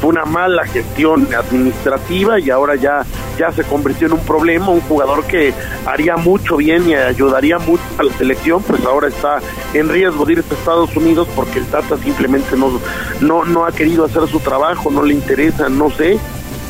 fue 0.00 0.10
una 0.10 0.24
mala 0.24 0.64
gestión 0.64 1.28
administrativa 1.34 2.38
y 2.38 2.50
ahora 2.50 2.76
ya, 2.76 3.04
ya 3.36 3.50
se 3.52 3.64
convirtió 3.64 4.06
en 4.06 4.14
un 4.14 4.20
problema, 4.20 4.68
un 4.68 4.80
jugador 4.82 5.24
que 5.24 5.52
haría 5.86 6.16
mucho 6.16 6.56
bien 6.56 6.88
y 6.88 6.94
ayudaría 6.94 7.58
mucho 7.58 7.82
a 7.98 8.04
la 8.04 8.12
selección, 8.12 8.62
pues 8.62 8.84
ahora 8.84 9.08
está 9.08 9.40
en 9.74 9.88
riesgo 9.88 10.24
de 10.24 10.34
irse 10.34 10.54
a 10.54 10.58
Estados 10.58 10.96
Unidos 10.96 11.28
porque 11.34 11.58
el 11.58 11.66
Tata 11.66 11.96
simplemente 11.98 12.56
no, 12.56 12.80
no, 13.20 13.44
no 13.44 13.64
ha 13.64 13.72
querido 13.72 14.04
hacer 14.04 14.26
su 14.28 14.38
trabajo, 14.38 14.90
no 14.90 15.02
le 15.02 15.14
interesa, 15.14 15.68
no 15.68 15.90
sé, 15.90 16.18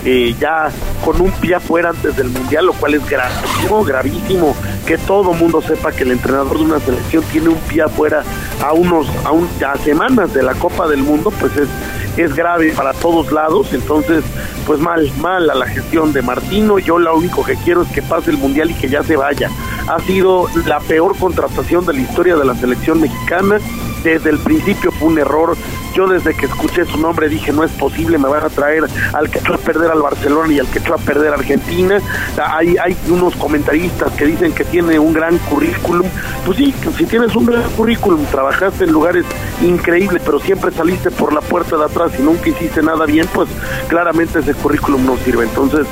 eh, 0.05 0.35
ya 0.39 0.71
con 1.05 1.21
un 1.21 1.31
pie 1.33 1.57
afuera 1.57 1.91
antes 1.91 2.17
del 2.17 2.29
mundial, 2.29 2.67
lo 2.67 2.73
cual 2.73 2.95
es 2.95 3.09
gravísimo, 3.09 3.85
gravísimo. 3.85 4.57
Que 4.87 4.99
todo 4.99 5.33
mundo 5.33 5.63
sepa 5.63 5.93
que 5.93 6.03
el 6.03 6.13
entrenador 6.13 6.59
de 6.59 6.65
una 6.65 6.81
selección 6.81 7.25
tiene 7.31 7.51
un 7.51 7.59
pie 7.69 7.83
afuera 7.83 8.25
a 8.63 8.73
unos 8.73 9.07
a, 9.25 9.31
un, 9.31 9.49
semanas 9.85 10.35
de 10.35 10.43
la 10.43 10.55
Copa 10.55 10.89
del 10.89 11.03
Mundo, 11.03 11.31
pues 11.39 11.57
es 11.57 11.69
es 12.17 12.35
grave 12.35 12.73
para 12.73 12.93
todos 12.93 13.33
lados, 13.33 13.73
entonces 13.73 14.23
pues 14.67 14.81
mal, 14.81 15.11
mal 15.19 15.49
a 15.51 15.55
la 15.55 15.67
gestión 15.67 16.13
de 16.13 16.23
Martino, 16.23 16.79
yo 16.79 16.99
lo 16.99 17.17
único 17.17 17.45
que 17.45 17.57
quiero 17.57 17.83
es 17.83 17.89
que 17.89 18.03
pase 18.03 18.31
el 18.31 18.39
Mundial 18.39 18.71
y 18.71 18.75
que 18.75 18.89
ya 18.89 19.03
se 19.03 19.17
vaya. 19.17 19.51
Ha 19.89 20.01
sido 20.01 20.47
la 20.67 20.79
peor 20.81 21.17
contratación 21.19 21.85
de 21.87 21.95
la 21.95 22.01
historia 22.01 22.37
de 22.37 22.45
la 22.45 22.55
selección 22.55 23.01
mexicana, 23.01 23.59
desde 24.03 24.31
el 24.31 24.39
principio 24.39 24.91
fue 24.93 25.09
un 25.09 25.19
error. 25.19 25.57
Yo 25.95 26.07
desde 26.09 26.35
que 26.35 26.47
escuché 26.47 26.87
su 26.87 26.99
nombre 26.99 27.29
dije, 27.29 27.53
no 27.53 27.65
es 27.65 27.71
posible, 27.73 28.19
me 28.19 28.29
van 28.29 28.45
a 28.45 28.49
traer 28.49 28.85
al 29.13 29.31
que 29.31 29.39
echó 29.39 29.55
a 29.55 29.59
perder 29.59 29.91
al 29.91 30.01
Barcelona 30.01 30.53
y 30.53 30.59
al 30.59 30.67
que 30.67 30.79
echó 30.79 30.95
a 30.95 30.99
perder 30.99 31.33
a 31.33 31.37
Argentina. 31.37 32.01
Hay, 32.43 32.77
hay 32.79 32.97
unos 33.09 33.37
comentaristas 33.37 34.13
que 34.13 34.25
dicen 34.25 34.53
que 34.53 34.65
tiene 34.65 34.99
un 34.99 35.13
gran 35.13 35.39
currículum. 35.39 36.07
Pues 36.47 36.59
sí, 36.59 36.75
si 36.97 37.05
tienes 37.07 37.35
un 37.37 37.47
gran 37.47 37.63
currículum, 37.71 38.25
trabajaste 38.27 38.85
en 38.85 38.93
lugares 38.93 39.25
increíbles, 39.63 40.23
pero 40.25 40.41
siempre 40.41 40.71
saliste 40.71 41.11
por 41.11 41.33
la 41.33 41.41
puerta 41.41 41.77
de 41.77 41.85
atrás 41.85 42.13
y 42.19 42.23
nunca 42.23 42.49
hiciste 42.49 42.83
nada 42.83 43.05
bien, 43.07 43.27
pues 43.33 43.49
claramente 43.89 44.39
ese 44.39 44.55
currículum 44.55 45.05
no 45.05 45.17
sirve. 45.19 45.45
Entonces, 45.45 45.87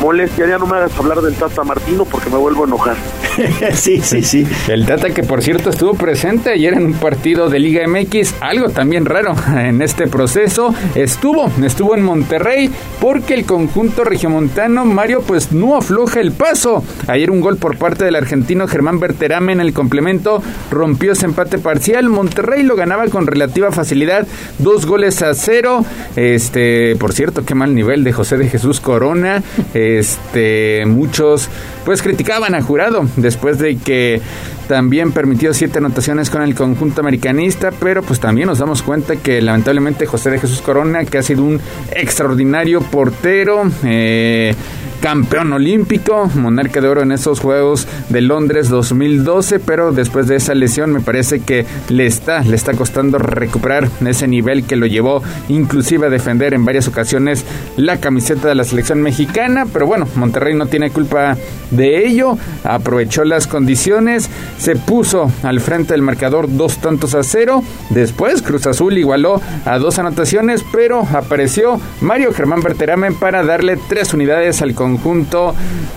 molestia, 0.00 0.46
ya 0.46 0.58
no 0.58 0.66
me 0.66 0.76
hagas 0.76 0.96
hablar 0.98 1.20
del 1.22 1.34
Tata 1.34 1.64
Martino 1.64 2.04
porque 2.04 2.30
me 2.30 2.36
vuelvo 2.36 2.64
a 2.64 2.66
enojar. 2.66 2.96
sí, 3.74 4.00
sí, 4.02 4.22
sí. 4.22 4.46
El 4.68 4.86
Tata 4.86 5.10
que 5.10 5.22
por 5.22 5.42
cierto 5.42 5.70
estuvo 5.70 5.94
presente 5.94 6.50
ayer 6.50 6.74
en 6.74 6.86
un 6.86 6.94
partido 6.94 7.48
de 7.48 7.58
Liga 7.58 7.86
MX, 7.86 8.34
algo 8.40 8.70
también 8.70 9.04
raro 9.04 9.34
en 9.56 9.82
este 9.82 10.06
proceso, 10.06 10.74
estuvo, 10.94 11.50
estuvo 11.64 11.94
en 11.94 12.02
Monterrey 12.02 12.70
porque 13.00 13.34
el 13.34 13.44
conjunto 13.44 14.04
regiomontano 14.04 14.84
Mario 14.84 15.22
pues 15.26 15.52
no 15.52 15.76
afloja 15.76 16.20
el 16.20 16.32
paso. 16.32 16.82
Ayer 17.06 17.30
un 17.30 17.40
gol 17.40 17.56
por 17.56 17.76
parte 17.76 18.04
del 18.04 18.16
argentino 18.16 18.66
Germán 18.66 19.00
Berterame 19.00 19.52
en 19.52 19.60
el 19.60 19.72
complemento 19.72 20.42
rompió 20.70 21.12
ese 21.12 21.26
empate 21.26 21.58
parcial. 21.58 22.08
Monterrey 22.08 22.62
lo 22.62 22.76
ganaba 22.76 23.06
con 23.08 23.26
relativa 23.26 23.70
facilidad, 23.72 24.26
dos 24.58 24.86
goles 24.86 25.22
a 25.22 25.34
cero. 25.34 25.84
Este, 26.16 26.96
por 26.96 27.12
cierto, 27.12 27.44
qué 27.44 27.54
mal 27.54 27.74
nivel 27.74 28.04
de 28.04 28.12
José 28.12 28.36
de 28.36 28.48
Jesús 28.48 28.80
Corona. 28.80 29.42
Este, 29.74 30.84
muchos 30.86 31.48
pues 31.88 32.02
criticaban 32.02 32.54
a 32.54 32.60
Jurado 32.60 33.06
después 33.16 33.58
de 33.58 33.78
que 33.78 34.20
también 34.68 35.10
permitió 35.10 35.54
siete 35.54 35.78
anotaciones 35.78 36.28
con 36.28 36.42
el 36.42 36.54
conjunto 36.54 37.00
americanista, 37.00 37.70
pero 37.80 38.02
pues 38.02 38.20
también 38.20 38.46
nos 38.46 38.58
damos 38.58 38.82
cuenta 38.82 39.16
que 39.16 39.40
lamentablemente 39.40 40.04
José 40.04 40.28
de 40.28 40.38
Jesús 40.38 40.60
Corona, 40.60 41.06
que 41.06 41.16
ha 41.16 41.22
sido 41.22 41.44
un 41.44 41.58
extraordinario 41.90 42.82
portero, 42.82 43.62
eh, 43.84 44.54
campeón 45.00 45.52
olímpico, 45.52 46.28
monarca 46.34 46.80
de 46.80 46.88
oro 46.88 47.02
en 47.02 47.12
esos 47.12 47.40
Juegos 47.40 47.86
de 48.08 48.20
Londres 48.20 48.68
2012, 48.68 49.60
pero 49.60 49.92
después 49.92 50.26
de 50.26 50.36
esa 50.36 50.54
lesión 50.54 50.92
me 50.92 51.00
parece 51.00 51.40
que 51.40 51.66
le 51.88 52.06
está, 52.06 52.40
le 52.40 52.56
está 52.56 52.72
costando 52.72 53.18
recuperar 53.18 53.88
ese 54.04 54.26
nivel 54.26 54.64
que 54.64 54.76
lo 54.76 54.86
llevó 54.86 55.22
inclusive 55.48 56.06
a 56.06 56.10
defender 56.10 56.52
en 56.54 56.64
varias 56.64 56.88
ocasiones 56.88 57.44
la 57.76 57.98
camiseta 57.98 58.48
de 58.48 58.54
la 58.54 58.64
selección 58.64 59.00
mexicana, 59.00 59.66
pero 59.72 59.86
bueno, 59.86 60.08
Monterrey 60.16 60.54
no 60.54 60.66
tiene 60.66 60.90
culpa 60.90 61.36
de 61.70 62.06
ello, 62.06 62.36
aprovechó 62.64 63.24
las 63.24 63.46
condiciones, 63.46 64.28
se 64.58 64.74
puso 64.74 65.30
al 65.42 65.60
frente 65.60 65.92
del 65.92 66.02
marcador 66.02 66.48
dos 66.48 66.78
tantos 66.78 67.14
a 67.14 67.22
cero, 67.22 67.62
después 67.90 68.42
Cruz 68.42 68.66
Azul 68.66 68.98
igualó 68.98 69.40
a 69.64 69.78
dos 69.78 69.98
anotaciones, 69.98 70.64
pero 70.72 71.06
apareció 71.12 71.80
Mario 72.00 72.32
Germán 72.32 72.62
Berterame 72.62 73.12
para 73.12 73.44
darle 73.44 73.78
tres 73.88 74.12
unidades 74.12 74.60
al 74.60 74.74
conjunto 74.74 74.87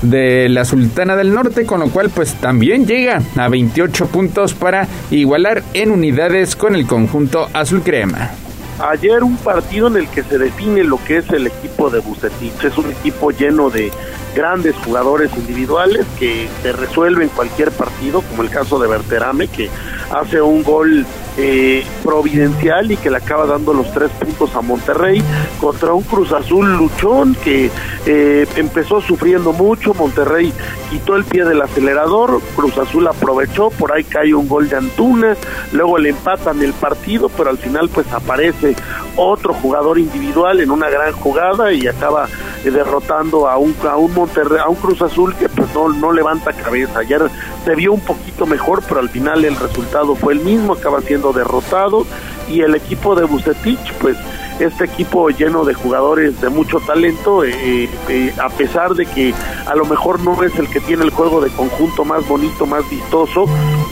de 0.01 0.49
la 0.49 0.65
Sultana 0.65 1.15
del 1.15 1.33
Norte, 1.33 1.65
con 1.65 1.79
lo 1.79 1.89
cual 1.89 2.09
pues 2.09 2.35
también 2.35 2.85
llega 2.85 3.21
a 3.37 3.49
28 3.49 4.07
puntos 4.07 4.53
para 4.53 4.87
igualar 5.09 5.63
en 5.73 5.91
unidades 5.91 6.55
con 6.55 6.75
el 6.75 6.85
conjunto 6.85 7.47
azul 7.53 7.81
crema. 7.81 8.31
Ayer 8.79 9.23
un 9.23 9.37
partido 9.37 9.87
en 9.87 9.97
el 9.97 10.07
que 10.07 10.23
se 10.23 10.39
define 10.39 10.83
lo 10.83 10.97
que 11.03 11.17
es 11.17 11.29
el 11.29 11.45
equipo 11.45 11.91
de 11.91 11.99
Bucetich. 11.99 12.63
Es 12.63 12.77
un 12.79 12.89
equipo 12.89 13.29
lleno 13.29 13.69
de 13.69 13.91
grandes 14.35 14.75
jugadores 14.77 15.29
individuales 15.37 16.05
que 16.17 16.47
te 16.63 16.71
resuelven 16.71 17.29
cualquier 17.29 17.71
partido, 17.71 18.21
como 18.21 18.41
el 18.41 18.49
caso 18.49 18.79
de 18.79 18.87
Berterame, 18.87 19.47
que 19.49 19.69
hace 20.09 20.41
un 20.41 20.63
gol 20.63 21.05
eh, 21.37 21.85
providencial 22.03 22.91
y 22.91 22.97
que 22.97 23.09
le 23.09 23.17
acaba 23.17 23.45
dando 23.45 23.73
los 23.73 23.91
tres 23.93 24.11
puntos 24.11 24.55
a 24.55 24.61
Monterrey 24.61 25.23
contra 25.59 25.93
un 25.93 26.03
Cruz 26.03 26.31
Azul 26.31 26.77
luchón 26.77 27.35
que 27.35 27.69
eh, 28.05 28.47
empezó 28.55 29.01
sufriendo 29.01 29.53
mucho, 29.53 29.93
Monterrey 29.93 30.53
quitó 30.89 31.15
el 31.15 31.23
pie 31.23 31.45
del 31.45 31.61
acelerador, 31.61 32.41
Cruz 32.55 32.77
Azul 32.77 33.07
aprovechó, 33.07 33.69
por 33.69 33.93
ahí 33.93 34.03
cae 34.03 34.33
un 34.33 34.47
gol 34.47 34.67
de 34.67 34.77
Antuna, 34.77 35.35
luego 35.71 35.97
le 35.97 36.09
empatan 36.09 36.61
el 36.61 36.73
partido, 36.73 37.29
pero 37.29 37.49
al 37.49 37.57
final 37.57 37.89
pues 37.89 38.11
aparece 38.11 38.75
otro 39.15 39.53
jugador 39.53 39.99
individual 39.99 40.59
en 40.59 40.71
una 40.71 40.89
gran 40.89 41.13
jugada 41.13 41.71
y 41.71 41.87
acaba 41.87 42.27
eh, 42.65 42.71
derrotando 42.71 43.47
a 43.47 43.57
un 43.57 43.75
a 43.89 43.95
un 43.95 44.13
Monterrey, 44.13 44.59
a 44.59 44.67
un 44.67 44.75
Cruz 44.75 45.01
Azul 45.01 45.33
que 45.35 45.47
pues 45.47 45.73
no, 45.73 45.89
no 45.89 46.11
levanta 46.11 46.51
cabeza. 46.53 46.99
Ayer 46.99 47.21
se 47.63 47.75
vio 47.75 47.93
un 47.93 48.01
poquito 48.01 48.45
mejor, 48.45 48.83
pero 48.87 48.99
al 48.99 49.09
final 49.09 49.45
el 49.45 49.55
resultado 49.55 50.15
fue 50.15 50.33
el 50.33 50.41
mismo, 50.41 50.73
acaba 50.73 51.01
siendo 51.01 51.20
derrotado 51.31 52.05
y 52.49 52.61
el 52.61 52.75
equipo 52.75 53.15
de 53.15 53.25
Bucetich 53.25 53.93
pues 54.01 54.17
este 54.59 54.85
equipo 54.85 55.29
lleno 55.29 55.63
de 55.65 55.73
jugadores 55.73 56.39
de 56.41 56.49
mucho 56.49 56.79
talento, 56.85 57.43
eh, 57.43 57.89
eh, 58.09 58.33
a 58.39 58.49
pesar 58.49 58.93
de 58.93 59.05
que 59.05 59.33
a 59.65 59.75
lo 59.75 59.85
mejor 59.85 60.19
no 60.19 60.43
es 60.43 60.57
el 60.59 60.69
que 60.69 60.79
tiene 60.79 61.03
el 61.03 61.09
juego 61.09 61.41
de 61.41 61.49
conjunto 61.49 62.05
más 62.05 62.27
bonito, 62.27 62.65
más 62.65 62.87
vistoso, 62.89 63.45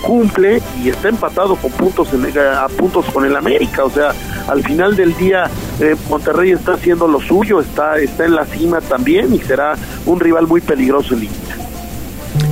cumple 0.04 0.62
y 0.84 0.90
está 0.90 1.10
empatado 1.10 1.56
con 1.56 1.72
puntos 1.72 2.14
en, 2.14 2.26
a 2.38 2.68
puntos 2.68 3.06
con 3.06 3.26
el 3.26 3.36
América, 3.36 3.84
o 3.84 3.90
sea, 3.90 4.14
al 4.48 4.64
final 4.64 4.96
del 4.96 5.16
día 5.18 5.50
eh, 5.80 5.96
Monterrey 6.10 6.52
está 6.52 6.74
haciendo 6.74 7.08
lo 7.08 7.20
suyo, 7.20 7.60
está, 7.62 7.98
está 7.98 8.26
en 8.26 8.36
la 8.36 8.46
cima 8.46 8.82
también 8.82 9.34
y 9.34 9.40
será 9.40 9.76
un 10.06 10.20
rival 10.20 10.48
muy 10.48 10.62
peligroso 10.62 11.14
en 11.14 11.22
línea. 11.22 11.59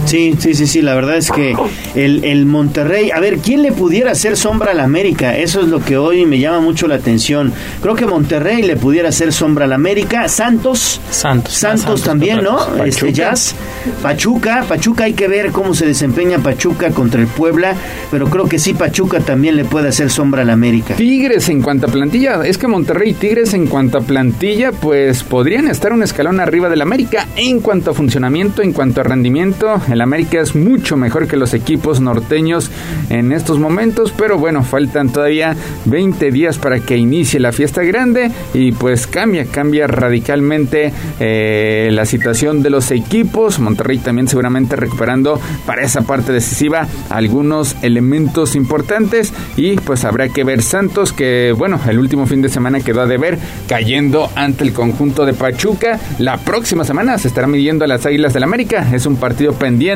Sí, 0.08 0.36
sí, 0.40 0.54
sí, 0.54 0.68
sí, 0.68 0.82
la 0.82 0.96
verdad 0.96 1.18
es 1.18 1.30
que 1.30 1.54
el, 1.96 2.24
el, 2.24 2.46
Monterrey, 2.46 3.12
a 3.12 3.20
ver, 3.20 3.40
¿quién 3.40 3.62
le 3.62 3.74
pudiera 3.74 4.12
hacer 4.12 4.38
sombra 4.38 4.72
al 4.72 4.80
América? 4.80 5.38
Eso 5.38 5.60
es 5.60 5.68
lo 5.68 5.84
que 5.84 5.98
hoy 5.98 6.26
me 6.26 6.40
llama 6.40 6.62
mucho 6.62 6.88
la 6.88 6.96
atención. 6.96 7.52
Creo 7.82 7.94
que 7.96 8.06
Monterrey 8.06 8.64
le 8.64 8.78
pudiera 8.78 9.10
hacer 9.10 9.34
sombra 9.34 9.66
al 9.66 9.74
América. 9.74 10.30
Santos. 10.30 11.02
Santos. 11.12 11.54
Santos, 11.54 12.04
también, 12.04 12.42
¿no? 12.42 12.58
Este 12.86 13.12
Jazz. 13.12 13.54
Pachuca. 14.02 14.64
Pachuca 14.68 15.04
hay 15.04 15.14
que 15.14 15.28
ver 15.28 15.52
cómo 15.52 15.74
se 15.74 15.86
desempeña 15.86 16.40
Pachuca 16.40 16.92
contra 16.92 17.20
el 17.20 17.28
Puebla, 17.28 17.76
pero 18.10 18.30
creo 18.30 18.48
que 18.48 18.60
sí 18.60 18.74
Pachuca 18.74 19.20
también 19.20 19.58
le 19.58 19.66
puede 19.66 19.90
hacer 19.90 20.10
sombra 20.10 20.44
al 20.44 20.50
América. 20.50 20.96
Tigres 20.96 21.50
en 21.50 21.62
cuanto 21.62 21.88
a 21.88 21.90
plantilla, 21.90 22.46
es 22.46 22.58
que 22.58 22.68
Monterrey 22.68 23.12
y 23.12 23.14
Tigres 23.14 23.54
en 23.54 23.68
cuanto 23.68 23.98
a 23.98 24.02
plantilla, 24.02 24.72
pues 24.72 25.24
podrían 25.24 25.68
estar 25.68 25.92
un 25.92 26.02
escalón 26.02 26.40
arriba 26.40 26.70
del 26.70 26.82
América 26.82 27.28
en 27.36 27.60
cuanto 27.60 27.92
a 27.92 27.94
funcionamiento, 27.94 28.62
en 28.62 28.72
cuanto 28.72 29.02
a 29.02 29.04
rendimiento. 29.04 29.82
El 29.92 29.97
América 30.02 30.42
es 30.42 30.56
mucho 30.56 30.98
mejor 30.98 31.28
que 31.28 31.38
los 31.38 31.54
equipos 31.54 32.02
norteños 32.02 32.70
en 33.10 33.32
estos 33.32 33.60
momentos, 33.60 34.14
pero 34.16 34.38
bueno, 34.38 34.64
faltan 34.64 35.10
todavía 35.10 35.56
20 35.86 36.32
días 36.32 36.58
para 36.58 36.80
que 36.80 36.98
inicie 36.98 37.40
la 37.40 37.52
fiesta 37.52 37.84
grande 37.84 38.32
y 38.54 38.72
pues 38.74 39.08
cambia, 39.08 39.46
cambia 39.46 39.88
radicalmente 39.88 40.92
eh, 41.20 41.90
la 41.92 42.06
situación 42.06 42.62
de 42.62 42.70
los 42.70 42.92
equipos. 42.92 43.60
Monterrey 43.60 43.98
también 44.00 44.28
seguramente 44.28 44.76
recuperando 44.76 45.40
para 45.66 45.84
esa 45.84 46.02
parte 46.02 46.32
decisiva 46.32 46.88
algunos 47.10 47.76
elementos 47.82 48.56
importantes 48.56 49.34
y 49.56 49.76
pues 49.78 50.06
habrá 50.06 50.30
que 50.30 50.44
ver 50.44 50.62
Santos 50.62 51.14
que 51.14 51.54
bueno, 51.58 51.80
el 51.88 51.98
último 51.98 52.26
fin 52.26 52.42
de 52.42 52.50
semana 52.50 52.82
quedó 52.82 53.02
a 53.02 53.06
deber 53.06 53.38
cayendo 53.68 54.30
ante 54.36 54.64
el 54.64 54.74
conjunto 54.74 55.26
de 55.26 55.34
Pachuca. 55.34 56.00
La 56.20 56.38
próxima 56.38 56.84
semana 56.84 57.18
se 57.18 57.30
estará 57.30 57.48
midiendo 57.48 57.86
a 57.86 57.88
las 57.88 58.06
Águilas 58.06 58.34
del 58.34 58.44
América. 58.44 58.88
Es 58.94 59.06
un 59.06 59.16
partido 59.16 59.54
pendiente 59.54 59.87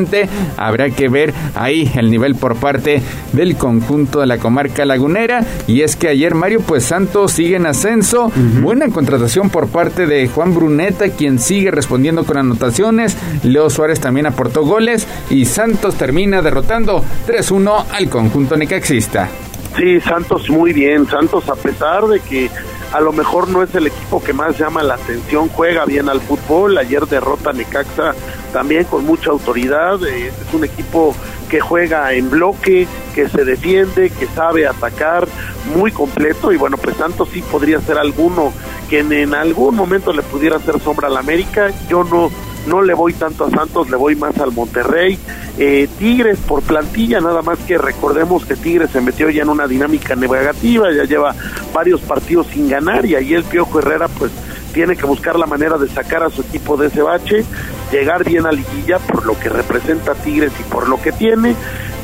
Habrá 0.58 0.90
que 0.90 1.10
ver 1.10 1.34
ahí 1.56 1.92
el 1.96 2.10
nivel 2.10 2.36
por 2.36 2.56
parte 2.56 3.02
del 3.34 3.56
conjunto 3.56 4.20
de 4.20 4.28
la 4.28 4.38
comarca 4.38 4.86
lagunera. 4.86 5.46
Y 5.68 5.82
es 5.82 5.96
que 5.96 6.08
ayer 6.08 6.34
Mario 6.36 6.62
Pues 6.62 6.84
Santos 6.86 7.34
sigue 7.34 7.58
en 7.58 7.66
ascenso. 7.66 8.32
Buena 8.62 8.90
contratación 8.90 9.50
por 9.50 9.68
parte 9.68 10.08
de 10.08 10.28
Juan 10.28 10.54
Bruneta, 10.56 11.10
quien 11.10 11.40
sigue 11.40 11.72
respondiendo 11.72 12.24
con 12.24 12.38
anotaciones. 12.38 13.18
Leo 13.44 13.70
Suárez 13.70 14.00
también 14.00 14.26
aportó 14.26 14.64
goles. 14.64 15.08
Y 15.30 15.46
Santos 15.46 15.96
termina 15.96 16.42
derrotando 16.42 17.04
3-1 17.28 17.86
al 17.92 18.10
conjunto 18.10 18.56
necaxista. 18.56 19.30
Sí, 19.78 20.00
Santos 20.02 20.50
muy 20.50 20.74
bien. 20.74 21.08
Santos, 21.08 21.48
a 21.50 21.56
pesar 21.56 22.06
de 22.08 22.20
que 22.20 22.50
a 22.92 23.00
lo 23.00 23.14
mejor 23.14 23.48
no 23.50 23.64
es 23.64 23.74
el 23.76 23.88
equipo 23.88 24.22
que 24.24 24.34
más 24.34 24.58
llama 24.58 24.84
la 24.84 24.96
atención, 24.96 25.50
juega 25.50 25.86
bien 25.86 26.10
al 26.10 26.22
fútbol, 26.22 26.78
ayer 26.78 27.06
derrota 27.08 27.54
Necaxa 27.54 28.14
también 28.52 28.84
con 28.84 29.06
mucha 29.06 29.30
autoridad, 29.30 30.04
eh, 30.06 30.28
es 30.28 30.54
un 30.54 30.64
equipo 30.64 31.16
que 31.50 31.60
juega 31.60 32.14
en 32.14 32.30
bloque, 32.30 32.88
que 33.14 33.30
se 33.30 33.46
defiende, 33.46 34.10
que 34.10 34.28
sabe 34.28 34.68
atacar, 34.68 35.28
muy 35.76 35.92
completo 35.92 36.52
y 36.52 36.58
bueno, 36.58 36.78
pues 36.78 36.98
Santos 36.98 37.30
sí 37.32 37.42
podría 37.42 37.80
ser 37.82 37.98
alguno 37.98 38.54
que 38.90 39.00
en, 39.00 39.34
algún 39.34 39.76
momento 39.76 40.12
le 40.12 40.22
pudiera 40.22 40.58
hacer 40.58 40.80
sombra 40.82 41.08
al 41.08 41.18
América, 41.18 41.72
yo 41.88 42.04
no 42.04 42.30
no 42.68 42.82
le 42.82 42.94
voy 42.94 43.14
tanto 43.14 43.46
a 43.46 43.50
Santos, 43.50 43.90
le 43.90 43.98
voy 43.98 44.16
más 44.16 44.38
al 44.40 44.52
Monterrey. 44.52 45.18
Eh, 45.58 45.88
Tigres 46.00 46.40
por 46.40 46.62
plantilla, 46.62 47.20
nada 47.20 47.42
más 47.42 47.60
que 47.60 47.78
recordemos 47.78 48.46
que 48.46 48.56
Tigres 48.56 48.92
se 48.92 49.02
metió 49.02 49.30
ya 49.30 49.44
en 49.44 49.50
una 49.50 49.68
dinámica 49.68 50.16
negativa, 50.16 50.92
ya 50.92 51.04
lleva 51.04 51.36
varios 51.74 52.02
partidos 52.02 52.48
sin 52.48 52.70
ganar 52.70 53.06
y 53.06 53.16
ahí 53.16 53.34
el 53.34 53.44
Piojo 53.44 53.80
Herrera 53.80 54.08
pues 54.08 54.32
tiene 54.74 54.96
que 54.96 55.06
buscar 55.06 55.38
la 55.38 55.46
manera 55.46 55.78
de 55.78 55.88
sacar 55.90 56.24
a 56.24 56.30
su 56.30 56.42
equipo 56.42 56.78
de 56.78 56.88
ese 56.88 57.02
bache, 57.02 57.44
llegar 57.92 58.24
bien 58.24 58.46
a 58.46 58.52
liguilla 58.52 59.00
por 59.00 59.26
lo 59.26 59.38
que 59.38 59.50
representa 59.50 60.16
Tigres 60.16 60.54
y 60.60 60.64
por 60.64 60.88
lo 60.88 61.02
que 61.02 61.12
tiene, 61.12 61.56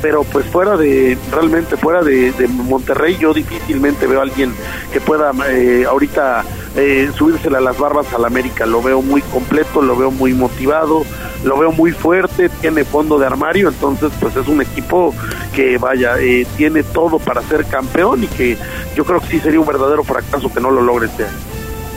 pero 0.02 0.24
pues 0.24 0.46
fuera 0.46 0.78
de, 0.78 1.18
realmente 1.32 1.78
fuera 1.78 2.04
de, 2.04 2.34
Monterrey 2.50 3.18
yo 3.20 3.34
difícilmente 3.34 4.08
veo 4.08 4.20
a 4.20 4.24
alguien 4.24 4.54
que 4.92 5.00
pueda 5.02 5.32
eh, 5.50 5.86
ahorita 5.88 6.44
eh, 6.78 7.10
subírsela 7.16 7.58
a 7.58 7.62
las 7.62 7.78
barbas 7.78 8.14
al 8.14 8.24
América, 8.24 8.66
lo 8.66 8.82
veo 8.82 9.02
muy 9.02 9.22
completo, 9.22 9.82
lo 9.82 9.98
veo 9.98 10.12
muy 10.12 10.34
motivado, 10.34 11.04
lo 11.44 11.58
veo 11.58 11.72
muy 11.72 11.92
fuerte, 11.92 12.50
tiene 12.50 12.86
fondo 12.86 13.18
de 13.18 13.26
armario, 13.26 13.70
entonces 13.70 14.12
pues 14.20 14.36
es 14.36 14.48
un 14.48 14.62
equipo 14.62 15.14
que 15.54 15.78
vaya, 15.78 16.20
eh, 16.20 16.46
tiene 16.56 16.84
todo 16.84 17.20
para 17.20 17.42
ser 17.42 17.66
campeón 17.66 18.24
y 18.24 18.28
que 18.28 18.58
yo 18.96 19.04
creo 19.06 19.20
que 19.20 19.28
sí 19.28 19.40
sería 19.40 19.60
un 19.60 19.68
verdadero 19.68 20.04
fracaso 20.04 20.54
que 20.54 20.60
no 20.60 20.72
lo 20.72 20.82
logre 20.82 21.08
este 21.08 21.26
año. 21.26 21.38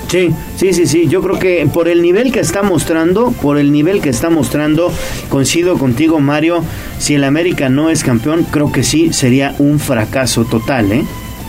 Sí, 0.09 0.35
sí, 0.57 0.73
sí, 0.73 0.86
sí. 0.89 1.07
Yo 1.07 1.23
creo 1.23 1.39
que 1.39 1.69
por 1.73 1.86
el 1.86 2.02
nivel 2.02 2.32
que 2.32 2.40
está 2.40 2.65
mostrando, 2.65 3.31
por 3.31 3.59
el 3.59 3.70
nivel 3.70 4.01
que 4.01 4.09
está 4.09 4.28
mostrando, 4.28 4.90
coincido 5.28 5.78
contigo, 5.78 6.19
Mario. 6.19 6.65
Si 6.98 7.15
el 7.15 7.23
América 7.23 7.69
no 7.69 7.90
es 7.90 8.02
campeón, 8.02 8.44
creo 8.51 8.73
que 8.73 8.82
sí 8.82 9.12
sería 9.12 9.55
un 9.61 9.78
fracaso 9.78 10.44
total, 10.44 10.90
¿eh? 10.90 11.05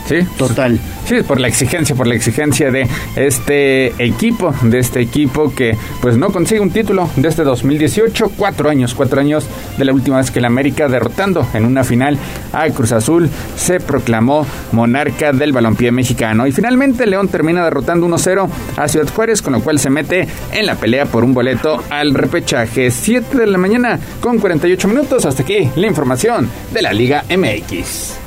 Sí. 0.06 0.20
Total. 0.36 0.78
Sí, 1.06 1.22
por 1.22 1.40
la 1.40 1.48
exigencia, 1.48 1.94
por 1.94 2.06
la 2.06 2.14
exigencia 2.14 2.70
de 2.70 2.86
este 3.16 3.88
equipo, 4.04 4.54
de 4.62 4.78
este 4.78 5.00
equipo 5.00 5.52
que 5.54 5.76
pues 6.00 6.16
no 6.16 6.30
consigue 6.30 6.60
un 6.60 6.70
título 6.70 7.08
desde 7.16 7.44
2018, 7.44 8.32
cuatro 8.36 8.68
años, 8.70 8.94
cuatro 8.94 9.20
años 9.20 9.46
de 9.78 9.84
la 9.84 9.92
última 9.92 10.18
vez 10.18 10.30
que 10.30 10.38
el 10.38 10.44
América 10.44 10.88
derrotando 10.88 11.46
en 11.54 11.64
una 11.64 11.84
final 11.84 12.18
a 12.52 12.68
Cruz 12.70 12.92
Azul 12.92 13.28
se 13.56 13.80
proclamó 13.80 14.46
monarca 14.72 15.32
del 15.32 15.52
balompié 15.52 15.92
mexicano. 15.92 16.46
Y 16.46 16.52
finalmente 16.52 17.06
León 17.06 17.28
termina 17.28 17.64
derrotando 17.64 18.06
1-0 18.06 18.48
a 18.76 18.88
Ciudad 18.88 19.08
Juárez, 19.12 19.42
con 19.42 19.54
lo 19.54 19.60
cual 19.60 19.78
se 19.78 19.90
mete 19.90 20.28
en 20.52 20.66
la 20.66 20.76
pelea 20.76 21.06
por 21.06 21.24
un 21.24 21.34
boleto 21.34 21.82
al 21.90 22.14
repechaje. 22.14 22.90
7 22.90 23.36
de 23.36 23.46
la 23.46 23.58
mañana 23.58 23.98
con 24.20 24.38
48 24.38 24.88
minutos. 24.88 25.24
Hasta 25.24 25.42
aquí 25.42 25.68
la 25.76 25.86
información 25.86 26.48
de 26.72 26.82
la 26.82 26.92
Liga 26.92 27.24
MX. 27.28 28.21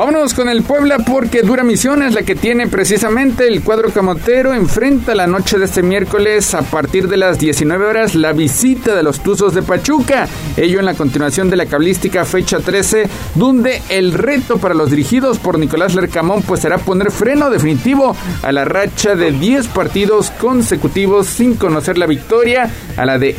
Vámonos 0.00 0.32
con 0.32 0.48
el 0.48 0.62
Puebla 0.62 0.96
porque 1.00 1.42
dura 1.42 1.62
misión 1.62 2.02
es 2.02 2.14
la 2.14 2.22
que 2.22 2.34
tiene 2.34 2.66
precisamente 2.66 3.46
el 3.46 3.62
cuadro 3.62 3.90
camotero. 3.90 4.54
Enfrenta 4.54 5.14
la 5.14 5.26
noche 5.26 5.58
de 5.58 5.66
este 5.66 5.82
miércoles 5.82 6.54
a 6.54 6.62
partir 6.62 7.06
de 7.06 7.18
las 7.18 7.38
19 7.38 7.84
horas 7.84 8.14
la 8.14 8.32
visita 8.32 8.94
de 8.94 9.02
los 9.02 9.22
Tuzos 9.22 9.52
de 9.52 9.60
Pachuca. 9.60 10.26
Ello 10.56 10.78
en 10.78 10.86
la 10.86 10.94
continuación 10.94 11.50
de 11.50 11.56
la 11.56 11.66
cablística 11.66 12.24
fecha 12.24 12.60
13, 12.60 13.10
donde 13.34 13.82
el 13.90 14.14
reto 14.14 14.56
para 14.56 14.72
los 14.72 14.88
dirigidos 14.88 15.38
por 15.38 15.58
Nicolás 15.58 15.94
Lercamón 15.94 16.40
pues 16.44 16.60
será 16.60 16.78
poner 16.78 17.10
freno 17.10 17.50
definitivo 17.50 18.16
a 18.42 18.52
la 18.52 18.64
racha 18.64 19.16
de 19.16 19.32
10 19.32 19.68
partidos 19.68 20.30
consecutivos 20.30 21.26
sin 21.26 21.56
conocer 21.56 21.98
la 21.98 22.06
victoria, 22.06 22.70
a 22.96 23.04
la 23.04 23.18
de 23.18 23.36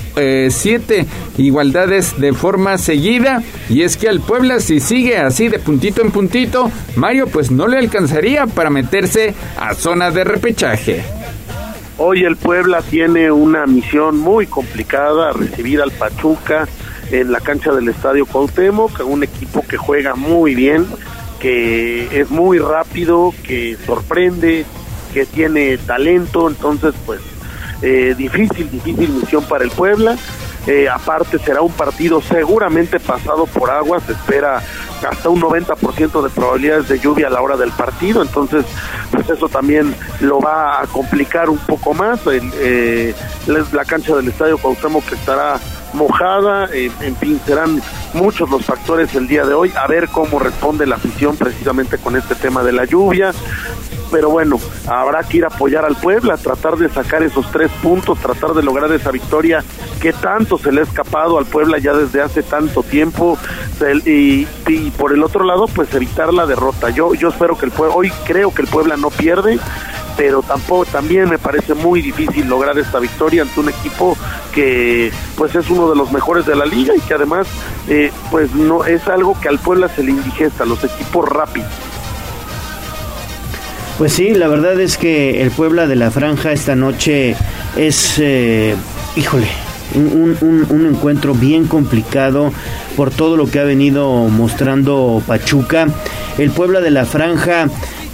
7 0.52 1.00
eh, 1.00 1.06
igualdades 1.38 2.20
de 2.20 2.34
forma 2.34 2.78
seguida. 2.78 3.42
Y 3.68 3.82
es 3.82 3.98
que 3.98 4.10
al 4.10 4.20
Puebla 4.20 4.60
si 4.60 4.80
sigue 4.80 5.18
así 5.18 5.48
de 5.48 5.58
puntito 5.58 6.04
en 6.04 6.12
puntito, 6.12 6.51
Mario 6.95 7.28
pues 7.28 7.52
no 7.52 7.68
le 7.68 7.78
alcanzaría 7.78 8.45
para 8.45 8.69
meterse 8.69 9.34
a 9.57 9.73
zona 9.73 10.11
de 10.11 10.23
repechaje. 10.23 11.03
Hoy 11.98 12.23
el 12.23 12.36
Puebla 12.36 12.82
tiene 12.82 13.32
una 13.32 13.65
misión 13.65 14.18
muy 14.18 14.48
complicada, 14.48 15.34
recibir 15.34 15.82
al 15.82 15.91
Pachuca 15.91 16.68
en 17.11 17.32
la 17.32 17.40
cancha 17.40 17.72
del 17.72 17.88
Estadio 17.90 18.26
Cuauhtémoc, 18.26 19.02
un 19.06 19.23
equipo 19.23 19.64
que 19.68 19.78
juega 19.78 20.15
muy 20.15 20.56
bien, 20.56 20.88
que 21.40 22.19
es 22.19 22.30
muy 22.30 22.60
rápido, 22.60 23.34
que 23.44 23.78
sorprende, 23.86 24.65
que 25.14 25.26
tiene 25.26 25.78
talento, 25.78 26.49
entonces 26.49 26.94
pues 27.06 27.22
eh, 27.82 28.15
difícil, 28.18 28.69
difícil 28.69 29.10
misión 29.10 29.44
para 29.45 29.64
el 29.64 29.72
Puebla. 29.72 30.18
Eh, 30.68 30.88
aparte 30.90 31.40
será 31.40 31.61
un 31.61 31.72
partido 31.72 32.22
seguramente 32.22 32.99
pasado 32.99 33.45
por 33.48 33.69
agua, 33.72 33.99
se 33.99 34.11
espera 34.11 34.61
hasta 35.10 35.30
un 35.30 35.41
90% 35.41 36.22
de 36.22 36.30
probabilidades 36.30 36.88
de 36.88 36.99
lluvia 36.99 37.28
a 37.28 37.30
la 37.30 37.41
hora 37.41 37.57
del 37.57 37.72
partido, 37.72 38.22
entonces 38.22 38.65
pues 39.11 39.30
eso 39.30 39.49
también 39.49 39.95
lo 40.19 40.40
va 40.40 40.82
a 40.82 40.88
complicar 40.88 41.49
un 41.49 41.57
poco 41.60 41.94
más. 41.94 42.22
Eh, 42.28 43.14
la 43.48 43.86
cancha 43.86 44.15
del 44.15 44.28
Estadio 44.28 44.57
Cuauhtémoc 44.57 45.06
que 45.06 45.15
estará 45.15 45.60
mojada, 45.94 46.70
eh, 46.74 46.92
en 47.02 47.16
fin, 47.16 47.40
serán 47.46 47.82
muchos 48.14 48.50
los 48.50 48.66
factores 48.66 49.14
el 49.16 49.28
día 49.28 49.46
de 49.46 49.54
hoy, 49.54 49.72
a 49.76 49.88
ver 49.88 50.10
cómo 50.10 50.40
responde 50.40 50.86
la 50.86 50.96
afición 50.96 51.38
precisamente 51.38 51.98
con 51.98 52.16
este 52.16 52.36
tema 52.36 52.64
de 52.64 52.72
la 52.72 52.86
lluvia, 52.86 53.32
pero 54.12 54.30
bueno, 54.30 54.60
habrá 54.88 55.24
que 55.24 55.38
ir 55.38 55.46
a 55.46 55.48
apoyar 55.48 55.86
al 55.86 55.96
Puebla, 55.96 56.38
tratar 56.38 56.76
de 56.76 56.90
sacar 56.90 57.24
esos 57.24 57.50
tres 57.50 57.72
puntos, 57.82 58.20
tratar 58.20 58.54
de 58.54 58.62
lograr 58.62 58.92
esa 58.92 59.10
victoria 59.10 59.64
que 60.02 60.12
tanto 60.12 60.58
se 60.58 60.72
le 60.72 60.82
ha 60.82 60.84
escapado 60.84 61.38
al 61.38 61.46
Puebla 61.46 61.78
ya 61.78 61.94
desde 61.94 62.22
hace 62.22 62.44
tanto 62.44 62.84
tiempo 62.84 63.38
y, 64.06 64.46
por 64.98 65.14
el 65.14 65.24
otro 65.24 65.46
lado 65.46 65.68
pues 65.68 65.94
evitar 65.94 66.34
la 66.34 66.46
derrota. 66.46 66.90
Yo 66.90 67.14
yo 67.14 67.30
espero 67.30 67.58
que 67.58 67.66
el 67.66 67.72
Puebla, 67.72 67.96
hoy 67.96 68.12
creo 68.26 68.54
que 68.54 68.64
el 68.64 68.68
Puebla 68.68 68.98
no 68.98 69.10
pierde, 69.10 69.60
pero 70.22 70.43
tampoco 70.43 70.85
también 70.85 71.27
me 71.27 71.39
parece 71.39 71.73
muy 71.73 71.99
difícil 71.99 72.48
lograr 72.48 72.77
esta 72.77 72.99
victoria 72.99 73.41
ante 73.41 73.60
un 73.60 73.69
equipo 73.69 74.15
que 74.53 75.11
pues 75.35 75.56
es 75.56 75.68
uno 75.72 75.89
de 75.89 75.95
los 75.95 76.11
mejores 76.11 76.45
de 76.45 76.56
la 76.56 76.64
liga 76.64 76.93
y 76.95 76.99
que 76.99 77.15
además 77.15 77.48
eh, 77.88 78.11
pues 78.30 78.53
no 78.53 78.85
es 78.85 79.07
algo 79.07 79.35
que 79.41 79.49
al 79.49 79.57
Puebla 79.57 79.89
se 79.89 80.03
le 80.03 80.11
indigesta, 80.11 80.64
los 80.64 80.84
equipos 80.84 81.27
rápidos. 81.27 81.72
Pues 83.98 84.14
sí, 84.14 84.35
la 84.35 84.48
verdad 84.48 84.80
es 84.80 84.99
que 84.99 85.41
el 85.41 85.49
Puebla 85.49 85.88
de 85.88 85.95
la 85.95 86.11
Franja 86.11 86.52
esta 86.52 86.76
noche 86.76 87.35
es, 87.76 88.19
eh, 88.19 88.76
híjole, 89.15 89.48
un, 89.95 90.88
encuentro 90.88 91.34
bien 91.34 91.65
complicado 91.65 92.53
por 92.95 93.10
todo 93.10 93.38
lo 93.38 93.49
que 93.49 93.60
ha 93.60 93.64
venido 93.64 94.27
mostrando 94.30 95.19
Pachuca. 95.26 95.88
El 96.38 96.52
Puebla 96.52 96.80
de 96.80 96.91
la 96.91 97.06
Franja 97.06 97.69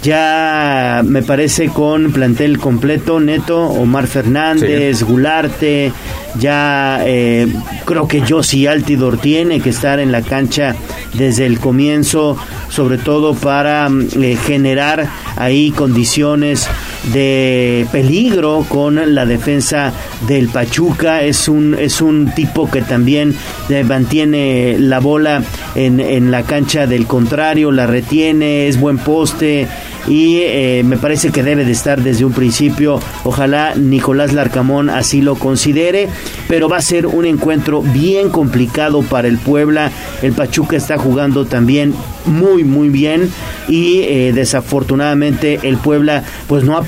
ya 0.08 1.02
me 1.04 1.22
parece 1.22 1.68
con 1.68 2.12
plantel 2.12 2.58
completo, 2.58 3.20
neto, 3.20 3.66
Omar 3.66 4.06
Fernández, 4.06 5.02
Gularte, 5.02 5.92
ya 6.38 7.00
eh, 7.04 7.46
creo 7.84 8.08
que 8.08 8.22
Josi 8.26 8.66
Altidor 8.66 9.18
tiene 9.18 9.60
que 9.60 9.68
estar 9.68 10.00
en 10.00 10.10
la 10.10 10.22
cancha 10.22 10.74
desde 11.12 11.44
el 11.44 11.60
comienzo, 11.60 12.38
sobre 12.70 12.96
todo 12.96 13.34
para 13.34 13.86
mm, 13.90 14.08
eh, 14.22 14.38
generar 14.42 15.10
ahí 15.36 15.72
condiciones 15.72 16.66
de 17.12 17.86
peligro 17.92 18.64
con 18.66 19.14
la 19.14 19.26
defensa 19.26 19.92
del 20.26 20.48
Pachuca. 20.48 21.22
Es 21.22 21.48
un, 21.48 21.76
es 21.78 22.00
un 22.00 22.32
tipo 22.34 22.70
que 22.70 22.80
también 22.80 23.34
eh, 23.68 23.84
mantiene 23.84 24.76
la 24.78 25.00
bola 25.00 25.42
en, 25.74 26.00
en 26.00 26.30
la 26.30 26.44
cancha 26.44 26.86
del 26.86 27.06
contrario, 27.06 27.72
la 27.72 27.86
retiene, 27.86 28.68
es 28.68 28.80
buen 28.80 28.96
poste 28.96 29.68
y 30.08 30.40
eh, 30.40 30.82
me 30.84 30.96
parece 30.96 31.30
que 31.30 31.42
debe 31.42 31.64
de 31.64 31.72
estar 31.72 32.02
desde 32.02 32.24
un 32.24 32.32
principio. 32.32 33.00
Ojalá 33.24 33.74
Nicolás 33.74 34.32
Larcamón 34.32 34.90
así 34.90 35.20
lo 35.20 35.36
considere, 35.36 36.08
pero 36.48 36.68
va 36.68 36.78
a 36.78 36.82
ser 36.82 37.06
un 37.06 37.26
encuentro 37.26 37.82
bien 37.82 38.30
complicado 38.30 39.02
para 39.02 39.28
el 39.28 39.38
Puebla. 39.38 39.90
El 40.22 40.32
Pachuca 40.32 40.76
está 40.76 40.98
jugando 40.98 41.44
también 41.44 41.94
muy 42.28 42.64
muy 42.64 42.88
bien. 42.88 43.30
Y 43.68 44.02
eh, 44.02 44.32
desafortunadamente 44.32 45.60
el 45.62 45.76
Puebla 45.78 46.24
pues 46.46 46.64
no 46.64 46.76
ha, 46.76 46.84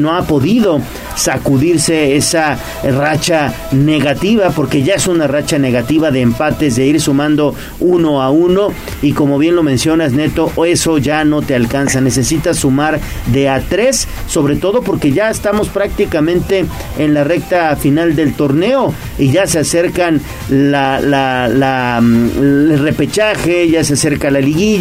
no 0.00 0.16
ha 0.16 0.26
podido 0.26 0.80
sacudirse 1.14 2.16
esa 2.16 2.58
racha 2.82 3.54
negativa 3.72 4.50
porque 4.50 4.82
ya 4.82 4.94
es 4.94 5.06
una 5.06 5.26
racha 5.26 5.58
negativa 5.58 6.10
de 6.10 6.20
empates 6.20 6.76
de 6.76 6.86
ir 6.86 7.00
sumando 7.00 7.54
uno 7.80 8.22
a 8.22 8.30
uno. 8.30 8.68
Y 9.02 9.12
como 9.12 9.38
bien 9.38 9.56
lo 9.56 9.62
mencionas 9.62 10.12
Neto 10.12 10.52
eso 10.64 10.98
ya 10.98 11.24
no 11.24 11.42
te 11.42 11.54
alcanza. 11.54 12.00
Necesitas 12.00 12.58
sumar 12.58 13.00
de 13.32 13.48
a 13.48 13.60
tres 13.60 14.08
sobre 14.28 14.56
todo 14.56 14.82
porque 14.82 15.12
ya 15.12 15.30
estamos 15.30 15.68
prácticamente 15.68 16.64
en 16.98 17.14
la 17.14 17.24
recta 17.24 17.74
final 17.76 18.16
del 18.16 18.34
torneo 18.34 18.92
y 19.18 19.30
ya 19.30 19.46
se 19.46 19.60
acercan 19.60 20.20
la, 20.48 21.00
la, 21.00 21.48
la 21.48 22.00
mm, 22.02 22.72
el 22.72 22.78
repechaje 22.78 23.68
ya 23.68 23.84
se 23.84 23.94
acerca 23.94 24.30
la 24.30 24.40
liguilla 24.40 24.75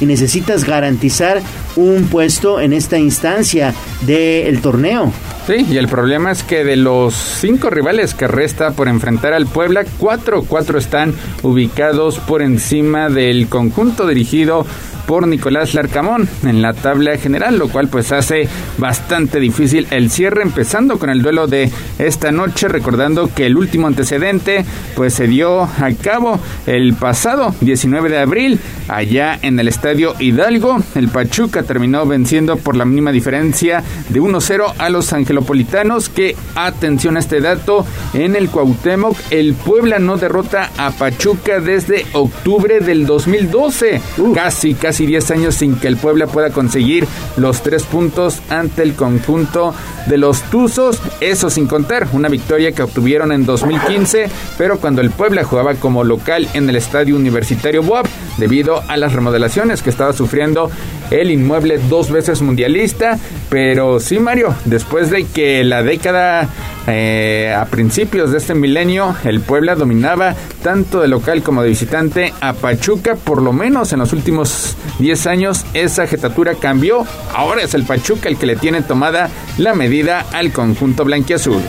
y 0.00 0.06
necesitas 0.06 0.64
garantizar 0.64 1.40
un 1.76 2.08
puesto 2.08 2.60
en 2.60 2.72
esta 2.72 2.98
instancia 2.98 3.74
del 4.02 4.60
torneo. 4.60 5.12
Sí, 5.46 5.64
y 5.70 5.76
el 5.76 5.86
problema 5.86 6.32
es 6.32 6.42
que 6.42 6.64
de 6.64 6.74
los 6.74 7.14
cinco 7.14 7.70
rivales 7.70 8.14
que 8.14 8.26
resta 8.26 8.72
por 8.72 8.88
enfrentar 8.88 9.32
al 9.32 9.46
Puebla, 9.46 9.84
cuatro, 9.98 10.42
cuatro 10.42 10.76
están 10.76 11.14
ubicados 11.42 12.18
por 12.18 12.42
encima 12.42 13.08
del 13.08 13.48
conjunto 13.48 14.08
dirigido 14.08 14.66
por 15.06 15.26
Nicolás 15.28 15.74
Larcamón 15.74 16.28
en 16.42 16.62
la 16.62 16.74
tabla 16.74 17.16
general, 17.16 17.58
lo 17.58 17.68
cual 17.68 17.88
pues 17.88 18.12
hace 18.12 18.48
bastante 18.78 19.40
difícil 19.40 19.86
el 19.90 20.10
cierre, 20.10 20.42
empezando 20.42 20.98
con 20.98 21.10
el 21.10 21.22
duelo 21.22 21.46
de 21.46 21.70
esta 21.98 22.32
noche, 22.32 22.68
recordando 22.68 23.30
que 23.32 23.46
el 23.46 23.56
último 23.56 23.86
antecedente 23.86 24.64
pues 24.94 25.14
se 25.14 25.28
dio 25.28 25.62
a 25.62 25.90
cabo 26.02 26.40
el 26.66 26.94
pasado 26.94 27.54
19 27.60 28.08
de 28.08 28.18
abril 28.18 28.60
allá 28.88 29.38
en 29.42 29.58
el 29.58 29.68
Estadio 29.68 30.14
Hidalgo. 30.18 30.78
El 30.94 31.08
Pachuca 31.08 31.62
terminó 31.66 32.06
venciendo 32.06 32.56
por 32.56 32.76
la 32.76 32.84
mínima 32.84 33.12
diferencia 33.12 33.82
de 34.08 34.20
1-0 34.20 34.74
a 34.78 34.88
los 34.90 35.12
angelopolitanos, 35.12 36.08
que 36.08 36.36
atención 36.54 37.16
a 37.16 37.20
este 37.20 37.40
dato, 37.40 37.84
en 38.14 38.36
el 38.36 38.48
Cuauhtémoc 38.48 39.16
el 39.30 39.54
Puebla 39.54 39.98
no 39.98 40.16
derrota 40.16 40.70
a 40.78 40.90
Pachuca 40.90 41.60
desde 41.60 42.06
octubre 42.12 42.80
del 42.80 43.06
2012, 43.06 44.00
casi 44.34 44.74
casi 44.74 44.96
y 45.04 45.06
10 45.06 45.30
años 45.32 45.54
sin 45.54 45.76
que 45.76 45.88
el 45.88 45.96
Puebla 45.96 46.26
pueda 46.26 46.50
conseguir 46.50 47.06
los 47.36 47.62
tres 47.62 47.82
puntos 47.84 48.40
ante 48.48 48.82
el 48.82 48.94
conjunto 48.94 49.74
de 50.06 50.18
los 50.18 50.42
Tuzos. 50.42 51.00
Eso 51.20 51.50
sin 51.50 51.66
contar 51.66 52.08
una 52.12 52.28
victoria 52.28 52.72
que 52.72 52.82
obtuvieron 52.82 53.32
en 53.32 53.44
2015, 53.44 54.28
pero 54.56 54.78
cuando 54.78 55.00
el 55.00 55.10
Puebla 55.10 55.44
jugaba 55.44 55.74
como 55.74 56.04
local 56.04 56.48
en 56.54 56.68
el 56.68 56.76
Estadio 56.76 57.16
Universitario 57.16 57.82
Boab, 57.82 58.06
debido 58.38 58.82
a 58.88 58.96
las 58.96 59.12
remodelaciones 59.12 59.82
que 59.82 59.90
estaba 59.90 60.12
sufriendo 60.12 60.70
el 61.10 61.30
inmueble 61.30 61.55
dos 61.88 62.10
veces 62.10 62.42
mundialista. 62.42 63.18
Pero 63.48 64.00
sí, 64.00 64.18
Mario, 64.18 64.54
después 64.64 65.10
de 65.10 65.24
que 65.24 65.64
la 65.64 65.82
década 65.82 66.48
eh, 66.86 67.54
a 67.56 67.64
principios 67.66 68.30
de 68.30 68.38
este 68.38 68.54
milenio, 68.54 69.16
el 69.24 69.40
Puebla 69.40 69.74
dominaba 69.74 70.34
tanto 70.62 71.00
de 71.00 71.08
local 71.08 71.42
como 71.42 71.62
de 71.62 71.68
visitante 71.68 72.32
a 72.40 72.52
Pachuca, 72.52 73.16
por 73.16 73.42
lo 73.42 73.52
menos 73.52 73.92
en 73.92 73.98
los 73.98 74.12
últimos 74.12 74.76
10 74.98 75.26
años 75.26 75.66
esa 75.74 76.06
jetatura 76.06 76.54
cambió. 76.54 77.04
Ahora 77.34 77.62
es 77.62 77.74
el 77.74 77.84
Pachuca 77.84 78.28
el 78.28 78.36
que 78.36 78.46
le 78.46 78.56
tiene 78.56 78.82
tomada 78.82 79.30
la 79.58 79.74
medida 79.74 80.24
al 80.32 80.52
conjunto 80.52 81.04
blanquiazul. 81.04 81.62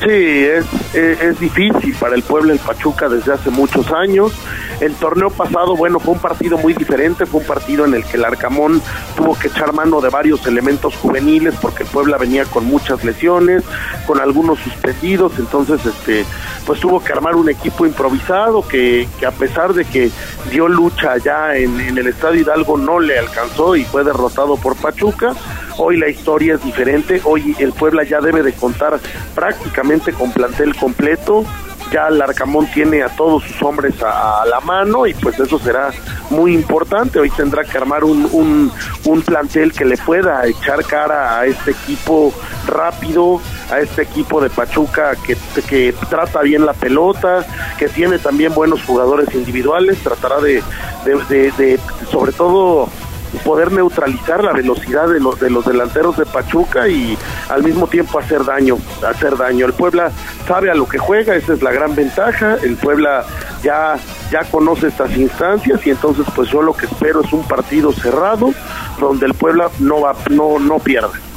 Sí, 0.00 0.06
es, 0.08 0.64
es, 0.94 1.20
es, 1.20 1.40
difícil 1.40 1.94
para 2.00 2.14
el 2.14 2.22
pueblo 2.22 2.54
el 2.54 2.58
Pachuca 2.58 3.06
desde 3.10 3.34
hace 3.34 3.50
muchos 3.50 3.92
años. 3.92 4.32
El 4.80 4.94
torneo 4.94 5.28
pasado, 5.28 5.76
bueno, 5.76 6.00
fue 6.00 6.14
un 6.14 6.20
partido 6.20 6.56
muy 6.56 6.72
diferente, 6.72 7.26
fue 7.26 7.40
un 7.40 7.46
partido 7.46 7.84
en 7.84 7.92
el 7.92 8.04
que 8.06 8.16
el 8.16 8.24
Arcamón 8.24 8.80
tuvo 9.14 9.38
que 9.38 9.48
echar 9.48 9.74
mano 9.74 10.00
de 10.00 10.08
varios 10.08 10.46
elementos 10.46 10.96
juveniles 10.96 11.54
porque 11.60 11.82
el 11.82 11.90
Puebla 11.90 12.16
venía 12.16 12.46
con 12.46 12.64
muchas 12.64 13.04
lesiones, 13.04 13.62
con 14.06 14.20
algunos 14.20 14.58
suspendidos, 14.60 15.38
entonces 15.38 15.84
este 15.84 16.24
pues 16.64 16.80
tuvo 16.80 17.02
que 17.02 17.12
armar 17.12 17.36
un 17.36 17.50
equipo 17.50 17.84
improvisado 17.84 18.66
que, 18.66 19.06
que 19.18 19.26
a 19.26 19.32
pesar 19.32 19.74
de 19.74 19.84
que 19.84 20.10
dio 20.50 20.66
lucha 20.66 21.12
allá 21.12 21.56
en, 21.56 21.78
en 21.78 21.98
el 21.98 22.06
Estadio 22.06 22.40
Hidalgo 22.40 22.78
no 22.78 23.00
le 23.00 23.18
alcanzó 23.18 23.76
y 23.76 23.84
fue 23.84 24.02
derrotado 24.02 24.56
por 24.56 24.76
Pachuca. 24.76 25.34
Hoy 25.82 25.96
la 25.96 26.10
historia 26.10 26.56
es 26.56 26.62
diferente, 26.62 27.22
hoy 27.24 27.56
el 27.58 27.72
Puebla 27.72 28.04
ya 28.04 28.20
debe 28.20 28.42
de 28.42 28.52
contar 28.52 29.00
prácticamente 29.34 30.12
con 30.12 30.30
plantel 30.30 30.76
completo, 30.76 31.46
ya 31.90 32.08
el 32.08 32.20
Arcamón 32.20 32.70
tiene 32.70 33.02
a 33.02 33.08
todos 33.08 33.44
sus 33.44 33.62
hombres 33.62 33.94
a, 34.02 34.44
la 34.44 34.60
mano 34.60 35.06
y 35.06 35.14
pues 35.14 35.40
eso 35.40 35.58
será 35.58 35.90
muy 36.28 36.52
importante. 36.52 37.18
Hoy 37.18 37.30
tendrá 37.30 37.64
que 37.64 37.78
armar 37.78 38.04
un, 38.04 38.28
un, 38.30 38.70
un, 39.06 39.22
plantel 39.22 39.72
que 39.72 39.86
le 39.86 39.96
pueda 39.96 40.46
echar 40.46 40.84
cara 40.84 41.40
a 41.40 41.46
este 41.46 41.70
equipo 41.70 42.34
rápido, 42.66 43.40
a 43.70 43.80
este 43.80 44.02
equipo 44.02 44.38
de 44.42 44.50
Pachuca 44.50 45.16
que, 45.16 45.34
que 45.66 45.94
trata 46.10 46.42
bien 46.42 46.66
la 46.66 46.74
pelota, 46.74 47.46
que 47.78 47.88
tiene 47.88 48.18
también 48.18 48.52
buenos 48.52 48.84
jugadores 48.84 49.34
individuales, 49.34 49.96
tratará 50.02 50.42
de, 50.42 50.62
de, 51.06 51.50
de 51.52 51.80
sobre 52.10 52.32
todo 52.32 52.90
poder 53.38 53.72
neutralizar 53.72 54.42
la 54.42 54.52
velocidad 54.52 55.08
de 55.08 55.20
los 55.20 55.38
de 55.40 55.50
los 55.50 55.64
delanteros 55.64 56.16
de 56.16 56.26
Pachuca 56.26 56.88
y 56.88 57.16
al 57.48 57.62
mismo 57.62 57.86
tiempo 57.86 58.18
hacer 58.18 58.44
daño, 58.44 58.78
hacer 59.06 59.36
daño. 59.36 59.66
El 59.66 59.72
Puebla 59.72 60.10
sabe 60.46 60.70
a 60.70 60.74
lo 60.74 60.88
que 60.88 60.98
juega, 60.98 61.34
esa 61.36 61.54
es 61.54 61.62
la 61.62 61.72
gran 61.72 61.94
ventaja. 61.94 62.56
El 62.62 62.76
Puebla 62.76 63.24
ya 63.62 63.96
ya 64.30 64.44
conoce 64.44 64.88
estas 64.88 65.16
instancias 65.16 65.86
y 65.86 65.90
entonces 65.90 66.26
pues 66.34 66.50
yo 66.50 66.62
lo 66.62 66.74
que 66.74 66.86
espero 66.86 67.22
es 67.22 67.32
un 67.32 67.46
partido 67.46 67.92
cerrado 67.92 68.52
donde 68.98 69.26
el 69.26 69.34
Puebla 69.34 69.70
no 69.78 70.00
va 70.00 70.14
no 70.30 70.58
no 70.58 70.78
pierda. 70.78 71.29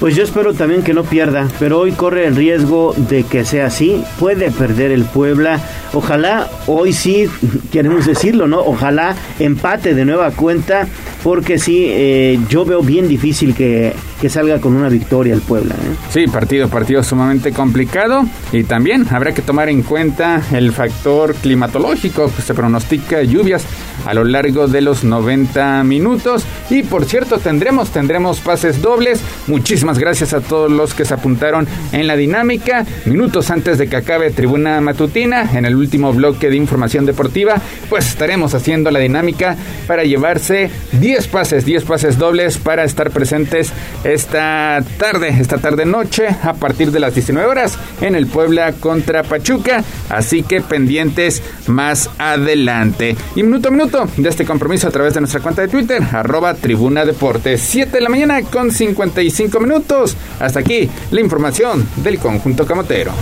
Pues 0.00 0.14
yo 0.14 0.24
espero 0.24 0.52
también 0.52 0.82
que 0.82 0.92
no 0.92 1.04
pierda, 1.04 1.48
pero 1.58 1.80
hoy 1.80 1.92
corre 1.92 2.26
el 2.26 2.36
riesgo 2.36 2.94
de 2.96 3.24
que 3.24 3.46
sea 3.46 3.66
así. 3.66 4.02
Puede 4.18 4.50
perder 4.50 4.90
el 4.90 5.04
Puebla. 5.04 5.58
Ojalá, 5.94 6.50
hoy 6.66 6.92
sí, 6.92 7.26
queremos 7.72 8.04
decirlo, 8.04 8.46
¿no? 8.46 8.60
Ojalá 8.60 9.16
empate 9.38 9.94
de 9.94 10.04
nueva 10.04 10.32
cuenta, 10.32 10.86
porque 11.22 11.58
sí, 11.58 11.86
eh, 11.88 12.38
yo 12.50 12.66
veo 12.66 12.82
bien 12.82 13.08
difícil 13.08 13.54
que, 13.54 13.94
que, 14.20 14.28
salga 14.28 14.60
con 14.60 14.74
una 14.74 14.88
victoria 14.88 15.34
el 15.34 15.40
Puebla. 15.40 15.74
¿eh? 15.74 15.96
Sí, 16.10 16.26
partido, 16.26 16.68
partido 16.68 17.02
sumamente 17.02 17.52
complicado. 17.52 18.24
Y 18.52 18.64
también 18.64 19.06
habrá 19.10 19.32
que 19.32 19.42
tomar 19.42 19.68
en 19.68 19.82
cuenta 19.82 20.42
el 20.52 20.72
factor 20.72 21.34
climatológico. 21.34 22.30
Se 22.30 22.54
pronostica 22.54 23.22
lluvias 23.22 23.64
a 24.04 24.14
lo 24.14 24.24
largo 24.24 24.68
de 24.68 24.80
los 24.80 25.04
90 25.04 25.82
minutos. 25.84 26.44
Y 26.70 26.82
por 26.82 27.04
cierto, 27.04 27.38
tendremos, 27.38 27.90
tendremos 27.90 28.40
pases 28.40 28.80
dobles. 28.80 29.20
Muchísimas 29.46 29.98
gracias 29.98 30.32
a 30.32 30.40
todos 30.40 30.70
los 30.70 30.94
que 30.94 31.04
se 31.04 31.14
apuntaron 31.14 31.66
en 31.92 32.06
la 32.06 32.16
dinámica. 32.16 32.86
Minutos 33.04 33.50
antes 33.50 33.78
de 33.78 33.88
que 33.88 33.96
acabe 33.96 34.30
Tribuna 34.30 34.80
Matutina, 34.80 35.50
en 35.56 35.64
el 35.64 35.74
último 35.74 36.12
bloque 36.12 36.50
de 36.50 36.56
información 36.56 37.06
deportiva, 37.06 37.60
pues 37.88 38.08
estaremos 38.08 38.54
haciendo 38.54 38.90
la 38.90 38.98
dinámica 38.98 39.56
para 39.86 40.04
llevarse 40.04 40.70
10 40.92 41.28
pases, 41.28 41.64
10 41.64 41.84
pases 41.84 42.18
dobles 42.18 42.58
para 42.58 42.84
estar 42.84 43.10
presentes 43.10 43.72
esta 44.12 44.82
tarde, 44.98 45.28
esta 45.40 45.58
tarde 45.58 45.84
noche, 45.84 46.28
a 46.42 46.54
partir 46.54 46.92
de 46.92 47.00
las 47.00 47.14
19 47.14 47.48
horas 47.48 47.76
en 48.00 48.14
el 48.14 48.26
Puebla 48.26 48.72
contra 48.72 49.22
Pachuca. 49.22 49.82
Así 50.08 50.42
que 50.42 50.60
pendientes 50.60 51.42
más 51.66 52.08
adelante. 52.18 53.16
Y 53.34 53.42
minuto 53.42 53.68
a 53.68 53.70
minuto 53.72 54.08
de 54.16 54.28
este 54.28 54.44
compromiso 54.44 54.88
a 54.88 54.90
través 54.90 55.14
de 55.14 55.20
nuestra 55.20 55.40
cuenta 55.40 55.62
de 55.62 55.68
Twitter, 55.68 56.02
arroba 56.12 56.54
Tribuna 56.54 57.04
Deportes. 57.04 57.60
7 57.60 57.90
de 57.90 58.00
la 58.00 58.08
mañana 58.08 58.42
con 58.42 58.70
55 58.70 59.60
minutos. 59.60 60.16
Hasta 60.38 60.60
aquí 60.60 60.88
la 61.10 61.20
información 61.20 61.86
del 61.96 62.18
conjunto 62.18 62.64
camotero. 62.64 63.12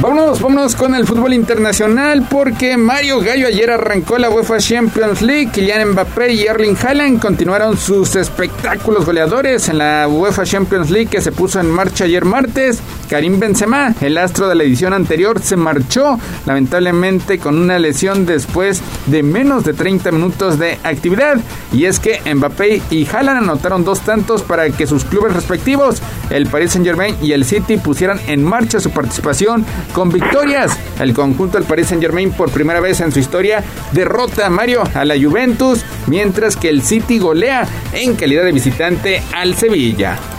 Vámonos, 0.00 0.40
vámonos 0.40 0.74
con 0.74 0.94
el 0.94 1.06
fútbol 1.06 1.32
internacional 1.32 2.26
porque 2.28 2.76
Mario 2.76 3.20
Gallo 3.20 3.46
ayer 3.46 3.70
arrancó 3.70 4.18
la 4.18 4.28
UEFA 4.28 4.58
Champions 4.58 5.22
League. 5.22 5.50
Kylian 5.52 5.92
Mbappé 5.92 6.32
y 6.32 6.46
Erling 6.46 6.76
Haaland 6.76 7.20
continuaron 7.20 7.78
sus 7.78 8.16
espectáculos 8.16 9.06
goleadores 9.06 9.68
en 9.68 9.78
la 9.78 10.06
UEFA 10.08 10.44
Champions 10.44 10.90
League 10.90 11.08
que 11.08 11.22
se 11.22 11.32
puso 11.32 11.60
en 11.60 11.70
marcha 11.70 12.04
ayer 12.04 12.24
martes. 12.24 12.80
Karim 13.08 13.38
Benzema, 13.38 13.94
el 14.00 14.18
astro 14.18 14.48
de 14.48 14.54
la 14.54 14.64
edición 14.64 14.92
anterior, 14.92 15.40
se 15.40 15.56
marchó 15.56 16.18
lamentablemente 16.46 17.38
con 17.38 17.58
una 17.58 17.78
lesión 17.78 18.26
después 18.26 18.82
de 19.06 19.22
menos 19.22 19.64
de 19.64 19.74
30 19.74 20.10
minutos 20.12 20.58
de 20.58 20.78
actividad. 20.82 21.36
Y 21.72 21.84
es 21.84 22.00
que 22.00 22.20
Mbappé 22.34 22.82
y 22.90 23.06
Haaland 23.06 23.44
anotaron 23.44 23.84
dos 23.84 24.00
tantos 24.00 24.42
para 24.42 24.68
que 24.70 24.86
sus 24.86 25.04
clubes 25.04 25.34
respectivos, 25.34 26.00
el 26.30 26.46
Paris 26.46 26.72
Saint 26.72 26.86
Germain 26.86 27.16
y 27.22 27.32
el 27.32 27.44
City, 27.44 27.76
pusieran 27.76 28.20
en 28.26 28.44
marcha 28.44 28.80
su 28.80 28.90
participación 28.90 29.64
con 29.92 30.10
victorias. 30.10 30.78
El 31.00 31.14
conjunto 31.14 31.58
del 31.58 31.66
Paris 31.66 31.88
Saint 31.88 32.02
Germain 32.02 32.32
por 32.32 32.50
primera 32.50 32.80
vez 32.80 33.00
en 33.00 33.12
su 33.12 33.18
historia 33.18 33.62
derrota 33.92 34.46
a 34.46 34.50
Mario 34.50 34.82
a 34.94 35.04
la 35.04 35.14
Juventus, 35.14 35.84
mientras 36.06 36.56
que 36.56 36.68
el 36.68 36.82
City 36.82 37.18
golea 37.18 37.66
en 37.92 38.14
calidad 38.14 38.44
de 38.44 38.52
visitante 38.52 39.22
al 39.32 39.54
Sevilla. 39.54 40.33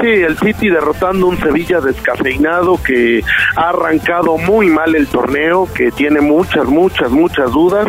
Sí, 0.00 0.06
el 0.06 0.38
City 0.38 0.68
derrotando 0.68 1.26
un 1.26 1.38
Sevilla 1.38 1.80
descafeinado 1.80 2.80
que 2.82 3.22
ha 3.56 3.68
arrancado 3.70 4.38
muy 4.38 4.68
mal 4.68 4.94
el 4.94 5.06
torneo, 5.06 5.68
que 5.72 5.90
tiene 5.90 6.20
muchas, 6.20 6.66
muchas, 6.66 7.10
muchas 7.10 7.50
dudas, 7.52 7.88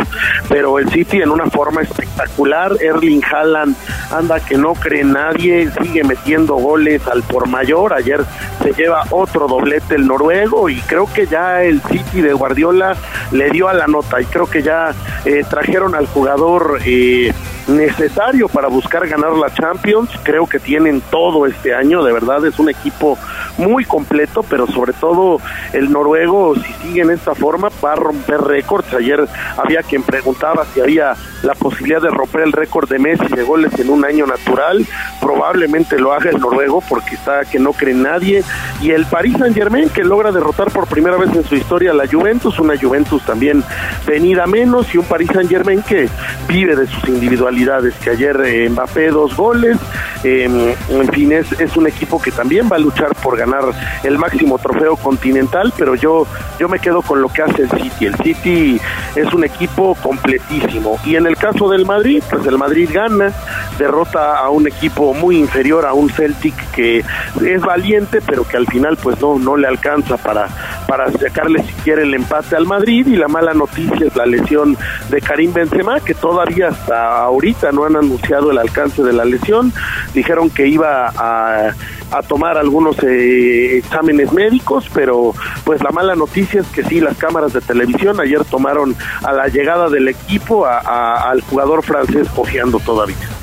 pero 0.50 0.80
el 0.80 0.90
City 0.90 1.22
en 1.22 1.30
una 1.30 1.50
forma 1.50 1.82
espectacular. 1.82 2.78
Erling 2.82 3.22
Haaland 3.24 3.76
anda 4.12 4.40
que 4.40 4.58
no 4.58 4.74
cree 4.74 5.04
nadie, 5.04 5.70
sigue 5.82 6.04
metiendo 6.04 6.56
goles 6.56 7.08
al 7.08 7.24
por 7.24 7.48
mayor. 7.48 7.94
Ayer 7.94 8.22
se 8.62 8.74
lleva 8.74 9.04
otro 9.12 9.48
doblete 9.48 9.96
el 9.96 10.08
noruego 10.08 10.70
y 10.70 10.80
creo 10.82 11.08
que 11.12 11.26
ya 11.28 11.64
el 11.64 11.82
City 11.82 12.22
de 12.22 12.34
Guardiola 12.34 12.96
le 13.32 13.50
dio 13.50 13.68
a 13.68 13.74
la 13.74 13.88
nota 13.88 14.22
y 14.22 14.26
creo 14.26 14.50
que 14.50 14.62
ya 14.62 14.94
eh, 15.26 15.44
trajeron 15.50 15.96
al 15.96 16.08
jugador. 16.08 16.80
Eh, 16.86 17.34
necesario 17.72 18.48
para 18.48 18.68
buscar 18.68 19.08
ganar 19.08 19.34
la 19.34 19.54
Champions. 19.54 20.10
Creo 20.24 20.48
que 20.48 20.60
tienen 20.60 21.02
todo 21.10 21.46
este 21.46 21.74
año, 21.74 22.04
de 22.04 22.14
verdad 22.14 22.46
es 22.46 22.60
un 22.60 22.70
equipo 22.70 23.18
muy 23.58 23.86
completo, 23.86 24.44
pero 24.44 24.68
sobre 24.68 24.94
todo 24.94 25.40
el 25.74 25.92
noruego, 25.92 26.56
si 26.56 26.74
sigue 26.82 27.02
en 27.02 27.12
esta 27.12 27.36
forma, 27.36 27.70
va 27.84 27.94
a 27.94 27.96
romper 27.96 28.42
récords. 28.42 28.94
Ayer 28.94 29.28
había 29.58 29.84
quien 29.84 30.04
preguntaba 30.04 30.66
si 30.74 30.82
había 30.82 31.16
la 31.44 31.56
posibilidad 31.56 32.02
de 32.02 32.10
romper 32.10 32.42
el 32.42 32.52
récord 32.52 32.90
de 32.90 33.00
Messi 33.00 33.28
de 33.28 33.44
goles 33.44 33.78
en 33.80 33.90
un 33.90 34.06
año 34.06 34.26
natural. 34.26 34.86
Probablemente 35.20 36.00
lo 36.00 36.14
haga 36.14 36.30
el 36.30 36.40
noruego 36.40 36.84
porque 36.88 37.16
está 37.16 37.46
que 37.46 37.60
no 37.60 37.74
cree 37.74 37.94
nadie. 37.94 38.44
Y 38.82 38.92
el 38.92 39.06
Paris 39.06 39.36
Saint 39.38 39.56
Germain 39.56 39.90
que 39.90 40.04
logra 40.04 40.32
derrotar 40.32 40.72
por 40.72 40.88
primera 40.88 41.18
vez 41.18 41.34
en 41.36 41.44
su 41.44 41.56
historia 41.56 41.92
a 41.92 41.94
la 41.94 42.08
Juventus, 42.08 42.60
una 42.60 42.78
Juventus 42.78 43.24
también 43.26 43.64
venida 44.06 44.48
menos 44.48 44.94
y 44.94 44.98
un 44.98 45.06
Paris 45.06 45.30
Saint 45.34 45.50
Germain 45.50 45.82
que 45.82 46.10
vive 46.48 46.76
de 46.76 46.88
sus 46.88 47.08
individualidades, 47.08 47.61
que 48.04 48.10
ayer 48.10 48.42
eh, 48.46 48.70
Mbappé 48.70 49.10
dos 49.10 49.36
goles, 49.36 49.78
eh, 50.24 50.76
en 50.90 51.08
fin, 51.10 51.32
es, 51.32 51.52
es 51.60 51.76
un 51.78 51.88
equipo 51.88 52.22
que 52.22 52.32
también 52.32 52.68
va 52.72 52.76
a 52.76 52.80
luchar 52.80 53.16
por 53.16 53.38
ganar 53.38 53.64
el 54.04 54.18
máximo 54.18 54.58
trofeo 54.58 54.96
continental, 54.98 55.74
pero 55.78 55.96
yo, 55.96 56.26
yo 56.60 56.68
me 56.68 56.80
quedo 56.80 57.02
con 57.02 57.22
lo 57.22 57.30
que 57.30 57.42
hace 57.42 57.64
el 57.64 57.70
City. 57.70 58.06
El 58.06 58.16
City 58.16 58.82
es 59.16 59.34
un 59.34 59.44
equipo 59.44 59.96
completísimo. 59.96 61.00
Y 61.06 61.16
en 61.16 61.28
el 61.28 61.38
caso 61.38 61.70
del 61.70 61.86
Madrid, 61.86 62.24
pues 62.30 62.46
el 62.46 62.58
Madrid 62.58 62.90
gana, 62.92 63.32
derrota 63.78 64.38
a 64.38 64.50
un 64.50 64.68
equipo 64.68 65.14
muy 65.14 65.38
inferior 65.38 65.86
a 65.86 65.94
un 65.94 66.10
Celtic 66.10 66.56
que 66.72 67.04
es 67.46 67.62
valiente, 67.62 68.22
pero 68.22 68.48
que 68.48 68.58
al 68.58 68.68
final 68.68 68.98
pues 68.98 69.20
no, 69.22 69.38
no 69.40 69.56
le 69.58 69.68
alcanza 69.68 70.18
para, 70.18 70.48
para 70.88 71.12
sacarle 71.12 71.64
siquiera 71.64 72.02
el 72.02 72.14
empate 72.14 72.56
al 72.56 72.66
Madrid. 72.66 73.08
Y 73.08 73.16
la 73.16 73.28
mala 73.28 73.54
noticia 73.54 74.08
es 74.08 74.16
la 74.16 74.26
lesión 74.26 74.78
de 75.10 75.22
Karim 75.22 75.54
Benzema, 75.54 76.00
que 76.00 76.14
todavía 76.14 76.70
hasta 76.70 77.24
ahorita 77.24 77.41
no 77.72 77.86
han 77.86 77.96
anunciado 77.96 78.52
el 78.52 78.58
alcance 78.58 79.04
de 79.04 79.14
la 79.14 79.26
lesión. 79.26 79.74
Dijeron 80.14 80.50
que 80.50 80.68
iba 80.68 81.12
a 81.16 81.74
a 82.12 82.22
tomar 82.22 82.58
algunos 82.58 82.98
eh, 83.04 83.78
exámenes 83.78 84.32
médicos, 84.34 84.90
pero 84.94 85.34
pues 85.64 85.82
la 85.82 85.92
mala 85.92 86.16
noticia 86.16 86.62
es 86.62 86.68
que 86.68 86.84
sí, 86.84 87.00
las 87.00 87.18
cámaras 87.18 87.54
de 87.54 87.62
televisión 87.62 88.20
ayer 88.20 88.44
tomaron 88.46 88.96
a 89.24 89.32
la 89.32 89.48
llegada 89.48 89.90
del 89.90 90.10
equipo 90.10 90.66
a, 90.66 91.30
al 91.30 91.42
jugador 91.42 91.84
francés 91.84 92.28
cojeando 92.36 92.80
todavía. 92.80 93.41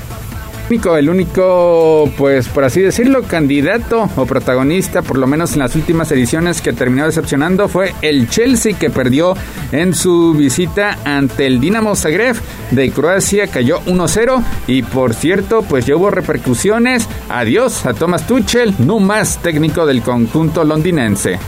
El 0.69 1.09
único, 1.09 2.11
pues 2.15 2.47
por 2.47 2.63
así 2.63 2.79
decirlo, 2.79 3.23
candidato 3.23 4.07
o 4.15 4.25
protagonista, 4.27 5.01
por 5.01 5.17
lo 5.17 5.25
menos 5.25 5.53
en 5.53 5.59
las 5.59 5.75
últimas 5.75 6.11
ediciones 6.11 6.61
que 6.61 6.73
terminó 6.73 7.05
decepcionando, 7.05 7.67
fue 7.67 7.95
el 8.03 8.29
Chelsea 8.29 8.77
que 8.77 8.91
perdió 8.91 9.35
en 9.71 9.95
su 9.95 10.35
visita 10.35 10.99
ante 11.05 11.47
el 11.47 11.59
Dinamo 11.59 11.95
Zagreb 11.95 12.35
de 12.69 12.91
Croacia, 12.91 13.47
cayó 13.47 13.81
1-0 13.87 14.43
y 14.67 14.83
por 14.83 15.15
cierto, 15.15 15.63
pues 15.63 15.87
ya 15.87 15.95
hubo 15.95 16.11
repercusiones. 16.11 17.07
Adiós 17.29 17.87
a 17.87 17.95
Thomas 17.95 18.27
Tuchel, 18.27 18.75
no 18.77 18.99
más 18.99 19.41
técnico 19.41 19.87
del 19.87 20.03
conjunto 20.03 20.63
londinense. 20.63 21.39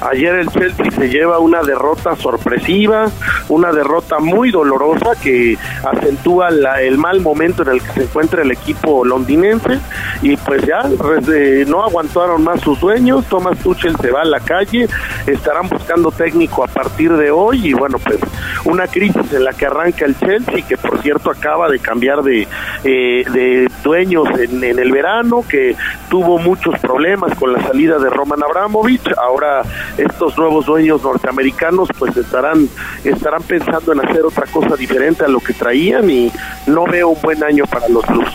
Ayer 0.00 0.34
el 0.36 0.48
Chelsea 0.48 0.90
se 0.90 1.08
lleva 1.08 1.38
una 1.38 1.62
derrota 1.62 2.14
sorpresiva, 2.16 3.10
una 3.48 3.72
derrota 3.72 4.18
muy 4.20 4.50
dolorosa 4.50 5.12
que 5.20 5.58
acentúa 5.84 6.50
la, 6.50 6.80
el 6.82 6.98
mal 6.98 7.20
momento 7.20 7.62
en 7.62 7.68
el 7.68 7.82
que 7.82 7.92
se 7.92 8.02
encuentra 8.04 8.42
el 8.42 8.52
equipo 8.52 9.04
londinense 9.04 9.80
y 10.22 10.36
pues 10.36 10.62
ya 10.66 10.82
eh, 11.32 11.64
no 11.66 11.82
aguantaron 11.82 12.44
más 12.44 12.60
sus 12.60 12.78
sueños, 12.78 13.24
Thomas 13.26 13.58
Tuchel 13.58 13.96
se 13.96 14.10
va 14.10 14.22
a 14.22 14.24
la 14.24 14.40
calle, 14.40 14.88
estarán 15.26 15.68
buscando 15.68 16.10
técnico 16.10 16.64
a 16.64 16.68
partir 16.68 17.12
de 17.16 17.30
hoy 17.30 17.68
y 17.68 17.72
bueno 17.72 17.98
pues 17.98 18.18
una 18.64 18.86
crisis 18.86 19.32
en 19.32 19.44
la 19.44 19.52
que 19.52 19.66
arranca 19.66 20.04
el 20.04 20.16
Chelsea 20.18 20.66
que 20.66 20.76
por 20.76 21.00
cierto 21.02 21.30
acaba 21.30 21.68
de 21.68 21.78
cambiar 21.78 22.22
de, 22.22 22.46
eh, 22.84 23.24
de 23.32 23.68
dueños 23.82 24.28
en, 24.38 24.62
en 24.62 24.78
el 24.78 24.92
verano, 24.92 25.44
que 25.48 25.76
tuvo 26.08 26.38
muchos 26.38 26.78
problemas 26.80 27.34
con 27.36 27.52
la 27.52 27.62
salida 27.62 27.98
de 27.98 28.10
Roman 28.10 28.42
Abramovich, 28.42 29.06
ahora 29.16 29.62
estos 29.96 30.36
nuevos 30.36 30.66
dueños 30.66 31.02
norteamericanos 31.02 31.88
pues 31.98 32.16
estarán 32.16 32.68
estarán 33.04 33.42
pensando 33.42 33.92
en 33.92 34.06
hacer 34.06 34.24
otra 34.24 34.46
cosa 34.46 34.76
diferente 34.76 35.24
a 35.24 35.28
lo 35.28 35.40
que 35.40 35.54
traían 35.54 36.08
y 36.10 36.30
no 36.66 36.84
veo 36.84 37.08
un 37.08 37.20
buen 37.20 37.42
año 37.42 37.64
para 37.66 37.88
los 37.88 38.04
Blues. 38.06 38.28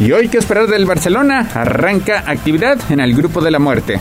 Y 0.00 0.12
hoy 0.12 0.28
qué 0.28 0.38
esperar 0.38 0.68
del 0.68 0.86
Barcelona, 0.86 1.48
arranca 1.54 2.22
actividad 2.26 2.78
en 2.90 3.00
el 3.00 3.16
grupo 3.16 3.40
de 3.40 3.50
la 3.50 3.58
muerte. 3.58 4.00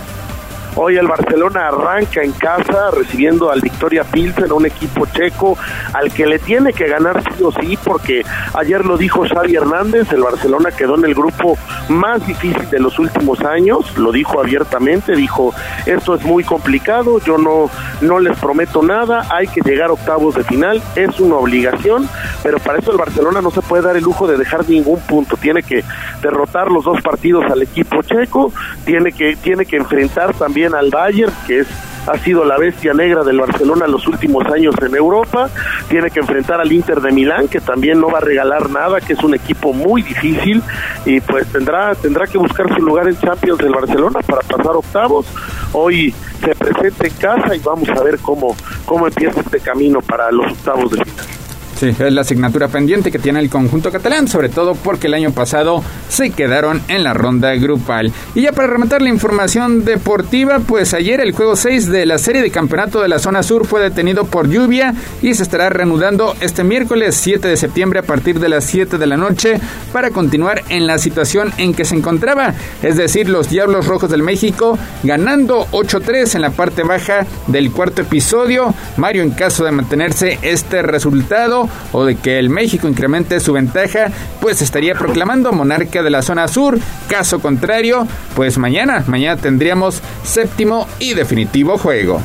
Hoy 0.80 0.96
el 0.96 1.08
Barcelona 1.08 1.70
arranca 1.70 2.22
en 2.22 2.34
casa 2.34 2.92
recibiendo 2.92 3.50
al 3.50 3.62
Victoria 3.62 4.04
Pilsen, 4.04 4.52
un 4.52 4.68
equipo 4.68 5.08
checo 5.08 5.58
al 5.92 6.14
que 6.14 6.28
le 6.28 6.38
tiene 6.38 6.72
que 6.72 6.88
ganar 6.88 7.24
sí 7.24 7.44
o 7.44 7.52
sí, 7.52 7.80
porque 7.84 8.24
ayer 8.54 8.86
lo 8.86 8.96
dijo 8.96 9.24
Xavi 9.28 9.56
Hernández, 9.56 10.14
el 10.14 10.22
Barcelona 10.22 10.70
quedó 10.70 10.96
en 10.96 11.06
el 11.06 11.16
grupo 11.16 11.58
más 11.90 12.26
difícil 12.28 12.70
de 12.70 12.80
los 12.80 13.00
últimos 13.00 13.42
años, 13.42 13.98
lo 13.98 14.12
dijo 14.12 14.40
abiertamente, 14.40 15.16
dijo, 15.16 15.52
esto 15.88 16.14
es 16.14 16.24
muy 16.24 16.44
complicado, 16.44 17.20
yo 17.22 17.40
no, 17.40 17.72
no 18.02 18.20
les 18.20 18.38
prometo 18.38 18.84
nada, 18.84 19.26
hay 19.32 19.48
que 19.48 19.62
llegar 19.62 19.90
a 19.90 19.94
octavos 19.94 20.36
de 20.36 20.44
final, 20.44 20.80
es 20.96 21.20
una 21.20 21.38
obligación, 21.38 22.08
pero 22.44 22.60
para 22.60 22.78
eso 22.78 22.92
el 22.92 22.98
Barcelona 23.00 23.42
no 23.42 23.50
se 23.50 23.64
puede 23.64 23.82
dar 23.82 23.98
el 23.98 24.04
lujo 24.04 24.28
de 24.28 24.38
dejar 24.38 24.70
ningún 24.70 25.00
punto, 25.00 25.38
tiene 25.38 25.64
que 25.64 25.84
derrotar 26.22 26.70
los 26.70 26.86
dos 26.86 27.02
partidos 27.02 27.46
al 27.50 27.64
equipo 27.64 28.04
checo, 28.04 28.54
tiene 28.86 29.12
que, 29.12 29.36
tiene 29.38 29.66
que 29.66 29.78
enfrentar 29.78 30.36
también 30.36 30.67
al 30.76 30.90
Bayern, 30.90 31.34
que 31.46 31.60
es 31.60 31.68
ha 32.08 32.18
sido 32.20 32.46
la 32.46 32.58
bestia 32.58 32.94
negra 32.94 33.24
del 33.24 33.40
Barcelona 33.40 33.86
los 33.86 34.08
últimos 34.08 34.46
años 34.48 34.74
en 34.82 34.96
Europa, 34.96 35.50
tiene 35.90 36.10
que 36.10 36.20
enfrentar 36.22 36.60
al 36.62 36.72
Inter 36.72 37.02
de 37.02 37.12
Milán, 37.12 37.48
que 37.48 37.60
también 37.60 38.00
no 38.00 38.10
va 38.10 38.20
a 38.20 38.22
regalar 38.22 38.70
nada, 38.70 39.02
que 39.02 39.14
es 39.14 39.24
un 39.24 39.36
equipo 39.36 39.74
muy 39.74 40.02
difícil, 40.02 40.64
y 41.06 41.20
pues 41.20 41.48
tendrá, 41.48 41.94
tendrá 41.96 42.26
que 42.26 42.38
buscar 42.38 42.74
su 42.74 42.82
lugar 42.82 43.08
en 43.08 43.20
Champions 43.20 43.60
del 43.60 43.74
Barcelona 43.74 44.20
para 44.26 44.42
pasar 44.42 44.76
octavos. 44.76 45.26
Hoy 45.74 46.14
se 46.40 46.56
presenta 46.56 47.08
en 47.08 47.14
casa 47.16 47.56
y 47.56 47.60
vamos 47.60 47.90
a 47.90 48.02
ver 48.02 48.20
cómo, 48.20 48.56
cómo 48.86 49.08
empieza 49.08 49.42
este 49.42 49.60
camino 49.60 50.00
para 50.02 50.32
los 50.32 50.52
octavos 50.52 50.92
de 50.92 51.04
final. 51.04 51.47
Sí, 51.80 51.90
es 51.90 52.12
la 52.12 52.22
asignatura 52.22 52.70
pendiente 52.70 53.12
que 53.12 53.20
tiene 53.20 53.40
el 53.40 53.52
conjunto 53.52 53.92
catalán, 53.92 54.28
sobre 54.28 54.50
todo 54.50 54.74
porque 54.74 55.06
el 55.06 55.14
año 55.14 55.30
pasado 55.30 55.84
se 56.10 56.32
quedaron 56.32 56.82
en 56.88 57.04
la 57.04 57.14
ronda 57.14 57.54
grupal. 57.54 58.12
Y 58.34 58.42
ya 58.42 58.52
para 58.52 58.68
rematar 58.68 59.04
la 59.04 59.10
información 59.10 59.86
deportiva, 59.86 60.58
pues 60.58 60.96
ayer 60.96 61.22
el 61.22 61.34
juego 61.34 61.56
6 61.56 61.90
de 61.92 62.08
la 62.08 62.18
serie 62.18 62.42
de 62.42 62.50
campeonato 62.50 63.00
de 63.00 63.10
la 63.10 63.20
zona 63.20 63.44
sur 63.44 63.68
fue 63.68 63.80
detenido 63.80 64.26
por 64.26 64.50
lluvia 64.50 64.96
y 65.22 65.36
se 65.36 65.44
estará 65.44 65.70
reanudando 65.70 66.34
este 66.42 66.64
miércoles 66.64 67.16
7 67.16 67.48
de 67.48 67.58
septiembre 67.58 68.00
a 68.00 68.04
partir 68.04 68.40
de 68.40 68.50
las 68.50 68.64
7 68.66 68.98
de 68.98 69.06
la 69.06 69.18
noche 69.18 69.60
para 69.94 70.10
continuar 70.10 70.64
en 70.70 70.88
la 70.88 70.98
situación 70.98 71.54
en 71.60 71.76
que 71.76 71.86
se 71.86 71.96
encontraba, 71.96 72.56
es 72.82 72.98
decir, 72.98 73.30
los 73.30 73.50
Diablos 73.50 73.86
Rojos 73.86 74.10
del 74.10 74.24
México 74.24 74.80
ganando 75.04 75.68
8-3 75.72 76.34
en 76.34 76.42
la 76.42 76.50
parte 76.50 76.82
baja 76.82 77.28
del 77.46 77.72
cuarto 77.72 78.02
episodio. 78.02 78.74
Mario, 78.98 79.22
en 79.22 79.30
caso 79.30 79.64
de 79.64 79.72
mantenerse 79.72 80.40
este 80.42 80.82
resultado, 80.82 81.67
o 81.92 82.06
de 82.06 82.16
que 82.16 82.40
el 82.40 82.50
México 82.50 82.88
incremente 82.88 83.40
su 83.40 83.54
ventaja, 83.54 84.12
pues 84.42 84.62
estaría 84.62 84.96
proclamando 84.96 85.52
monarca 85.52 86.04
de 86.04 86.10
la 86.10 86.22
zona 86.22 86.48
sur. 86.48 86.80
Caso 87.10 87.40
contrario, 87.40 88.08
pues 88.36 88.58
mañana, 88.58 89.04
mañana 89.08 89.40
tendríamos 89.40 90.02
séptimo 90.24 90.88
y 91.00 91.14
definitivo 91.14 91.78
juego. 91.78 92.22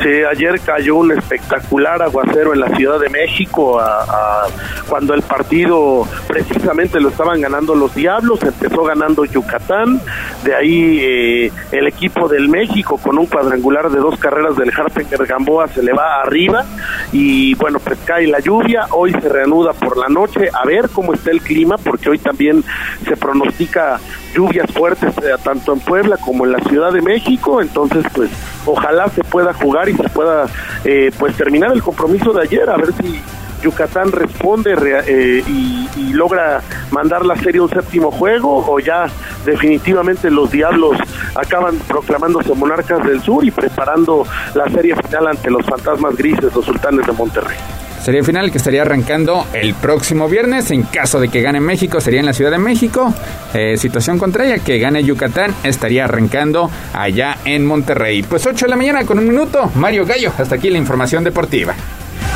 Sí, 0.00 0.08
ayer 0.30 0.60
cayó 0.60 0.96
un 0.96 1.12
espectacular 1.12 2.02
aguacero 2.02 2.52
en 2.52 2.60
la 2.60 2.68
Ciudad 2.76 3.00
de 3.00 3.08
México 3.08 3.80
a, 3.80 4.46
cuando 4.88 5.14
el 5.14 5.22
partido 5.22 6.06
precisamente 6.28 7.00
lo 7.00 7.08
estaban 7.08 7.40
ganando 7.40 7.74
los 7.74 7.94
Diablos, 7.94 8.42
empezó 8.42 8.84
ganando 8.84 9.24
Yucatán, 9.24 10.00
de 10.44 10.54
ahí 10.54 10.98
eh, 11.00 11.52
el 11.72 11.86
equipo 11.86 12.28
del 12.28 12.50
México 12.50 12.98
con 12.98 13.18
un 13.18 13.24
cuadrangular 13.24 13.88
de 13.88 13.98
dos 13.98 14.18
carreras 14.18 14.54
del 14.56 14.70
Harpinger 14.70 15.26
Gamboa 15.26 15.68
se 15.68 15.82
le 15.82 15.94
va 15.94 16.20
arriba 16.20 16.64
y 17.10 17.54
bueno, 17.54 17.78
pues 17.78 17.98
cae 18.04 18.26
la 18.26 18.40
lluvia, 18.40 18.88
hoy 18.90 19.12
se 19.12 19.28
reanuda 19.28 19.72
por 19.72 19.96
la 19.96 20.08
noche, 20.08 20.50
a 20.52 20.66
ver 20.66 20.90
cómo 20.92 21.14
está 21.14 21.30
el 21.30 21.40
clima, 21.40 21.78
porque 21.78 22.10
hoy 22.10 22.18
también 22.18 22.62
se 23.08 23.16
pronostica 23.16 23.98
lluvias 24.36 24.70
fuertes 24.70 25.16
eh, 25.18 25.34
tanto 25.42 25.72
en 25.72 25.80
Puebla 25.80 26.18
como 26.18 26.44
en 26.44 26.52
la 26.52 26.58
Ciudad 26.60 26.92
de 26.92 27.00
México, 27.00 27.62
entonces 27.62 28.04
pues 28.14 28.30
ojalá 28.66 29.08
se 29.08 29.24
pueda 29.24 29.54
jugar 29.54 29.88
y 29.88 29.94
se 29.94 30.08
pueda 30.10 30.46
eh, 30.84 31.10
pues 31.18 31.34
terminar 31.36 31.72
el 31.72 31.82
compromiso 31.82 32.32
de 32.32 32.42
ayer, 32.42 32.68
a 32.68 32.76
ver 32.76 32.92
si 32.92 33.20
Yucatán 33.62 34.12
responde 34.12 34.76
eh, 35.06 35.42
y, 35.46 35.88
y, 35.96 36.12
logra 36.12 36.60
mandar 36.90 37.24
la 37.24 37.36
serie 37.36 37.60
a 37.60 37.64
un 37.64 37.70
séptimo 37.70 38.10
juego 38.10 38.64
o 38.68 38.78
ya 38.78 39.06
definitivamente 39.46 40.30
los 40.30 40.50
Diablos 40.50 40.98
acaban 41.34 41.76
proclamándose 41.88 42.54
monarcas 42.54 43.02
del 43.04 43.22
sur 43.22 43.44
y 43.44 43.50
preparando 43.50 44.26
la 44.54 44.68
serie 44.68 44.94
final 44.96 45.28
ante 45.28 45.50
los 45.50 45.64
fantasmas 45.64 46.14
grises, 46.16 46.54
los 46.54 46.64
sultanes 46.64 47.06
de 47.06 47.12
Monterrey. 47.12 47.56
Serie 48.02 48.22
final 48.22 48.50
que 48.50 48.58
estaría 48.58 48.82
arrancando 48.82 49.46
el 49.52 49.74
próximo 49.74 50.28
viernes. 50.28 50.70
En 50.70 50.82
caso 50.82 51.20
de 51.20 51.28
que 51.28 51.42
gane 51.42 51.60
México, 51.60 52.00
sería 52.00 52.20
en 52.20 52.26
la 52.26 52.32
Ciudad 52.32 52.50
de 52.50 52.58
México. 52.58 53.12
Eh, 53.52 53.76
situación 53.76 54.18
contraria, 54.18 54.58
que 54.58 54.78
gane 54.78 55.02
Yucatán, 55.02 55.54
estaría 55.62 56.04
arrancando 56.04 56.70
allá 56.92 57.38
en 57.44 57.66
Monterrey. 57.66 58.22
Pues 58.22 58.46
8 58.46 58.66
de 58.66 58.70
la 58.70 58.76
mañana 58.76 59.04
con 59.04 59.18
un 59.18 59.28
minuto. 59.28 59.70
Mario 59.74 60.06
Gallo, 60.06 60.32
hasta 60.38 60.54
aquí 60.54 60.70
la 60.70 60.78
información 60.78 61.24
deportiva. 61.24 61.74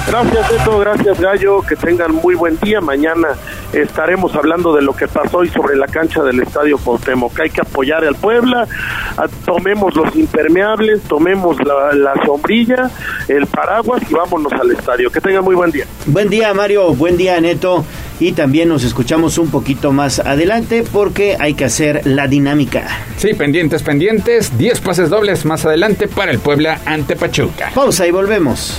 Gracias, 0.06 0.50
Beto. 0.50 0.78
Gracias, 0.78 1.20
Gallo. 1.20 1.62
Que 1.62 1.76
tengan 1.76 2.14
muy 2.14 2.34
buen 2.34 2.58
día. 2.60 2.80
Mañana 2.80 3.28
estaremos 3.72 4.34
hablando 4.34 4.74
de 4.74 4.82
lo 4.82 4.94
que 4.94 5.06
pasó 5.06 5.38
hoy 5.38 5.48
sobre 5.48 5.76
la 5.76 5.86
cancha 5.86 6.22
del 6.22 6.40
Estadio 6.40 6.78
Cuauhtémoc. 6.78 7.38
Hay 7.40 7.50
que 7.50 7.60
apoyar 7.60 8.04
al 8.04 8.14
Puebla. 8.16 8.66
Tomemos 9.44 9.94
los 9.94 10.14
impermeables, 10.16 11.02
tomemos 11.02 11.56
la, 11.64 11.92
la, 11.94 12.14
sombrilla, 12.24 12.90
el 13.28 13.46
paraguas 13.46 14.02
y 14.08 14.14
vámonos 14.14 14.52
al 14.52 14.70
estadio. 14.72 15.10
Que 15.10 15.20
tengan 15.20 15.44
muy 15.44 15.54
buen 15.54 15.70
día. 15.70 15.86
Buen 16.06 16.28
día, 16.28 16.52
Mario. 16.54 16.94
Buen 16.94 17.16
día, 17.16 17.40
Neto. 17.40 17.84
Y 18.18 18.32
también 18.32 18.68
nos 18.68 18.84
escuchamos 18.84 19.38
un 19.38 19.50
poquito 19.50 19.92
más 19.92 20.18
adelante 20.18 20.84
porque 20.92 21.36
hay 21.40 21.54
que 21.54 21.64
hacer 21.64 22.02
la 22.04 22.28
dinámica. 22.28 22.86
Sí, 23.16 23.32
pendientes, 23.32 23.82
pendientes. 23.82 24.58
10 24.58 24.80
pases 24.80 25.08
dobles 25.08 25.46
más 25.46 25.64
adelante 25.64 26.06
para 26.06 26.30
el 26.30 26.38
Puebla 26.38 26.80
ante 26.84 27.16
Pachuca. 27.16 27.70
Pausa 27.74 28.06
y 28.06 28.10
volvemos. 28.10 28.78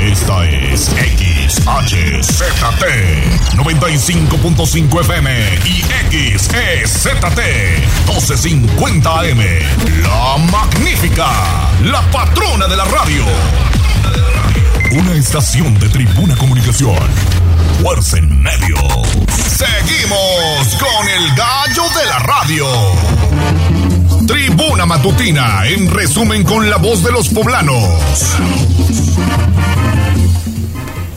Esta 0.00 0.48
es 0.48 0.86
XHZT 0.86 1.64
95.5 3.54 5.00
FM 5.00 5.30
y 5.66 5.82
XEZT 6.38 7.10
1250 8.06 9.20
AM. 9.20 9.40
La 10.02 10.38
magnífica, 10.50 11.28
la 11.84 12.00
patrona 12.10 12.66
de 12.66 12.76
la 12.76 12.84
radio. 12.86 13.24
Una 14.92 15.12
estación 15.12 15.78
de 15.78 15.90
Tribuna 15.90 16.34
Comunicación. 16.36 16.96
Fuerza 17.82 18.16
en 18.16 18.42
medio. 18.42 18.76
Seguimos 19.28 20.76
con 20.78 21.08
el 21.08 21.34
gallo 21.34 21.84
de 22.00 22.06
la 22.06 22.18
radio. 22.20 22.66
Tribuna 24.26 24.86
Matutina, 24.86 25.66
en 25.66 25.90
resumen 25.90 26.42
con 26.42 26.70
la 26.70 26.78
voz 26.78 27.02
de 27.02 27.12
los 27.12 27.28
poblanos. 27.28 27.84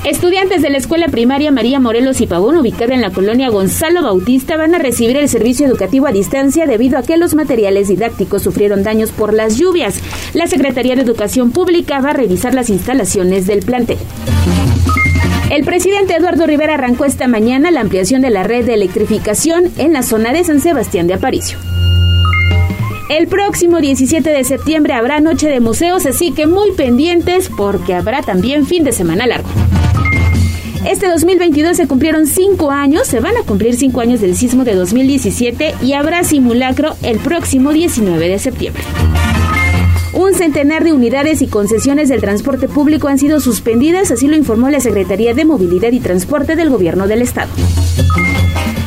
Estudiantes 0.06 0.62
de 0.62 0.70
la 0.70 0.80
Escuela 0.80 1.08
Primaria 1.08 1.50
María 1.50 1.80
Morelos 1.80 2.20
y 2.20 2.28
Pavón, 2.28 2.58
ubicada 2.58 2.94
en 2.94 3.00
la 3.00 3.12
colonia 3.12 3.48
Gonzalo 3.48 4.02
Bautista, 4.04 4.58
van 4.58 4.76
a 4.76 4.78
recibir 4.78 5.16
el 5.16 5.30
servicio 5.30 5.66
educativo 5.66 6.08
a 6.08 6.12
distancia 6.12 6.66
debido 6.66 6.98
a 6.98 7.04
que 7.04 7.16
los 7.16 7.36
materiales 7.36 7.88
didácticos 7.88 8.42
sufrieron 8.42 8.84
daños 8.84 9.12
por 9.12 9.34
las 9.34 9.58
lluvias. 9.58 10.02
La 10.34 10.48
Secretaría 10.48 10.98
de 10.98 11.04
Educación 11.04 11.52
Pública 11.52 12.02
va 12.02 12.10
a 12.10 12.14
revisar 12.14 12.54
las 12.54 12.70
instalaciones 12.70 13.48
del 13.48 13.62
plantel. 13.62 13.98
El 15.50 15.64
presidente 15.64 16.16
Eduardo 16.16 16.48
Rivera 16.48 16.74
arrancó 16.74 17.06
esta 17.06 17.30
mañana 17.30 17.72
la 17.72 17.80
ampliación 17.80 18.22
de 18.22 18.30
la 18.30 18.44
red 18.44 18.66
de 18.66 18.74
electrificación 18.74 19.72
en 19.78 19.94
la 19.94 20.04
zona 20.04 20.34
de 20.34 20.44
San 20.44 20.60
Sebastián 20.60 21.08
de 21.08 21.14
Aparicio. 21.14 21.58
El 23.10 23.28
próximo 23.28 23.80
17 23.80 24.30
de 24.30 24.44
septiembre 24.44 24.94
habrá 24.96 25.22
Noche 25.22 25.48
de 25.48 25.62
Museos, 25.62 26.06
así 26.06 26.32
que 26.32 26.46
muy 26.46 26.72
pendientes 26.72 27.50
porque 27.56 27.94
habrá 27.94 28.22
también 28.22 28.66
fin 28.66 28.84
de 28.84 28.92
semana 28.92 29.28
largo. 29.28 29.48
Este 30.86 31.08
2022 31.08 31.78
se 31.78 31.88
cumplieron 31.88 32.28
cinco 32.28 32.70
años, 32.70 33.08
se 33.08 33.22
van 33.22 33.38
a 33.38 33.44
cumplir 33.44 33.76
cinco 33.76 34.02
años 34.02 34.20
del 34.20 34.36
sismo 34.36 34.66
de 34.66 34.76
2017 34.76 35.76
y 35.82 35.94
habrá 35.94 36.26
simulacro 36.26 36.96
el 37.04 37.20
próximo 37.20 37.72
19 37.72 38.28
de 38.28 38.38
septiembre. 38.38 38.84
Un 40.14 40.34
centenar 40.34 40.84
de 40.84 40.92
unidades 40.92 41.42
y 41.42 41.48
concesiones 41.48 42.10
del 42.10 42.20
transporte 42.20 42.68
público 42.68 43.08
han 43.08 43.18
sido 43.18 43.40
suspendidas, 43.40 44.12
así 44.12 44.28
lo 44.28 44.36
informó 44.36 44.70
la 44.70 44.82
Secretaría 44.82 45.34
de 45.34 45.46
Movilidad 45.46 45.92
y 45.94 46.02
Transporte 46.02 46.58
del 46.58 46.70
Gobierno 46.70 47.08
del 47.08 47.22
Estado. 47.22 47.50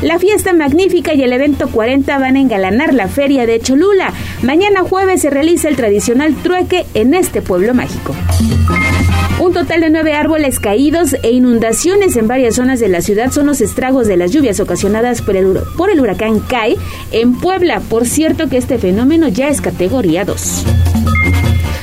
La 0.03 0.19
fiesta 0.19 0.53
magnífica 0.53 1.15
y 1.15 1.23
el 1.23 1.33
evento 1.33 1.69
40 1.69 2.19
van 2.19 2.37
a 2.37 2.41
engalanar 2.41 2.93
la 2.93 3.09
feria 3.09 3.47
de 3.47 3.59
Cholula. 3.59 4.13
Mañana 4.43 4.83
jueves 4.83 5.23
se 5.23 5.31
realiza 5.31 5.69
el 5.69 5.77
tradicional 5.77 6.35
trueque 6.43 6.85
en 6.93 7.15
este 7.15 7.41
pueblo 7.41 7.73
mágico. 7.73 8.15
Total 9.57 9.81
de 9.81 9.89
nueve 9.89 10.13
árboles 10.13 10.61
caídos 10.61 11.17
e 11.23 11.31
inundaciones 11.31 12.15
en 12.17 12.29
varias 12.29 12.57
zonas 12.57 12.79
de 12.79 12.91
la 12.91 13.01
ciudad 13.01 13.33
son 13.33 13.47
los 13.47 13.63
estragos 13.63 14.07
de 14.07 14.19
las 14.19 14.31
lluvias 14.31 14.61
ocasionadas 14.61 15.23
por 15.23 15.35
el, 15.35 15.61
por 15.79 15.89
el 15.89 15.99
huracán 15.99 16.41
Kai 16.41 16.77
en 17.11 17.41
Puebla. 17.41 17.81
Por 17.81 18.07
cierto 18.07 18.51
que 18.51 18.59
este 18.59 18.77
fenómeno 18.77 19.29
ya 19.29 19.49
es 19.49 19.63
categoría 19.63 20.27
2. 20.27 20.65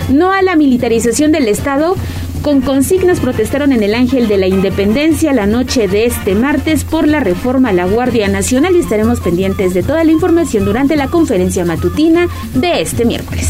No 0.10 0.32
a 0.32 0.44
la 0.44 0.56
militarización 0.56 1.32
del 1.32 1.48
Estado. 1.48 1.95
Con 2.44 2.62
consignas 2.62 3.20
protestaron 3.20 3.72
en 3.72 3.82
el 3.82 3.95
Ángel 3.95 4.28
de 4.28 4.38
la 4.38 4.45
Independencia 4.45 5.34
la 5.34 5.48
noche 5.48 5.88
de 5.88 6.06
este 6.06 6.36
martes 6.36 6.84
por 6.84 7.08
la 7.08 7.22
reforma 7.22 7.70
a 7.70 7.74
la 7.74 7.86
Guardia 7.86 8.28
Nacional 8.28 8.76
y 8.76 8.82
estaremos 8.82 9.20
pendientes 9.20 9.74
de 9.74 9.82
toda 9.82 10.04
la 10.04 10.12
información 10.12 10.64
durante 10.64 10.95
la 10.95 11.08
conferencia 11.08 11.66
matutina 11.66 12.28
de 12.54 12.82
este 12.82 13.04
miércoles. 13.04 13.50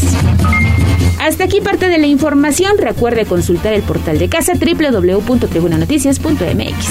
Hasta 1.24 1.44
aquí 1.44 1.60
parte 1.62 1.88
de 1.88 1.96
la 1.96 2.06
información. 2.06 2.76
Recuerde 2.76 3.24
consultar 3.24 3.72
el 3.72 3.82
portal 3.82 4.18
de 4.18 4.28
casa 4.28 4.52
www.tribunanoticias.mx. 4.52 6.86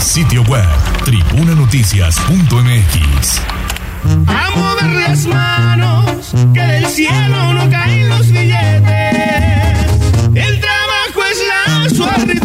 Sitio 0.00 0.42
web 0.44 0.64
tribunanoticias.mx. 1.04 3.40
A 4.26 4.50
mover 4.56 4.90
las 5.02 5.26
manos, 5.26 6.32
que 6.54 6.62
del 6.62 6.86
cielo 6.86 7.52
no 7.52 7.68
caen 7.68 8.08
los 8.08 8.26
billetes. 8.26 8.80
El 10.34 10.60
trabajo 10.60 11.20
es 11.30 11.42
la 11.46 11.90
suerte. 11.90 12.38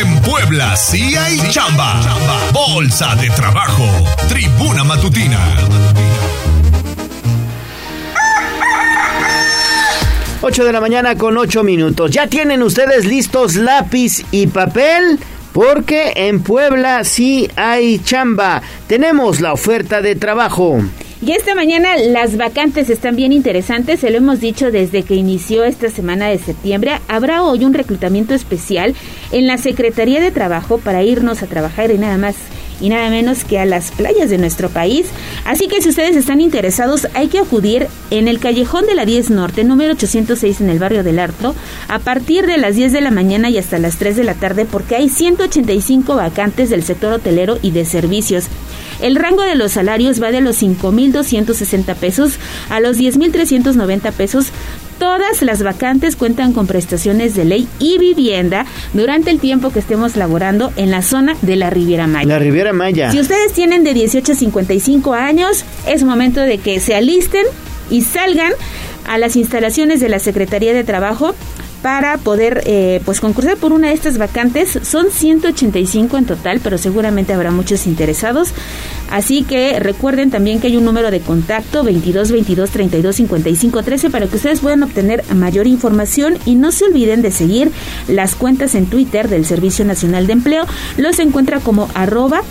En 0.00 0.20
Puebla 0.22 0.76
sí 0.76 1.14
hay 1.14 1.38
chamba. 1.50 2.00
Bolsa 2.52 3.14
de 3.14 3.30
trabajo. 3.30 3.86
Tribuna 4.28 4.82
Matutina. 4.82 5.38
Ocho 10.44 10.64
de 10.64 10.72
la 10.72 10.80
mañana 10.80 11.16
con 11.16 11.38
ocho 11.38 11.62
minutos. 11.62 12.10
¿Ya 12.10 12.26
tienen 12.26 12.64
ustedes 12.64 13.04
listos 13.04 13.54
lápiz 13.54 14.24
y 14.32 14.48
papel? 14.48 15.20
Porque 15.52 16.14
en 16.16 16.42
Puebla 16.42 17.04
sí 17.04 17.48
hay 17.54 18.00
chamba. 18.00 18.60
Tenemos 18.88 19.40
la 19.40 19.52
oferta 19.52 20.02
de 20.02 20.16
trabajo. 20.16 20.80
Y 21.24 21.30
esta 21.30 21.54
mañana 21.54 21.96
las 21.96 22.36
vacantes 22.36 22.90
están 22.90 23.14
bien 23.14 23.32
interesantes, 23.32 24.00
se 24.00 24.10
lo 24.10 24.16
hemos 24.16 24.40
dicho 24.40 24.72
desde 24.72 25.04
que 25.04 25.14
inició 25.14 25.62
esta 25.62 25.88
semana 25.90 26.26
de 26.26 26.38
septiembre. 26.38 26.98
Habrá 27.06 27.44
hoy 27.44 27.64
un 27.64 27.72
reclutamiento 27.72 28.34
especial 28.34 28.96
en 29.30 29.46
la 29.46 29.58
Secretaría 29.58 30.20
de 30.20 30.32
Trabajo 30.32 30.78
para 30.78 31.04
irnos 31.04 31.44
a 31.44 31.46
trabajar 31.46 31.92
y 31.92 31.98
nada 31.98 32.18
más 32.18 32.34
y 32.82 32.90
nada 32.90 33.08
menos 33.08 33.44
que 33.44 33.58
a 33.58 33.64
las 33.64 33.92
playas 33.92 34.28
de 34.28 34.36
nuestro 34.36 34.68
país. 34.68 35.06
Así 35.46 35.68
que 35.68 35.80
si 35.80 35.88
ustedes 35.88 36.16
están 36.16 36.40
interesados, 36.40 37.08
hay 37.14 37.28
que 37.28 37.38
acudir 37.38 37.86
en 38.10 38.28
el 38.28 38.40
callejón 38.40 38.84
de 38.86 38.94
la 38.94 39.06
10 39.06 39.30
Norte, 39.30 39.64
número 39.64 39.92
806 39.92 40.60
en 40.60 40.68
el 40.68 40.78
barrio 40.78 41.04
del 41.04 41.18
Arto, 41.18 41.54
a 41.88 42.00
partir 42.00 42.46
de 42.46 42.58
las 42.58 42.74
10 42.74 42.92
de 42.92 43.00
la 43.00 43.10
mañana 43.10 43.48
y 43.48 43.56
hasta 43.56 43.78
las 43.78 43.96
3 43.96 44.16
de 44.16 44.24
la 44.24 44.34
tarde, 44.34 44.66
porque 44.66 44.96
hay 44.96 45.08
185 45.08 46.16
vacantes 46.16 46.68
del 46.68 46.82
sector 46.82 47.12
hotelero 47.12 47.58
y 47.62 47.70
de 47.70 47.84
servicios. 47.84 48.46
El 49.00 49.16
rango 49.16 49.42
de 49.42 49.56
los 49.56 49.72
salarios 49.72 50.22
va 50.22 50.30
de 50.30 50.40
los 50.40 50.62
5.260 50.62 51.94
pesos 51.96 52.34
a 52.68 52.80
los 52.80 52.98
10.390 52.98 54.12
pesos. 54.12 54.46
Todas 55.02 55.42
las 55.42 55.64
vacantes 55.64 56.14
cuentan 56.14 56.52
con 56.52 56.68
prestaciones 56.68 57.34
de 57.34 57.44
ley 57.44 57.66
y 57.80 57.98
vivienda 57.98 58.66
durante 58.92 59.32
el 59.32 59.40
tiempo 59.40 59.72
que 59.72 59.80
estemos 59.80 60.16
laborando 60.16 60.72
en 60.76 60.92
la 60.92 61.02
zona 61.02 61.34
de 61.42 61.56
la 61.56 61.70
Riviera 61.70 62.06
Maya. 62.06 62.28
La 62.28 62.38
Riviera 62.38 62.72
Maya. 62.72 63.10
Si 63.10 63.18
ustedes 63.18 63.52
tienen 63.52 63.82
de 63.82 63.94
18 63.94 64.30
a 64.30 64.34
55 64.36 65.12
años, 65.12 65.64
es 65.88 66.04
momento 66.04 66.40
de 66.40 66.58
que 66.58 66.78
se 66.78 66.94
alisten 66.94 67.44
y 67.90 68.02
salgan 68.02 68.52
a 69.04 69.18
las 69.18 69.34
instalaciones 69.34 69.98
de 69.98 70.08
la 70.08 70.20
Secretaría 70.20 70.72
de 70.72 70.84
Trabajo 70.84 71.34
para 71.82 72.16
poder 72.18 72.62
eh, 72.64 73.02
pues 73.04 73.20
concursar 73.20 73.56
por 73.56 73.72
una 73.72 73.88
de 73.88 73.94
estas 73.94 74.16
vacantes. 74.16 74.78
Son 74.82 75.10
185 75.10 76.16
en 76.16 76.26
total, 76.26 76.60
pero 76.62 76.78
seguramente 76.78 77.32
habrá 77.32 77.50
muchos 77.50 77.86
interesados. 77.86 78.52
Así 79.10 79.42
que 79.42 79.78
recuerden 79.78 80.30
también 80.30 80.60
que 80.60 80.68
hay 80.68 80.76
un 80.76 80.84
número 80.84 81.10
de 81.10 81.20
contacto 81.20 81.84
22 81.84 82.32
22 82.32 82.70
32 82.70 83.16
55 83.16 83.82
13 83.82 84.10
para 84.10 84.26
que 84.26 84.36
ustedes 84.36 84.60
puedan 84.60 84.82
obtener 84.82 85.22
mayor 85.34 85.66
información 85.66 86.38
y 86.46 86.54
no 86.54 86.72
se 86.72 86.86
olviden 86.86 87.20
de 87.20 87.30
seguir 87.30 87.70
las 88.08 88.34
cuentas 88.34 88.74
en 88.74 88.86
Twitter 88.86 89.28
del 89.28 89.44
Servicio 89.44 89.84
Nacional 89.84 90.26
de 90.26 90.32
Empleo. 90.32 90.64
Los 90.96 91.18
encuentra 91.18 91.60
como 91.60 91.88
arroba 91.94 92.42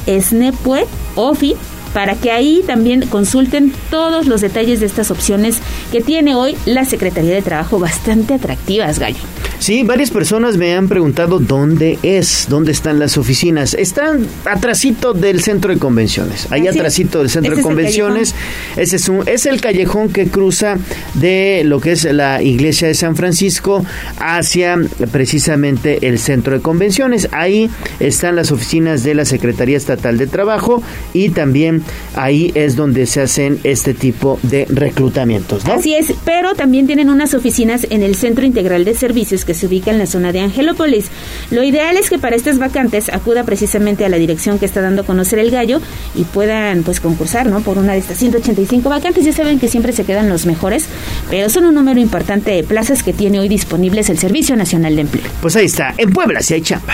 para 1.94 2.16
que 2.16 2.32
ahí 2.32 2.64
también 2.66 3.08
consulten 3.08 3.74
todos 3.90 4.28
los 4.28 4.42
detalles 4.42 4.80
de 4.80 4.86
estas 4.86 5.12
opciones 5.12 5.60
que 5.92 6.02
tiene 6.02 6.36
hoy 6.36 6.58
la 6.66 6.86
Secretaría 6.86 7.34
de 7.34 7.42
Trabajo 7.42 7.80
bastante 7.80 8.34
atractivas, 8.34 9.00
Gallo. 9.00 9.20
Sí, 9.62 9.84
varias 9.84 10.10
personas 10.10 10.58
me 10.58 10.74
han 10.74 10.88
preguntado 10.88 11.38
dónde 11.38 12.00
es, 12.02 12.48
dónde 12.50 12.72
están 12.72 12.98
las 12.98 13.16
oficinas. 13.20 13.76
Están 13.76 14.26
atrasito 14.44 15.14
del 15.14 15.44
centro 15.44 15.72
de 15.72 15.78
convenciones. 15.80 16.48
Ahí 16.52 16.68
Ah, 16.68 16.72
sí. 16.74 16.80
atrasito 16.80 17.20
del 17.20 17.30
centro 17.30 17.54
de 17.54 17.62
es 17.62 17.64
convenciones. 17.64 18.34
Ese 18.76 18.96
es, 18.96 19.08
un, 19.08 19.22
es 19.28 19.46
el 19.46 19.62
callejón 19.62 20.10
que 20.10 20.26
cruza 20.30 20.78
de 21.14 21.62
lo 21.64 21.80
que 21.80 21.92
es 21.92 22.06
la 22.06 22.42
iglesia 22.42 22.88
de 22.88 22.96
San 22.96 23.16
Francisco 23.16 23.86
hacia 24.18 24.80
precisamente 25.12 26.08
el 26.08 26.18
centro 26.18 26.56
de 26.56 26.62
convenciones. 26.64 27.30
Ahí 27.32 27.70
están 28.00 28.36
las 28.36 28.52
oficinas 28.52 29.04
de 29.04 29.14
la 29.14 29.26
Secretaría 29.26 29.78
Estatal 29.78 30.18
de 30.18 30.26
Trabajo 30.26 30.82
y 31.14 31.30
también 31.30 31.84
ahí 32.16 32.52
es 32.56 32.76
donde 32.76 33.06
se 33.06 33.22
hacen 33.22 33.60
este 33.64 33.94
tipo 33.94 34.40
de 34.42 34.66
reclutamientos. 34.70 35.66
¿no? 35.66 35.74
Así 35.74 35.94
es, 35.94 36.14
pero 36.26 36.56
también 36.56 36.88
tienen 36.88 37.12
unas 37.12 37.36
oficinas 37.36 37.86
en 37.92 38.02
el 38.02 38.16
Centro 38.16 38.44
Integral 38.44 38.86
de 38.86 38.96
Servicios 38.96 39.46
que 39.46 39.51
se 39.54 39.68
ubica 39.68 39.92
en 39.92 39.98
la 39.98 40.06
zona 40.06 40.32
de 40.32 40.40
Angelópolis. 40.40 41.10
Lo 41.50 41.64
ideal 41.64 41.98
es 41.98 42.10
que 42.10 42.20
para 42.20 42.36
estas 42.36 42.60
vacantes 42.60 43.10
acuda 43.10 43.44
precisamente 43.44 44.06
a 44.06 44.10
la 44.10 44.18
dirección 44.18 44.60
que 44.60 44.66
está 44.66 44.82
dando 44.82 45.02
a 45.02 45.06
conocer 45.06 45.40
el 45.40 45.52
gallo 45.52 45.82
y 46.16 46.24
puedan 46.24 46.84
pues 46.84 47.00
concursar, 47.00 47.48
¿no? 47.48 47.62
Por 47.62 47.78
una 47.78 47.94
de 47.94 48.00
estas 48.00 48.18
185 48.18 48.90
vacantes. 48.90 49.26
Ya 49.26 49.34
saben 49.34 49.60
que 49.60 49.68
siempre 49.68 49.94
se 49.94 50.04
quedan 50.04 50.30
los 50.30 50.46
mejores, 50.46 50.88
pero 51.30 51.50
son 51.50 51.66
un 51.66 51.76
número 51.76 52.00
importante 52.00 52.52
de 52.52 52.64
plazas 52.64 53.04
que 53.04 53.14
tiene 53.14 53.40
hoy 53.40 53.50
disponibles 53.50 54.10
el 54.10 54.20
Servicio 54.20 54.56
Nacional 54.56 54.96
de 54.96 55.02
Empleo. 55.02 55.32
Pues 55.42 55.56
ahí 55.56 55.66
está, 55.66 55.94
en 55.98 56.12
Puebla 56.12 56.42
sí 56.42 56.54
hay 56.54 56.62
chamba. 56.62 56.94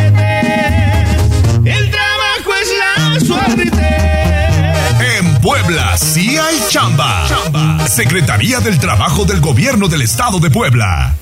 El 1.66 1.92
trabajo 1.92 2.52
es 2.62 2.70
la 2.80 3.20
suerte. 3.20 3.89
Sí 6.00 6.38
hay 6.38 6.58
chamba. 6.70 7.28
Secretaría 7.88 8.62
del 8.62 8.80
Trabajo 8.80 9.26
del 9.26 9.42
Gobierno 9.42 9.90
del 9.90 10.02
Estado 10.04 10.40
de 10.40 10.50
Puebla. 10.50 11.14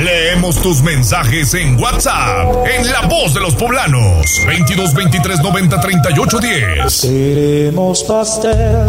Leemos 0.00 0.62
tus 0.62 0.80
mensajes 0.82 1.52
en 1.54 1.76
WhatsApp, 1.76 2.64
en 2.66 2.90
La 2.92 3.02
Voz 3.08 3.34
de 3.34 3.40
los 3.40 3.56
Poblanos, 3.56 4.24
22 4.46 4.94
23 4.94 5.40
90 5.40 5.80
38 5.80 6.38
10. 6.38 7.00
Queremos 7.00 8.04
pastel. 8.04 8.86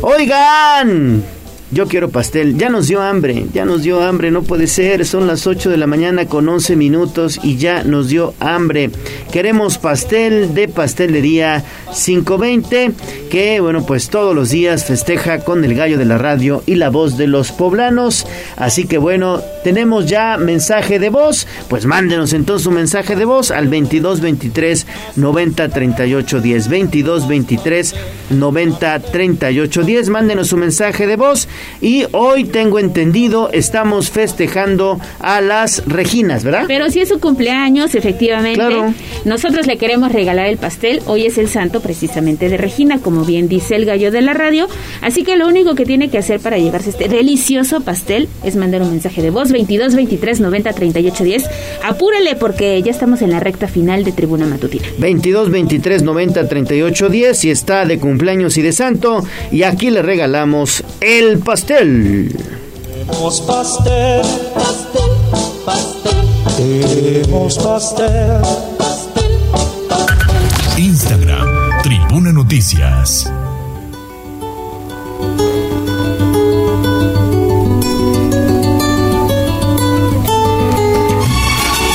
Oigan, 0.00 1.22
yo 1.70 1.86
quiero 1.86 2.10
pastel. 2.10 2.56
Ya 2.56 2.68
nos 2.68 2.88
dio 2.88 3.00
hambre, 3.00 3.46
ya 3.52 3.64
nos 3.64 3.82
dio 3.82 4.02
hambre, 4.02 4.30
no 4.30 4.42
puede 4.42 4.66
ser. 4.66 5.06
Son 5.06 5.26
las 5.26 5.46
8 5.46 5.70
de 5.70 5.76
la 5.76 5.86
mañana 5.86 6.26
con 6.26 6.48
11 6.48 6.76
minutos 6.76 7.40
y 7.42 7.56
ya 7.56 7.84
nos 7.84 8.08
dio 8.08 8.34
hambre. 8.40 8.90
Queremos 9.32 9.78
pastel 9.78 10.54
de 10.54 10.68
pastelería 10.68 11.64
520, 11.92 12.92
que 13.30 13.60
bueno, 13.60 13.86
pues 13.86 14.08
todos 14.10 14.34
los 14.34 14.50
días 14.50 14.84
festeja 14.84 15.40
con 15.40 15.64
el 15.64 15.74
gallo 15.74 15.98
de 15.98 16.04
la 16.04 16.18
radio 16.18 16.62
y 16.66 16.74
la 16.74 16.90
voz 16.90 17.16
de 17.16 17.26
los 17.26 17.52
poblanos. 17.52 18.26
Así 18.56 18.86
que 18.86 18.98
bueno, 18.98 19.40
tenemos 19.62 20.06
ya 20.06 20.36
mensaje 20.38 20.98
de 20.98 21.10
voz. 21.10 21.46
Pues 21.68 21.86
mándenos 21.86 22.32
entonces 22.32 22.66
un 22.66 22.74
mensaje 22.74 23.14
de 23.14 23.24
voz 23.24 23.50
al 23.50 23.68
22 23.68 24.20
23 24.20 24.86
90 25.16 25.68
38 25.68 26.40
10. 26.40 26.68
22 26.68 27.28
23 27.28 27.94
90 28.30 28.98
38 29.00 29.82
10. 29.82 30.08
Mándenos 30.08 30.48
su 30.48 30.56
mensaje 30.56 31.06
de 31.06 31.16
voz. 31.16 31.48
Y 31.80 32.04
hoy 32.12 32.44
tengo 32.44 32.78
entendido, 32.78 33.50
estamos 33.52 34.10
festejando 34.10 35.00
a 35.18 35.40
las 35.40 35.84
Reginas, 35.86 36.44
¿verdad? 36.44 36.64
Pero 36.66 36.90
si 36.90 37.00
es 37.00 37.08
su 37.08 37.20
cumpleaños, 37.20 37.94
efectivamente. 37.94 38.58
Claro. 38.58 38.94
Nosotros 39.24 39.66
le 39.66 39.76
queremos 39.76 40.12
regalar 40.12 40.46
el 40.46 40.58
pastel. 40.58 41.00
Hoy 41.06 41.26
es 41.26 41.38
el 41.38 41.48
santo 41.48 41.80
precisamente 41.80 42.48
de 42.48 42.56
Regina, 42.56 43.00
como 43.00 43.24
bien 43.24 43.48
dice 43.48 43.76
el 43.76 43.84
gallo 43.84 44.10
de 44.10 44.22
la 44.22 44.34
radio. 44.34 44.68
Así 45.00 45.22
que 45.22 45.36
lo 45.36 45.46
único 45.46 45.74
que 45.74 45.84
tiene 45.84 46.10
que 46.10 46.18
hacer 46.18 46.40
para 46.40 46.58
llevarse 46.58 46.90
este 46.90 47.08
delicioso 47.08 47.80
pastel 47.80 48.28
es 48.44 48.56
mandar 48.56 48.82
un 48.82 48.90
mensaje 48.90 49.22
de 49.22 49.30
voz 49.30 49.52
22 49.52 49.94
23 49.94 50.40
90 50.40 50.72
38 50.72 51.24
10. 51.24 51.44
Apúrele 51.84 52.36
porque 52.36 52.80
ya 52.82 52.90
estamos 52.90 53.22
en 53.22 53.30
la 53.30 53.40
recta 53.40 53.68
final 53.68 54.04
de 54.04 54.12
Tribuna 54.12 54.46
Matutina. 54.46 54.84
22 54.98 55.50
23 55.50 56.02
90 56.02 56.48
38 56.48 57.08
10 57.08 57.44
y 57.44 57.50
está 57.50 57.84
de 57.84 57.98
cumpleaños 57.98 58.56
y 58.56 58.62
de 58.62 58.72
santo. 58.72 59.24
Y 59.50 59.62
aquí 59.62 59.90
le 59.90 60.02
regalamos 60.02 60.82
el 61.00 61.38
pastel. 61.38 61.49
Queremos 61.50 63.40
pastel. 63.40 64.22
Queremos 66.56 67.58
pastel. 67.58 68.42
Instagram, 70.78 71.82
Tribuna 71.82 72.32
Noticias. 72.32 73.28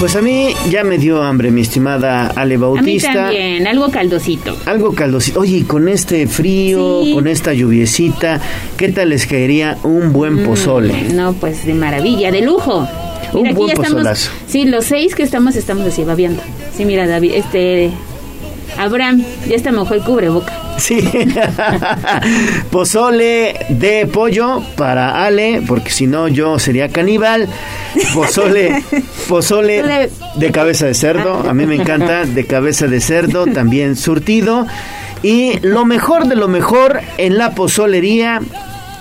Pues 0.05 0.15
a 0.17 0.21
mí 0.21 0.53
ya 0.69 0.83
me 0.83 0.99
dio 0.99 1.23
hambre, 1.23 1.49
mi 1.49 1.61
estimada 1.61 2.27
Ale 2.27 2.53
A 2.53 2.57
mí 2.59 2.61
Bautista. 2.61 3.11
también, 3.11 3.65
algo 3.65 3.89
caldosito. 3.89 4.55
Algo 4.67 4.93
caldosito. 4.93 5.39
Oye, 5.39 5.57
y 5.57 5.61
con 5.63 5.87
este 5.89 6.27
frío, 6.27 7.01
Sí. 7.03 7.13
con 7.15 7.27
esta 7.27 7.53
lluviecita, 7.53 8.39
¿qué 8.77 8.89
tal 8.89 9.09
les 9.09 9.25
caería 9.25 9.79
un 9.81 10.13
buen 10.13 10.43
pozole? 10.45 10.93
Mm, 10.93 11.15
No, 11.15 11.33
pues 11.33 11.65
de 11.65 11.73
maravilla, 11.73 12.31
de 12.31 12.41
lujo. 12.41 12.87
Un 13.33 13.47
aquí 13.47 13.55
buen 13.55 13.69
ya 13.69 13.73
estamos. 13.73 13.93
pozolazo. 13.93 14.29
Sí, 14.45 14.65
los 14.65 14.85
seis 14.85 15.15
que 15.15 15.23
estamos, 15.23 15.55
estamos 15.55 15.87
así 15.87 16.03
babiando. 16.03 16.43
Sí, 16.77 16.85
mira, 16.85 17.07
David, 17.07 17.31
este. 17.33 17.89
Abraham, 18.77 19.23
ya 19.49 19.55
está 19.55 19.71
mojó 19.71 19.95
el 19.95 20.03
cubreboca. 20.03 20.53
Sí. 20.77 21.01
Pozole 22.71 23.65
de 23.69 24.07
pollo 24.07 24.61
para 24.75 25.23
Ale, 25.23 25.61
porque 25.67 25.89
si 25.89 26.07
no 26.07 26.27
yo 26.27 26.59
sería 26.59 26.89
caníbal. 26.89 27.47
Pozole, 28.13 28.83
pozole 29.27 30.09
de 30.35 30.51
cabeza 30.51 30.85
de 30.85 30.93
cerdo, 30.93 31.45
a 31.47 31.53
mí 31.53 31.65
me 31.65 31.75
encanta, 31.75 32.25
de 32.25 32.45
cabeza 32.45 32.87
de 32.87 32.99
cerdo, 32.99 33.45
también 33.47 33.95
surtido. 33.95 34.67
Y 35.23 35.59
lo 35.61 35.85
mejor 35.85 36.27
de 36.27 36.35
lo 36.35 36.47
mejor 36.47 36.99
en 37.17 37.37
la 37.37 37.55
pozolería, 37.55 38.41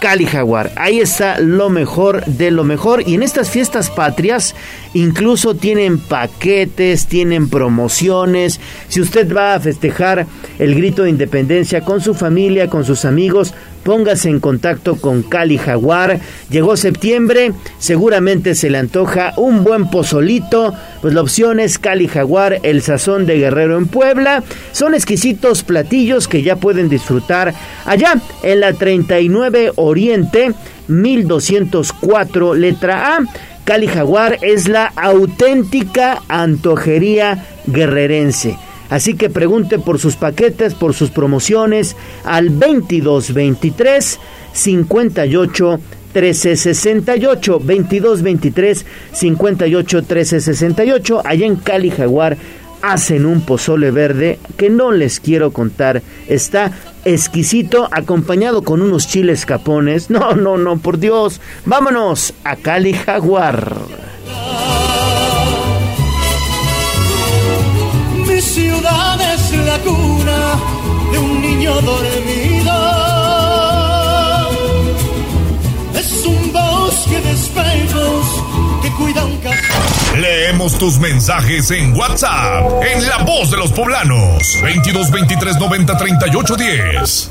Cali 0.05 0.27
Jaguar. 0.27 0.71
Ahí 0.77 1.01
está 1.01 1.41
lo 1.41 1.71
mejor 1.71 2.27
de 2.27 2.51
lo 2.51 2.63
mejor. 2.63 3.09
Y 3.09 3.15
en 3.15 3.23
estas 3.23 3.49
fiestas 3.49 3.89
patrias 3.89 4.55
incluso 4.93 5.55
tienen 5.55 5.99
paquetes, 5.99 7.07
tienen 7.07 7.49
promociones. 7.49 8.61
Si 8.89 9.01
usted 9.01 9.35
va 9.35 9.55
a 9.55 9.61
festejar 9.61 10.27
el 10.59 10.75
grito 10.75 11.05
de 11.05 11.09
independencia 11.09 11.81
con 11.81 12.03
su 12.03 12.13
familia, 12.13 12.69
con 12.69 12.85
sus 12.85 13.07
amigos, 13.07 13.55
póngase 13.85 14.31
en 14.31 14.41
contacto 14.41 14.97
con 14.97 15.23
Cali 15.23 15.59
Jaguar. 15.59 16.19
Llegó 16.51 16.77
septiembre, 16.77 17.53
seguramente 17.79 18.55
se 18.55 18.71
le 18.71 18.79
antoja 18.79 19.35
un 19.37 19.63
buen 19.63 19.89
pozolito. 19.91 20.75
Pues 21.03 21.15
la 21.15 21.21
opción 21.21 21.61
es 21.61 21.79
Cali 21.79 22.09
Jaguar, 22.09 22.61
el 22.63 22.83
sazón 22.83 23.27
de 23.27 23.39
Guerrero 23.39 23.79
en 23.79 23.87
Puebla. 23.87 24.43
Son 24.73 24.95
exquisitos 24.95 25.63
platillos 25.63 26.27
que 26.27 26.43
ya 26.43 26.57
pueden 26.57 26.89
disfrutar 26.89 27.55
allá 27.85 28.21
en 28.43 28.61
la 28.61 28.73
39 28.73 29.73
Oriente 29.77 30.53
1204 30.89 32.55
letra 32.55 33.17
A. 33.17 33.21
Cali 33.65 33.87
Jaguar 33.87 34.39
es 34.43 34.69
la 34.69 34.93
auténtica 34.95 36.23
antojería 36.29 37.47
guerrerense. 37.67 38.59
Así 38.91 39.15
que 39.15 39.31
pregunte 39.31 39.79
por 39.79 39.99
sus 39.99 40.17
paquetes, 40.17 40.75
por 40.75 40.95
sus 40.95 41.11
promociones 41.11 41.97
al 42.25 42.59
2223 42.59 44.21
58 44.53 45.81
1368 46.15 47.53
2223 47.53 48.87
58 49.13 49.97
1368 49.99 51.23
allá 51.25 51.47
en 51.47 51.57
Cali 51.57 51.91
Jaguar 51.91 52.37
hacen 52.85 53.25
un 53.25 53.41
pozole 53.41 53.91
verde 53.91 54.39
que 54.59 54.69
no 54.69 54.93
les 54.93 55.19
quiero 55.19 55.53
contar. 55.53 56.03
Está 56.29 56.71
exquisito 57.05 57.89
acompañado 57.91 58.63
con 58.63 58.83
unos 58.83 59.09
chiles 59.09 59.47
capones. 59.47 60.11
No, 60.11 60.35
no, 60.35 60.59
no, 60.59 60.79
por 60.79 60.99
Dios. 60.99 61.41
Vámonos 61.65 62.35
a 62.45 62.57
Cali 62.57 62.93
Jaguar. 62.93 63.75
Cuna 69.85 70.59
de 71.13 71.19
un 71.19 71.43
niño 71.43 71.75
dormido. 71.81 72.73
Es 75.95 76.27
un 76.27 76.53
bosque 76.53 77.21
de 77.21 77.31
espejos 77.33 78.43
que 78.83 78.91
cuida 78.93 79.25
un 79.25 79.37
castillo. 79.39 80.21
Leemos 80.21 80.79
tus 80.79 80.99
mensajes 80.99 81.71
en 81.71 81.95
WhatsApp, 81.97 82.83
en 82.83 83.09
La 83.09 83.19
Voz 83.19 83.51
de 83.51 83.57
los 83.57 83.73
Poblanos, 83.73 84.61
22 84.63 85.11
23 85.11 85.59
90 85.59 85.97
38 85.97 86.57
10. 86.57 87.31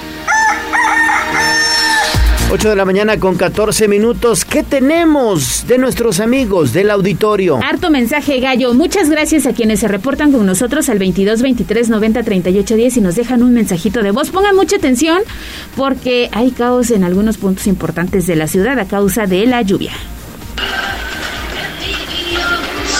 8 2.53 2.69
de 2.69 2.75
la 2.75 2.83
mañana 2.83 3.17
con 3.17 3.37
14 3.37 3.87
minutos. 3.87 4.43
¿Qué 4.43 4.61
tenemos 4.61 5.65
de 5.67 5.77
nuestros 5.77 6.19
amigos 6.19 6.73
del 6.73 6.91
auditorio? 6.91 7.57
Harto 7.63 7.89
mensaje, 7.89 8.41
Gallo. 8.41 8.73
Muchas 8.73 9.09
gracias 9.09 9.45
a 9.45 9.53
quienes 9.53 9.79
se 9.79 9.87
reportan 9.87 10.33
con 10.33 10.45
nosotros 10.45 10.89
al 10.89 10.99
22 10.99 11.41
23 11.41 11.87
90 11.87 12.23
38 12.23 12.75
10 12.75 12.97
y 12.97 13.01
nos 13.01 13.15
dejan 13.15 13.41
un 13.41 13.53
mensajito 13.53 14.03
de 14.03 14.11
voz. 14.11 14.31
Pongan 14.31 14.57
mucha 14.57 14.75
atención 14.75 15.21
porque 15.77 16.29
hay 16.33 16.51
caos 16.51 16.91
en 16.91 17.05
algunos 17.05 17.37
puntos 17.37 17.67
importantes 17.67 18.27
de 18.27 18.35
la 18.35 18.47
ciudad 18.47 18.77
a 18.79 18.85
causa 18.85 19.27
de 19.27 19.45
la 19.45 19.61
lluvia. 19.61 19.93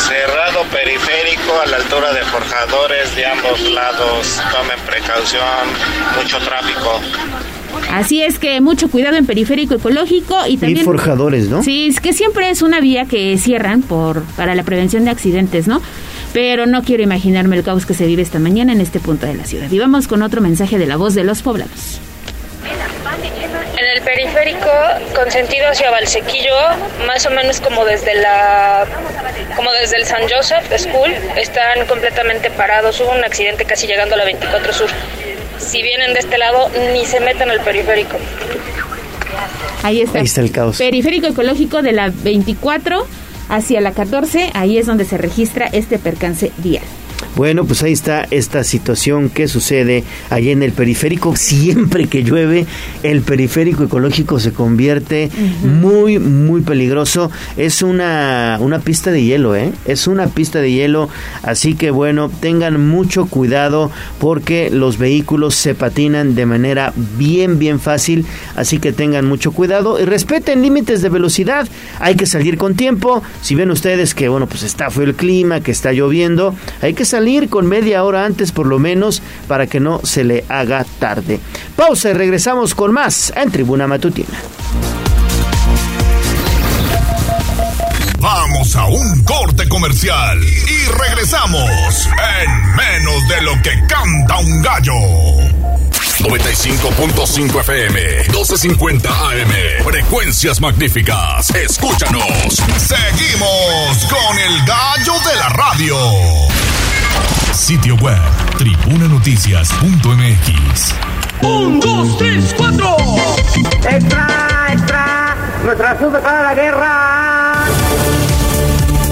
Cerrado 0.07 0.63
periférico 0.71 1.59
a 1.61 1.65
la 1.67 1.75
altura 1.75 2.13
de 2.13 2.21
forjadores 2.21 3.13
de 3.17 3.25
ambos 3.25 3.61
lados. 3.69 4.39
Tomen 4.49 4.79
precaución, 4.85 5.67
mucho 6.17 6.37
tráfico. 6.37 7.01
Así 7.91 8.21
es 8.21 8.39
que 8.39 8.61
mucho 8.61 8.89
cuidado 8.89 9.17
en 9.17 9.25
periférico 9.25 9.75
ecológico 9.75 10.35
y 10.47 10.53
Y 10.53 10.57
también 10.57 10.85
forjadores, 10.85 11.49
¿no? 11.49 11.63
Sí, 11.63 11.87
es 11.87 11.99
que 11.99 12.13
siempre 12.13 12.49
es 12.49 12.61
una 12.61 12.79
vía 12.79 13.05
que 13.05 13.37
cierran 13.37 13.81
por 13.81 14.23
para 14.35 14.55
la 14.55 14.63
prevención 14.63 15.05
de 15.05 15.11
accidentes, 15.11 15.67
¿no? 15.67 15.81
Pero 16.33 16.65
no 16.65 16.83
quiero 16.83 17.03
imaginarme 17.03 17.57
el 17.57 17.63
caos 17.63 17.85
que 17.85 17.93
se 17.93 18.05
vive 18.05 18.21
esta 18.21 18.39
mañana 18.39 18.71
en 18.71 18.81
este 18.81 18.99
punto 18.99 19.25
de 19.25 19.35
la 19.35 19.45
ciudad. 19.45 19.69
Y 19.69 19.79
vamos 19.79 20.07
con 20.07 20.21
otro 20.21 20.41
mensaje 20.41 20.77
de 20.77 20.85
la 20.85 20.95
voz 20.95 21.13
de 21.13 21.23
los 21.23 21.41
poblanos. 21.41 21.99
En 23.77 23.87
el 23.97 24.01
periférico, 24.03 24.69
con 25.15 25.29
sentido 25.31 25.67
hacia 25.69 25.89
Valsequillo, 25.89 26.55
más 27.07 27.25
o 27.25 27.31
menos 27.31 27.59
como 27.59 27.83
desde 27.83 28.15
la 28.15 28.85
como 29.55 29.71
desde 29.73 29.97
el 29.97 30.05
San 30.05 30.21
Joseph 30.29 30.71
School, 30.77 31.11
están 31.35 31.85
completamente 31.87 32.49
parados. 32.51 32.99
Hubo 33.01 33.11
un 33.11 33.23
accidente 33.23 33.65
casi 33.65 33.87
llegando 33.87 34.15
a 34.15 34.19
la 34.19 34.25
24 34.25 34.73
Sur. 34.73 34.89
Si 35.65 35.81
vienen 35.81 36.13
de 36.13 36.19
este 36.19 36.37
lado, 36.37 36.69
ni 36.93 37.05
se 37.05 37.19
metan 37.19 37.49
al 37.49 37.61
periférico. 37.61 38.17
Ahí 39.83 40.01
está. 40.01 40.19
Ahí 40.19 40.25
está 40.25 40.41
el 40.41 40.51
caos. 40.51 40.77
Periférico 40.77 41.27
ecológico 41.27 41.81
de 41.81 41.91
la 41.91 42.09
24 42.09 43.05
hacia 43.49 43.81
la 43.81 43.91
14, 43.91 44.51
ahí 44.53 44.77
es 44.77 44.85
donde 44.85 45.05
se 45.05 45.17
registra 45.17 45.67
este 45.67 45.99
percance 45.99 46.51
vial. 46.57 46.83
Bueno, 47.35 47.65
pues 47.65 47.81
ahí 47.83 47.93
está 47.93 48.27
esta 48.29 48.63
situación 48.63 49.29
que 49.29 49.47
sucede 49.47 50.03
allí 50.29 50.51
en 50.51 50.63
el 50.63 50.71
periférico. 50.71 51.35
Siempre 51.35 52.07
que 52.07 52.23
llueve, 52.23 52.65
el 53.03 53.21
periférico 53.21 53.83
ecológico 53.83 54.39
se 54.39 54.53
convierte 54.53 55.29
muy, 55.63 56.19
muy 56.19 56.61
peligroso. 56.61 57.31
Es 57.57 57.81
una, 57.81 58.57
una 58.59 58.79
pista 58.79 59.11
de 59.11 59.23
hielo, 59.23 59.55
¿eh? 59.55 59.71
Es 59.85 60.07
una 60.07 60.27
pista 60.27 60.59
de 60.59 60.71
hielo. 60.71 61.09
Así 61.43 61.73
que 61.75 61.91
bueno, 61.91 62.29
tengan 62.29 62.87
mucho 62.87 63.25
cuidado 63.25 63.91
porque 64.19 64.69
los 64.69 64.97
vehículos 64.97 65.55
se 65.55 65.75
patinan 65.75 66.35
de 66.35 66.45
manera 66.45 66.93
bien, 67.17 67.59
bien 67.59 67.79
fácil. 67.79 68.25
Así 68.55 68.79
que 68.79 68.93
tengan 68.93 69.25
mucho 69.25 69.51
cuidado 69.51 69.99
y 69.99 70.05
respeten 70.05 70.61
límites 70.61 71.01
de 71.01 71.09
velocidad. 71.09 71.67
Hay 71.99 72.15
que 72.15 72.25
salir 72.25 72.57
con 72.57 72.75
tiempo. 72.75 73.23
Si 73.41 73.55
ven 73.55 73.71
ustedes 73.71 74.13
que, 74.13 74.29
bueno, 74.29 74.47
pues 74.47 74.63
está 74.63 74.89
feo 74.89 75.03
el 75.03 75.15
clima, 75.15 75.61
que 75.61 75.71
está 75.71 75.91
lloviendo, 75.91 76.55
hay 76.81 76.93
que 76.93 77.05
salir 77.11 77.49
con 77.49 77.67
media 77.67 78.05
hora 78.05 78.25
antes 78.25 78.53
por 78.53 78.65
lo 78.65 78.79
menos 78.79 79.21
para 79.47 79.67
que 79.67 79.81
no 79.81 79.99
se 80.03 80.23
le 80.23 80.45
haga 80.47 80.85
tarde. 80.97 81.39
Pausa 81.75 82.09
y 82.09 82.13
regresamos 82.13 82.73
con 82.73 82.93
más 82.93 83.33
en 83.35 83.51
Tribuna 83.51 83.85
Matutina. 83.85 84.37
Vamos 88.19 88.75
a 88.77 88.85
un 88.85 89.23
corte 89.23 89.67
comercial 89.67 90.39
y 90.41 90.91
regresamos 91.05 92.07
en 92.39 92.75
menos 92.75 93.27
de 93.27 93.41
lo 93.41 93.61
que 93.61 93.71
canta 93.87 94.37
un 94.37 94.61
gallo. 94.61 94.93
95.5 96.19 97.59
FM, 97.61 97.99
1250 98.29 99.09
AM. 99.09 99.83
Frecuencias 99.83 100.61
magníficas. 100.61 101.49
Escúchanos. 101.49 102.61
Seguimos 102.77 103.97
con 104.07 104.39
el 104.39 104.65
gallo 104.65 105.13
de 105.27 105.35
la 105.35 105.49
radio. 105.49 105.97
Sitio 107.53 107.95
web, 107.95 108.19
tribunanoticias.mx. 108.57 110.95
Un, 111.41 111.79
dos, 111.79 112.17
tres, 112.17 112.53
cuatro. 112.57 112.97
¡Extra, 113.89 114.67
extra! 114.71 115.35
¡Nuestra 115.63 115.97
sube 115.99 116.19
para 116.19 116.41
la 116.43 116.53
guerra! 116.53 117.53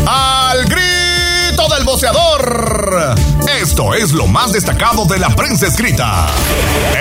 Al 0.05 0.65
grito 0.65 1.67
del 1.75 1.83
boceador. 1.85 3.15
Esto 3.61 3.93
es 3.93 4.11
lo 4.13 4.27
más 4.27 4.51
destacado 4.51 5.05
de 5.05 5.19
la 5.19 5.29
prensa 5.29 5.67
escrita 5.67 6.27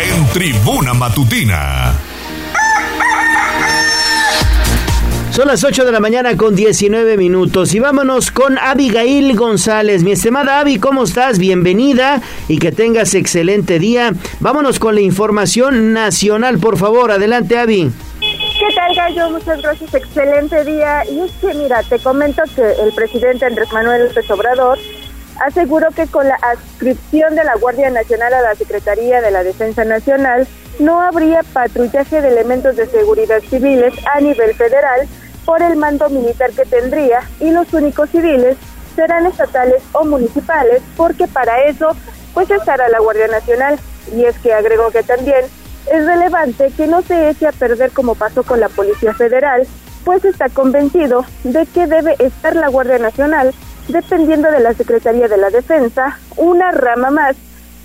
en 0.01 0.27
Tribuna 0.29 0.95
Matutina. 0.95 1.93
Son 5.39 5.47
las 5.47 5.63
8 5.63 5.85
de 5.85 5.93
la 5.93 6.01
mañana 6.01 6.37
con 6.37 6.57
19 6.57 7.17
minutos 7.17 7.73
y 7.73 7.79
vámonos 7.79 8.33
con 8.33 8.59
Abigail 8.59 9.37
González. 9.37 10.03
Mi 10.03 10.11
estimada 10.11 10.59
Abi, 10.59 10.81
¿cómo 10.81 11.05
estás? 11.05 11.39
Bienvenida 11.39 12.21
y 12.49 12.59
que 12.59 12.73
tengas 12.73 13.15
excelente 13.15 13.79
día. 13.79 14.15
Vámonos 14.41 14.81
con 14.81 14.97
la 14.97 15.01
información 15.01 15.93
nacional, 15.93 16.59
por 16.59 16.77
favor. 16.77 17.13
Adelante, 17.13 17.57
Abi. 17.57 17.89
¿Qué 18.19 18.75
tal, 18.75 18.93
Gallo? 18.97 19.31
Muchas 19.31 19.63
gracias. 19.63 19.95
Excelente 19.95 20.65
día. 20.65 21.05
Y 21.09 21.21
es 21.21 21.31
que, 21.41 21.55
mira, 21.55 21.85
te 21.85 22.01
comento 22.01 22.43
que 22.57 22.73
el 22.83 22.93
presidente 22.93 23.47
Andrés 23.47 23.73
Manuel 23.73 24.09
López 24.09 24.29
Obrador 24.33 24.77
aseguró 25.47 25.87
que 25.95 26.09
con 26.09 26.27
la 26.27 26.35
adscripción 26.43 27.37
de 27.37 27.45
la 27.45 27.55
Guardia 27.55 27.91
Nacional 27.91 28.35
a 28.35 28.43
la 28.43 28.57
Secretaría 28.57 29.21
de 29.21 29.31
la 29.31 29.45
Defensa 29.45 29.85
Nacional 29.85 30.49
no 30.81 31.01
habría 31.01 31.45
patrullaje 31.53 32.21
de 32.21 32.27
elementos 32.27 32.75
de 32.75 32.87
seguridad 32.87 33.41
civiles 33.49 33.95
a 34.13 34.21
nivel 34.21 34.53
federal 34.55 35.07
por 35.49 35.63
el 35.63 35.77
mando 35.77 36.11
militar 36.11 36.51
que 36.51 36.67
tendría 36.67 37.21
y 37.41 37.51
los 37.51 37.73
únicos 37.73 38.11
civiles 38.11 38.59
serán 38.95 39.25
estatales 39.25 39.83
o 39.93 40.05
municipales 40.05 40.83
porque 40.95 41.27
para 41.27 41.65
eso 41.65 41.97
pues 42.35 42.51
estará 42.51 42.87
la 42.91 42.99
Guardia 42.99 43.29
Nacional. 43.29 43.81
Y 44.15 44.27
es 44.27 44.39
que 44.41 44.53
agregó 44.53 44.91
que 44.91 45.03
también 45.03 45.47
es 45.91 46.05
relevante 46.05 46.71
que 46.77 46.87
no 46.87 47.01
se 47.01 47.31
eche 47.31 47.47
a 47.47 47.53
perder 47.53 47.93
como 47.93 48.15
pasó 48.15 48.43
con 48.43 48.61
la 48.61 48.69
Policía 48.69 49.15
Federal 49.15 49.67
pues 50.05 50.23
está 50.27 50.51
convencido 50.51 51.25
de 51.45 51.65
que 51.65 51.87
debe 51.87 52.15
estar 52.19 52.55
la 52.55 52.69
Guardia 52.69 52.99
Nacional 52.99 53.55
dependiendo 53.89 54.51
de 54.51 54.61
la 54.61 54.75
Secretaría 54.75 55.29
de 55.29 55.39
la 55.39 55.49
Defensa, 55.49 56.19
una 56.37 56.73
rama 56.73 57.09
más 57.11 57.37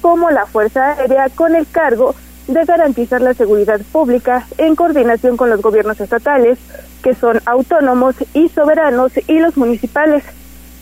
como 0.01 0.29
la 0.31 0.45
Fuerza 0.47 0.95
Aérea 0.95 1.29
con 1.29 1.55
el 1.55 1.65
cargo 1.65 2.13
de 2.47 2.65
garantizar 2.65 3.21
la 3.21 3.33
seguridad 3.33 3.79
pública 3.93 4.45
en 4.57 4.75
coordinación 4.75 5.37
con 5.37 5.49
los 5.49 5.61
gobiernos 5.61 6.01
estatales, 6.01 6.59
que 7.03 7.13
son 7.13 7.39
autónomos 7.45 8.15
y 8.33 8.49
soberanos, 8.49 9.11
y 9.27 9.39
los 9.39 9.57
municipales. 9.57 10.23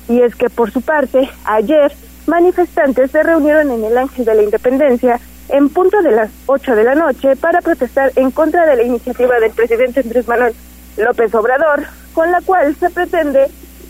Y 0.07 0.21
es 0.21 0.35
que, 0.35 0.49
por 0.49 0.71
su 0.71 0.81
parte, 0.81 1.29
ayer 1.43 1.91
manifestantes 2.27 3.11
se 3.11 3.23
reunieron 3.23 3.71
en 3.71 3.83
el 3.83 3.97
Ángel 3.97 4.23
de 4.23 4.35
la 4.35 4.43
Independencia 4.43 5.19
en 5.49 5.69
punto 5.69 6.01
de 6.01 6.11
las 6.11 6.29
8 6.45 6.75
de 6.75 6.83
la 6.83 6.95
noche 6.95 7.35
para 7.35 7.61
protestar 7.61 8.11
en 8.15 8.31
contra 8.31 8.65
de 8.65 8.77
la 8.77 8.83
iniciativa 8.83 9.39
del 9.39 9.51
presidente 9.51 9.99
Andrés 9.99 10.27
Manuel 10.27 10.53
López 10.97 11.33
Obrador, 11.35 11.83
con 12.13 12.31
la 12.31 12.39
cual 12.41 12.75
se 12.75 12.89
pretende 12.89 13.47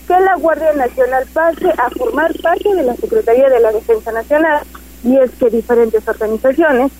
que 0.08 0.20
la 0.20 0.36
Guardia 0.36 0.72
Nacional 0.72 1.24
pase 1.32 1.70
a 1.70 1.90
formar 1.90 2.32
parte 2.40 2.74
de 2.74 2.82
la 2.82 2.96
Secretaría 2.96 3.48
de 3.48 3.60
la 3.60 3.72
Defensa 3.72 4.10
Nacional. 4.10 4.62
Y 5.04 5.16
es 5.18 5.30
que 5.32 5.50
diferentes 5.50 6.06
organizaciones 6.08 6.92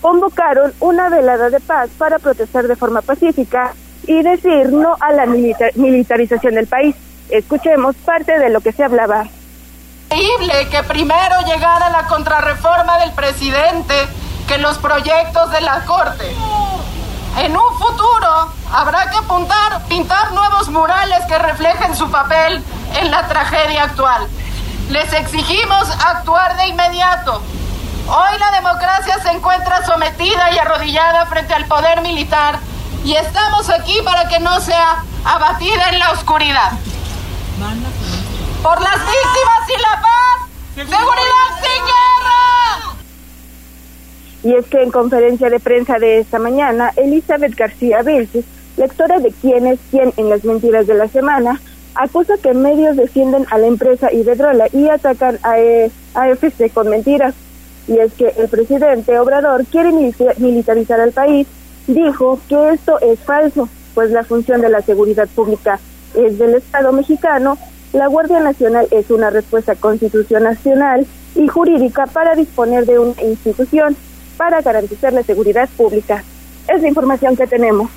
convocaron 0.00 0.72
una 0.80 1.08
velada 1.08 1.50
de 1.50 1.60
paz 1.60 1.90
para 1.96 2.18
protestar 2.18 2.66
de 2.66 2.76
forma 2.76 3.02
pacífica 3.02 3.74
y 4.10 4.22
decir 4.24 4.72
no 4.72 4.96
a 4.98 5.12
la 5.12 5.24
milita- 5.24 5.70
militarización 5.76 6.56
del 6.56 6.66
país. 6.66 6.96
Escuchemos 7.28 7.94
parte 8.04 8.40
de 8.40 8.50
lo 8.50 8.60
que 8.60 8.72
se 8.72 8.82
hablaba. 8.82 9.26
Increíble 10.10 10.68
que 10.68 10.82
primero 10.82 11.36
llegara 11.46 11.90
la 11.90 12.08
contrarreforma 12.08 12.98
del 12.98 13.12
presidente 13.12 13.94
que 14.48 14.58
los 14.58 14.78
proyectos 14.78 15.52
de 15.52 15.60
la 15.60 15.84
Corte. 15.84 16.24
En 17.38 17.52
un 17.56 17.78
futuro 17.78 18.52
habrá 18.72 19.08
que 19.10 19.16
apuntar, 19.18 19.80
pintar 19.88 20.32
nuevos 20.32 20.68
murales 20.70 21.24
que 21.28 21.38
reflejen 21.38 21.94
su 21.94 22.10
papel 22.10 22.60
en 23.00 23.10
la 23.12 23.28
tragedia 23.28 23.84
actual. 23.84 24.26
Les 24.88 25.12
exigimos 25.12 25.88
actuar 26.04 26.56
de 26.56 26.66
inmediato. 26.66 27.40
Hoy 28.08 28.38
la 28.40 28.50
democracia 28.56 29.20
se 29.22 29.30
encuentra 29.30 29.86
sometida 29.86 30.50
y 30.50 30.58
arrodillada 30.58 31.26
frente 31.26 31.54
al 31.54 31.66
poder 31.66 32.00
militar 32.00 32.58
y 33.04 33.14
estamos 33.14 33.68
aquí 33.70 33.94
para 34.04 34.28
que 34.28 34.38
no 34.40 34.60
sea 34.60 35.04
abatida 35.24 35.90
en 35.92 35.98
la 35.98 36.10
oscuridad. 36.12 36.72
Por 38.62 38.80
las 38.80 38.94
víctimas 38.98 39.68
y 39.68 39.80
la 39.82 40.02
paz. 40.02 40.50
Seguridad 40.74 41.48
sin 41.62 41.84
guerra. 41.84 42.96
Y 44.42 44.54
es 44.58 44.66
que 44.66 44.82
en 44.82 44.90
conferencia 44.90 45.50
de 45.50 45.60
prensa 45.60 45.98
de 45.98 46.18
esta 46.20 46.38
mañana, 46.38 46.92
Elizabeth 46.96 47.54
García 47.54 48.02
Vilches, 48.02 48.44
lectora 48.76 49.18
de 49.18 49.32
quién 49.40 49.66
es 49.66 49.78
quién 49.90 50.12
en 50.16 50.28
las 50.30 50.44
mentiras 50.44 50.86
de 50.86 50.94
la 50.94 51.08
semana, 51.08 51.60
acusa 51.94 52.34
que 52.42 52.54
medios 52.54 52.96
defienden 52.96 53.46
a 53.50 53.58
la 53.58 53.66
empresa 53.66 54.12
Iberdrola 54.12 54.66
y 54.72 54.88
atacan 54.88 55.38
a 55.42 55.58
E- 55.58 55.90
AFC 56.14 56.72
con 56.72 56.88
mentiras. 56.88 57.34
Y 57.88 57.98
es 57.98 58.12
que 58.14 58.28
el 58.38 58.48
presidente 58.48 59.18
Obrador 59.18 59.64
quiere 59.66 59.90
milita- 59.90 60.34
militarizar 60.38 61.00
al 61.00 61.12
país, 61.12 61.46
dijo 61.86 62.38
que 62.48 62.70
esto 62.70 62.98
es 63.00 63.18
falso, 63.20 63.68
pues 63.94 64.10
la 64.10 64.24
función 64.24 64.60
de 64.60 64.68
la 64.68 64.82
seguridad 64.82 65.28
pública 65.28 65.78
es 66.14 66.38
del 66.38 66.54
Estado 66.54 66.92
mexicano, 66.92 67.58
la 67.92 68.06
Guardia 68.06 68.40
Nacional 68.40 68.86
es 68.90 69.10
una 69.10 69.30
respuesta 69.30 69.74
constitucional 69.74 71.06
y 71.34 71.48
jurídica 71.48 72.06
para 72.06 72.34
disponer 72.34 72.86
de 72.86 72.98
una 72.98 73.20
institución 73.22 73.96
para 74.36 74.62
garantizar 74.62 75.12
la 75.12 75.22
seguridad 75.22 75.68
pública. 75.76 76.22
Es 76.68 76.82
la 76.82 76.88
información 76.88 77.36
que 77.36 77.46
tenemos. 77.46 77.90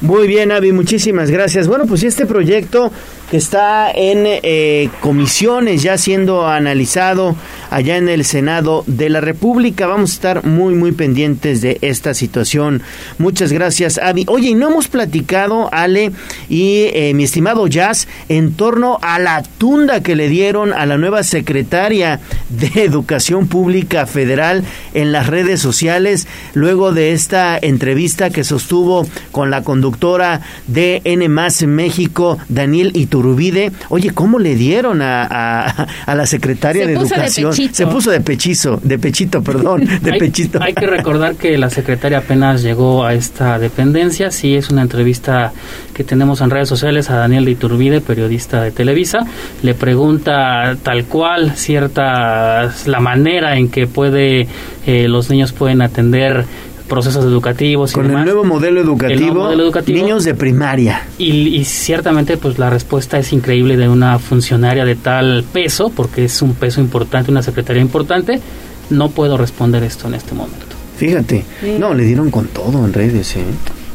Muy 0.00 0.28
bien, 0.28 0.52
Avi, 0.52 0.70
muchísimas 0.70 1.28
gracias. 1.28 1.66
Bueno, 1.66 1.84
pues 1.86 2.04
este 2.04 2.24
proyecto 2.24 2.92
que 3.32 3.36
está 3.36 3.90
en 3.90 4.24
eh, 4.26 4.88
comisiones 5.00 5.82
ya 5.82 5.98
siendo 5.98 6.46
analizado 6.46 7.36
allá 7.68 7.96
en 7.96 8.08
el 8.08 8.24
Senado 8.24 8.84
de 8.86 9.10
la 9.10 9.20
República. 9.20 9.86
Vamos 9.86 10.12
a 10.12 10.14
estar 10.14 10.46
muy, 10.46 10.74
muy 10.74 10.92
pendientes 10.92 11.60
de 11.60 11.78
esta 11.82 12.14
situación. 12.14 12.80
Muchas 13.18 13.52
gracias, 13.52 13.98
Avi. 13.98 14.24
Oye, 14.28 14.50
y 14.50 14.54
no 14.54 14.68
hemos 14.70 14.88
platicado, 14.88 15.68
Ale 15.72 16.12
y 16.48 16.86
eh, 16.94 17.12
mi 17.14 17.24
estimado 17.24 17.66
Jazz, 17.66 18.06
en 18.28 18.54
torno 18.54 18.98
a 19.02 19.18
la 19.18 19.42
tunda 19.42 20.02
que 20.02 20.16
le 20.16 20.28
dieron 20.28 20.72
a 20.72 20.86
la 20.86 20.96
nueva 20.96 21.22
secretaria 21.24 22.20
de 22.48 22.84
Educación 22.84 23.48
Pública 23.48 24.06
Federal 24.06 24.64
en 24.94 25.12
las 25.12 25.26
redes 25.26 25.60
sociales 25.60 26.28
luego 26.54 26.92
de 26.92 27.12
esta 27.12 27.58
entrevista 27.60 28.30
que 28.30 28.44
sostuvo 28.44 29.06
con 29.32 29.50
la 29.50 29.62
conductora 29.62 29.87
conductora 29.88 30.40
de 30.66 31.00
N 31.04 31.28
más 31.28 31.62
México, 31.62 32.38
Daniel 32.48 32.92
Iturbide. 32.94 33.72
Oye, 33.88 34.10
¿cómo 34.10 34.38
le 34.38 34.54
dieron 34.54 35.00
a, 35.02 35.22
a- 35.24 35.86
a 36.06 36.14
la 36.14 36.26
secretaria 36.26 36.82
Se 36.84 36.88
de 36.92 36.94
Educación? 36.98 37.52
Se 37.54 37.86
puso 37.86 38.10
de 38.10 38.20
pechizo, 38.20 38.78
de 38.82 38.98
pechito, 38.98 39.42
perdón, 39.42 39.84
de 40.02 40.12
hay, 40.12 40.18
pechito. 40.18 40.62
hay 40.62 40.74
que 40.74 40.86
recordar 40.86 41.36
que 41.36 41.56
la 41.56 41.70
secretaria 41.70 42.18
apenas 42.18 42.62
llegó 42.62 43.04
a 43.04 43.14
esta 43.14 43.58
dependencia. 43.58 44.30
Sí, 44.30 44.54
es 44.54 44.68
una 44.70 44.82
entrevista 44.82 45.52
que 45.94 46.04
tenemos 46.04 46.40
en 46.42 46.50
redes 46.50 46.68
sociales 46.68 47.08
a 47.10 47.16
Daniel 47.16 47.44
de 47.46 47.52
Iturbide, 47.52 48.00
periodista 48.00 48.62
de 48.62 48.70
Televisa. 48.70 49.20
Le 49.62 49.74
pregunta 49.74 50.76
tal 50.82 51.04
cual 51.06 51.52
cierta 51.56 52.70
la 52.86 53.00
manera 53.00 53.56
en 53.56 53.68
que 53.70 53.86
puede 53.86 54.46
eh, 54.86 55.08
los 55.08 55.30
niños 55.30 55.52
pueden 55.52 55.82
atender 55.82 56.44
procesos 56.88 57.24
educativos 57.24 57.92
y 57.92 57.94
Con 57.94 58.06
el 58.10 58.24
nuevo 58.24 58.44
modelo 58.44 58.80
El 58.80 58.86
educativo, 58.86 59.20
nuevo 59.20 59.42
modelo 59.44 59.62
educativo. 59.64 59.98
niños 59.98 60.24
de 60.24 60.34
primaria. 60.34 61.02
Y, 61.18 61.48
y 61.56 61.64
ciertamente 61.64 62.36
pues 62.36 62.58
la 62.58 62.70
respuesta 62.70 63.18
es 63.18 63.32
increíble 63.32 63.76
de 63.76 63.88
una 63.88 64.18
funcionaria 64.18 64.84
de 64.84 64.96
tal 64.96 65.44
peso, 65.52 65.90
porque 65.94 66.24
es 66.24 66.42
un 66.42 66.54
peso 66.54 66.80
importante, 66.80 67.30
una 67.30 67.42
secretaria 67.42 67.80
importante. 67.82 68.40
No 68.90 69.10
puedo 69.10 69.36
responder 69.36 69.82
esto 69.82 70.08
en 70.08 70.14
este 70.14 70.34
momento. 70.34 70.66
Fíjate, 70.96 71.44
Sí. 71.60 71.76
no, 71.78 71.94
le 71.94 72.04
dieron 72.04 72.30
con 72.30 72.46
todo 72.48 72.84
en 72.84 72.92
redes, 72.92 73.36
¿eh? 73.36 73.44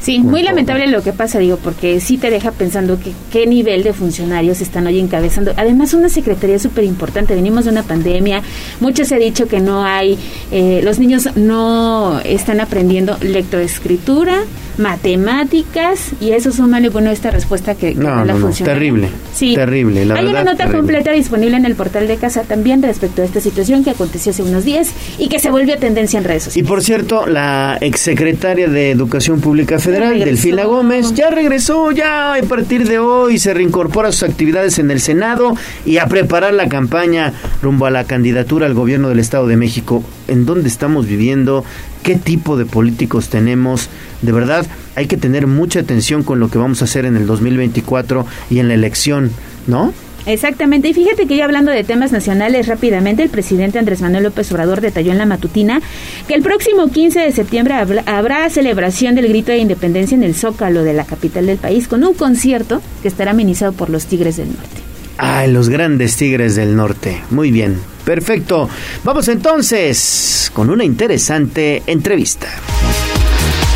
Sí, 0.03 0.19
muy 0.19 0.43
lamentable 0.43 0.85
lo 0.87 1.01
que 1.01 1.13
pasa, 1.13 1.39
digo, 1.39 1.57
porque 1.57 1.99
sí 2.01 2.17
te 2.17 2.29
deja 2.29 2.51
pensando 2.51 2.99
que 2.99 3.11
qué 3.31 3.47
nivel 3.47 3.83
de 3.83 3.93
funcionarios 3.93 4.59
están 4.59 4.85
hoy 4.85 4.99
encabezando. 4.99 5.53
Además, 5.55 5.93
una 5.93 6.09
secretaría 6.09 6.59
súper 6.59 6.83
importante. 6.83 7.33
Venimos 7.35 7.63
de 7.65 7.71
una 7.71 7.83
pandemia. 7.83 8.41
Mucho 8.81 9.05
se 9.05 9.15
ha 9.15 9.17
dicho 9.17 9.47
que 9.47 9.61
no 9.61 9.85
hay, 9.85 10.17
eh, 10.51 10.81
los 10.83 10.99
niños 10.99 11.29
no 11.37 12.19
están 12.25 12.59
aprendiendo 12.59 13.17
lectoescritura, 13.21 14.39
matemáticas, 14.77 16.11
y 16.19 16.31
eso 16.31 16.51
súmale, 16.51 16.89
bueno, 16.89 17.11
esta 17.11 17.31
respuesta 17.31 17.75
que, 17.75 17.93
que 17.93 17.99
No, 17.99 18.09
da 18.09 18.25
la 18.25 18.33
no, 18.33 18.39
no, 18.39 18.45
funcionaria. 18.47 18.73
terrible. 18.79 19.09
Sí. 19.33 19.55
Terrible, 19.55 20.05
la 20.05 20.15
Hay 20.15 20.25
verdad, 20.25 20.41
una 20.41 20.51
nota 20.51 20.57
terrible. 20.65 20.77
completa 20.79 21.11
disponible 21.11 21.57
en 21.57 21.65
el 21.65 21.75
portal 21.75 22.07
de 22.07 22.17
casa 22.17 22.41
también 22.43 22.81
respecto 22.81 23.21
a 23.21 23.25
esta 23.25 23.39
situación 23.39 23.83
que 23.83 23.91
aconteció 23.91 24.31
hace 24.31 24.43
unos 24.43 24.65
días 24.65 24.89
y 25.19 25.29
que 25.29 25.39
se 25.39 25.49
volvió 25.51 25.77
tendencia 25.77 26.17
en 26.17 26.25
redes 26.25 26.43
sociales. 26.43 26.65
Y 26.65 26.67
por 26.67 26.81
cierto, 26.83 27.25
la 27.27 27.77
exsecretaria 27.81 28.67
de 28.67 28.91
Educación 28.91 29.39
Pública 29.39 29.79
Federal, 29.79 29.92
regresó. 29.99 30.25
Delfina 30.25 30.65
Gómez, 30.65 31.13
ya 31.13 31.29
regresó, 31.29 31.91
ya 31.91 32.35
a 32.35 32.41
partir 32.43 32.87
de 32.87 32.99
hoy 32.99 33.39
se 33.39 33.53
reincorpora 33.53 34.09
a 34.09 34.11
sus 34.11 34.23
actividades 34.23 34.79
en 34.79 34.91
el 34.91 34.99
Senado 34.99 35.55
y 35.85 35.97
a 35.97 36.07
preparar 36.07 36.53
la 36.53 36.69
campaña 36.69 37.33
rumbo 37.61 37.85
a 37.85 37.91
la 37.91 38.05
candidatura 38.05 38.65
al 38.65 38.73
gobierno 38.73 39.09
del 39.09 39.19
Estado 39.19 39.47
de 39.47 39.57
México. 39.57 40.03
¿En 40.27 40.45
dónde 40.45 40.69
estamos 40.69 41.07
viviendo? 41.07 41.63
¿Qué 42.03 42.15
tipo 42.15 42.57
de 42.57 42.65
políticos 42.65 43.29
tenemos? 43.29 43.89
De 44.21 44.31
verdad, 44.31 44.65
hay 44.95 45.07
que 45.07 45.17
tener 45.17 45.47
mucha 45.47 45.79
atención 45.79 46.23
con 46.23 46.39
lo 46.39 46.49
que 46.49 46.57
vamos 46.57 46.81
a 46.81 46.85
hacer 46.85 47.05
en 47.05 47.17
el 47.17 47.25
2024 47.25 48.25
y 48.49 48.59
en 48.59 48.67
la 48.67 48.73
elección, 48.73 49.31
¿no? 49.67 49.93
Exactamente, 50.25 50.87
y 50.87 50.93
fíjate 50.93 51.27
que 51.27 51.35
ya 51.35 51.45
hablando 51.45 51.71
de 51.71 51.83
temas 51.83 52.11
nacionales 52.11 52.67
rápidamente, 52.67 53.23
el 53.23 53.29
presidente 53.29 53.79
Andrés 53.79 54.01
Manuel 54.01 54.23
López 54.23 54.51
Obrador 54.51 54.79
detalló 54.79 55.11
en 55.11 55.17
la 55.17 55.25
matutina 55.25 55.81
que 56.27 56.33
el 56.33 56.41
próximo 56.41 56.89
15 56.89 57.19
de 57.19 57.31
septiembre 57.31 57.75
habrá 58.05 58.49
celebración 58.49 59.15
del 59.15 59.27
grito 59.27 59.51
de 59.51 59.57
independencia 59.57 60.15
en 60.15 60.23
el 60.23 60.35
Zócalo 60.35 60.83
de 60.83 60.93
la 60.93 61.05
capital 61.05 61.45
del 61.45 61.57
país 61.57 61.87
con 61.87 62.03
un 62.03 62.13
concierto 62.13 62.81
que 63.01 63.07
estará 63.07 63.31
amenizado 63.31 63.73
por 63.73 63.89
los 63.89 64.05
Tigres 64.05 64.37
del 64.37 64.47
Norte. 64.47 64.83
Ay, 65.17 65.51
los 65.51 65.69
grandes 65.69 66.15
tigres 66.17 66.55
del 66.55 66.75
norte. 66.75 67.21
Muy 67.29 67.51
bien, 67.51 67.79
perfecto. 68.03 68.67
Vamos 69.03 69.27
entonces 69.27 70.51
con 70.53 70.69
una 70.69 70.83
interesante 70.83 71.83
entrevista. 71.85 72.47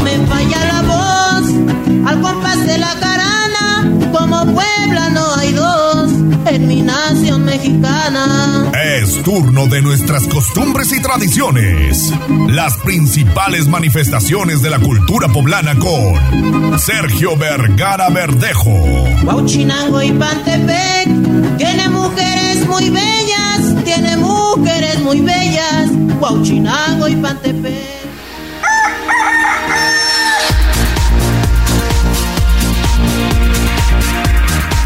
Me 0.03 0.17
falla 0.25 0.65
la 0.65 0.81
voz 0.81 2.09
al 2.09 2.21
compás 2.21 2.65
de 2.65 2.77
la 2.77 2.93
carana, 2.99 3.91
como 4.11 4.45
Puebla 4.45 5.09
no 5.09 5.35
hay 5.35 5.51
dos 5.51 5.86
en 6.49 6.67
mi 6.67 6.81
nación 6.81 7.43
mexicana. 7.43 8.71
Es 8.95 9.21
turno 9.23 9.67
de 9.67 9.81
nuestras 9.81 10.27
costumbres 10.27 10.91
y 10.93 11.01
tradiciones. 11.01 12.13
Las 12.47 12.77
principales 12.77 13.67
manifestaciones 13.67 14.61
de 14.61 14.69
la 14.69 14.79
cultura 14.79 15.27
poblana 15.27 15.75
con 15.77 16.79
Sergio 16.79 17.35
Vergara 17.35 18.09
Verdejo. 18.09 18.71
Huachinango 19.23 20.01
y 20.01 20.11
Pantepec 20.11 21.57
tiene 21.57 21.89
mujeres 21.89 22.67
muy 22.67 22.89
bellas, 22.89 23.83
tiene 23.83 24.17
mujeres 24.17 24.99
muy 24.99 25.21
bellas. 25.21 25.89
Huachinango 26.19 27.07
y 27.07 27.15
Pantepec. 27.17 27.96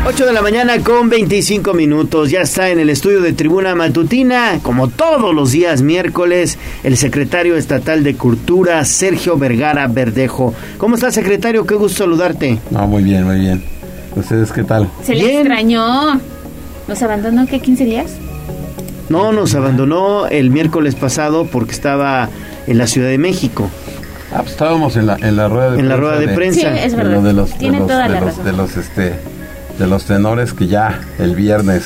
8 0.03 0.25
de 0.25 0.33
la 0.33 0.41
mañana 0.41 0.79
con 0.79 1.09
25 1.09 1.73
minutos. 1.73 2.31
Ya 2.31 2.41
está 2.41 2.69
en 2.69 2.79
el 2.79 2.89
estudio 2.89 3.21
de 3.21 3.33
Tribuna 3.33 3.75
Matutina, 3.75 4.59
como 4.63 4.87
todos 4.87 5.33
los 5.33 5.51
días 5.51 5.81
miércoles, 5.83 6.57
el 6.83 6.97
secretario 6.97 7.55
estatal 7.55 8.03
de 8.03 8.15
Cultura, 8.15 8.83
Sergio 8.85 9.37
Vergara 9.37 9.87
Verdejo. 9.87 10.53
¿Cómo 10.79 10.95
está, 10.95 11.11
secretario? 11.11 11.65
Qué 11.67 11.75
gusto 11.75 11.99
saludarte. 12.03 12.57
No, 12.71 12.87
muy 12.87 13.03
bien, 13.03 13.25
muy 13.25 13.39
bien. 13.39 13.63
¿Ustedes 14.15 14.51
qué 14.51 14.63
tal? 14.63 14.89
Se 15.03 15.13
le 15.15 15.37
extrañó. 15.39 16.19
¿Nos 16.87 17.01
abandonó 17.03 17.45
qué 17.45 17.59
15 17.59 17.85
días? 17.85 18.11
No, 19.09 19.31
nos 19.31 19.53
abandonó 19.55 20.25
el 20.27 20.49
miércoles 20.49 20.95
pasado 20.95 21.45
porque 21.45 21.71
estaba 21.73 22.27
en 22.65 22.77
la 22.79 22.87
Ciudad 22.87 23.09
de 23.09 23.17
México. 23.19 23.69
Ah, 24.33 24.39
pues 24.39 24.51
estábamos 24.51 24.95
en 24.95 25.05
la, 25.07 25.15
en 25.21 25.35
la 25.35 25.47
rueda 25.47 25.71
de 25.71 25.79
En 25.79 25.89
la 25.89 25.97
rueda 25.97 26.17
de 26.19 26.29
prensa. 26.29 26.61
Sí, 26.73 26.79
es 26.83 26.91
de 26.93 26.97
verdad. 26.97 27.13
lo 27.15 27.21
de 27.21 27.33
los, 27.33 27.51
de 27.51 27.57
Tiene 27.59 27.79
los- 27.79 27.87
toda 27.87 28.03
de 28.03 28.09
la 28.09 28.19
los- 28.21 28.29
razón. 28.29 28.45
de 28.45 28.53
los, 28.53 28.77
este, 28.77 29.13
de 29.79 29.87
los 29.87 30.05
tenores 30.05 30.53
que 30.53 30.67
ya 30.67 31.01
el 31.19 31.35
viernes 31.35 31.83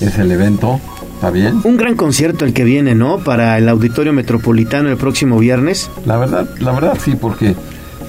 es 0.00 0.18
el 0.18 0.30
evento, 0.32 0.80
¿está 1.14 1.30
bien? 1.30 1.60
Un 1.64 1.76
gran 1.76 1.94
concierto 1.96 2.44
el 2.44 2.52
que 2.54 2.64
viene, 2.64 2.94
¿no? 2.94 3.18
Para 3.18 3.58
el 3.58 3.68
Auditorio 3.68 4.12
Metropolitano 4.12 4.88
el 4.88 4.96
próximo 4.96 5.38
viernes. 5.38 5.90
La 6.06 6.16
verdad, 6.16 6.48
la 6.60 6.72
verdad 6.72 6.96
sí, 7.02 7.14
porque 7.20 7.54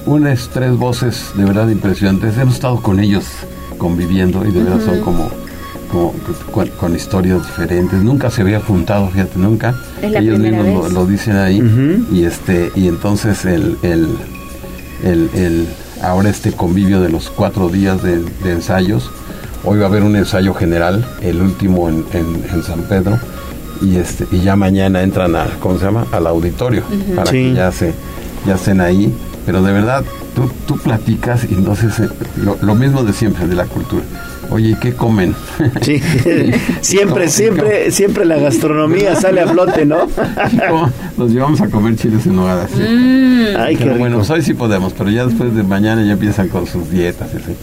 unas 0.06 0.48
tres 0.48 0.72
voces 0.76 1.32
de 1.36 1.44
verdad 1.44 1.68
impresionantes. 1.68 2.36
Hemos 2.38 2.54
estado 2.54 2.80
con 2.80 2.98
ellos 3.00 3.24
conviviendo 3.78 4.44
y 4.46 4.50
de 4.52 4.62
verdad 4.62 4.80
son 4.84 5.00
como, 5.00 5.30
como 5.90 6.12
con, 6.50 6.68
con 6.68 6.96
historias 6.96 7.46
diferentes. 7.46 8.00
Nunca 8.02 8.30
se 8.30 8.40
había 8.42 8.60
juntado, 8.60 9.08
fíjate, 9.10 9.38
nunca. 9.38 9.74
Es 10.00 10.10
la 10.12 10.20
ellos 10.20 10.36
primera 10.38 10.62
mismos 10.62 10.76
lo, 10.78 10.82
vez. 10.84 10.92
lo 10.94 11.06
dicen 11.06 11.36
ahí 11.36 12.06
y 12.10 12.24
este 12.24 12.72
y 12.74 12.88
entonces 12.88 13.44
el, 13.44 13.76
el, 13.82 14.08
el, 15.04 15.30
el- 15.34 15.68
ahora 16.02 16.28
este 16.30 16.52
convivio 16.52 17.00
de 17.00 17.08
los 17.08 17.30
cuatro 17.30 17.68
días 17.68 18.02
de, 18.02 18.18
de 18.22 18.52
ensayos. 18.52 19.10
Hoy 19.64 19.78
va 19.78 19.84
a 19.84 19.88
haber 19.88 20.02
un 20.02 20.16
ensayo 20.16 20.54
general, 20.54 21.06
el 21.22 21.40
último 21.40 21.88
en, 21.88 22.04
en- 22.12 22.44
en 22.52 22.62
San 22.62 22.82
Pedro 22.82 23.18
y 23.80 23.96
este 23.96 24.26
y 24.30 24.40
ya 24.40 24.54
mañana 24.56 25.02
entran 25.02 25.34
a 25.34 25.46
¿cómo 25.60 25.78
se 25.78 25.84
llama? 25.86 26.06
al 26.12 26.26
auditorio 26.28 26.82
para 27.16 27.30
Sí. 27.30 27.36
que 27.50 27.54
ya 27.54 27.72
se 27.72 27.92
ya 28.46 28.54
estén 28.54 28.80
ahí 28.80 29.12
pero 29.44 29.60
de 29.62 29.72
verdad 29.72 30.04
tú, 30.36 30.48
tú 30.68 30.78
platicas 30.78 31.44
y 31.50 31.54
entonces 31.54 31.98
eh, 31.98 32.08
lo, 32.36 32.56
lo 32.60 32.74
mismo 32.76 33.02
de 33.02 33.12
siempre 33.12 33.48
de 33.48 33.56
la 33.56 33.64
cultura 33.66 34.04
oye 34.52 34.70
¿y 34.70 34.74
¿qué 34.76 34.92
comen? 34.92 35.34
Sí, 35.82 36.00
siempre, 36.80 37.28
siempre, 37.28 37.90
siempre 37.90 38.24
la 38.24 38.36
gastronomía 38.36 39.16
sale 39.20 39.40
a 39.40 39.46
flote, 39.48 39.84
¿no? 39.84 40.06
Nos 41.16 41.30
llevamos 41.30 41.60
a 41.60 41.68
comer 41.68 41.96
chiles 41.96 42.26
en 42.26 42.36
nogada 42.36 42.68
sí. 42.68 42.80
Mm. 42.82 43.56
Ay, 43.58 43.74
qué 43.76 43.78
pero 43.84 43.90
rico. 43.92 43.98
bueno 44.00 44.16
pues 44.18 44.30
hoy 44.30 44.42
sí 44.42 44.54
podemos 44.54 44.92
pero 44.92 45.10
ya 45.10 45.26
después 45.26 45.54
de 45.54 45.62
mañana 45.62 46.02
ya 46.04 46.12
empiezan 46.12 46.48
con 46.48 46.66
sus 46.66 46.90
dietas 46.90 47.28
y 47.34 47.36
así. 47.38 47.56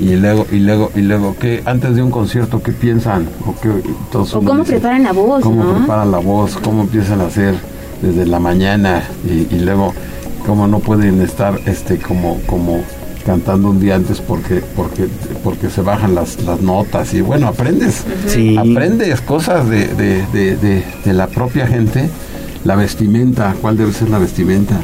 y 0.00 0.16
luego 0.16 0.46
y 0.50 0.58
luego 0.58 0.90
y 0.94 1.00
luego 1.02 1.36
qué 1.38 1.62
antes 1.64 1.94
de 1.96 2.02
un 2.02 2.10
concierto 2.10 2.62
qué 2.62 2.72
piensan 2.72 3.28
o 3.46 3.54
qué 3.60 3.68
todos 4.10 4.34
O 4.34 4.40
uno 4.40 4.50
cómo 4.50 4.60
dice, 4.62 4.72
preparan 4.74 5.04
la 5.04 5.12
voz, 5.12 5.42
cómo 5.42 5.64
¿no? 5.64 5.76
preparan 5.78 6.10
la 6.10 6.18
voz, 6.18 6.56
cómo 6.62 6.82
empiezan 6.82 7.20
a 7.20 7.26
hacer 7.26 7.54
desde 8.02 8.26
la 8.26 8.40
mañana 8.40 9.02
y, 9.24 9.54
y 9.54 9.60
luego 9.60 9.94
cómo 10.46 10.66
no 10.66 10.80
pueden 10.80 11.20
estar 11.22 11.58
este 11.66 11.98
como 11.98 12.40
como 12.46 12.82
cantando 13.24 13.70
un 13.70 13.80
día 13.80 13.94
antes 13.96 14.20
porque 14.20 14.62
porque 14.76 15.06
porque 15.44 15.70
se 15.70 15.80
bajan 15.82 16.14
las, 16.14 16.42
las 16.44 16.60
notas 16.60 17.14
y 17.14 17.20
bueno 17.20 17.46
aprendes 17.48 18.02
Sí. 18.26 18.56
aprendes 18.56 19.20
cosas 19.20 19.68
de, 19.68 19.88
de, 19.88 20.24
de, 20.32 20.56
de- 20.56 20.84
de 21.04 21.12
la 21.12 21.26
propia 21.28 21.66
gente. 21.66 22.08
La 22.64 22.76
vestimenta 22.76 23.54
cuál 23.60 23.76
debe 23.76 23.92
ser 23.92 24.08
la 24.10 24.18
vestimenta 24.18 24.76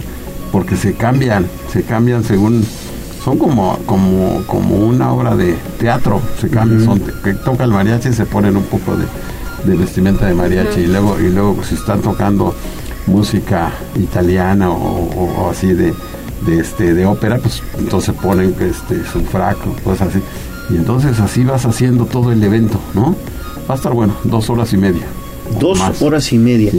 porque 0.50 0.74
se 0.76 0.94
cambian 0.94 1.46
se 1.72 1.82
cambian 1.82 2.24
según 2.24 2.64
son 3.24 3.38
como 3.38 3.78
como 3.86 4.42
como 4.48 4.76
una 4.78 5.12
obra 5.12 5.36
de 5.36 5.54
teatro 5.78 6.20
se 6.40 6.48
cambian 6.48 6.84
son 6.84 7.00
que 7.22 7.34
toca 7.34 7.62
el 7.64 7.70
mariachi 7.70 8.12
se 8.12 8.24
ponen 8.26 8.56
un 8.56 8.64
poco 8.64 8.96
de, 8.96 9.04
de 9.70 9.76
vestimenta 9.76 10.26
de 10.26 10.34
mariachi 10.34 10.80
y 10.80 10.86
luego 10.88 11.18
y 11.20 11.28
luego 11.30 11.62
si 11.62 11.76
están 11.76 12.00
tocando 12.00 12.52
música 13.06 13.70
italiana 13.94 14.70
o, 14.70 14.74
o- 14.74 15.42
o 15.46 15.50
así 15.50 15.72
de, 15.74 15.94
de 16.46 16.60
este 16.60 16.94
de 16.94 17.06
ópera 17.06 17.38
pues 17.38 17.62
entonces 17.78 18.14
ponen 18.14 18.54
este 18.60 19.04
su 19.04 19.20
frac 19.24 19.58
o 19.66 19.72
cosas 19.82 20.08
así 20.08 20.22
y 20.70 20.76
entonces 20.76 21.18
así 21.20 21.44
vas 21.44 21.66
haciendo 21.66 22.04
todo 22.04 22.32
el 22.32 22.42
evento 22.42 22.80
no 22.94 23.16
va 23.68 23.74
a 23.74 23.76
estar 23.76 23.92
bueno 23.92 24.14
dos 24.24 24.50
horas 24.50 24.72
y 24.72 24.76
media 24.76 25.06
Dos 25.58 26.02
horas 26.02 26.32
y 26.32 26.38
media. 26.38 26.70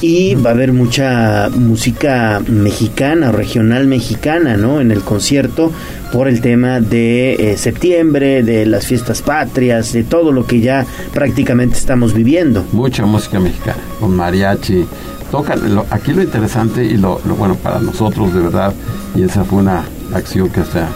Y 0.00 0.34
va 0.34 0.50
a 0.50 0.52
haber 0.52 0.72
mucha 0.72 1.48
música 1.48 2.40
mexicana, 2.46 3.32
regional 3.32 3.86
mexicana, 3.86 4.56
¿no? 4.56 4.80
En 4.80 4.90
el 4.92 5.00
concierto 5.00 5.72
por 6.12 6.28
el 6.28 6.40
tema 6.40 6.80
de 6.80 7.52
eh, 7.52 7.56
septiembre, 7.56 8.42
de 8.42 8.66
las 8.66 8.86
fiestas 8.86 9.22
patrias, 9.22 9.92
de 9.92 10.04
todo 10.04 10.32
lo 10.32 10.46
que 10.46 10.60
ya 10.60 10.86
prácticamente 11.12 11.76
estamos 11.76 12.12
viviendo. 12.12 12.64
Mucha 12.72 13.04
música 13.04 13.40
mexicana, 13.40 13.78
con 13.98 14.14
mariachi. 14.14 14.86
Tocan, 15.30 15.74
lo- 15.74 15.86
aquí 15.90 16.12
lo 16.12 16.22
interesante 16.22 16.84
y 16.84 16.96
lo, 16.96 17.20
lo 17.26 17.34
bueno 17.36 17.54
para 17.54 17.78
nosotros 17.80 18.34
de 18.34 18.40
verdad, 18.40 18.72
y 19.14 19.22
esa 19.22 19.44
fue 19.44 19.60
una 19.60 19.84
acción 20.14 20.48
que 20.50 20.60
hasta 20.60 20.88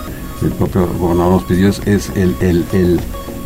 el 0.42 0.50
propio 0.50 0.86
gobernador 0.98 1.34
nos 1.34 1.44
pidió, 1.44 1.68
es, 1.68 1.80
es 1.86 2.10
el, 2.16 2.34
el- 2.40 2.64
el- 2.72 3.00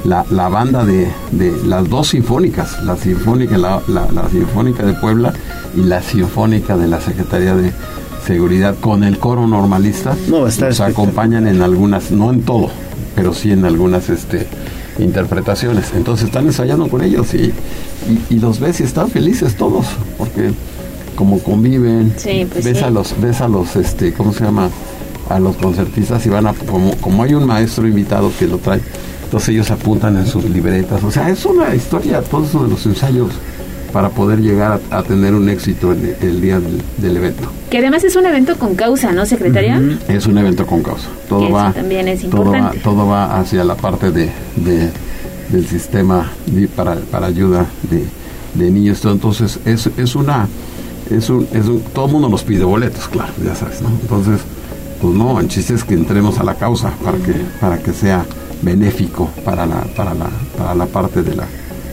la, 0.05 0.25
la 0.31 0.49
banda 0.49 0.85
de, 0.85 1.09
de 1.33 1.53
las 1.67 1.89
dos 1.89 2.09
sinfónicas, 2.09 2.83
la 2.85 2.97
sinfónica, 2.97 3.59
la, 3.59 3.83
la- 3.89 4.11
la 4.13 4.29
sinfónica 4.31 4.85
de 4.87 4.95
Puebla 4.95 5.33
y 5.77 5.83
la 5.83 6.01
sinfónica 6.01 6.77
de 6.77 6.87
la 6.87 7.01
Secretaría 7.01 7.55
de 7.55 7.73
Seguridad 8.27 8.75
con 8.81 9.05
el 9.05 9.19
coro 9.19 9.47
normalista. 9.47 10.15
No, 10.29 10.47
estar 10.47 10.69
nos 10.69 10.81
acompañan 10.81 11.47
en 11.49 11.63
algunas, 11.63 12.11
no 12.11 12.31
en 12.31 12.43
todo, 12.43 12.69
pero 13.17 13.33
sí 13.35 13.51
en 13.53 13.65
algunas 13.65 14.09
este, 14.11 14.47
interpretaciones. 14.99 15.93
Entonces 15.95 16.27
están 16.27 16.47
ensayando 16.47 16.89
con 16.89 17.03
ellos 17.03 17.33
y, 17.35 17.39
y, 17.49 17.53
y 18.31 18.39
los 18.39 18.61
ves 18.61 18.81
y 18.81 18.83
están 18.85 19.09
felices 19.11 19.57
todos, 19.57 19.87
porque 20.19 20.51
como 21.19 21.41
conviven, 21.41 22.13
Sí, 22.17 22.47
pues 22.51 22.65
ves 22.65 22.79
sí. 22.79 22.85
a 22.85 22.91
los, 22.91 23.21
ves 23.21 23.41
a 23.41 23.49
los, 23.49 23.75
este, 23.75 24.13
¿cómo 24.13 24.33
se 24.33 24.45
llama? 24.45 24.71
A 25.29 25.41
los 25.41 25.57
concertistas 25.57 26.25
y 26.27 26.29
van 26.29 26.47
a, 26.47 26.55
como, 26.55 26.93
como 26.99 27.25
hay 27.25 27.35
un 27.35 27.45
maestro 27.45 27.89
invitado 27.89 28.31
que 28.39 28.47
lo 28.47 28.59
trae, 28.59 28.81
entonces 29.25 29.49
ellos 29.49 29.69
apuntan 29.73 30.17
en 30.17 30.27
sus 30.29 30.45
libretas. 30.49 31.03
O 31.03 31.11
sea, 31.11 31.29
es 31.29 31.45
una 31.45 31.75
historia, 31.75 32.23
todo 32.23 32.45
eso 32.45 32.63
de 32.63 32.71
los 32.71 32.87
ensayos 32.87 33.31
para 33.93 34.11
poder 34.11 34.39
llegar 34.39 34.81
a, 34.93 34.99
a 34.99 35.03
tener 35.03 35.35
un 35.35 35.49
éxito 35.49 35.91
el, 35.91 36.15
el 36.23 36.41
día 36.41 36.61
del, 36.61 36.81
del 36.99 37.17
evento. 37.17 37.49
Que 37.69 37.79
además 37.79 38.05
es 38.05 38.15
un 38.15 38.25
evento 38.27 38.57
con 38.57 38.77
causa, 38.77 39.11
¿no, 39.13 39.27
secretaria? 39.27 39.83
Es 40.07 40.27
un 40.27 40.39
evento 40.39 40.67
con 40.67 40.83
causa. 40.85 41.09
Todo 41.29 41.51
va, 41.51 41.73
también 41.73 42.07
es 42.07 42.21
todo 42.31 42.53
va, 42.53 42.71
todo 42.85 43.09
va 43.09 43.41
hacia 43.41 43.65
la 43.65 43.75
parte 43.75 44.13
de, 44.13 44.31
de- 44.57 44.91
del 45.51 45.67
sistema 45.67 46.31
de- 46.47 46.69
para, 46.69 46.95
para 46.97 47.27
ayuda 47.27 47.67
de, 47.91 48.05
de 48.55 48.71
niños. 48.71 49.05
Entonces 49.05 49.59
es, 49.65 49.89
es 49.97 50.15
una, 50.15 50.47
es 51.11 51.31
un, 51.31 51.47
es 51.53 51.67
un- 51.67 51.81
todo 51.95 52.07
el 52.07 52.13
mundo 52.13 52.29
nos 52.29 52.43
pide 52.45 52.65
boletos, 52.65 53.09
claro, 53.09 53.33
ya 53.45 53.55
sabes, 53.55 53.81
¿no? 53.83 53.89
Entonces, 53.89 54.41
pues 55.01 55.15
no, 55.15 55.39
el 55.41 55.49
chiste 55.49 55.75
es 55.75 55.85
que 55.85 55.95
entremos 55.95 56.39
a 56.39 56.45
la 56.45 56.55
causa 56.55 56.91
para 57.05 57.19
que, 57.19 57.33
para 57.61 57.79
que 57.79 57.93
sea 57.93 58.25
benéfico 58.63 59.29
para 59.45 59.65
la, 59.67 59.83
para 59.97 60.15
la, 60.15 60.27
para 60.57 60.75
la 60.75 60.87
parte 60.87 61.23
de 61.23 61.37
la, 61.37 61.45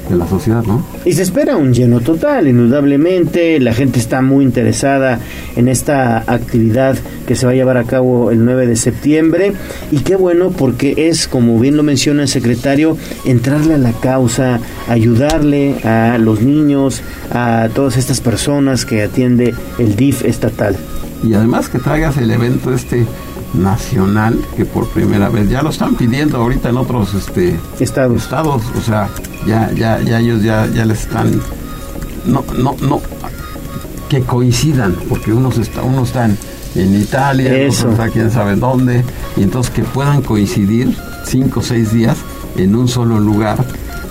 de 0.09 0.15
la 0.15 0.27
sociedad, 0.27 0.63
¿no? 0.63 0.85
Y 1.05 1.13
se 1.13 1.23
espera 1.23 1.57
un 1.57 1.73
lleno 1.73 1.99
total, 1.99 2.47
indudablemente. 2.47 3.59
La 3.59 3.73
gente 3.73 3.99
está 3.99 4.21
muy 4.21 4.43
interesada 4.43 5.19
en 5.55 5.67
esta 5.67 6.19
actividad 6.19 6.97
que 7.27 7.35
se 7.35 7.45
va 7.45 7.51
a 7.51 7.55
llevar 7.55 7.77
a 7.77 7.83
cabo 7.83 8.31
el 8.31 8.43
9 8.45 8.67
de 8.67 8.75
septiembre. 8.75 9.53
Y 9.91 9.99
qué 9.99 10.15
bueno 10.15 10.51
porque 10.51 11.07
es, 11.09 11.27
como 11.27 11.59
bien 11.59 11.77
lo 11.77 11.83
menciona 11.83 12.23
el 12.23 12.27
secretario, 12.27 12.97
entrarle 13.25 13.75
a 13.75 13.77
la 13.77 13.93
causa, 13.93 14.59
ayudarle 14.87 15.75
a 15.83 16.17
los 16.17 16.41
niños, 16.41 17.01
a 17.31 17.69
todas 17.73 17.97
estas 17.97 18.21
personas 18.21 18.85
que 18.85 19.03
atiende 19.03 19.53
el 19.79 19.95
DIF 19.95 20.23
estatal. 20.25 20.75
y 21.23 21.33
además 21.33 21.69
que 21.69 21.79
traigas 21.79 22.17
el 22.17 22.29
evento 22.29 22.73
este 22.73 23.05
nacional 23.57 24.39
que 24.55 24.65
por 24.65 24.87
primera 24.89 25.29
vez 25.29 25.49
ya 25.49 25.61
lo 25.61 25.69
están 25.69 25.95
pidiendo 25.95 26.37
ahorita 26.37 26.69
en 26.69 26.77
otros 26.77 27.13
este 27.13 27.59
estados 27.79 28.23
estados 28.23 28.63
o 28.77 28.81
sea 28.81 29.09
ya 29.47 29.71
ya 29.73 30.01
ya 30.01 30.19
ellos 30.19 30.41
ya 30.43 30.67
ya 30.67 30.85
les 30.85 31.01
están 31.01 31.39
no 32.25 32.43
no 32.57 32.75
no 32.81 33.01
que 34.09 34.21
coincidan 34.21 34.95
porque 35.09 35.33
unos 35.33 35.57
está 35.57 35.81
uno 35.83 36.03
está 36.03 36.25
en, 36.25 36.37
Italia 36.95 37.57
Eso. 37.57 37.89
otro 37.89 37.91
está 37.91 38.09
quién 38.09 38.31
sabe 38.31 38.55
dónde 38.55 39.03
y 39.37 39.43
entonces 39.43 39.71
que 39.73 39.83
puedan 39.83 40.21
coincidir 40.21 40.95
cinco 41.25 41.61
o 41.61 41.63
seis 41.63 41.91
días 41.93 42.17
en 42.57 42.75
un 42.75 42.87
solo 42.87 43.19
lugar 43.19 43.63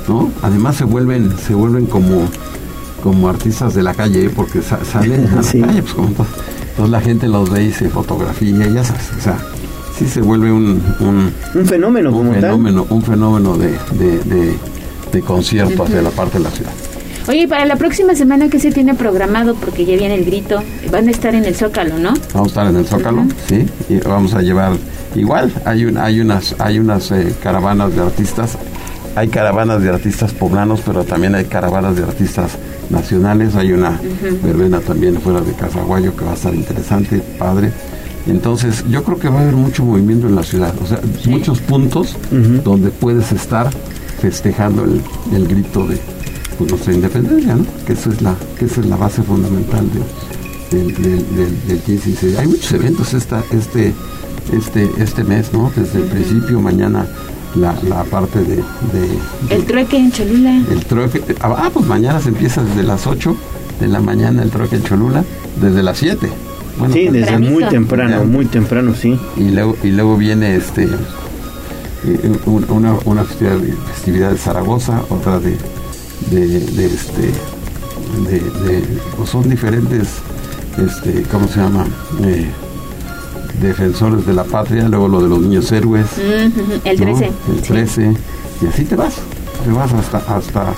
no 0.08 0.30
además 0.42 0.76
se 0.76 0.84
vuelven 0.84 1.32
se 1.46 1.54
vuelven 1.54 1.86
como 1.86 2.28
como 3.02 3.28
artistas 3.28 3.74
de 3.74 3.82
la 3.82 3.92
calle, 3.92 4.24
¿eh? 4.24 4.30
porque 4.34 4.62
sa- 4.62 4.82
salen 4.82 5.26
a 5.28 5.34
la 5.36 5.42
Sí. 5.52 5.60
calle, 5.60 5.82
pues 5.82 5.92
como. 5.92 6.08
Entonces 6.74 6.90
la 6.90 7.00
gente 7.00 7.28
los 7.28 7.48
ve 7.50 7.64
y 7.66 7.72
se 7.72 7.88
fotografía, 7.88 8.66
ya 8.66 8.82
sabes, 8.82 9.12
o 9.16 9.20
sea, 9.20 9.38
sí 9.96 10.06
se 10.08 10.20
vuelve 10.20 10.50
un, 10.50 10.82
un, 11.00 11.32
Un 11.54 11.66
fenómeno 11.66 12.10
un 12.10 12.16
como 12.16 12.30
tal. 12.32 12.40
fenómeno, 12.40 12.86
un 12.90 13.02
fenómeno 13.02 13.56
de, 13.56 13.68
de, 13.92 14.18
de, 14.24 14.54
de 15.12 15.20
concierto 15.20 15.84
hacia 15.84 16.02
la 16.02 16.10
parte 16.10 16.38
de 16.38 16.44
la 16.44 16.50
ciudad. 16.50 16.72
Oye, 17.28 17.42
y 17.42 17.46
para 17.46 17.64
la 17.64 17.76
próxima 17.76 18.14
semana, 18.14 18.48
¿qué 18.50 18.58
se 18.58 18.70
tiene 18.72 18.94
programado? 18.94 19.54
Porque 19.54 19.86
ya 19.86 19.96
viene 19.96 20.14
el 20.16 20.24
grito. 20.26 20.62
Van 20.90 21.08
a 21.08 21.10
estar 21.10 21.34
en 21.34 21.44
el 21.46 21.54
Zócalo, 21.54 21.96
¿no? 21.98 22.12
Vamos 22.34 22.48
a 22.48 22.50
estar 22.50 22.66
en 22.66 22.76
el 22.76 22.86
Zócalo, 22.86 23.24
sí, 23.48 23.66
y 23.88 23.96
vamos 24.00 24.34
a 24.34 24.42
llevar 24.42 24.72
igual, 25.14 25.50
hay 25.64 25.84
un, 25.86 25.96
hay 25.96 26.20
unas, 26.20 26.56
hay 26.58 26.80
unas 26.80 27.10
eh, 27.12 27.32
caravanas 27.42 27.94
de 27.94 28.02
artistas, 28.02 28.58
hay 29.16 29.28
caravanas 29.28 29.82
de 29.82 29.90
artistas 29.90 30.32
poblanos, 30.32 30.80
pero 30.84 31.04
también 31.04 31.34
hay 31.34 31.44
caravanas 31.44 31.96
de 31.96 32.02
artistas 32.02 32.52
nacionales, 32.90 33.54
hay 33.54 33.72
una 33.72 34.00
verbena 34.42 34.80
también 34.80 35.20
fuera 35.20 35.40
de 35.40 35.52
Casaguayo 35.52 36.16
que 36.16 36.24
va 36.24 36.32
a 36.32 36.34
estar 36.34 36.54
interesante, 36.54 37.22
padre. 37.38 37.72
Entonces, 38.26 38.84
yo 38.88 39.04
creo 39.04 39.18
que 39.18 39.28
va 39.28 39.40
a 39.40 39.42
haber 39.42 39.54
mucho 39.54 39.84
movimiento 39.84 40.26
en 40.26 40.34
la 40.34 40.42
ciudad, 40.42 40.74
o 40.82 40.86
sea, 40.86 40.98
muchos 41.26 41.60
puntos 41.60 42.16
donde 42.64 42.90
puedes 42.90 43.32
estar 43.32 43.70
festejando 44.20 44.84
el, 44.84 45.02
el 45.34 45.46
grito 45.46 45.86
de 45.86 45.98
pues, 46.56 46.70
nuestra 46.70 46.94
independencia, 46.94 47.54
¿no? 47.54 47.66
Que 47.86 47.92
eso 47.92 48.10
es 48.10 48.22
la, 48.22 48.34
que 48.58 48.64
esa 48.64 48.80
es 48.80 48.86
la 48.86 48.96
base 48.96 49.22
fundamental 49.22 49.86
de, 49.92 50.78
del, 50.78 50.94
del, 50.94 51.36
del, 51.36 51.66
del 51.68 51.78
15 51.80 51.92
y 51.92 52.12
16. 52.12 52.38
Hay 52.38 52.46
muchos 52.46 52.72
eventos 52.72 53.14
esta, 53.14 53.42
este, 53.52 53.92
este, 54.52 54.90
este 54.98 55.24
mes, 55.24 55.52
¿no? 55.52 55.70
Desde 55.76 55.98
el 55.98 56.04
principio, 56.04 56.60
mañana 56.60 57.06
la, 57.54 57.74
la 57.88 58.04
parte 58.04 58.40
de, 58.40 58.56
de- 58.56 59.18
El 59.50 59.64
trueque 59.64 59.96
en 59.96 60.10
Cholula. 60.12 60.56
el 60.70 60.84
trueque. 60.84 61.22
Ah, 61.40 61.70
pues 61.72 61.86
mañana 61.86 62.20
se 62.20 62.28
empieza 62.30 62.62
desde 62.64 62.82
las 62.82 63.06
8 63.06 63.36
de 63.80 63.88
la 63.88 64.00
mañana 64.00 64.42
el 64.42 64.50
trueque 64.50 64.76
en 64.76 64.82
Cholula, 64.84 65.24
desde 65.60 65.82
las 65.82 65.98
7. 65.98 66.28
Bueno, 66.78 66.92
sí, 66.94 67.06
pues, 67.08 67.12
desde 67.20 67.38
muy 67.38 67.62
ya. 67.62 67.68
temprano, 67.68 68.24
muy 68.24 68.46
temprano, 68.46 68.94
sí. 68.94 69.18
Y 69.36 69.50
luego, 69.50 69.76
y 69.84 69.88
luego 69.92 70.16
viene 70.16 70.56
este 70.56 70.84
eh, 70.84 72.32
un- 72.46 72.66
una, 72.68 72.94
una 73.04 73.24
festividad, 73.24 73.58
festividad 73.94 74.30
de 74.32 74.38
Zaragoza, 74.38 75.02
otra 75.08 75.38
de, 75.38 75.56
de, 76.30 76.46
de 76.60 76.86
este 76.86 77.30
de, 78.28 78.40
de- 78.40 78.98
pues 79.16 79.30
son 79.30 79.48
diferentes 79.48 80.08
este 80.76 81.22
¿cómo 81.30 81.48
se 81.48 81.60
llama? 81.60 81.86
Eh, 82.24 82.48
defensores 83.64 84.26
de 84.26 84.32
la 84.34 84.44
patria, 84.44 84.88
luego 84.88 85.08
lo 85.08 85.22
de 85.22 85.28
los 85.28 85.40
niños 85.40 85.70
héroes, 85.72 86.06
El 86.84 87.00
¿no? 87.00 87.16
13. 87.16 87.24
el 87.48 87.62
13, 87.62 88.12
y 88.62 88.66
así 88.66 88.84
te 88.84 88.96
vas, 88.96 89.14
te 89.64 89.70
vas 89.72 89.92
hasta 89.92 90.18
hasta 90.36 90.74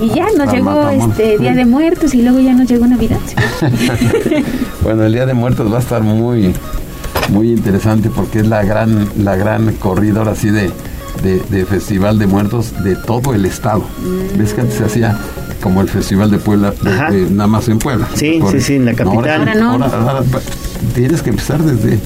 Y 0.00 0.08
ya 0.14 0.26
nos 0.36 0.52
llegó 0.52 0.88
este 0.88 1.38
Día 1.38 1.54
de 1.54 1.64
Muertos 1.64 2.14
y 2.14 2.22
luego 2.22 2.38
ya 2.40 2.52
nos 2.54 2.68
llegó 2.68 2.86
Navidad. 2.86 3.18
bueno, 4.82 5.04
el 5.04 5.12
Día 5.12 5.26
de 5.26 5.34
Muertos 5.34 5.72
va 5.72 5.76
a 5.78 5.80
estar 5.80 6.02
muy, 6.02 6.52
muy 7.30 7.50
interesante 7.52 8.10
porque 8.10 8.40
es 8.40 8.46
la 8.48 8.62
gran, 8.64 9.08
la 9.22 9.36
gran 9.36 9.72
corrida 9.74 10.20
ahora 10.20 10.34
sí 10.34 10.50
de, 10.50 10.70
de, 11.22 11.40
de 11.50 11.64
Festival 11.66 12.18
de 12.18 12.26
Muertos 12.26 12.72
de 12.84 12.96
todo 12.96 13.34
el 13.34 13.44
estado. 13.46 13.84
¿Ves 14.36 14.54
que 14.54 14.60
antes 14.62 14.76
se 14.76 14.84
hacía 14.84 15.18
como 15.62 15.80
el 15.80 15.88
Festival 15.88 16.30
de 16.30 16.38
Puebla, 16.38 16.72
de- 17.10 17.28
nada 17.30 17.46
más 17.48 17.68
en 17.68 17.78
Puebla? 17.78 18.06
Sí, 18.14 18.40
sí, 18.52 18.60
sí, 18.60 18.74
en 18.74 18.84
la 18.84 18.94
capital. 18.94 19.16
ahora, 19.16 19.36
Ahora 19.38 19.54
no. 19.54 19.70
ahora- 19.72 19.86
ahora 20.10 20.22
pa- 20.22 20.40
tienes 20.94 21.22
que 21.22 21.30
empezar 21.30 21.62
desde, 21.62 21.98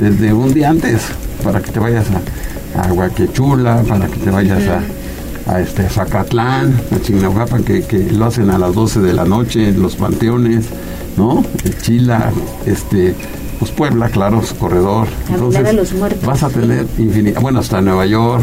desde 0.00 0.32
un 0.32 0.52
día 0.54 0.70
antes 0.70 1.02
para 1.44 1.60
que 1.60 1.70
te 1.70 1.78
vayas 1.78 2.06
a, 2.76 2.82
a 2.88 2.92
Huaquechula, 2.92 3.82
para 3.88 4.06
que 4.06 4.16
te 4.18 4.30
vayas 4.30 4.62
a, 4.68 5.52
a 5.52 5.60
este 5.60 5.88
Zacatlán, 5.88 6.74
a 6.94 7.00
Chignahuapan, 7.02 7.62
que, 7.64 7.82
que 7.82 7.98
lo 8.12 8.26
hacen 8.26 8.50
a 8.50 8.58
las 8.58 8.74
12 8.74 9.00
de 9.00 9.12
la 9.12 9.24
noche 9.24 9.68
en 9.68 9.82
los 9.82 9.96
panteones, 9.96 10.66
¿no? 11.16 11.44
Chila, 11.82 12.30
este, 12.66 13.14
pues 13.58 13.70
Puebla, 13.72 14.08
claro, 14.08 14.42
su 14.42 14.56
corredor. 14.56 15.06
Hablar 15.32 15.66
a 15.66 15.72
los 15.72 15.92
muertos. 15.92 16.24
vas 16.26 16.42
a 16.42 16.48
tener 16.48 16.86
infinidad, 16.98 17.40
bueno, 17.40 17.60
hasta 17.60 17.80
Nueva 17.80 18.06
York, 18.06 18.42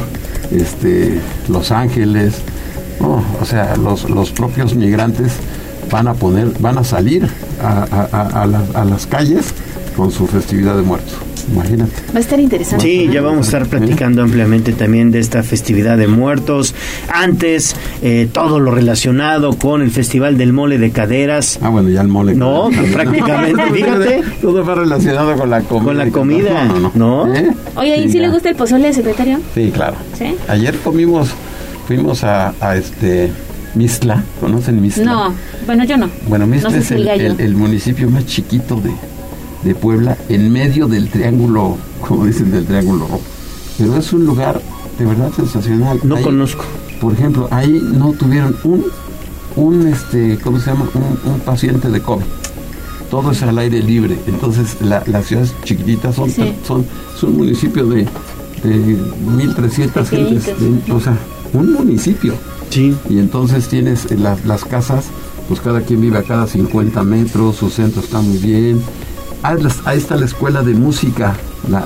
este, 0.51 1.19
Los 1.49 1.71
Ángeles, 1.71 2.35
¿no? 2.99 3.23
o 3.41 3.45
sea, 3.45 3.75
los, 3.77 4.09
los 4.09 4.31
propios 4.31 4.75
migrantes 4.75 5.33
van 5.91 6.07
a 6.07 6.13
poner, 6.13 6.51
van 6.59 6.77
a 6.77 6.83
salir 6.83 7.27
a, 7.61 7.85
a- 7.89 8.09
a- 8.11 8.43
a 8.43 8.45
las- 8.47 8.75
a 8.75 8.85
las 8.85 9.07
calles 9.07 9.45
con 9.95 10.11
su 10.11 10.27
festividad 10.27 10.75
de 10.75 10.81
muertos. 10.83 11.13
Imagínate. 11.51 11.91
Va 12.13 12.17
a 12.17 12.19
estar 12.19 12.39
interesante. 12.39 12.83
Sí, 12.85 13.09
ya 13.11 13.21
vamos 13.21 13.47
a 13.47 13.57
estar 13.57 13.67
platicando 13.67 14.21
ampliamente 14.21 14.73
también 14.73 15.11
de 15.11 15.19
esta 15.19 15.43
festividad 15.43 15.97
de 15.97 16.07
muertos. 16.07 16.75
Antes, 17.11 17.75
eh, 18.01 18.27
todo 18.31 18.59
lo 18.59 18.71
relacionado 18.71 19.57
con 19.57 19.81
el 19.81 19.91
Festival 19.91 20.37
del 20.37 20.51
Mole 20.53 20.77
de 20.77 20.91
Caderas. 20.91 21.59
Ah, 21.61 21.69
bueno, 21.69 21.89
ya 21.89 22.01
el 22.01 22.07
mole. 22.09 22.35
No, 22.35 22.69
prácticamente, 22.91 23.61
fíjate. 23.73 24.23
Todo 24.41 24.65
va 24.65 24.75
relacionado 24.75 25.35
con 25.37 25.49
la 25.49 25.61
comida. 25.61 25.85
Con 25.85 25.97
la 25.97 26.09
comida, 26.09 26.65
No, 26.65 26.79
no, 26.79 26.91
¿no? 27.27 27.33
¿Eh? 27.35 27.49
Oye, 27.75 27.97
¿y 27.97 28.03
Sí, 28.07 28.11
si 28.13 28.19
le 28.19 28.29
gusta 28.29 28.49
el 28.49 28.55
pozole, 28.55 28.91
secretario? 28.93 29.39
Sí, 29.55 29.71
claro. 29.73 29.95
¿Sí? 30.17 30.35
Ayer 30.47 30.75
comimos, 30.83 31.29
fuimos 31.87 32.23
a, 32.23 32.53
a 32.59 32.75
este 32.75 33.31
Mistla, 33.75 34.23
¿conocen 34.41 34.81
Mistla? 34.81 35.05
No, 35.05 35.33
bueno, 35.65 35.83
yo 35.85 35.97
no. 35.97 36.09
Bueno, 36.27 36.47
Mistla 36.47 36.69
No 36.69 36.75
sé 36.75 36.81
es 36.81 36.91
el- 36.91 37.39
el 37.39 37.55
municipio 37.55 38.09
más 38.09 38.25
chiquito 38.25 38.75
de, 38.81 38.89
de 39.63 39.75
Puebla, 39.75 40.17
en 40.29 40.51
medio 40.51 40.87
del 40.87 41.09
triángulo, 41.09 41.77
como 42.07 42.25
dicen, 42.25 42.51
del 42.51 42.65
triángulo 42.65 43.05
rojo. 43.07 43.21
Pero 43.77 43.95
es 43.97 44.11
un 44.13 44.25
lugar 44.25 44.61
de 44.97 45.05
verdad 45.05 45.31
sensacional. 45.35 45.99
No 46.03 46.15
Ahí, 46.15 46.23
conozco. 46.23 46.63
Por 47.01 47.13
ejemplo, 47.13 47.47
ahí 47.51 47.79
no 47.93 48.11
tuvieron 48.13 48.55
un, 48.63 48.85
un 49.55 49.87
este, 49.87 50.37
¿cómo 50.43 50.59
se 50.59 50.71
llama? 50.71 50.87
Un, 50.93 51.31
un 51.33 51.39
paciente 51.41 51.89
de 51.89 52.01
COVID. 52.01 52.23
Todo 53.11 53.31
es 53.31 53.41
al 53.43 53.57
aire 53.59 53.81
libre. 53.81 54.17
Entonces, 54.27 54.77
la, 54.81 55.03
las 55.05 55.27
ciudades 55.27 55.53
chiquititas 55.63 56.15
son, 56.15 56.29
Sí. 56.29 56.53
son, 56.67 56.85
es 57.15 57.23
un 57.23 57.37
municipio 57.37 57.85
de, 57.87 58.05
de 58.63 58.97
1.300 59.25 60.05
gentes. 60.07 60.45
De- 60.45 60.91
o 60.91 60.99
sea, 60.99 61.17
un 61.53 61.71
municipio. 61.73 62.33
Sí. 62.69 62.93
Y 63.09 63.19
entonces 63.19 63.67
tienes 63.69 64.11
eh, 64.11 64.17
las, 64.17 64.43
las 64.45 64.65
casas, 64.65 65.05
pues 65.47 65.61
cada 65.61 65.81
quien 65.81 66.01
vive 66.01 66.17
a 66.17 66.23
cada 66.23 66.47
50 66.47 67.01
metros, 67.03 67.55
su 67.55 67.69
centro 67.69 68.01
está 68.01 68.19
muy 68.21 68.37
bien. 68.39 68.81
Ah, 69.43 69.55
Ahí 69.85 69.97
está 69.97 70.15
la 70.15 70.25
escuela 70.25 70.61
de 70.63 70.73
música. 70.73 71.35
La, 71.69 71.83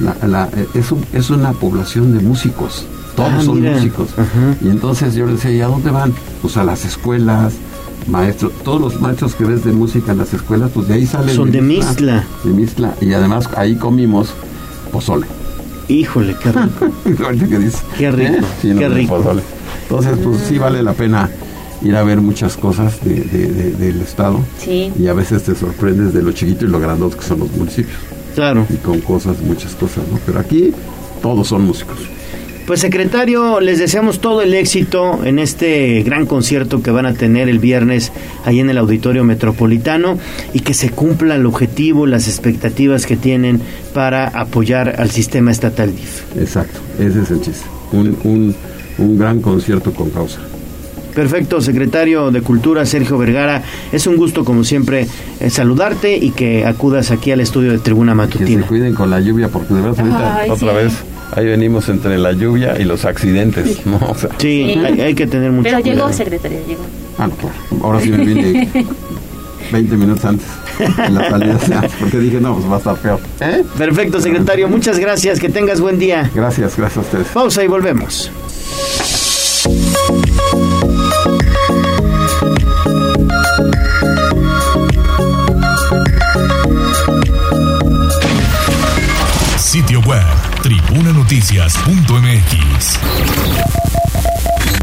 la, 0.00 0.26
la- 0.26 0.48
eh, 0.56 0.66
es, 0.74 0.90
un- 0.92 1.04
es 1.12 1.30
una 1.30 1.52
población 1.52 2.16
de 2.16 2.20
músicos. 2.24 2.86
Todos 3.16 3.32
Ah, 3.34 3.42
son 3.42 3.60
mira. 3.60 3.72
músicos. 3.74 4.08
Y 4.62 4.68
entonces 4.68 5.14
yo 5.14 5.26
le 5.26 5.32
decía, 5.32 5.50
¿y 5.52 5.60
a 5.60 5.66
dónde 5.66 5.90
van? 5.90 6.12
Pues 6.40 6.56
a 6.56 6.64
las 6.64 6.84
escuelas, 6.84 7.52
maestros. 8.08 8.52
Todos 8.64 8.80
los 8.80 9.00
maestros 9.00 9.34
que 9.34 9.44
ves 9.44 9.64
de 9.64 9.72
música 9.72 10.12
en 10.12 10.18
las 10.18 10.32
escuelas, 10.32 10.70
pues 10.74 10.88
de 10.88 10.94
ahí 10.94 11.06
salen. 11.06 11.36
Son 11.36 11.50
de 11.50 11.60
Mixtla. 11.60 12.24
De 12.42 12.50
Mixtla. 12.50 12.94
Y 13.02 13.12
además 13.12 13.48
ahí 13.56 13.76
comimos 13.76 14.30
pozole. 14.90 15.26
Híjole, 15.88 16.34
qué 16.42 16.52
rico. 16.52 16.86
Qué 17.98 18.10
rico, 18.10 18.32
¿Eh? 18.32 18.40
Sí, 18.62 18.68
no, 18.68 18.78
qué 18.78 18.88
de 18.88 18.94
rico. 18.94 19.16
pozole. 19.18 19.42
Entonces, 19.82 20.16
pues 20.24 20.38
sí 20.48 20.56
vale 20.58 20.82
la 20.82 20.92
pena 20.94 21.28
ir 21.84 21.96
a 21.96 22.02
ver 22.02 22.20
muchas 22.20 22.56
cosas 22.56 23.02
de- 23.04 23.20
de- 23.20 23.48
de- 23.48 23.72
del 23.72 24.00
Estado. 24.02 24.38
Sí. 24.58 24.92
Y 24.98 25.06
a 25.08 25.12
veces 25.14 25.42
te 25.42 25.54
sorprendes 25.54 26.12
de 26.14 26.22
lo 26.22 26.32
chiquito 26.32 26.64
y 26.64 26.68
lo 26.68 26.78
grandote 26.80 27.16
que 27.16 27.24
son 27.24 27.40
los 27.40 27.50
municipios. 27.52 27.96
Claro. 28.34 28.66
Y 28.70 28.76
con 28.76 29.00
cosas, 29.00 29.40
muchas 29.40 29.74
cosas, 29.74 30.04
¿no? 30.10 30.18
Pero 30.24 30.38
aquí 30.40 30.72
todos 31.20 31.48
son 31.48 31.62
músicos. 31.66 31.98
Pues 32.66 32.78
secretario, 32.80 33.60
les 33.60 33.80
deseamos 33.80 34.20
todo 34.20 34.40
el 34.40 34.54
éxito 34.54 35.24
en 35.24 35.40
este 35.40 36.02
gran 36.04 36.26
concierto 36.26 36.80
que 36.80 36.92
van 36.92 37.06
a 37.06 37.12
tener 37.12 37.48
el 37.48 37.58
viernes 37.58 38.12
ahí 38.44 38.60
en 38.60 38.70
el 38.70 38.78
Auditorio 38.78 39.24
Metropolitano 39.24 40.16
y 40.54 40.60
que 40.60 40.72
se 40.72 40.88
cumpla 40.90 41.34
el 41.34 41.44
objetivo, 41.44 42.06
las 42.06 42.28
expectativas 42.28 43.04
que 43.04 43.16
tienen 43.16 43.60
para 43.92 44.28
apoyar 44.28 44.94
al 45.00 45.10
sistema 45.10 45.50
estatal 45.50 45.90
DIF. 45.94 46.22
Exacto, 46.38 46.78
ese 47.00 47.22
es 47.22 47.30
el 47.32 47.40
chiste. 47.40 47.66
Un, 47.90 48.16
un, 48.22 48.54
un 48.98 49.18
gran 49.18 49.40
concierto 49.42 49.92
con 49.92 50.10
causa. 50.10 50.38
Perfecto, 51.14 51.60
secretario 51.60 52.30
de 52.30 52.40
Cultura 52.42 52.84
Sergio 52.86 53.18
Vergara, 53.18 53.62
es 53.92 54.06
un 54.06 54.16
gusto 54.16 54.44
como 54.44 54.64
siempre 54.64 55.06
eh, 55.40 55.50
saludarte 55.50 56.16
y 56.16 56.30
que 56.30 56.64
acudas 56.66 57.10
aquí 57.10 57.30
al 57.32 57.40
estudio 57.40 57.72
de 57.72 57.78
Tribuna 57.78 58.12
Que 58.26 58.32
se 58.32 58.38
Matutina. 58.40 58.66
cuiden 58.66 58.94
con 58.94 59.10
la 59.10 59.20
lluvia 59.20 59.48
porque 59.48 59.74
de 59.74 59.80
verdad 59.80 60.00
ahorita 60.00 60.36
Ay, 60.40 60.50
otra 60.50 60.70
sí. 60.70 60.76
vez 60.76 60.92
ahí 61.34 61.46
venimos 61.46 61.88
entre 61.88 62.18
la 62.18 62.32
lluvia 62.32 62.78
y 62.78 62.84
los 62.84 63.04
accidentes, 63.04 63.84
¿no? 63.86 63.96
O 64.08 64.14
sea, 64.14 64.30
Sí, 64.38 64.72
Sí. 64.74 64.78
Hay, 64.84 65.00
hay 65.00 65.14
que 65.14 65.26
tener 65.26 65.50
mucho 65.50 65.64
Pero 65.64 65.80
cuidado. 65.82 66.00
llegó, 66.06 66.12
secretaria, 66.12 66.58
llegó. 66.66 66.82
Ah, 67.18 67.26
no, 67.28 67.34
claro. 67.36 67.54
Ahora 67.82 68.00
sí 68.00 68.10
me 68.10 68.24
vine 68.24 68.68
20 69.72 69.96
minutos 69.96 70.24
antes 70.24 70.46
de 70.78 71.10
la 71.10 71.30
salida, 71.30 71.58
porque 72.00 72.18
dije, 72.18 72.40
no, 72.40 72.54
pues 72.56 72.70
va 72.70 72.74
a 72.74 72.78
estar 72.78 72.96
peor. 72.96 73.20
¿Eh? 73.40 73.62
Perfecto, 73.78 74.20
secretario, 74.20 74.68
muchas 74.68 74.98
gracias, 74.98 75.38
que 75.40 75.48
tengas 75.48 75.80
buen 75.80 75.98
día. 75.98 76.30
Gracias, 76.34 76.76
gracias 76.76 76.96
a 76.98 77.00
ustedes. 77.00 77.26
Pausa 77.28 77.62
y 77.64 77.68
volvemos. 77.68 78.30
tribunanoticias.mx. 91.02 92.98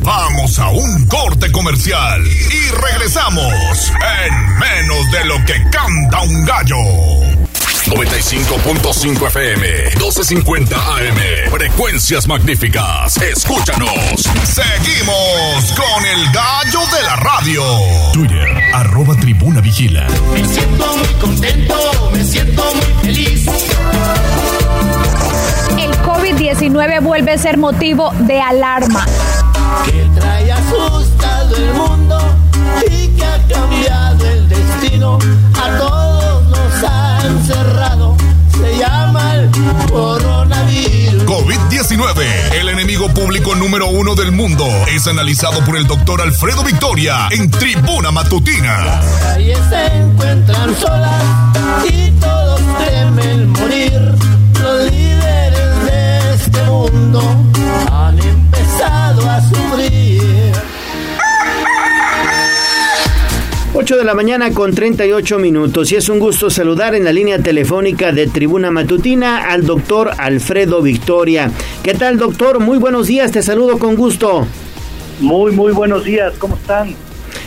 Vamos 0.01 0.59
a 0.59 0.69
un 0.69 1.05
corte 1.05 1.49
comercial 1.51 2.21
y 2.27 2.71
regresamos 2.71 3.53
en 4.25 4.57
menos 4.57 5.11
de 5.11 5.25
lo 5.25 5.35
que 5.45 5.53
canta 5.71 6.21
un 6.21 6.45
gallo. 6.45 6.75
95.5 7.85 9.27
FM, 9.27 9.67
1250 9.95 10.75
AM, 10.75 11.51
frecuencias 11.51 12.27
magníficas. 12.27 13.15
Escúchanos. 13.17 14.29
Seguimos 14.43 15.71
con 15.71 16.05
el 16.05 16.31
gallo 16.33 16.81
de 16.95 17.01
la 17.01 17.15
radio. 17.15 17.63
Twitter, 18.11 18.61
arroba 18.73 19.15
tribuna 19.15 19.61
vigila. 19.61 20.05
Me 20.33 20.45
siento 20.45 20.97
muy 20.97 21.13
contento, 21.21 22.11
me 22.13 22.23
siento 22.25 22.63
muy 22.75 23.03
feliz. 23.03 23.45
El 26.09 26.15
COVID-19 26.15 27.01
vuelve 27.03 27.33
a 27.33 27.37
ser 27.37 27.57
motivo 27.57 28.11
de 28.21 28.41
alarma. 28.41 29.05
Que 29.85 30.07
trae 30.19 30.51
asustado 30.51 31.55
el 31.55 31.73
mundo 31.75 32.19
y 32.89 33.07
que 33.09 33.23
ha 33.25 33.37
cambiado 33.47 34.25
el 34.25 34.49
destino. 34.49 35.19
A 35.53 35.77
todos 35.77 36.47
nos 36.47 36.83
ha 36.83 37.19
encerrado. 37.27 38.15
Se 38.59 38.77
llama 38.77 39.35
el 39.35 39.51
coronavirus. 39.91 41.23
COVID-19, 41.25 42.53
el 42.59 42.69
enemigo 42.69 43.09
público 43.09 43.55
número 43.55 43.87
uno 43.87 44.15
del 44.15 44.31
mundo, 44.31 44.65
es 44.87 45.07
analizado 45.07 45.63
por 45.63 45.77
el 45.77 45.85
doctor 45.85 46.21
Alfredo 46.21 46.63
Victoria 46.63 47.27
en 47.29 47.51
Tribuna 47.51 48.11
Matutina. 48.11 48.83
Las 48.83 49.05
calles 49.05 49.59
se 49.69 49.85
encuentran 49.85 50.75
solas 50.75 51.23
y 51.87 52.09
todos 52.19 52.61
temen 52.79 53.49
morir. 53.51 54.15
Los 54.61 54.91
líderes 54.91 55.68
de 55.68 55.68
este 56.49 56.63
mundo 56.63 57.21
han 57.91 58.17
empezado 58.17 59.29
a 59.29 59.41
sufrir. 59.41 60.21
8 63.75 63.97
de 63.97 64.03
la 64.03 64.15
mañana 64.15 64.51
con 64.51 64.73
38 64.73 65.37
minutos 65.37 65.91
y 65.91 65.95
es 65.95 66.09
un 66.09 66.19
gusto 66.19 66.49
saludar 66.49 66.95
en 66.95 67.05
la 67.05 67.13
línea 67.13 67.39
telefónica 67.39 68.11
de 68.11 68.27
Tribuna 68.27 68.71
Matutina 68.71 69.51
al 69.51 69.65
doctor 69.65 70.11
Alfredo 70.17 70.81
Victoria. 70.81 71.51
¿Qué 71.83 71.93
tal 71.93 72.17
doctor? 72.17 72.59
Muy 72.59 72.79
buenos 72.79 73.07
días, 73.07 73.31
te 73.31 73.43
saludo 73.43 73.77
con 73.77 73.95
gusto. 73.95 74.47
Muy, 75.19 75.51
muy 75.51 75.71
buenos 75.71 76.03
días, 76.03 76.33
¿cómo 76.39 76.55
están? 76.55 76.95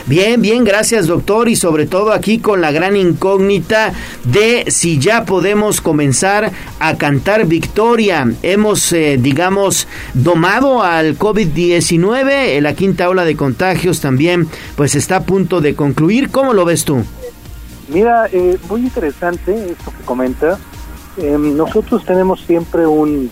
Bien, 0.07 0.41
bien, 0.41 0.65
gracias 0.65 1.07
doctor 1.07 1.49
y 1.49 1.57
sobre 1.57 1.87
todo 1.87 2.13
aquí 2.13 2.39
con 2.39 2.61
la 2.61 2.73
gran 2.73 2.97
incógnita 2.97 3.93
de 4.25 4.65
si 4.69 4.99
ya 4.99 5.25
podemos 5.25 5.81
comenzar 5.81 6.51
a 6.81 6.97
cantar 6.97 7.47
victoria. 7.47 8.31
Hemos, 8.43 8.93
eh, 8.93 9.19
digamos, 9.21 9.87
domado 10.15 10.83
al 10.83 11.17
COVID-19, 11.19 12.31
eh, 12.31 12.61
la 12.61 12.75
quinta 12.75 13.09
ola 13.09 13.25
de 13.25 13.37
contagios 13.37 14.01
también 14.01 14.49
pues 14.77 14.95
está 14.95 15.17
a 15.17 15.23
punto 15.25 15.61
de 15.61 15.75
concluir. 15.75 16.31
¿Cómo 16.31 16.53
lo 16.53 16.65
ves 16.65 16.85
tú? 16.85 17.05
Mira, 17.89 18.27
eh, 18.33 18.57
muy 18.69 18.81
interesante 18.81 19.53
esto 19.71 19.93
que 19.97 20.05
comenta. 20.05 20.59
Eh, 21.19 21.37
nosotros 21.39 22.05
tenemos 22.05 22.41
siempre 22.41 22.87
un, 22.87 23.29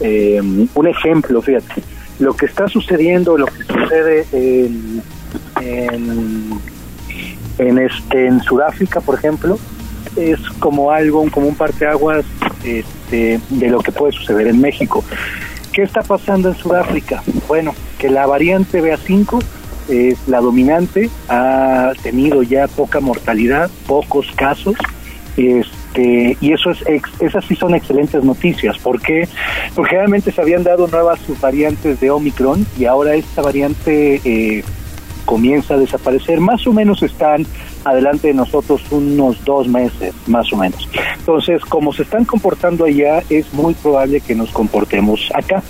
eh, 0.00 0.40
un 0.74 0.86
ejemplo, 0.86 1.40
fíjate. 1.40 1.82
Lo 2.18 2.34
que 2.34 2.46
está 2.46 2.66
sucediendo, 2.68 3.36
lo 3.36 3.46
que 3.46 3.62
sucede 3.62 4.26
en, 4.32 5.02
en, 5.60 6.50
en, 7.58 7.78
este, 7.78 8.26
en 8.26 8.40
Sudáfrica, 8.42 9.00
por 9.00 9.14
ejemplo, 9.16 9.58
es 10.16 10.38
como 10.60 10.90
algo, 10.90 11.28
como 11.30 11.48
un 11.48 11.54
parteaguas 11.54 12.24
este, 12.64 13.40
de 13.50 13.68
lo 13.68 13.80
que 13.80 13.92
puede 13.92 14.12
suceder 14.12 14.46
en 14.48 14.60
México. 14.60 15.04
¿Qué 15.72 15.82
está 15.82 16.02
pasando 16.02 16.48
en 16.48 16.54
Sudáfrica? 16.56 17.22
Bueno, 17.48 17.74
que 17.98 18.08
la 18.08 18.26
variante 18.26 18.82
BA5 18.82 19.42
es 19.88 20.18
la 20.26 20.40
dominante, 20.40 21.10
ha 21.28 21.92
tenido 22.02 22.42
ya 22.42 22.66
poca 22.66 23.00
mortalidad, 23.00 23.70
pocos 23.86 24.26
casos, 24.36 24.74
este, 25.36 26.36
y 26.40 26.52
eso 26.52 26.70
es 26.70 26.78
ex- 26.86 27.20
esas 27.20 27.44
sí 27.44 27.54
son 27.56 27.74
excelentes 27.74 28.24
noticias. 28.24 28.78
¿Por 28.78 29.00
qué? 29.02 29.28
Porque 29.74 29.96
realmente 29.96 30.32
se 30.32 30.40
habían 30.40 30.64
dado 30.64 30.86
nuevas 30.88 31.20
subvariantes 31.20 32.00
de 32.00 32.10
Omicron 32.10 32.66
y 32.78 32.86
ahora 32.86 33.14
esta 33.14 33.42
variante 33.42 34.20
eh, 34.24 34.64
comienza 35.26 35.74
a 35.74 35.76
desaparecer. 35.76 36.40
Más 36.40 36.66
o 36.66 36.72
menos 36.72 37.02
están 37.02 37.46
adelante 37.84 38.28
de 38.28 38.34
nosotros 38.34 38.80
unos 38.90 39.44
dos 39.44 39.68
meses, 39.68 40.14
más 40.26 40.50
o 40.52 40.56
menos. 40.56 40.88
Entonces, 41.18 41.62
como 41.66 41.92
se 41.92 42.04
están 42.04 42.24
comportando 42.24 42.86
allá, 42.86 43.22
es 43.28 43.52
muy 43.52 43.74
probable 43.74 44.22
que 44.22 44.34
nos 44.34 44.50
comportemos 44.50 45.28
acá. 45.34 45.62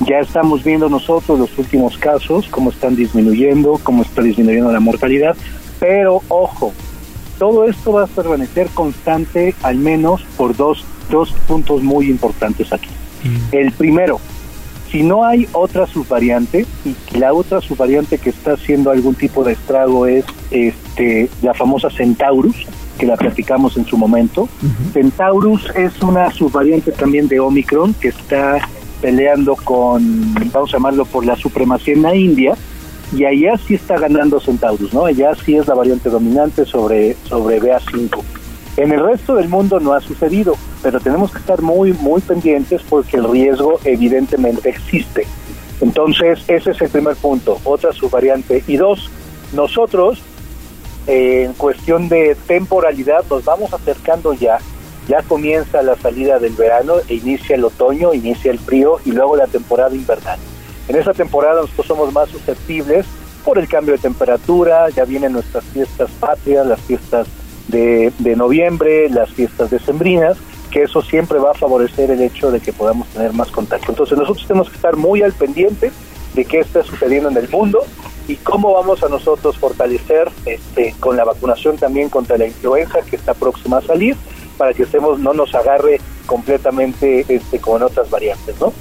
Ya 0.00 0.18
estamos 0.18 0.62
viendo 0.62 0.90
nosotros 0.90 1.38
los 1.38 1.56
últimos 1.56 1.96
casos, 1.96 2.46
cómo 2.50 2.70
están 2.70 2.96
disminuyendo, 2.96 3.80
cómo 3.82 4.02
está 4.02 4.22
disminuyendo 4.22 4.70
la 4.72 4.80
mortalidad, 4.80 5.36
pero 5.78 6.20
ojo, 6.28 6.72
todo 7.38 7.68
esto 7.68 7.92
va 7.92 8.04
a 8.04 8.06
permanecer 8.08 8.68
constante 8.74 9.54
al 9.62 9.76
menos 9.76 10.22
por 10.36 10.56
dos, 10.56 10.84
dos 11.10 11.32
puntos 11.46 11.82
muy 11.82 12.10
importantes 12.10 12.72
aquí. 12.72 12.88
El 13.52 13.72
primero, 13.72 14.20
si 14.94 15.02
no 15.02 15.24
hay 15.24 15.48
otra 15.50 15.88
subvariante 15.88 16.66
y 16.84 17.18
la 17.18 17.32
otra 17.32 17.60
subvariante 17.60 18.16
que 18.18 18.30
está 18.30 18.52
haciendo 18.52 18.92
algún 18.92 19.16
tipo 19.16 19.42
de 19.42 19.54
estrago 19.54 20.06
es 20.06 20.24
este 20.52 21.28
la 21.42 21.52
famosa 21.52 21.90
Centaurus 21.90 22.64
que 22.96 23.04
la 23.04 23.16
platicamos 23.16 23.76
en 23.76 23.86
su 23.86 23.98
momento. 23.98 24.48
Centaurus 24.92 25.68
es 25.74 26.00
una 26.00 26.30
subvariante 26.30 26.92
también 26.92 27.26
de 27.26 27.40
Omicron 27.40 27.92
que 27.94 28.10
está 28.10 28.68
peleando 29.02 29.56
con, 29.56 30.32
vamos 30.52 30.70
a 30.72 30.76
llamarlo, 30.76 31.04
por 31.06 31.26
la 31.26 31.34
supremacía 31.34 31.94
en 31.94 32.02
la 32.02 32.14
India, 32.14 32.54
y 33.12 33.24
allá 33.24 33.58
sí 33.66 33.74
está 33.74 33.98
ganando 33.98 34.38
Centaurus, 34.38 34.94
¿no? 34.94 35.06
Allá 35.06 35.34
sí 35.44 35.56
es 35.56 35.66
la 35.66 35.74
variante 35.74 36.08
dominante 36.08 36.64
sobre, 36.64 37.16
sobre 37.24 37.60
BA5. 37.60 38.22
En 38.76 38.90
el 38.90 39.04
resto 39.04 39.36
del 39.36 39.48
mundo 39.48 39.78
no 39.78 39.92
ha 39.92 40.00
sucedido, 40.00 40.56
pero 40.82 40.98
tenemos 40.98 41.30
que 41.30 41.38
estar 41.38 41.62
muy, 41.62 41.92
muy 41.92 42.20
pendientes 42.20 42.82
porque 42.88 43.18
el 43.18 43.30
riesgo 43.30 43.78
evidentemente 43.84 44.68
existe. 44.68 45.26
Entonces, 45.80 46.40
ese 46.48 46.72
es 46.72 46.80
el 46.80 46.88
primer 46.88 47.14
punto, 47.16 47.60
otra 47.62 47.92
subvariante. 47.92 48.64
Y 48.66 48.76
dos, 48.76 49.10
nosotros, 49.52 50.22
en 51.06 51.52
cuestión 51.52 52.08
de 52.08 52.36
temporalidad, 52.48 53.24
nos 53.30 53.44
vamos 53.44 53.72
acercando 53.72 54.32
ya, 54.34 54.58
ya 55.06 55.22
comienza 55.22 55.82
la 55.82 55.94
salida 55.96 56.40
del 56.40 56.54
verano 56.54 56.94
e 57.08 57.14
inicia 57.14 57.54
el 57.54 57.64
otoño, 57.64 58.12
inicia 58.12 58.50
el 58.50 58.58
frío 58.58 58.98
y 59.04 59.12
luego 59.12 59.36
la 59.36 59.46
temporada 59.46 59.94
invernal. 59.94 60.38
En 60.88 60.96
esa 60.96 61.12
temporada 61.12 61.60
nosotros 61.60 61.86
somos 61.86 62.12
más 62.12 62.28
susceptibles 62.28 63.06
por 63.44 63.58
el 63.58 63.68
cambio 63.68 63.94
de 63.94 64.00
temperatura, 64.00 64.88
ya 64.90 65.04
vienen 65.04 65.32
nuestras 65.32 65.64
fiestas 65.64 66.10
patrias, 66.18 66.66
las 66.66 66.80
fiestas 66.80 67.28
de, 67.68 68.12
de 68.18 68.36
noviembre, 68.36 69.08
las 69.08 69.30
fiestas 69.30 69.70
decembrinas, 69.70 70.36
que 70.70 70.82
eso 70.82 71.02
siempre 71.02 71.38
va 71.38 71.52
a 71.52 71.54
favorecer 71.54 72.10
el 72.10 72.20
hecho 72.20 72.50
de 72.50 72.60
que 72.60 72.72
podamos 72.72 73.08
tener 73.08 73.32
más 73.32 73.50
contacto. 73.50 73.92
Entonces 73.92 74.18
nosotros 74.18 74.46
tenemos 74.46 74.68
que 74.68 74.76
estar 74.76 74.96
muy 74.96 75.22
al 75.22 75.32
pendiente 75.32 75.92
de 76.34 76.44
qué 76.44 76.60
está 76.60 76.82
sucediendo 76.82 77.30
en 77.30 77.36
el 77.36 77.48
mundo 77.48 77.80
y 78.26 78.36
cómo 78.36 78.72
vamos 78.72 79.02
a 79.02 79.08
nosotros 79.08 79.58
fortalecer 79.58 80.30
este, 80.46 80.94
con 80.98 81.16
la 81.16 81.24
vacunación 81.24 81.76
también 81.76 82.08
contra 82.08 82.36
la 82.38 82.46
influenza 82.46 83.02
que 83.02 83.16
está 83.16 83.34
próxima 83.34 83.78
a 83.78 83.82
salir 83.82 84.16
para 84.56 84.72
que 84.72 84.84
estemos 84.84 85.18
no 85.18 85.32
nos 85.32 85.54
agarre 85.54 86.00
completamente 86.26 87.24
este, 87.28 87.58
con 87.58 87.82
otras 87.82 88.10
variantes, 88.10 88.58
¿no? 88.60 88.72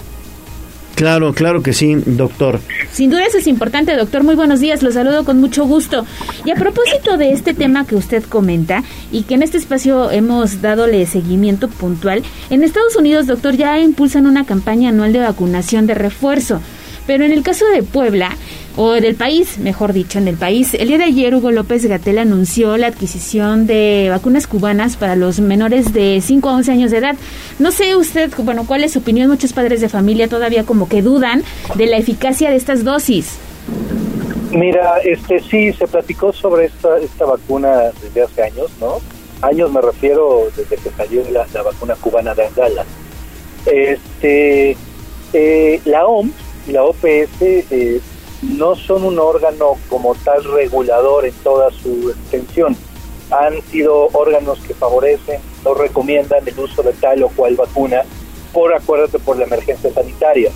Claro, 1.03 1.33
claro 1.33 1.61
que 1.61 1.73
sí, 1.73 1.95
doctor. 2.06 2.61
Sin 2.93 3.09
duda 3.09 3.25
eso 3.25 3.38
es 3.38 3.48
importante, 3.48 3.93
doctor. 3.98 4.23
Muy 4.23 4.35
buenos 4.35 4.61
días, 4.61 4.82
los 4.83 4.93
saludo 4.93 5.25
con 5.25 5.38
mucho 5.38 5.65
gusto. 5.65 6.06
Y 6.45 6.51
a 6.51 6.56
propósito 6.56 7.17
de 7.17 7.33
este 7.33 7.53
tema 7.53 7.85
que 7.85 7.98
usted 7.98 8.23
comenta 8.23 8.85
y 9.11 9.23
que 9.23 9.33
en 9.33 9.43
este 9.43 9.57
espacio 9.57 10.11
hemos 10.11 10.61
dadole 10.61 11.06
seguimiento 11.06 11.67
puntual, 11.67 12.23
en 12.49 12.64
Estados 12.64 12.95
Unidos, 12.95 13.27
doctor, 13.27 13.57
ya 13.57 13.82
impulsan 13.82 14.27
una 14.27 14.45
campaña 14.45 14.91
anual 14.91 15.11
de 15.11 15.19
vacunación 15.19 15.88
de 15.88 15.93
refuerzo. 15.93 16.61
Pero 17.06 17.25
en 17.25 17.32
el 17.32 17.43
caso 17.43 17.65
de 17.67 17.83
Puebla, 17.83 18.35
o 18.75 18.93
del 18.93 19.15
país, 19.15 19.59
mejor 19.59 19.93
dicho, 19.93 20.17
en 20.17 20.27
el 20.27 20.35
país, 20.35 20.73
el 20.73 20.88
día 20.88 20.98
de 20.98 21.03
ayer 21.03 21.35
Hugo 21.35 21.51
López 21.51 21.85
Gatel 21.85 22.17
anunció 22.17 22.75
la 22.77 22.88
adquisición 22.88 23.67
de 23.67 24.07
vacunas 24.09 24.48
cubanas 24.48 24.95
para 24.95 25.15
los 25.15 25.40
menores 25.40 25.93
de 25.93 26.19
5 26.22 26.49
a 26.49 26.53
11 26.53 26.72
años 26.72 26.91
de 26.91 26.98
edad. 26.98 27.15
No 27.59 27.72
sé 27.72 27.95
usted, 27.95 28.32
bueno, 28.40 28.65
cuál 28.65 28.83
es 28.83 28.93
su 28.93 28.99
opinión, 28.99 29.30
muchos 29.30 29.53
padres 29.53 29.82
de 29.82 29.90
familia 29.90 30.27
todavía 30.27 30.64
como 30.65 30.90
que 30.90 31.01
dudan 31.01 31.43
de 31.75 31.85
la 31.85 31.98
eficacia 31.98 32.49
de 32.49 32.56
estas 32.56 32.83
dosis. 32.83 33.38
Mira, 34.51 34.98
este 35.03 35.40
sí, 35.40 35.73
se 35.73 35.88
platicó 35.88 36.33
sobre 36.33 36.65
esta, 36.65 36.98
esta 36.98 37.25
vacuna 37.25 37.91
desde 38.01 38.23
hace 38.23 38.43
años, 38.43 38.72
¿no? 38.80 38.98
Años 39.41 39.72
me 39.72 39.82
refiero 39.82 40.48
desde 40.56 40.77
que 40.77 40.90
salió 40.95 41.23
la, 41.32 41.45
vacuna 41.64 41.95
cubana 41.95 42.33
de 42.33 42.45
Angala. 42.45 42.85
Este, 43.65 44.77
eh, 45.33 45.82
la 45.85 46.06
OMS 46.06 46.52
la 46.67 46.83
OPS 46.83 47.42
eh, 47.42 48.01
no 48.42 48.75
son 48.75 49.03
un 49.03 49.19
órgano 49.19 49.77
como 49.90 50.16
tal 50.16 50.43
regulador 50.43 51.25
en 51.25 51.33
toda 51.43 51.72
su 51.72 52.09
extensión. 52.11 52.75
Han 53.32 53.61
sido 53.64 54.09
órganos 54.14 54.59
que 54.59 54.74
favorecen, 54.74 55.42
no 55.64 55.74
recomiendan 55.74 56.48
el 56.48 56.59
uso 56.59 56.83
de 56.83 56.93
tal 56.93 57.24
o 57.24 57.30
cual 57.30 57.56
vacuna 57.56 58.03
por, 58.51 58.74
acuérdate, 58.74 59.19
por 59.19 59.38
la 59.38 59.45
emergencia 59.45 59.92
sanitaria. 59.92 60.51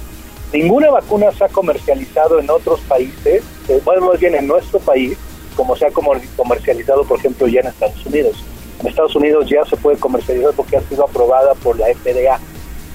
Ninguna 0.53 0.91
vacuna 0.91 1.31
se 1.31 1.43
ha 1.43 1.49
comercializado 1.49 2.39
en 2.39 2.49
otros 2.49 2.79
países, 2.81 3.43
eh, 3.67 3.81
bueno, 3.83 4.07
más 4.07 4.19
bien 4.19 4.35
en 4.35 4.47
nuestro 4.47 4.79
país, 4.79 5.17
como 5.55 5.75
se 5.75 5.87
ha 5.87 5.91
comercializado, 5.91 7.03
por 7.03 7.19
ejemplo, 7.19 7.47
ya 7.47 7.61
en 7.61 7.67
Estados 7.67 8.05
Unidos. 8.05 8.43
En 8.79 8.87
Estados 8.87 9.15
Unidos 9.15 9.47
ya 9.49 9.65
se 9.65 9.75
puede 9.75 9.97
comercializar 9.97 10.53
porque 10.55 10.77
ha 10.77 10.81
sido 10.81 11.03
aprobada 11.03 11.55
por 11.55 11.77
la 11.79 11.87
FDA. 11.87 12.39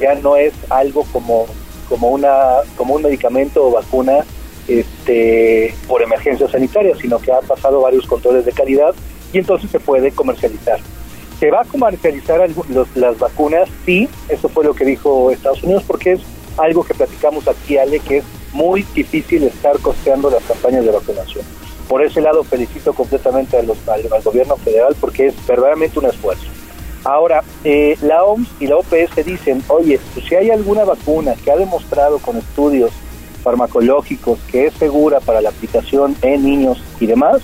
Ya 0.00 0.15
no 0.15 0.36
es 0.36 0.55
algo 0.70 1.05
como 1.12 1.47
como 1.92 2.08
una 2.08 2.62
como 2.74 2.94
un 2.94 3.02
medicamento 3.02 3.66
o 3.66 3.70
vacuna 3.70 4.24
este 4.66 5.74
por 5.86 6.00
emergencia 6.00 6.48
sanitaria, 6.48 6.96
sino 6.96 7.18
que 7.18 7.30
ha 7.30 7.40
pasado 7.40 7.82
varios 7.82 8.06
controles 8.06 8.46
de 8.46 8.52
calidad 8.52 8.94
y 9.30 9.38
entonces 9.38 9.70
se 9.70 9.78
puede 9.78 10.10
comercializar. 10.10 10.80
¿Se 11.38 11.50
va 11.50 11.60
a 11.60 11.64
comercializar 11.66 12.40
las 12.94 13.18
vacunas? 13.18 13.68
Sí, 13.84 14.08
eso 14.30 14.48
fue 14.48 14.64
lo 14.64 14.72
que 14.72 14.86
dijo 14.86 15.30
Estados 15.30 15.62
Unidos, 15.62 15.82
porque 15.86 16.12
es 16.12 16.20
algo 16.56 16.82
que 16.82 16.94
platicamos 16.94 17.46
aquí, 17.46 17.76
Ale, 17.76 18.00
que 18.00 18.18
es 18.18 18.24
muy 18.54 18.86
difícil 18.94 19.42
estar 19.42 19.78
costeando 19.80 20.30
las 20.30 20.42
campañas 20.44 20.86
de 20.86 20.92
vacunación. 20.92 21.44
Por 21.88 22.02
ese 22.02 22.22
lado 22.22 22.42
felicito 22.42 22.94
completamente 22.94 23.58
a 23.58 23.62
los, 23.62 23.76
al, 23.86 24.00
al 24.10 24.22
gobierno 24.22 24.56
federal 24.56 24.96
porque 24.98 25.26
es 25.26 25.46
verdaderamente 25.46 25.98
un 25.98 26.06
esfuerzo. 26.06 26.46
Ahora, 27.05 27.42
eh, 27.64 27.98
la 28.02 28.24
OMS 28.24 28.48
y 28.60 28.66
la 28.66 28.76
OPS 28.76 29.24
dicen, 29.24 29.62
oye, 29.68 29.98
pues 30.14 30.26
si 30.26 30.34
hay 30.34 30.50
alguna 30.50 30.84
vacuna 30.84 31.34
que 31.34 31.50
ha 31.50 31.56
demostrado 31.56 32.18
con 32.18 32.36
estudios 32.36 32.92
farmacológicos 33.42 34.39
que 34.50 34.66
es 34.66 34.74
segura 34.74 35.18
para 35.20 35.40
la 35.40 35.48
aplicación 35.48 36.14
en 36.22 36.44
niños 36.44 36.81
y 37.00 37.06
demás, 37.06 37.42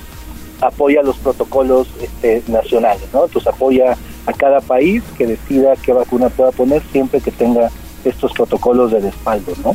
apoya 0.60 1.02
los 1.02 1.16
protocolos 1.18 1.88
este, 2.00 2.42
nacionales, 2.46 3.02
¿no? 3.12 3.24
Entonces 3.24 3.52
apoya 3.52 3.96
a 4.26 4.32
cada 4.32 4.60
país 4.60 5.02
que 5.16 5.26
decida 5.26 5.74
qué 5.76 5.92
vacuna 5.92 6.28
pueda 6.28 6.52
poner 6.52 6.82
siempre 6.92 7.20
que 7.20 7.30
tenga 7.30 7.70
estos 8.04 8.32
protocolos 8.32 8.92
de 8.92 9.00
respaldo, 9.00 9.52
¿no? 9.64 9.74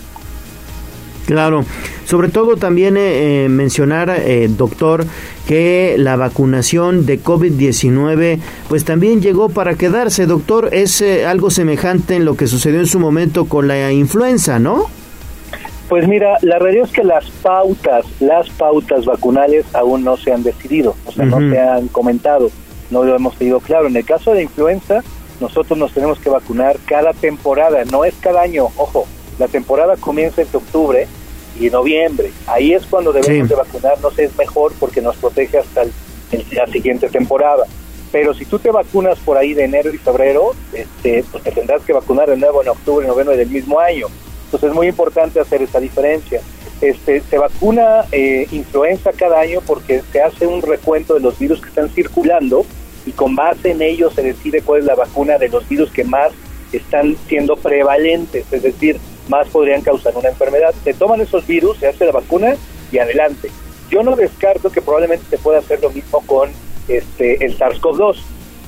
Claro, 1.26 1.66
sobre 2.06 2.30
todo 2.30 2.58
también 2.58 2.96
eh, 2.98 3.48
mencionar, 3.50 4.10
eh, 4.10 4.48
doctor, 4.50 5.06
que 5.48 5.96
la 5.98 6.16
vacunación 6.16 7.06
de 7.06 7.22
COVID-19 7.22 8.40
pues 8.70 8.86
también 8.86 9.22
llegó 9.22 9.50
para 9.50 9.76
quedarse, 9.76 10.26
doctor, 10.26 10.70
es 10.72 11.02
eh, 11.02 11.26
algo 11.26 11.50
semejante 11.50 12.16
en 12.16 12.26
lo 12.26 12.36
que 12.36 12.48
sucedió 12.48 12.80
en 12.80 12.88
su 12.88 13.00
momento 13.00 13.46
con 13.46 13.68
la 13.68 13.92
influenza, 13.92 14.60
¿no? 14.60 14.86
Pues 15.90 16.08
mira, 16.08 16.38
la 16.42 16.60
realidad 16.60 16.86
es 16.86 16.92
que 16.92 17.04
las 17.04 17.30
pautas, 17.30 18.06
las 18.20 18.50
pautas 18.50 19.06
vacunales 19.06 19.66
aún 19.74 20.04
no 20.04 20.18
se 20.18 20.32
han 20.32 20.42
decidido, 20.42 20.96
o 21.06 21.12
sea, 21.12 21.26
no 21.26 21.40
se 21.40 21.60
han 21.60 21.88
comentado, 21.90 22.50
no 22.90 23.04
lo 23.04 23.16
hemos 23.16 23.36
tenido 23.36 23.60
claro. 23.60 23.88
En 23.88 23.96
el 23.96 24.06
caso 24.06 24.34
de 24.34 24.44
influenza, 24.44 25.04
nosotros 25.40 25.78
nos 25.78 25.94
tenemos 25.94 26.20
que 26.20 26.30
vacunar 26.30 26.78
cada 26.86 27.14
temporada, 27.14 27.84
no 27.86 28.06
es 28.06 28.16
cada 28.22 28.42
año, 28.42 28.70
ojo, 28.78 29.06
la 29.38 29.48
temporada 29.48 29.96
comienza 29.98 30.42
en 30.42 30.48
octubre 30.54 31.08
y 31.60 31.70
noviembre. 31.70 32.32
Ahí 32.48 32.74
es 32.74 32.86
cuando 32.86 33.14
debemos 33.14 33.50
de 33.50 33.56
vacunarnos, 33.56 34.18
es 34.20 34.36
mejor 34.38 34.74
porque 34.80 35.02
nos 35.02 35.16
protege 35.18 35.60
hasta 35.60 35.84
el, 35.84 35.92
la 36.52 36.68
siguiente 36.68 37.10
temporada. 37.10 37.66
Pero 38.12 38.34
si 38.34 38.46
tú 38.46 38.60
te 38.60 38.70
vacunas 38.70 39.18
por 39.20 39.38
ahí 39.38 39.54
de 39.54 39.64
enero 39.64 39.94
y 39.94 39.98
febrero, 39.98 40.54
este, 40.72 41.24
pues 41.32 41.44
te 41.44 41.52
tendrás 41.52 41.82
que 41.84 41.94
vacunar 41.94 42.30
de 42.30 42.38
nuevo 42.38 42.62
en 42.62 42.70
octubre 42.70 43.06
y 43.06 43.10
noviembre 43.10 43.38
del 43.38 43.50
mismo 43.50 43.80
año. 43.80 44.08
Entonces 44.46 44.70
es 44.70 44.76
muy 44.76 44.88
importante 44.88 45.40
hacer 45.40 45.64
esa 45.64 45.80
diferencia. 45.80 46.42
Este, 46.80 47.22
se 47.22 47.38
vacuna 47.38 48.06
eh, 48.12 48.48
influenza 48.52 49.12
cada 49.14 49.40
año 49.40 49.62
porque 49.66 50.04
se 50.12 50.22
hace 50.22 50.46
un 50.46 50.62
recuento 50.62 51.16
de 51.16 51.22
los 51.22 51.40
virus 51.40 51.62
que 51.62 51.70
están 51.70 51.90
circulando 51.90 52.66
y 53.06 53.12
con 53.12 53.36
base 53.36 53.72
en 53.72 53.82
ello 53.82 54.12
se 54.12 54.22
decide 54.22 54.62
cuál 54.62 54.82
es 54.82 54.86
la 54.86 54.96
vacuna 54.96 55.38
de 55.38 55.50
los 55.50 55.68
virus 55.68 55.92
que 55.92 56.04
más 56.04 56.32
están 56.72 57.16
siendo 57.28 57.56
prevalentes, 57.56 58.46
es 58.52 58.64
decir, 58.64 59.00
más 59.28 59.48
podrían 59.50 59.82
causar 59.82 60.16
una 60.16 60.30
enfermedad. 60.30 60.74
Se 60.84 60.94
toman 60.94 61.22
esos 61.22 61.46
virus, 61.48 61.78
se 61.78 61.88
hace 61.88 62.06
la 62.06 62.12
vacuna 62.12 62.56
y 62.92 62.98
adelante. 62.98 63.50
Yo 63.90 64.04
no 64.04 64.16
descarto 64.16 64.72
que 64.72 64.82
probablemente 64.82 65.26
se 65.30 65.38
pueda 65.38 65.60
hacer 65.60 65.82
lo 65.82 65.90
mismo 65.90 66.22
con 66.26 66.52
este 66.88 67.46
el 67.46 67.58
SARS-CoV-2, 67.58 68.18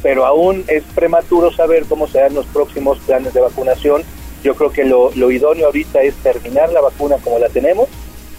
pero 0.04 0.26
aún 0.26 0.64
es 0.68 0.84
prematuro 0.94 1.52
saber 1.52 1.86
cómo 1.86 2.08
serán 2.08 2.36
los 2.36 2.46
próximos 2.48 3.00
planes 3.00 3.34
de 3.34 3.42
vacunación. 3.42 4.04
Yo 4.44 4.56
creo 4.56 4.72
que 4.72 4.84
lo, 4.84 5.12
lo 5.16 5.32
idóneo 5.32 5.66
ahorita 5.68 6.02
es 6.04 6.14
terminar 6.18 6.72
la 6.72 6.82
vacuna 6.82 7.18
como 7.24 7.40
la 7.40 7.50
tenemos, 7.50 7.90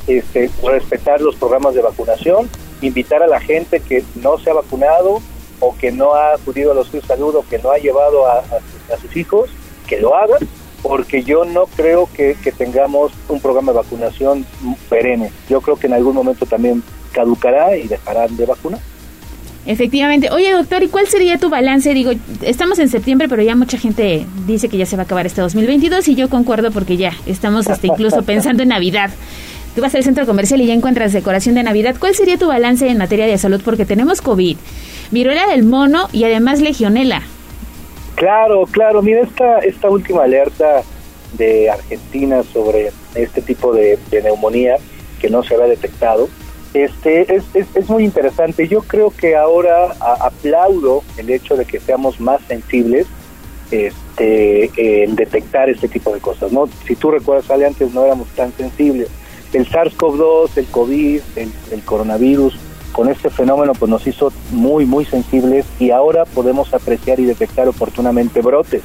este, 0.07 0.49
respetar 0.63 1.21
los 1.21 1.35
programas 1.35 1.75
de 1.75 1.83
vacunación, 1.83 2.49
invitar 2.81 3.23
a 3.23 3.27
la 3.27 3.41
gente 3.41 3.81
que 3.81 4.05
no 4.15 4.39
se 4.39 4.51
ha 4.51 4.55
vacunado 4.55 5.21
o 5.59 5.77
que 5.77 5.91
no 5.91 6.15
ha 6.15 6.35
acudido 6.35 6.71
a 6.71 6.75
los 6.75 6.93
de 6.93 7.01
salud 7.01 7.35
o 7.35 7.45
que 7.49 7.59
no 7.59 7.71
ha 7.73 7.79
llevado 7.79 8.27
a, 8.27 8.39
a, 8.39 8.95
a 8.95 8.97
sus 9.01 9.17
hijos, 9.17 9.51
que 9.89 10.01
lo 10.01 10.15
hagan 10.15 10.47
porque 10.89 11.23
yo 11.23 11.45
no 11.45 11.67
creo 11.67 12.09
que, 12.15 12.37
que, 12.43 12.53
tengamos 12.53 13.13
un 13.29 13.41
programa 13.41 13.73
de 13.73 13.79
vacunación 13.79 14.47
perenne. 14.89 15.31
Yo 15.49 15.61
creo 15.61 15.77
que 15.77 15.87
en 15.87 15.95
algún 15.95 16.15
momento 16.15 16.47
también 16.47 16.83
caducará 17.13 17.77
y 17.77 17.89
dejarán 17.89 18.37
de 18.37 18.47
vacunar. 18.47 18.81
Efectivamente. 19.67 20.31
Oye, 20.31 20.53
doctor, 20.53 20.83
¿y 20.85 20.89
cuál 20.89 21.09
sería 21.09 21.39
tu 21.39 21.51
balance? 21.51 21.93
Digo, 21.93 22.13
estamos 22.43 22.79
en 22.79 22.89
septiembre, 22.89 23.29
pero 23.29 23.43
ya 23.43 23.57
mucha 23.57 23.79
gente 23.79 24.25
dice 24.47 24.69
que 24.69 24.77
ya 24.77 24.87
se 24.87 24.97
va 24.97 25.03
a 25.03 25.05
acabar 25.07 25.27
este 25.27 25.41
2022 25.41 26.07
y 26.09 26.15
yo 26.15 26.31
concuerdo 26.31 26.71
porque 26.71 26.97
ya 26.97 27.13
estamos 27.27 27.67
hasta 27.69 27.89
incluso 27.89 28.23
pensando 28.25 28.63
en 28.63 28.69
Navidad. 28.69 29.11
Tú 29.75 29.83
vas 29.83 29.95
al 29.95 30.05
centro 30.05 30.25
comercial 30.25 30.61
y 30.61 30.67
ya 30.67 30.73
encuentras 30.73 31.13
decoración 31.13 31.57
de 31.57 31.65
Navidad. 31.65 31.97
¿Cuál 31.99 32.15
sería 32.15 32.39
tu 32.39 32.47
balance 32.47 32.89
en 32.89 32.97
materia 32.97 33.27
de 33.27 33.37
salud? 33.37 33.61
Porque 33.65 33.85
tenemos 33.85 34.23
COVID, 34.23 34.57
viruela 35.11 35.47
del 35.49 35.65
mono 35.65 36.09
y 36.13 36.25
además 36.25 36.61
legionela. 36.61 37.23
Claro, 38.17 38.65
claro. 38.67 39.03
Mira, 39.03 39.21
esta, 39.21 39.59
esta 39.59 39.91
última 39.91 40.25
alerta 40.25 40.83
de 41.35 41.71
Argentina 41.71 42.43
sobre 42.43 42.91
este 43.15 43.43
tipo 43.43 43.73
de, 43.75 43.99
neumonía 44.11 44.77
que 45.21 45.29
no 45.29 45.43
se 45.43 45.55
había 45.55 45.67
detectado, 45.67 46.29
este 46.73 47.35
es, 47.35 47.45
es, 47.55 47.89
muy 47.89 48.05
interesante. 48.05 48.69
Yo 48.69 48.81
creo 48.83 49.11
que 49.11 49.37
ahora 49.37 49.93
aplaudo 50.01 51.03
el 51.17 51.31
hecho 51.31 51.57
de 51.57 51.65
que 51.65 51.79
seamos 51.79 52.21
más 52.21 52.41
sensibles 52.49 53.07
este, 53.71 55.05
en 55.05 55.15
detectar 55.15 55.71
este 55.71 55.89
tipo 55.89 56.13
de 56.15 56.21
cosas. 56.21 56.53
¿no? 56.53 56.69
Si 56.87 56.97
tú 56.97 57.11
recuerdas, 57.11 57.51
Ale, 57.51 57.67
antes 57.67 57.93
no 57.95 58.05
éramos 58.05 58.29
tan 58.29 58.53
sensibles. 58.53 59.09
El 59.53 59.67
SARS-CoV-2, 59.71 60.51
el 60.57 60.67
COVID, 60.67 61.21
el 61.37 61.83
coronavirus, 61.85 62.59
con 62.97 63.11
este 63.11 63.29
fenómeno 63.29 63.75
pues 63.75 63.91
nos 63.91 64.07
hizo 64.07 64.33
muy, 64.53 64.87
muy 64.87 65.05
sensibles 65.05 65.67
y 65.79 65.91
ahora 65.91 66.25
podemos 66.25 66.73
apreciar 66.73 67.21
y 67.21 67.27
detectar 67.27 67.69
oportunamente 67.69 68.41
brotes. 68.41 68.81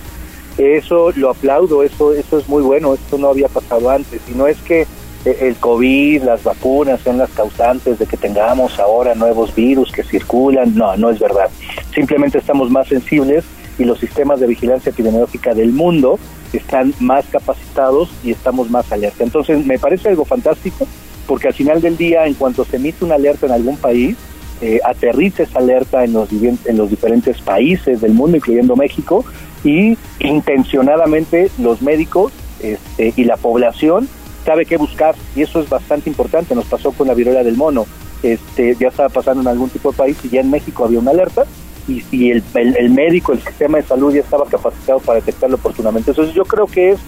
Eso 0.58 1.14
lo 1.16 1.30
aplaudo, 1.30 1.82
eso, 1.82 2.12
eso 2.12 2.38
es 2.38 2.50
muy 2.50 2.62
bueno, 2.62 2.94
esto 2.94 3.18
no 3.18 3.30
había 3.30 3.48
pasado 3.48 3.90
antes. 3.90 4.22
Y 4.30 4.38
no 4.38 4.48
es 4.48 4.58
que 4.64 4.82
eh, 4.82 5.38
el 5.40 5.56
COVID, 5.56 6.24
las 6.24 6.44
vacunas 6.44 7.00
sean 7.00 7.20
las 7.20 7.30
causantes 7.30 8.00
de 8.00 8.06
que 8.06 8.18
tengamos 8.18 8.82
ahora 8.82 9.16
nuevos 9.16 9.56
virus 9.56 9.94
que 9.94 10.04
circulan, 10.04 10.76
no, 10.76 10.98
no 10.98 11.10
es 11.10 11.18
verdad. 11.18 11.50
Simplemente 11.96 12.38
estamos 12.38 12.70
más 12.70 12.90
sensibles 12.90 13.46
y 13.80 13.86
los 13.86 13.98
sistemas 13.98 14.42
de 14.42 14.48
vigilancia 14.48 14.90
epidemiológica 14.90 15.54
del 15.54 15.72
mundo 15.72 16.20
están 16.52 16.94
más 17.00 17.24
capacitados 17.32 18.10
y 18.26 18.32
estamos 18.32 18.70
más 18.70 18.92
alerta. 18.92 19.24
Entonces, 19.24 19.66
me 19.66 19.80
parece 19.80 20.10
algo 20.10 20.26
fantástico 20.26 20.86
porque 21.28 21.48
al 21.48 21.54
final 21.54 21.82
del 21.82 21.98
día, 21.98 22.26
en 22.26 22.34
cuanto 22.34 22.66
se 22.66 22.78
emite 22.78 23.06
una 23.06 23.16
alerta 23.16 23.46
en 23.46 23.52
algún 23.54 23.78
país, 23.78 24.18
eh, 24.62 24.80
aterriza 24.84 25.44
esa 25.44 25.60
alerta 25.60 26.04
en 26.04 26.14
los, 26.14 26.30
en 26.32 26.78
los 26.78 26.90
diferentes 26.90 27.40
países 27.42 28.02
del 28.02 28.14
mundo, 28.14 28.38
incluyendo 28.38 28.76
México, 28.76 29.26
y 29.64 29.98
intencionadamente 30.20 31.50
los 31.60 31.82
médicos 31.82 32.32
este, 32.62 33.14
y 33.16 33.24
la 33.24 33.38
población 33.38 34.08
sabe 34.46 34.66
qué 34.66 34.78
buscar, 34.78 35.16
y 35.36 35.42
eso 35.42 35.62
es 35.62 35.70
bastante 35.70 36.10
importante. 36.10 36.56
Nos 36.56 36.66
pasó 36.66 36.92
con 36.92 37.08
la 37.08 37.14
viruela 37.14 37.44
del 37.44 37.58
mono, 37.58 37.86
este, 38.24 38.76
ya 38.80 38.90
estaba 38.90 39.10
pasando 39.10 39.42
en 39.42 39.48
algún 39.48 39.70
tipo 39.70 39.92
de 39.92 39.98
país 39.98 40.18
y 40.24 40.30
ya 40.30 40.42
en 40.42 40.52
México 40.52 40.86
había 40.86 41.00
una 41.00 41.12
alerta, 41.12 41.46
y, 41.88 42.32
el, 42.32 42.44
el 42.54 42.90
médico, 42.92 43.34
el 43.34 43.42
sistema 43.42 43.78
de 43.80 43.84
salud 43.84 44.14
ya 44.14 44.22
estaba 44.22 44.46
capacitado 44.46 45.00
para 45.00 45.20
detectarlo 45.20 45.58
oportunamente. 45.58 46.12
Entonces 46.12 46.34
yo 46.34 46.46
creo 46.46 46.68
que 46.68 46.92
es 46.92 47.00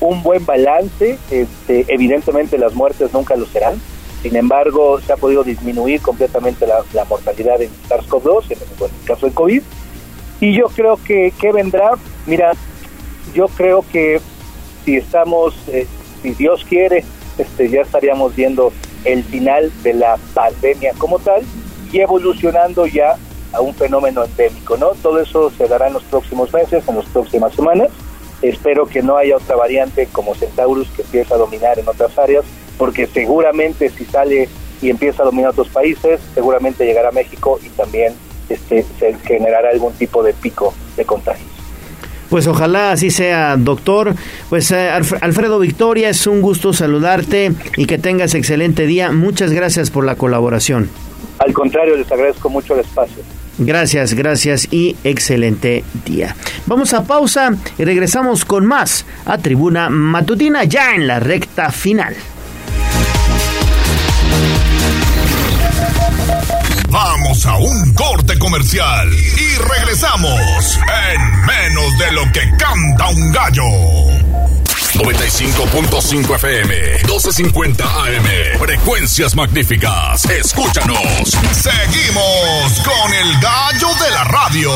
un 0.00 0.22
buen 0.22 0.44
balance, 0.46 1.18
este, 1.30 1.84
evidentemente 1.88 2.56
las 2.58 2.74
muertes 2.74 3.12
nunca 3.12 3.36
lo 3.36 3.46
serán, 3.46 3.80
sin 4.22 4.36
embargo 4.36 5.00
se 5.00 5.12
ha 5.12 5.16
podido 5.16 5.42
disminuir 5.44 6.00
completamente 6.00 6.66
la, 6.66 7.04
mortalidad 7.04 7.60
en 7.60 7.70
SARS-CoV-2, 7.88 8.44
en, 8.50 8.58
el- 8.58 8.84
en 8.84 8.94
el 9.00 9.04
caso 9.06 9.26
del 9.26 9.34
COVID, 9.34 9.62
y 10.40 10.54
yo 10.54 10.66
creo 10.68 10.98
que, 11.04 11.32
¿qué 11.38 11.52
vendrá? 11.52 11.92
Mira, 12.26 12.52
yo 13.34 13.46
creo 13.48 13.84
que 13.92 14.20
si 14.84 14.96
estamos, 14.96 15.54
eh, 15.68 15.86
si 16.22 16.30
Dios 16.30 16.64
quiere, 16.68 17.04
este, 17.36 17.68
ya 17.68 17.82
estaríamos 17.82 18.34
viendo 18.34 18.72
el 19.04 19.22
final 19.24 19.70
de 19.82 19.94
la 19.94 20.18
pandemia 20.34 20.92
como 20.98 21.18
tal 21.18 21.42
y 21.92 22.00
evolucionando 22.00 22.86
ya 22.86 23.16
a 23.52 23.60
un 23.60 23.74
fenómeno 23.74 24.24
endémico, 24.24 24.76
¿no? 24.76 24.90
Todo 25.02 25.20
eso 25.20 25.50
se 25.56 25.66
dará 25.66 25.88
en 25.88 25.94
los 25.94 26.02
próximos 26.04 26.52
meses, 26.52 26.86
en 26.88 26.96
las 26.96 27.06
próximas 27.06 27.54
semanas. 27.54 27.88
Espero 28.42 28.86
que 28.86 29.02
no 29.02 29.16
haya 29.16 29.36
otra 29.36 29.56
variante 29.56 30.08
como 30.10 30.34
Centaurus 30.34 30.88
que 30.90 31.02
empiece 31.02 31.34
a 31.34 31.36
dominar 31.36 31.78
en 31.78 31.88
otras 31.88 32.16
áreas, 32.18 32.44
porque 32.78 33.06
seguramente 33.06 33.90
si 33.90 34.04
sale 34.06 34.48
y 34.80 34.88
empieza 34.90 35.22
a 35.22 35.26
dominar 35.26 35.50
otros 35.50 35.68
países, 35.68 36.20
seguramente 36.34 36.86
llegará 36.86 37.10
a 37.10 37.12
México 37.12 37.58
y 37.62 37.68
también 37.70 38.14
este, 38.48 38.84
se 38.98 39.14
generará 39.24 39.70
algún 39.70 39.92
tipo 39.94 40.22
de 40.22 40.32
pico 40.32 40.72
de 40.96 41.04
contagios. 41.04 41.46
Pues 42.30 42.46
ojalá 42.46 42.92
así 42.92 43.10
sea, 43.10 43.56
doctor. 43.58 44.14
Pues 44.48 44.70
eh, 44.70 44.88
Alf- 44.90 45.18
Alfredo 45.20 45.58
Victoria, 45.58 46.08
es 46.08 46.26
un 46.28 46.40
gusto 46.40 46.72
saludarte 46.72 47.52
y 47.76 47.86
que 47.86 47.98
tengas 47.98 48.34
excelente 48.34 48.86
día. 48.86 49.10
Muchas 49.10 49.52
gracias 49.52 49.90
por 49.90 50.04
la 50.04 50.14
colaboración. 50.14 50.88
Al 51.40 51.52
contrario, 51.52 51.96
les 51.96 52.10
agradezco 52.10 52.48
mucho 52.48 52.74
el 52.74 52.80
espacio. 52.80 53.22
Gracias, 53.62 54.14
gracias 54.14 54.68
y 54.70 54.96
excelente 55.04 55.84
día. 56.06 56.34
Vamos 56.64 56.94
a 56.94 57.04
pausa 57.04 57.54
y 57.76 57.84
regresamos 57.84 58.46
con 58.46 58.64
más 58.64 59.04
a 59.26 59.36
Tribuna 59.36 59.90
Matutina 59.90 60.64
ya 60.64 60.94
en 60.94 61.06
la 61.06 61.20
recta 61.20 61.70
final. 61.70 62.16
Vamos 66.88 67.44
a 67.44 67.56
un 67.58 67.92
corte 67.92 68.38
comercial 68.38 69.10
y 69.12 69.58
regresamos 69.58 70.78
en 71.12 71.40
menos 71.44 71.98
de 71.98 72.12
lo 72.12 72.32
que 72.32 72.40
canta 72.56 73.08
un 73.10 73.30
gallo. 73.30 74.30
95.5 74.94 76.34
FM, 76.34 77.02
12.50 77.04 77.80
AM, 77.80 78.58
frecuencias 78.58 79.36
magníficas. 79.36 80.24
Escúchanos. 80.24 81.38
Seguimos 81.52 82.49
con 82.90 83.12
el 83.14 83.40
gallo 83.40 83.88
de 84.04 84.10
la 84.10 84.24
radio. 84.24 84.70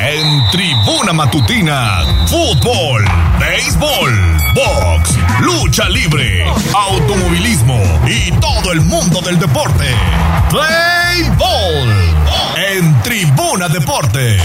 En 0.00 0.50
Tribuna 0.50 1.12
Matutina, 1.12 2.02
fútbol, 2.26 3.04
béisbol, 3.38 4.12
box, 4.54 5.16
lucha 5.40 5.88
libre, 5.88 6.44
automovilismo 6.74 7.80
y 8.06 8.30
todo 8.32 8.72
el 8.72 8.80
mundo 8.82 9.20
del 9.22 9.38
deporte. 9.38 9.86
Play 10.50 11.30
Ball 11.38 12.14
en 12.56 13.02
Tribuna 13.02 13.68
Deportes. 13.68 14.42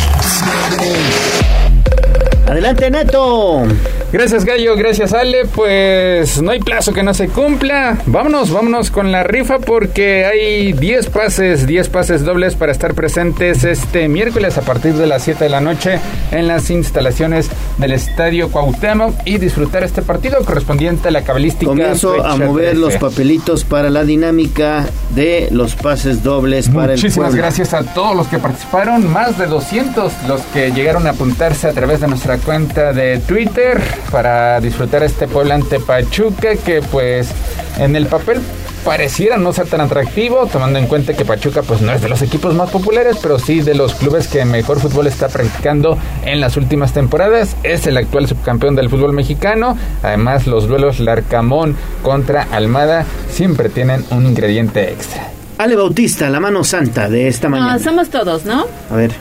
Adelante, 2.48 2.90
Neto. 2.90 3.64
Gracias 4.12 4.44
Gallo, 4.44 4.76
gracias 4.76 5.14
Ale, 5.14 5.46
pues 5.46 6.42
no 6.42 6.50
hay 6.50 6.60
plazo 6.60 6.94
que 6.94 7.04
no 7.04 7.14
se 7.14 7.28
cumpla. 7.28 7.96
Vámonos, 8.08 8.52
vámonos 8.52 8.90
con 8.90 9.12
la 9.12 9.22
rifa 9.22 9.60
porque 9.60 10.26
hay 10.26 10.74
10 10.74 11.08
pases, 11.08 11.68
10 11.68 11.90
pases 11.90 12.26
dobles 12.26 12.56
para 12.56 12.72
estar 12.72 12.96
presentes 12.96 13.64
este 13.64 14.08
miércoles 14.08 14.58
a 14.58 14.62
partir 14.62 14.96
de 14.96 15.06
las 15.06 15.22
7 15.24 15.44
de 15.44 15.50
la 15.52 15.62
noche 15.62 16.00
en 16.32 16.48
las 16.48 16.72
instalaciones 16.72 17.52
del 17.78 17.92
Estadio 17.92 18.50
Cuauhtémoc 18.50 19.14
y 19.26 19.38
disfrutar 19.38 19.84
este 19.84 20.02
partido 20.02 20.44
correspondiente 20.44 21.10
a 21.10 21.12
la 21.12 21.22
cabalística. 21.22 21.70
Comienzo 21.70 22.26
a 22.26 22.36
mover 22.36 22.72
13. 22.72 22.80
los 22.80 22.96
papelitos 22.98 23.64
para 23.64 23.92
la 23.92 24.06
dinámica 24.06 24.88
de 25.14 25.50
los 25.52 25.76
pases 25.76 26.24
dobles 26.24 26.68
para 26.70 26.94
el 26.94 27.00
Muchísimas 27.00 27.36
gracias 27.36 27.76
a 27.76 27.84
todos 27.84 28.16
los 28.16 28.28
que 28.28 28.40
participaron, 28.40 29.08
más 29.12 29.38
de 29.38 29.46
200 29.46 30.12
los 30.28 30.42
que 30.54 30.72
llegaron 30.72 31.06
a 31.06 31.12
apuntarse 31.12 31.68
a 31.68 31.74
través 31.74 32.02
de 32.02 32.08
nuestra 32.08 32.40
cuenta 32.40 32.92
de 32.92 33.20
Twitter 33.20 33.80
para 34.12 34.60
disfrutar 34.62 35.04
este 35.04 35.28
Puebla 35.28 35.56
ante 35.56 35.80
Pachuca 35.80 36.56
que 36.56 36.82
pues 36.82 37.30
en 37.78 37.96
el 37.96 38.06
papel 38.08 38.40
pareciera 38.86 39.38
no 39.38 39.52
ser 39.52 39.68
tan 39.68 39.82
atractivo, 39.82 40.46
tomando 40.48 40.80
en 40.80 40.88
cuenta 40.88 41.14
que 41.14 41.26
Pachuca 41.26 41.62
pues 41.64 41.82
no 41.82 41.92
es 41.92 42.02
de 42.02 42.08
los 42.10 42.22
equipos 42.22 42.56
más 42.56 42.70
populares, 42.70 43.18
pero 43.22 43.38
sí 43.38 43.60
de 43.62 43.76
los 43.76 43.94
clubes 43.94 44.28
que 44.28 44.46
mejor 44.46 44.80
fútbol 44.80 45.08
está 45.08 45.28
practicando 45.28 45.98
en 46.26 46.40
las 46.40 46.56
últimas 46.58 46.94
temporadas. 46.94 47.56
Es 47.64 47.86
el 47.88 47.98
actual 47.98 48.28
subcampeón 48.28 48.76
del 48.76 48.90
fútbol 48.90 49.12
mexicano. 49.14 49.78
Además, 50.02 50.48
los 50.48 50.68
duelos 50.68 51.00
Larcamón 51.02 51.76
contra 52.04 52.48
Almada 52.52 53.06
siempre 53.30 53.68
tienen 53.70 54.06
un 54.12 54.26
ingrediente 54.26 54.90
extra. 54.92 55.28
Ale 55.58 55.76
Bautista, 55.76 56.30
la 56.30 56.40
mano 56.40 56.64
santa 56.64 57.10
de 57.10 57.28
esta 57.28 57.50
mañana. 57.50 57.74
No, 57.74 57.80
somos 57.80 58.10
todos, 58.10 58.46
¿no? 58.46 58.66
A 58.90 58.96
ver, 58.96 59.12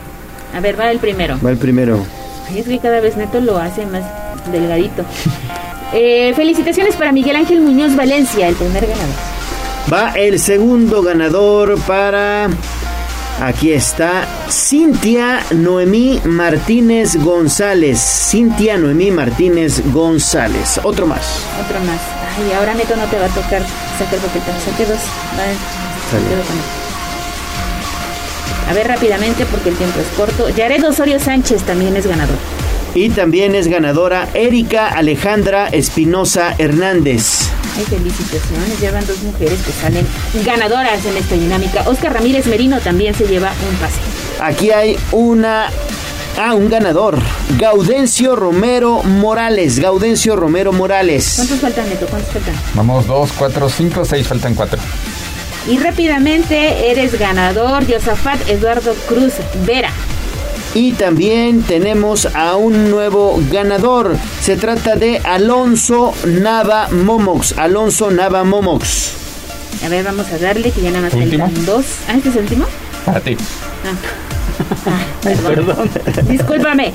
A 0.55 0.61
ver, 0.61 0.79
va 0.79 0.89
el 0.89 0.99
primero. 0.99 1.37
va 1.45 1.49
el 1.51 1.57
primero. 1.57 1.99
Ay, 2.49 2.59
es 2.59 2.65
que 2.65 2.79
cada 2.79 3.01
vez 3.01 3.17
Neto 3.17 3.41
lo 3.41 3.57
hace 3.57 3.85
más 3.85 4.03
delgadito. 4.51 5.03
Eh, 5.93 6.33
felicitaciones 6.35 6.95
para 6.95 7.11
Miguel 7.11 7.35
Ángel 7.35 7.61
Muñoz 7.61 7.95
Valencia, 7.95 8.47
el 8.47 8.55
primer 8.55 8.85
ganador. 8.87 9.15
Va 9.91 10.11
el 10.15 10.39
segundo 10.39 11.01
ganador 11.01 11.79
para. 11.81 12.47
Aquí 13.41 13.71
está 13.71 14.27
Cintia 14.51 15.39
Noemí 15.51 16.19
Martínez 16.25 17.15
González. 17.15 17.97
Cintia 17.99 18.77
Noemí 18.77 19.11
Martínez 19.11 19.81
González. 19.93 20.79
Otro 20.83 21.07
más. 21.07 21.41
Otro 21.65 21.79
más. 21.79 22.01
Ay, 22.37 22.51
ahora 22.57 22.73
Neto 22.73 22.95
no 22.97 23.05
te 23.05 23.17
va 23.17 23.25
a 23.25 23.29
tocar 23.29 23.61
sacar 23.97 24.19
boqueta. 24.19 24.51
Saque 24.65 24.85
dos. 24.85 24.99
Va, 24.99 25.45
Sale. 26.11 26.27
quedo 26.27 26.43
con 26.43 26.55
él. 26.57 26.63
A 28.69 28.73
ver 28.73 28.87
rápidamente 28.87 29.45
porque 29.45 29.69
el 29.69 29.75
tiempo 29.77 29.99
es 29.99 30.07
corto. 30.17 30.49
Yared 30.49 30.83
Osorio 30.83 31.19
Sánchez 31.19 31.63
también 31.63 31.95
es 31.95 32.05
ganador. 32.05 32.35
Y 32.95 33.09
también 33.09 33.55
es 33.55 33.67
ganadora 33.67 34.27
Erika 34.33 34.87
Alejandra 34.87 35.67
Espinosa 35.67 36.55
Hernández. 36.57 37.49
Ay, 37.77 37.85
felicitaciones, 37.85 38.79
llevan 38.81 39.05
dos 39.05 39.21
mujeres 39.23 39.59
que 39.61 39.71
salen 39.71 40.05
ganadoras 40.43 41.05
en 41.05 41.17
esta 41.17 41.35
dinámica. 41.35 41.83
Oscar 41.87 42.13
Ramírez 42.13 42.47
Merino 42.47 42.79
también 42.79 43.13
se 43.13 43.25
lleva 43.27 43.51
un 43.69 43.75
pase. 43.77 43.99
Aquí 44.41 44.71
hay 44.71 44.97
una 45.11 45.67
Ah, 46.37 46.53
un 46.53 46.69
ganador. 46.69 47.19
Gaudencio 47.57 48.33
Romero 48.35 49.03
Morales. 49.03 49.79
Gaudencio 49.79 50.37
Romero 50.37 50.71
Morales. 50.71 51.33
¿Cuántos 51.35 51.59
faltan, 51.59 51.89
Neto? 51.89 52.05
¿Cuántos 52.07 52.31
faltan? 52.31 52.53
Vamos, 52.75 53.07
dos, 53.07 53.31
cuatro, 53.37 53.67
cinco, 53.69 54.05
seis, 54.05 54.25
faltan 54.25 54.55
cuatro. 54.55 54.79
Y 55.67 55.77
rápidamente 55.79 56.91
eres 56.91 57.19
ganador, 57.19 57.85
Josafat 57.91 58.47
Eduardo 58.47 58.93
Cruz 59.07 59.33
Vera. 59.65 59.91
Y 60.75 60.91
también 60.93 61.63
tenemos 61.63 62.27
a 62.35 62.55
un 62.55 62.91
nuevo 62.91 63.41
ganador. 63.51 64.15
Se 64.41 64.55
trata 64.55 64.95
de 64.95 65.17
Alonso 65.19 66.13
Nava 66.25 66.89
Momox. 66.89 67.57
Alonso 67.57 68.11
Nava 68.11 68.43
Momox. 68.43 69.11
A 69.83 69.89
ver, 69.89 70.03
vamos 70.03 70.27
a 70.31 70.37
darle 70.37 70.71
que 70.71 70.81
ya 70.81 70.91
nada 70.91 71.01
más 71.05 71.13
¿Último? 71.13 71.45
faltan 71.45 71.65
dos. 71.65 71.85
¿Ah, 72.07 72.13
este 72.17 72.29
es 72.29 72.35
el 72.35 72.41
último? 72.43 72.65
Para 73.05 73.19
ti. 73.19 73.35
Ah. 73.85 73.95
Ah, 74.85 75.29
perdón. 75.47 75.89
Discúlpame. 76.27 76.91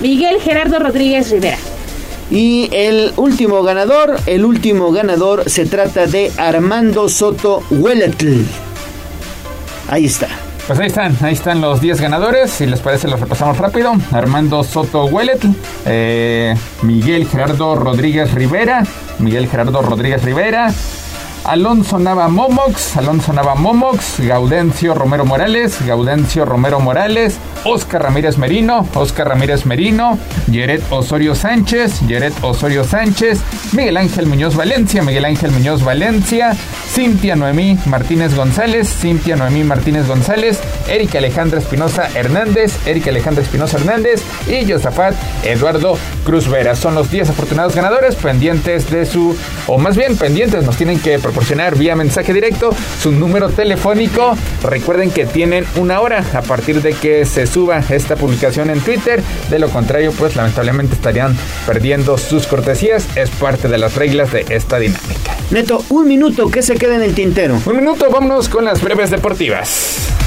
Miguel 0.00 0.40
Gerardo 0.40 0.78
Rodríguez 0.78 1.30
Rivera. 1.30 1.58
Y 2.30 2.70
el 2.72 3.12
último 3.16 3.62
ganador, 3.62 4.18
el 4.26 4.44
último 4.44 4.90
ganador 4.90 5.48
se 5.48 5.66
trata 5.66 6.06
de 6.06 6.32
Armando 6.38 7.08
Soto 7.08 7.62
Hueletl. 7.70 8.42
Ahí 9.88 10.06
está. 10.06 10.28
Pues 10.66 10.78
ahí 10.78 10.86
están, 10.86 11.16
ahí 11.22 11.34
están 11.34 11.60
los 11.60 11.80
10 11.80 12.00
ganadores. 12.00 12.50
Si 12.50 12.66
les 12.66 12.80
parece, 12.80 13.08
los 13.08 13.18
repasamos 13.18 13.58
rápido. 13.58 13.92
Armando 14.12 14.62
Soto 14.62 15.06
Huelet, 15.06 15.40
eh, 15.86 16.54
Miguel 16.82 17.26
Gerardo 17.26 17.74
Rodríguez 17.74 18.32
Rivera, 18.32 18.84
Miguel 19.18 19.48
Gerardo 19.48 19.82
Rodríguez 19.82 20.22
Rivera, 20.22 20.72
Alonso 21.44 21.98
Nava 21.98 22.28
Momox, 22.28 22.96
Alonso 22.96 23.32
Nava 23.32 23.54
Momox, 23.54 24.20
Gaudencio 24.20 24.94
Romero 24.94 25.24
Morales, 25.24 25.84
Gaudencio 25.84 26.44
Romero 26.44 26.78
Morales, 26.78 27.38
Oscar 27.64 28.02
Ramírez 28.02 28.38
Merino, 28.38 28.86
Oscar 28.94 29.28
Ramírez 29.28 29.66
Merino, 29.66 30.18
Yeret 30.50 30.82
Osorio 30.90 31.34
Sánchez, 31.34 32.00
Yeret 32.06 32.34
Osorio 32.42 32.84
Sánchez, 32.84 33.40
Miguel 33.72 33.96
Ángel 33.96 34.26
Muñoz 34.26 34.54
Valencia, 34.54 35.02
Miguel 35.02 35.24
Ángel 35.24 35.50
Muñoz 35.50 35.84
Valencia, 35.84 36.54
Cintia 36.92 37.34
Noemí 37.34 37.78
Martínez 37.86 38.34
González, 38.34 38.88
Cintia 38.88 39.36
Noemí 39.36 39.64
Martínez 39.64 40.06
González, 40.06 40.60
Erika 40.88 41.18
Alejandra 41.18 41.58
Espinosa 41.58 42.08
Hernández, 42.14 42.86
Erika 42.86 43.10
Alejandra 43.10 43.42
Espinosa 43.42 43.78
Hernández 43.78 44.22
y 44.46 44.70
Josafat 44.70 45.14
Eduardo 45.42 45.96
Cruz 46.24 46.48
Vera. 46.48 46.76
Son 46.76 46.94
los 46.94 47.10
10 47.10 47.30
afortunados 47.30 47.74
ganadores 47.74 48.14
pendientes 48.14 48.90
de 48.90 49.06
su, 49.06 49.36
o 49.66 49.78
más 49.78 49.96
bien 49.96 50.16
pendientes, 50.16 50.64
nos 50.64 50.76
tienen 50.76 51.00
que 51.00 51.18
proporcionar 51.32 51.78
vía 51.78 51.96
mensaje 51.96 52.34
directo 52.34 52.76
su 53.00 53.10
número 53.10 53.48
telefónico. 53.48 54.36
Recuerden 54.62 55.10
que 55.10 55.24
tienen 55.24 55.64
una 55.76 56.00
hora 56.00 56.22
a 56.34 56.42
partir 56.42 56.82
de 56.82 56.92
que 56.92 57.24
se 57.24 57.46
suba 57.46 57.82
esta 57.88 58.16
publicación 58.16 58.68
en 58.68 58.80
Twitter. 58.80 59.22
De 59.48 59.58
lo 59.58 59.70
contrario, 59.70 60.12
pues 60.12 60.36
lamentablemente 60.36 60.94
estarían 60.94 61.34
perdiendo 61.66 62.18
sus 62.18 62.46
cortesías. 62.46 63.16
Es 63.16 63.30
parte 63.30 63.68
de 63.68 63.78
las 63.78 63.94
reglas 63.94 64.30
de 64.30 64.44
esta 64.50 64.78
dinámica. 64.78 65.34
Neto, 65.50 65.82
un 65.88 66.06
minuto 66.06 66.50
que 66.50 66.60
se 66.60 66.74
queda 66.74 66.96
en 66.96 67.02
el 67.02 67.14
tintero. 67.14 67.58
Un 67.64 67.76
minuto, 67.76 68.10
vámonos 68.10 68.50
con 68.50 68.66
las 68.66 68.82
breves 68.82 69.10
deportivas. 69.10 70.21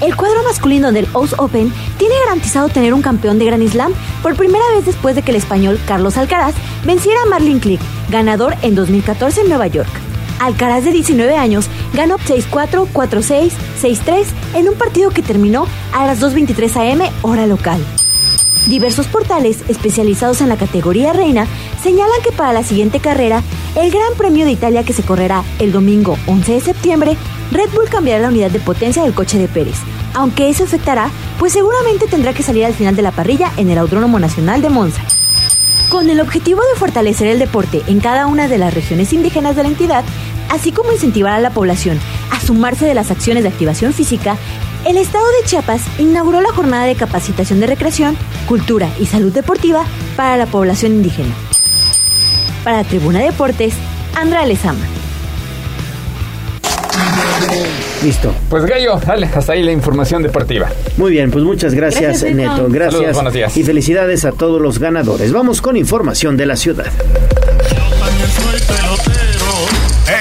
El 0.00 0.14
cuadro 0.14 0.42
masculino 0.42 0.92
del 0.92 1.08
Aus 1.14 1.34
Open 1.38 1.72
tiene 1.96 2.14
garantizado 2.26 2.68
tener 2.68 2.92
un 2.92 3.00
campeón 3.00 3.38
de 3.38 3.46
Grand 3.46 3.66
Slam 3.66 3.94
por 4.22 4.36
primera 4.36 4.64
vez 4.74 4.84
después 4.84 5.16
de 5.16 5.22
que 5.22 5.30
el 5.30 5.38
español 5.38 5.80
Carlos 5.86 6.18
Alcaraz 6.18 6.54
venciera 6.84 7.22
a 7.22 7.26
Marlin 7.26 7.60
Click, 7.60 7.80
ganador 8.10 8.54
en 8.60 8.74
2014 8.74 9.40
en 9.40 9.48
Nueva 9.48 9.68
York. 9.68 9.88
Alcaraz 10.38 10.84
de 10.84 10.92
19 10.92 11.36
años 11.36 11.68
ganó 11.94 12.18
6-4, 12.18 12.88
4-6, 12.92 13.52
6-3 13.80 14.26
en 14.54 14.68
un 14.68 14.74
partido 14.74 15.08
que 15.08 15.22
terminó 15.22 15.66
a 15.94 16.06
las 16.06 16.20
2.23 16.20 16.92
am 16.92 17.00
hora 17.22 17.46
local. 17.46 17.80
Diversos 18.66 19.06
portales 19.06 19.58
especializados 19.68 20.42
en 20.42 20.50
la 20.50 20.56
categoría 20.56 21.14
reina 21.14 21.46
señalan 21.82 22.20
que 22.22 22.32
para 22.32 22.52
la 22.52 22.64
siguiente 22.64 23.00
carrera, 23.00 23.42
el 23.76 23.90
Gran 23.90 24.12
Premio 24.18 24.44
de 24.44 24.50
Italia 24.50 24.82
que 24.82 24.92
se 24.92 25.04
correrá 25.04 25.42
el 25.58 25.72
domingo 25.72 26.18
11 26.26 26.52
de 26.52 26.60
septiembre, 26.60 27.16
Red 27.50 27.70
Bull 27.74 27.88
cambiará 27.88 28.22
la 28.22 28.28
unidad 28.28 28.50
de 28.50 28.60
potencia 28.60 29.02
del 29.02 29.14
coche 29.14 29.38
de 29.38 29.48
Pérez, 29.48 29.76
aunque 30.14 30.48
eso 30.48 30.64
afectará, 30.64 31.10
pues 31.38 31.52
seguramente 31.52 32.06
tendrá 32.06 32.32
que 32.32 32.42
salir 32.42 32.64
al 32.64 32.74
final 32.74 32.96
de 32.96 33.02
la 33.02 33.12
parrilla 33.12 33.52
en 33.56 33.70
el 33.70 33.78
Autódromo 33.78 34.18
Nacional 34.18 34.62
de 34.62 34.70
Monza. 34.70 35.02
Con 35.88 36.10
el 36.10 36.20
objetivo 36.20 36.62
de 36.62 36.78
fortalecer 36.78 37.28
el 37.28 37.38
deporte 37.38 37.82
en 37.86 38.00
cada 38.00 38.26
una 38.26 38.48
de 38.48 38.58
las 38.58 38.74
regiones 38.74 39.12
indígenas 39.12 39.54
de 39.54 39.62
la 39.62 39.68
entidad, 39.68 40.04
así 40.50 40.72
como 40.72 40.92
incentivar 40.92 41.32
a 41.32 41.40
la 41.40 41.50
población 41.50 42.00
a 42.32 42.40
sumarse 42.40 42.86
de 42.86 42.94
las 42.94 43.10
acciones 43.10 43.44
de 43.44 43.50
activación 43.50 43.92
física, 43.92 44.36
el 44.84 44.96
Estado 44.96 45.26
de 45.26 45.48
Chiapas 45.48 45.82
inauguró 45.98 46.40
la 46.40 46.52
jornada 46.52 46.84
de 46.84 46.94
capacitación 46.94 47.60
de 47.60 47.66
recreación, 47.66 48.16
cultura 48.46 48.88
y 49.00 49.06
salud 49.06 49.32
deportiva 49.32 49.84
para 50.16 50.36
la 50.36 50.46
población 50.46 50.92
indígena. 50.92 51.34
Para 52.64 52.84
Tribuna 52.84 53.20
Deportes, 53.20 53.74
Andrea 54.14 54.46
Lezama. 54.46 54.84
Listo. 58.02 58.34
Pues 58.48 58.64
Gallo, 58.64 58.98
dale, 59.04 59.28
hasta 59.34 59.52
ahí 59.52 59.62
la 59.62 59.72
información 59.72 60.22
deportiva. 60.22 60.68
Muy 60.96 61.12
bien, 61.12 61.30
pues 61.30 61.44
muchas 61.44 61.74
gracias, 61.74 62.22
Gracias, 62.22 62.34
Neto. 62.34 62.50
Neto. 62.52 62.68
Gracias. 62.68 62.94
Saludos, 62.94 63.14
buenos 63.14 63.32
días. 63.32 63.56
Y 63.56 63.62
felicidades 63.62 64.24
a 64.24 64.32
todos 64.32 64.60
los 64.60 64.78
ganadores. 64.78 65.32
Vamos 65.32 65.60
con 65.60 65.76
información 65.76 66.36
de 66.36 66.46
la 66.46 66.56
ciudad. 66.56 66.86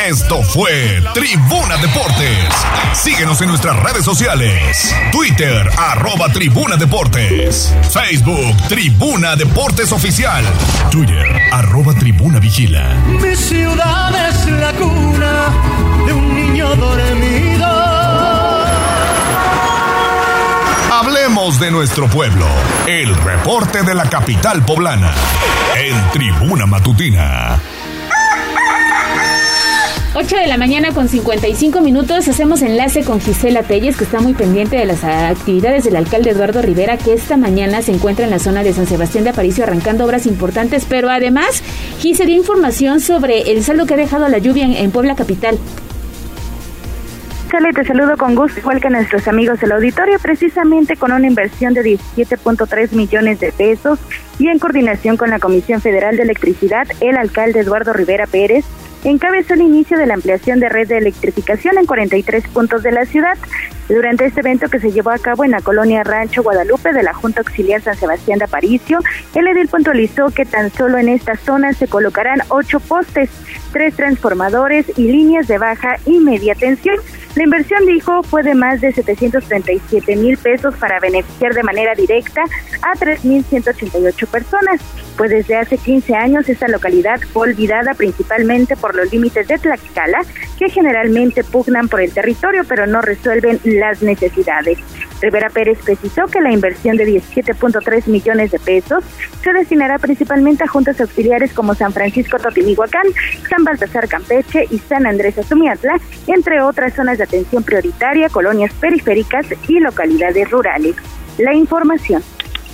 Esto 0.08 0.42
fue 0.44 1.02
Tribuna 1.14 1.78
Deportes. 1.78 2.38
Síguenos 2.94 3.42
en 3.42 3.50
nuestras 3.50 3.82
redes 3.84 4.06
sociales. 4.06 4.96
Twitter, 5.12 5.70
arroba 5.78 6.32
Tribuna 6.32 6.76
Deportes. 6.76 7.74
Facebook, 7.92 8.56
Tribuna 8.68 9.36
Deportes 9.36 9.92
Oficial. 9.92 10.44
Twitter, 10.92 11.26
arroba 11.52 11.94
Tribuna 11.94 12.40
Vigila. 12.40 12.96
Mi 13.22 13.36
ciudad 13.36 14.30
es 14.30 14.46
la 14.52 14.72
cuna 14.74 15.95
de 16.06 16.14
un 16.14 16.36
niño 16.36 16.76
dormido. 16.76 17.66
Hablemos 20.92 21.60
de 21.60 21.72
nuestro 21.72 22.08
pueblo. 22.08 22.46
El 22.88 23.16
reporte 23.16 23.84
de 23.84 23.94
la 23.94 24.10
capital 24.10 24.64
poblana. 24.66 25.14
En 25.76 26.12
Tribuna 26.12 26.66
Matutina. 26.66 27.60
8 30.18 30.38
de 30.38 30.48
la 30.48 30.58
mañana 30.58 30.94
con 30.94 31.10
55 31.10 31.82
minutos 31.82 32.26
hacemos 32.30 32.62
enlace 32.62 33.04
con 33.04 33.20
Gisela 33.20 33.64
Telles, 33.64 33.98
que 33.98 34.06
está 34.06 34.22
muy 34.22 34.34
pendiente 34.34 34.78
de 34.78 34.86
las 34.86 35.04
actividades 35.04 35.84
del 35.84 35.98
alcalde 35.98 36.30
Eduardo 36.30 36.62
Rivera, 36.62 36.98
que 36.98 37.14
esta 37.14 37.36
mañana 37.36 37.82
se 37.82 37.92
encuentra 37.92 38.24
en 38.24 38.32
la 38.32 38.40
zona 38.40 38.64
de 38.64 38.72
San 38.72 38.88
Sebastián 38.88 39.26
de 39.26 39.32
Aparicio 39.32 39.66
arrancando 39.66 40.06
obras 40.06 40.26
importantes, 40.26 40.86
pero 40.88 41.10
además 41.10 41.62
Gise 42.00 42.26
dio 42.26 42.38
información 42.38 43.02
sobre 43.02 43.52
el 43.52 43.62
saldo 43.62 43.86
que 43.86 43.96
ha 43.96 43.98
dejado 43.98 44.30
la 44.30 44.38
lluvia 44.38 44.64
en, 44.64 44.72
en 44.72 44.92
Puebla 44.92 45.16
Capital. 45.16 45.60
Sale, 47.52 47.74
te 47.74 47.86
saludo 47.86 48.18
con 48.18 48.36
gusto, 48.36 48.60
igual 48.60 48.82
que 48.82 48.90
nuestros 48.90 49.28
amigos 49.28 49.60
del 49.60 49.72
auditorio, 49.72 50.18
precisamente 50.20 50.96
con 50.98 51.12
una 51.12 51.28
inversión 51.28 51.74
de 51.74 51.84
17.3 51.84 52.92
millones 52.94 53.40
de 53.40 53.52
pesos 53.52 54.00
y 54.40 54.48
en 54.48 54.58
coordinación 54.58 55.16
con 55.16 55.30
la 55.30 55.40
Comisión 55.40 55.80
Federal 55.80 56.18
de 56.18 56.24
Electricidad, 56.24 56.88
el 57.02 57.18
alcalde 57.18 57.60
Eduardo 57.60 57.94
Rivera 57.94 58.26
Pérez 58.26 58.66
encabezó 59.04 59.54
el 59.54 59.62
inicio 59.62 59.98
de 59.98 60.08
la 60.08 60.16
ampliación 60.16 60.60
de 60.60 60.70
red 60.70 60.88
de 60.88 60.98
electrificación 60.98 61.78
en 61.78 61.86
43 61.86 62.48
puntos 62.48 62.82
de 62.82 62.92
la 62.92 63.06
ciudad. 63.06 63.38
Durante 63.88 64.26
este 64.26 64.40
evento 64.40 64.68
que 64.68 64.80
se 64.80 64.92
llevó 64.92 65.12
a 65.12 65.20
cabo 65.20 65.44
en 65.44 65.52
la 65.52 65.62
colonia 65.62 66.04
Rancho 66.04 66.42
Guadalupe 66.42 66.92
de 66.92 67.04
la 67.04 67.14
Junta 67.14 67.42
Auxiliar 67.42 67.82
San 67.82 67.96
Sebastián 67.96 68.40
de 68.40 68.46
Aparicio, 68.46 69.00
el 69.36 69.48
edil 69.48 69.68
puntualizó 69.68 70.32
que 70.32 70.46
tan 70.46 70.72
solo 70.72 70.98
en 70.98 71.10
esta 71.10 71.36
zona 71.38 71.74
se 71.74 71.88
colocarán 71.88 72.42
ocho 72.50 72.80
postes, 72.80 73.30
tres 73.72 73.96
transformadores 73.96 74.92
y 74.98 75.04
líneas 75.04 75.48
de 75.48 75.60
baja 75.60 75.98
y 76.08 76.20
media 76.20 76.56
tensión. 76.56 76.98
La 77.36 77.44
inversión, 77.44 77.86
dijo, 77.86 78.24
fue 78.24 78.44
de 78.44 78.56
más 78.56 78.80
de 78.80 78.94
737 78.94 80.16
mil 80.16 80.38
pesos 80.38 80.74
para 80.76 81.02
beneficiar 81.02 81.54
de 81.54 81.64
manera 81.64 81.94
directa 81.94 82.44
a 82.82 82.98
3.188 82.98 84.28
personas, 84.28 84.80
pues 85.18 85.32
desde 85.32 85.58
hace 85.58 85.78
15 85.78 86.16
años 86.16 86.48
esta 86.48 86.70
localidad 86.70 87.20
fue 87.34 87.50
olvidada 87.50 87.94
principalmente 87.94 88.78
por 88.78 88.96
los 88.96 89.12
límites 89.12 89.50
de 89.50 89.58
Tlaxcala, 89.58 90.20
que 90.58 90.70
generalmente 90.70 91.44
pugnan 91.44 91.90
por 91.90 92.00
el 92.00 92.14
territorio 92.14 92.64
pero 92.68 92.88
no 92.88 93.02
resuelven 93.02 93.60
las 93.66 94.02
necesidades. 94.02 94.80
Rivera 95.22 95.50
Pérez 95.50 95.80
precisó 95.84 96.28
que 96.28 96.42
la 96.42 96.52
inversión 96.52 96.98
de 96.98 97.08
17.3 97.08 98.08
millones 98.08 98.52
de 98.52 98.60
pesos 98.60 99.04
se 99.44 99.54
destinará 99.54 99.98
principalmente 99.98 100.64
a 100.64 100.68
juntas 100.68 101.00
auxiliares 101.02 101.54
como 101.54 101.74
San 101.74 101.94
Francisco 101.94 102.38
Totimihuacán, 102.38 103.06
San 103.50 103.64
Baltasar 103.64 104.08
Campeche 104.08 104.66
y 104.70 104.80
San 104.80 105.06
Andrés 105.06 105.38
Azumiatla, 105.38 106.00
entre 106.28 106.62
otras 106.62 106.94
zonas 106.94 107.18
de 107.18 107.25
atención 107.26 107.64
prioritaria, 107.64 108.30
colonias 108.30 108.74
periféricas 108.74 109.46
y 109.68 109.80
localidades 109.80 110.50
rurales. 110.50 110.96
La 111.38 111.54
información. 111.54 112.24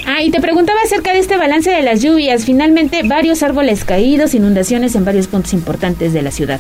Ah, 0.06 0.24
y 0.24 0.32
te 0.32 0.40
preguntaba 0.40 0.80
acerca 0.84 1.14
de 1.14 1.20
este 1.20 1.38
balance 1.38 1.70
de 1.70 1.82
las 1.82 2.02
lluvias. 2.02 2.46
Finalmente, 2.46 3.02
varios 3.04 3.44
árboles 3.44 3.84
caídos, 3.86 4.34
inundaciones 4.34 4.96
en 4.96 5.06
varios 5.06 5.28
puntos 5.28 5.54
importantes 5.54 6.14
de 6.14 6.22
la 6.22 6.32
ciudad. 6.32 6.60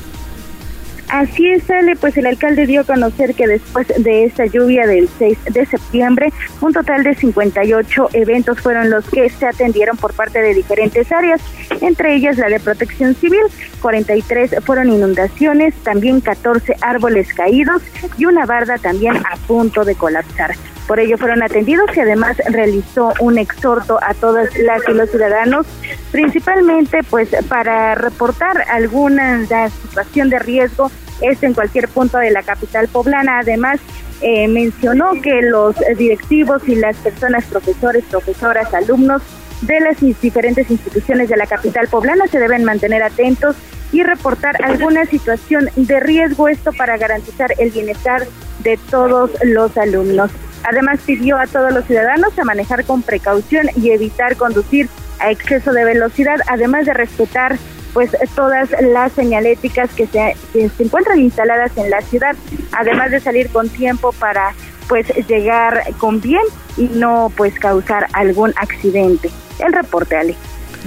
Así 1.11 1.45
es, 1.51 1.69
Ale, 1.69 1.98
pues 1.98 2.15
el 2.15 2.25
alcalde 2.25 2.65
dio 2.65 2.81
a 2.81 2.83
conocer 2.85 3.35
que 3.35 3.45
después 3.45 3.85
de 3.98 4.23
esta 4.23 4.45
lluvia 4.45 4.88
del 4.88 5.09
6 5.19 5.38
de 5.51 5.65
septiembre, 5.65 6.31
un 6.61 6.72
total 6.72 7.03
de 7.03 7.14
58 7.15 8.11
eventos 8.14 8.61
fueron 8.61 8.90
los 8.90 9.09
que 9.09 9.30
se 9.30 9.45
atendieron 9.45 9.98
por 9.98 10.14
parte 10.14 10.41
de 10.41 10.53
diferentes 10.53 11.11
áreas, 11.11 11.41
entre 11.81 12.15
ellas 12.15 12.38
la 12.38 12.48
de 12.48 12.61
protección 12.61 13.14
civil, 13.14 13.41
43 13.81 14.56
fueron 14.64 14.90
inundaciones, 14.90 15.75
también 15.83 16.22
14 16.22 16.77
árboles 16.80 17.33
caídos 17.33 17.81
y 18.17 18.23
una 18.23 18.45
barda 18.45 18.77
también 18.77 19.17
a 19.17 19.35
punto 19.48 19.83
de 19.83 19.95
colapsar. 19.95 20.56
Por 20.88 21.00
ello 21.00 21.18
fueron 21.18 21.43
atendidos 21.43 21.95
y 21.95 22.00
además 22.00 22.38
realizó 22.50 23.14
un 23.19 23.38
exhorto 23.38 24.00
a 24.01 24.14
todas 24.14 24.56
las 24.58 24.82
y 24.88 24.93
los 24.93 25.10
ciudadanos, 25.10 25.66
principalmente 26.11 27.00
pues 27.10 27.30
para 27.48 27.95
reportar 27.95 28.66
alguna 28.69 29.45
situación 29.69 30.30
de 30.30 30.40
riesgo 30.40 30.92
es 31.22 31.42
en 31.43 31.53
cualquier 31.53 31.88
punto 31.88 32.18
de 32.18 32.32
la 32.32 32.43
capital 32.43 32.88
poblana. 32.88 33.40
Además, 33.40 33.80
eh, 34.22 34.48
mencionó 34.48 35.14
que 35.22 35.42
los 35.42 35.76
directivos 35.98 36.68
y 36.68 36.76
las 36.76 36.98
personas, 36.98 37.45
profesores, 37.45 38.03
profesoras, 38.06 38.74
alumnos 38.74 39.22
de 39.61 39.80
las 39.80 40.00
diferentes 40.22 40.69
instituciones 40.69 41.30
de 41.30 41.38
la 41.38 41.45
capital 41.45 41.88
poblana 41.88 42.27
se 42.27 42.40
deben 42.40 42.64
mantener 42.64 43.03
atentos 43.03 43.56
y 43.92 44.03
reportar 44.03 44.64
alguna 44.64 45.06
situación 45.06 45.69
de 45.76 46.00
riesgo, 46.00 46.48
esto 46.48 46.72
para 46.72 46.98
garantizar 46.98 47.53
el 47.58 47.72
bienestar 47.72 48.26
de 48.60 48.77
todos 48.90 49.32
los 49.43 49.77
alumnos. 49.77 50.32
Además, 50.64 50.99
pidió 51.06 51.38
a 51.38 51.48
todos 51.48 51.73
los 51.73 51.85
ciudadanos 51.85 52.38
a 52.38 52.43
manejar 52.43 52.85
con 52.85 53.01
precaución 53.01 53.67
y 53.75 53.91
evitar 53.91 54.35
conducir 54.35 54.90
a 55.19 55.31
exceso 55.31 55.72
de 55.72 55.85
velocidad, 55.85 56.40
además 56.48 56.85
de 56.85 56.93
respetar 56.93 57.57
pues 57.93 58.11
todas 58.35 58.69
las 58.81 59.11
señaléticas 59.11 59.90
que 59.91 60.07
se, 60.07 60.35
encuentran 60.80 61.19
instaladas 61.19 61.75
en 61.77 61.90
la 61.90 62.01
ciudad, 62.01 62.35
además 62.72 63.11
de 63.11 63.19
salir 63.19 63.49
con 63.49 63.69
tiempo 63.69 64.14
para 64.14 64.53
pues 64.88 65.07
llegar 65.27 65.83
con 65.98 66.22
bien 66.22 66.43
y 66.77 66.83
no 66.83 67.31
pues 67.35 67.57
causar 67.59 68.07
algún 68.14 68.53
accidente. 68.56 69.30
El 69.59 69.73
reporte, 69.73 70.15
Ale. 70.15 70.35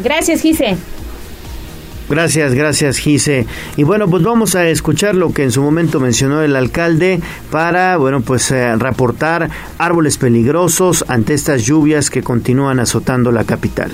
Gracias, 0.02 0.40
Gise. 0.40 0.76
Gracias, 2.08 2.54
gracias 2.54 2.98
Gise. 2.98 3.46
Y 3.76 3.82
bueno, 3.82 4.08
pues 4.08 4.22
vamos 4.22 4.54
a 4.54 4.68
escuchar 4.68 5.14
lo 5.14 5.32
que 5.32 5.42
en 5.42 5.50
su 5.50 5.62
momento 5.62 6.00
mencionó 6.00 6.42
el 6.42 6.54
alcalde 6.56 7.20
para, 7.50 7.96
bueno, 7.96 8.20
pues 8.20 8.50
eh, 8.50 8.76
reportar 8.76 9.50
árboles 9.78 10.18
peligrosos 10.18 11.04
ante 11.08 11.34
estas 11.34 11.62
lluvias 11.62 12.10
que 12.10 12.22
continúan 12.22 12.80
azotando 12.80 13.32
la 13.32 13.44
capital. 13.44 13.90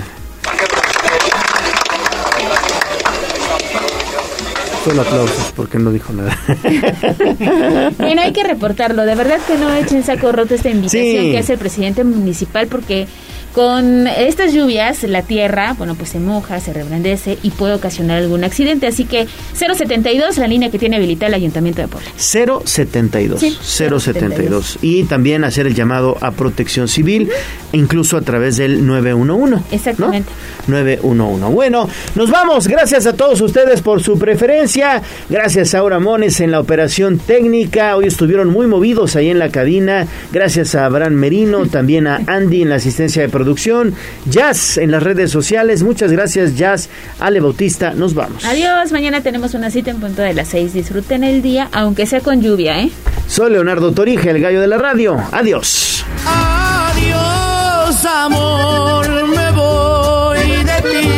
Solo 4.83 5.01
aplausos 5.03 5.53
porque 5.55 5.77
no 5.77 5.91
dijo 5.91 6.11
nada. 6.11 6.35
bueno, 7.99 8.21
hay 8.23 8.33
que 8.33 8.43
reportarlo. 8.43 9.05
De 9.05 9.13
verdad 9.13 9.39
que 9.45 9.55
no 9.55 9.71
echen 9.75 10.03
saco 10.03 10.31
roto 10.31 10.55
esta 10.55 10.71
invitación 10.71 11.31
que 11.31 11.37
hace 11.37 11.53
el 11.53 11.59
presidente 11.59 12.03
municipal 12.03 12.65
porque 12.65 13.07
con 13.53 14.07
estas 14.07 14.53
lluvias, 14.53 15.03
la 15.03 15.23
tierra, 15.23 15.75
bueno, 15.77 15.95
pues 15.95 16.09
se 16.11 16.19
moja, 16.19 16.59
se 16.59 16.73
reblandece 16.73 17.37
y 17.43 17.51
puede 17.51 17.73
ocasionar 17.73 18.17
algún 18.17 18.43
accidente. 18.43 18.87
Así 18.87 19.05
que 19.05 19.27
072, 19.53 20.37
la 20.37 20.47
línea 20.47 20.69
que 20.69 20.79
tiene 20.79 20.95
habilitada 20.95 21.27
el 21.27 21.33
Ayuntamiento 21.35 21.81
de 21.81 21.87
Puebla. 21.87 22.09
072. 22.17 23.41
072. 23.61 24.79
Y 24.81 25.03
también 25.03 25.43
hacer 25.43 25.67
el 25.67 25.75
llamado 25.75 26.17
a 26.21 26.31
protección 26.31 26.87
civil, 26.87 27.29
incluso 27.73 28.17
a 28.17 28.21
través 28.21 28.57
del 28.57 28.85
911. 28.85 29.63
Exactamente. 29.71 30.31
911. 30.67 31.53
Bueno, 31.53 31.89
nos 32.15 32.29
vamos. 32.29 32.67
Gracias 32.67 33.05
a 33.05 33.13
todos 33.13 33.41
ustedes 33.41 33.81
por 33.81 34.01
su 34.01 34.17
preferencia. 34.17 35.01
Gracias 35.29 35.73
a 35.73 35.79
Aura 35.79 35.99
Mones 35.99 36.39
en 36.39 36.51
la 36.51 36.59
operación 36.59 37.17
técnica. 37.19 37.95
Hoy 37.95 38.05
estuvieron 38.05 38.49
muy 38.49 38.67
movidos 38.67 39.15
ahí 39.15 39.29
en 39.29 39.39
la 39.39 39.49
cabina. 39.49 40.07
Gracias 40.31 40.75
a 40.75 40.85
Abraham 40.85 41.13
Merino, 41.13 41.65
también 41.67 42.07
a 42.07 42.21
Andy 42.27 42.61
en 42.61 42.69
la 42.69 42.75
asistencia 42.75 43.21
de 43.21 43.29
producción, 43.41 43.95
Jazz 44.25 44.77
en 44.77 44.91
las 44.91 45.01
redes 45.01 45.31
sociales. 45.31 45.81
Muchas 45.81 46.11
gracias, 46.11 46.55
Jazz. 46.55 46.89
Ale 47.19 47.39
Bautista, 47.39 47.93
nos 47.95 48.13
vamos. 48.13 48.45
Adiós, 48.45 48.91
mañana 48.91 49.21
tenemos 49.21 49.55
una 49.55 49.71
cita 49.71 49.89
en 49.89 49.99
punto 49.99 50.21
de 50.21 50.35
las 50.35 50.49
seis. 50.49 50.73
Disfruten 50.73 51.23
el 51.23 51.41
día, 51.41 51.69
aunque 51.71 52.05
sea 52.05 52.21
con 52.21 52.41
lluvia, 52.41 52.79
¿eh? 52.81 52.91
Soy 53.27 53.51
Leonardo 53.51 53.93
Torija, 53.93 54.29
el 54.29 54.41
gallo 54.41 54.61
de 54.61 54.67
la 54.67 54.77
radio. 54.77 55.17
Adiós. 55.31 56.05
Adiós, 56.27 58.05
amor, 58.05 59.09
me 59.27 59.51
voy 59.51 60.63
de 60.63 60.81
ti. 60.89 61.09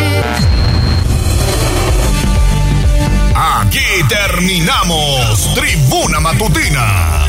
Aquí 3.36 3.80
terminamos 4.08 5.54
Tribuna 5.56 6.22
Matutina 6.22 7.23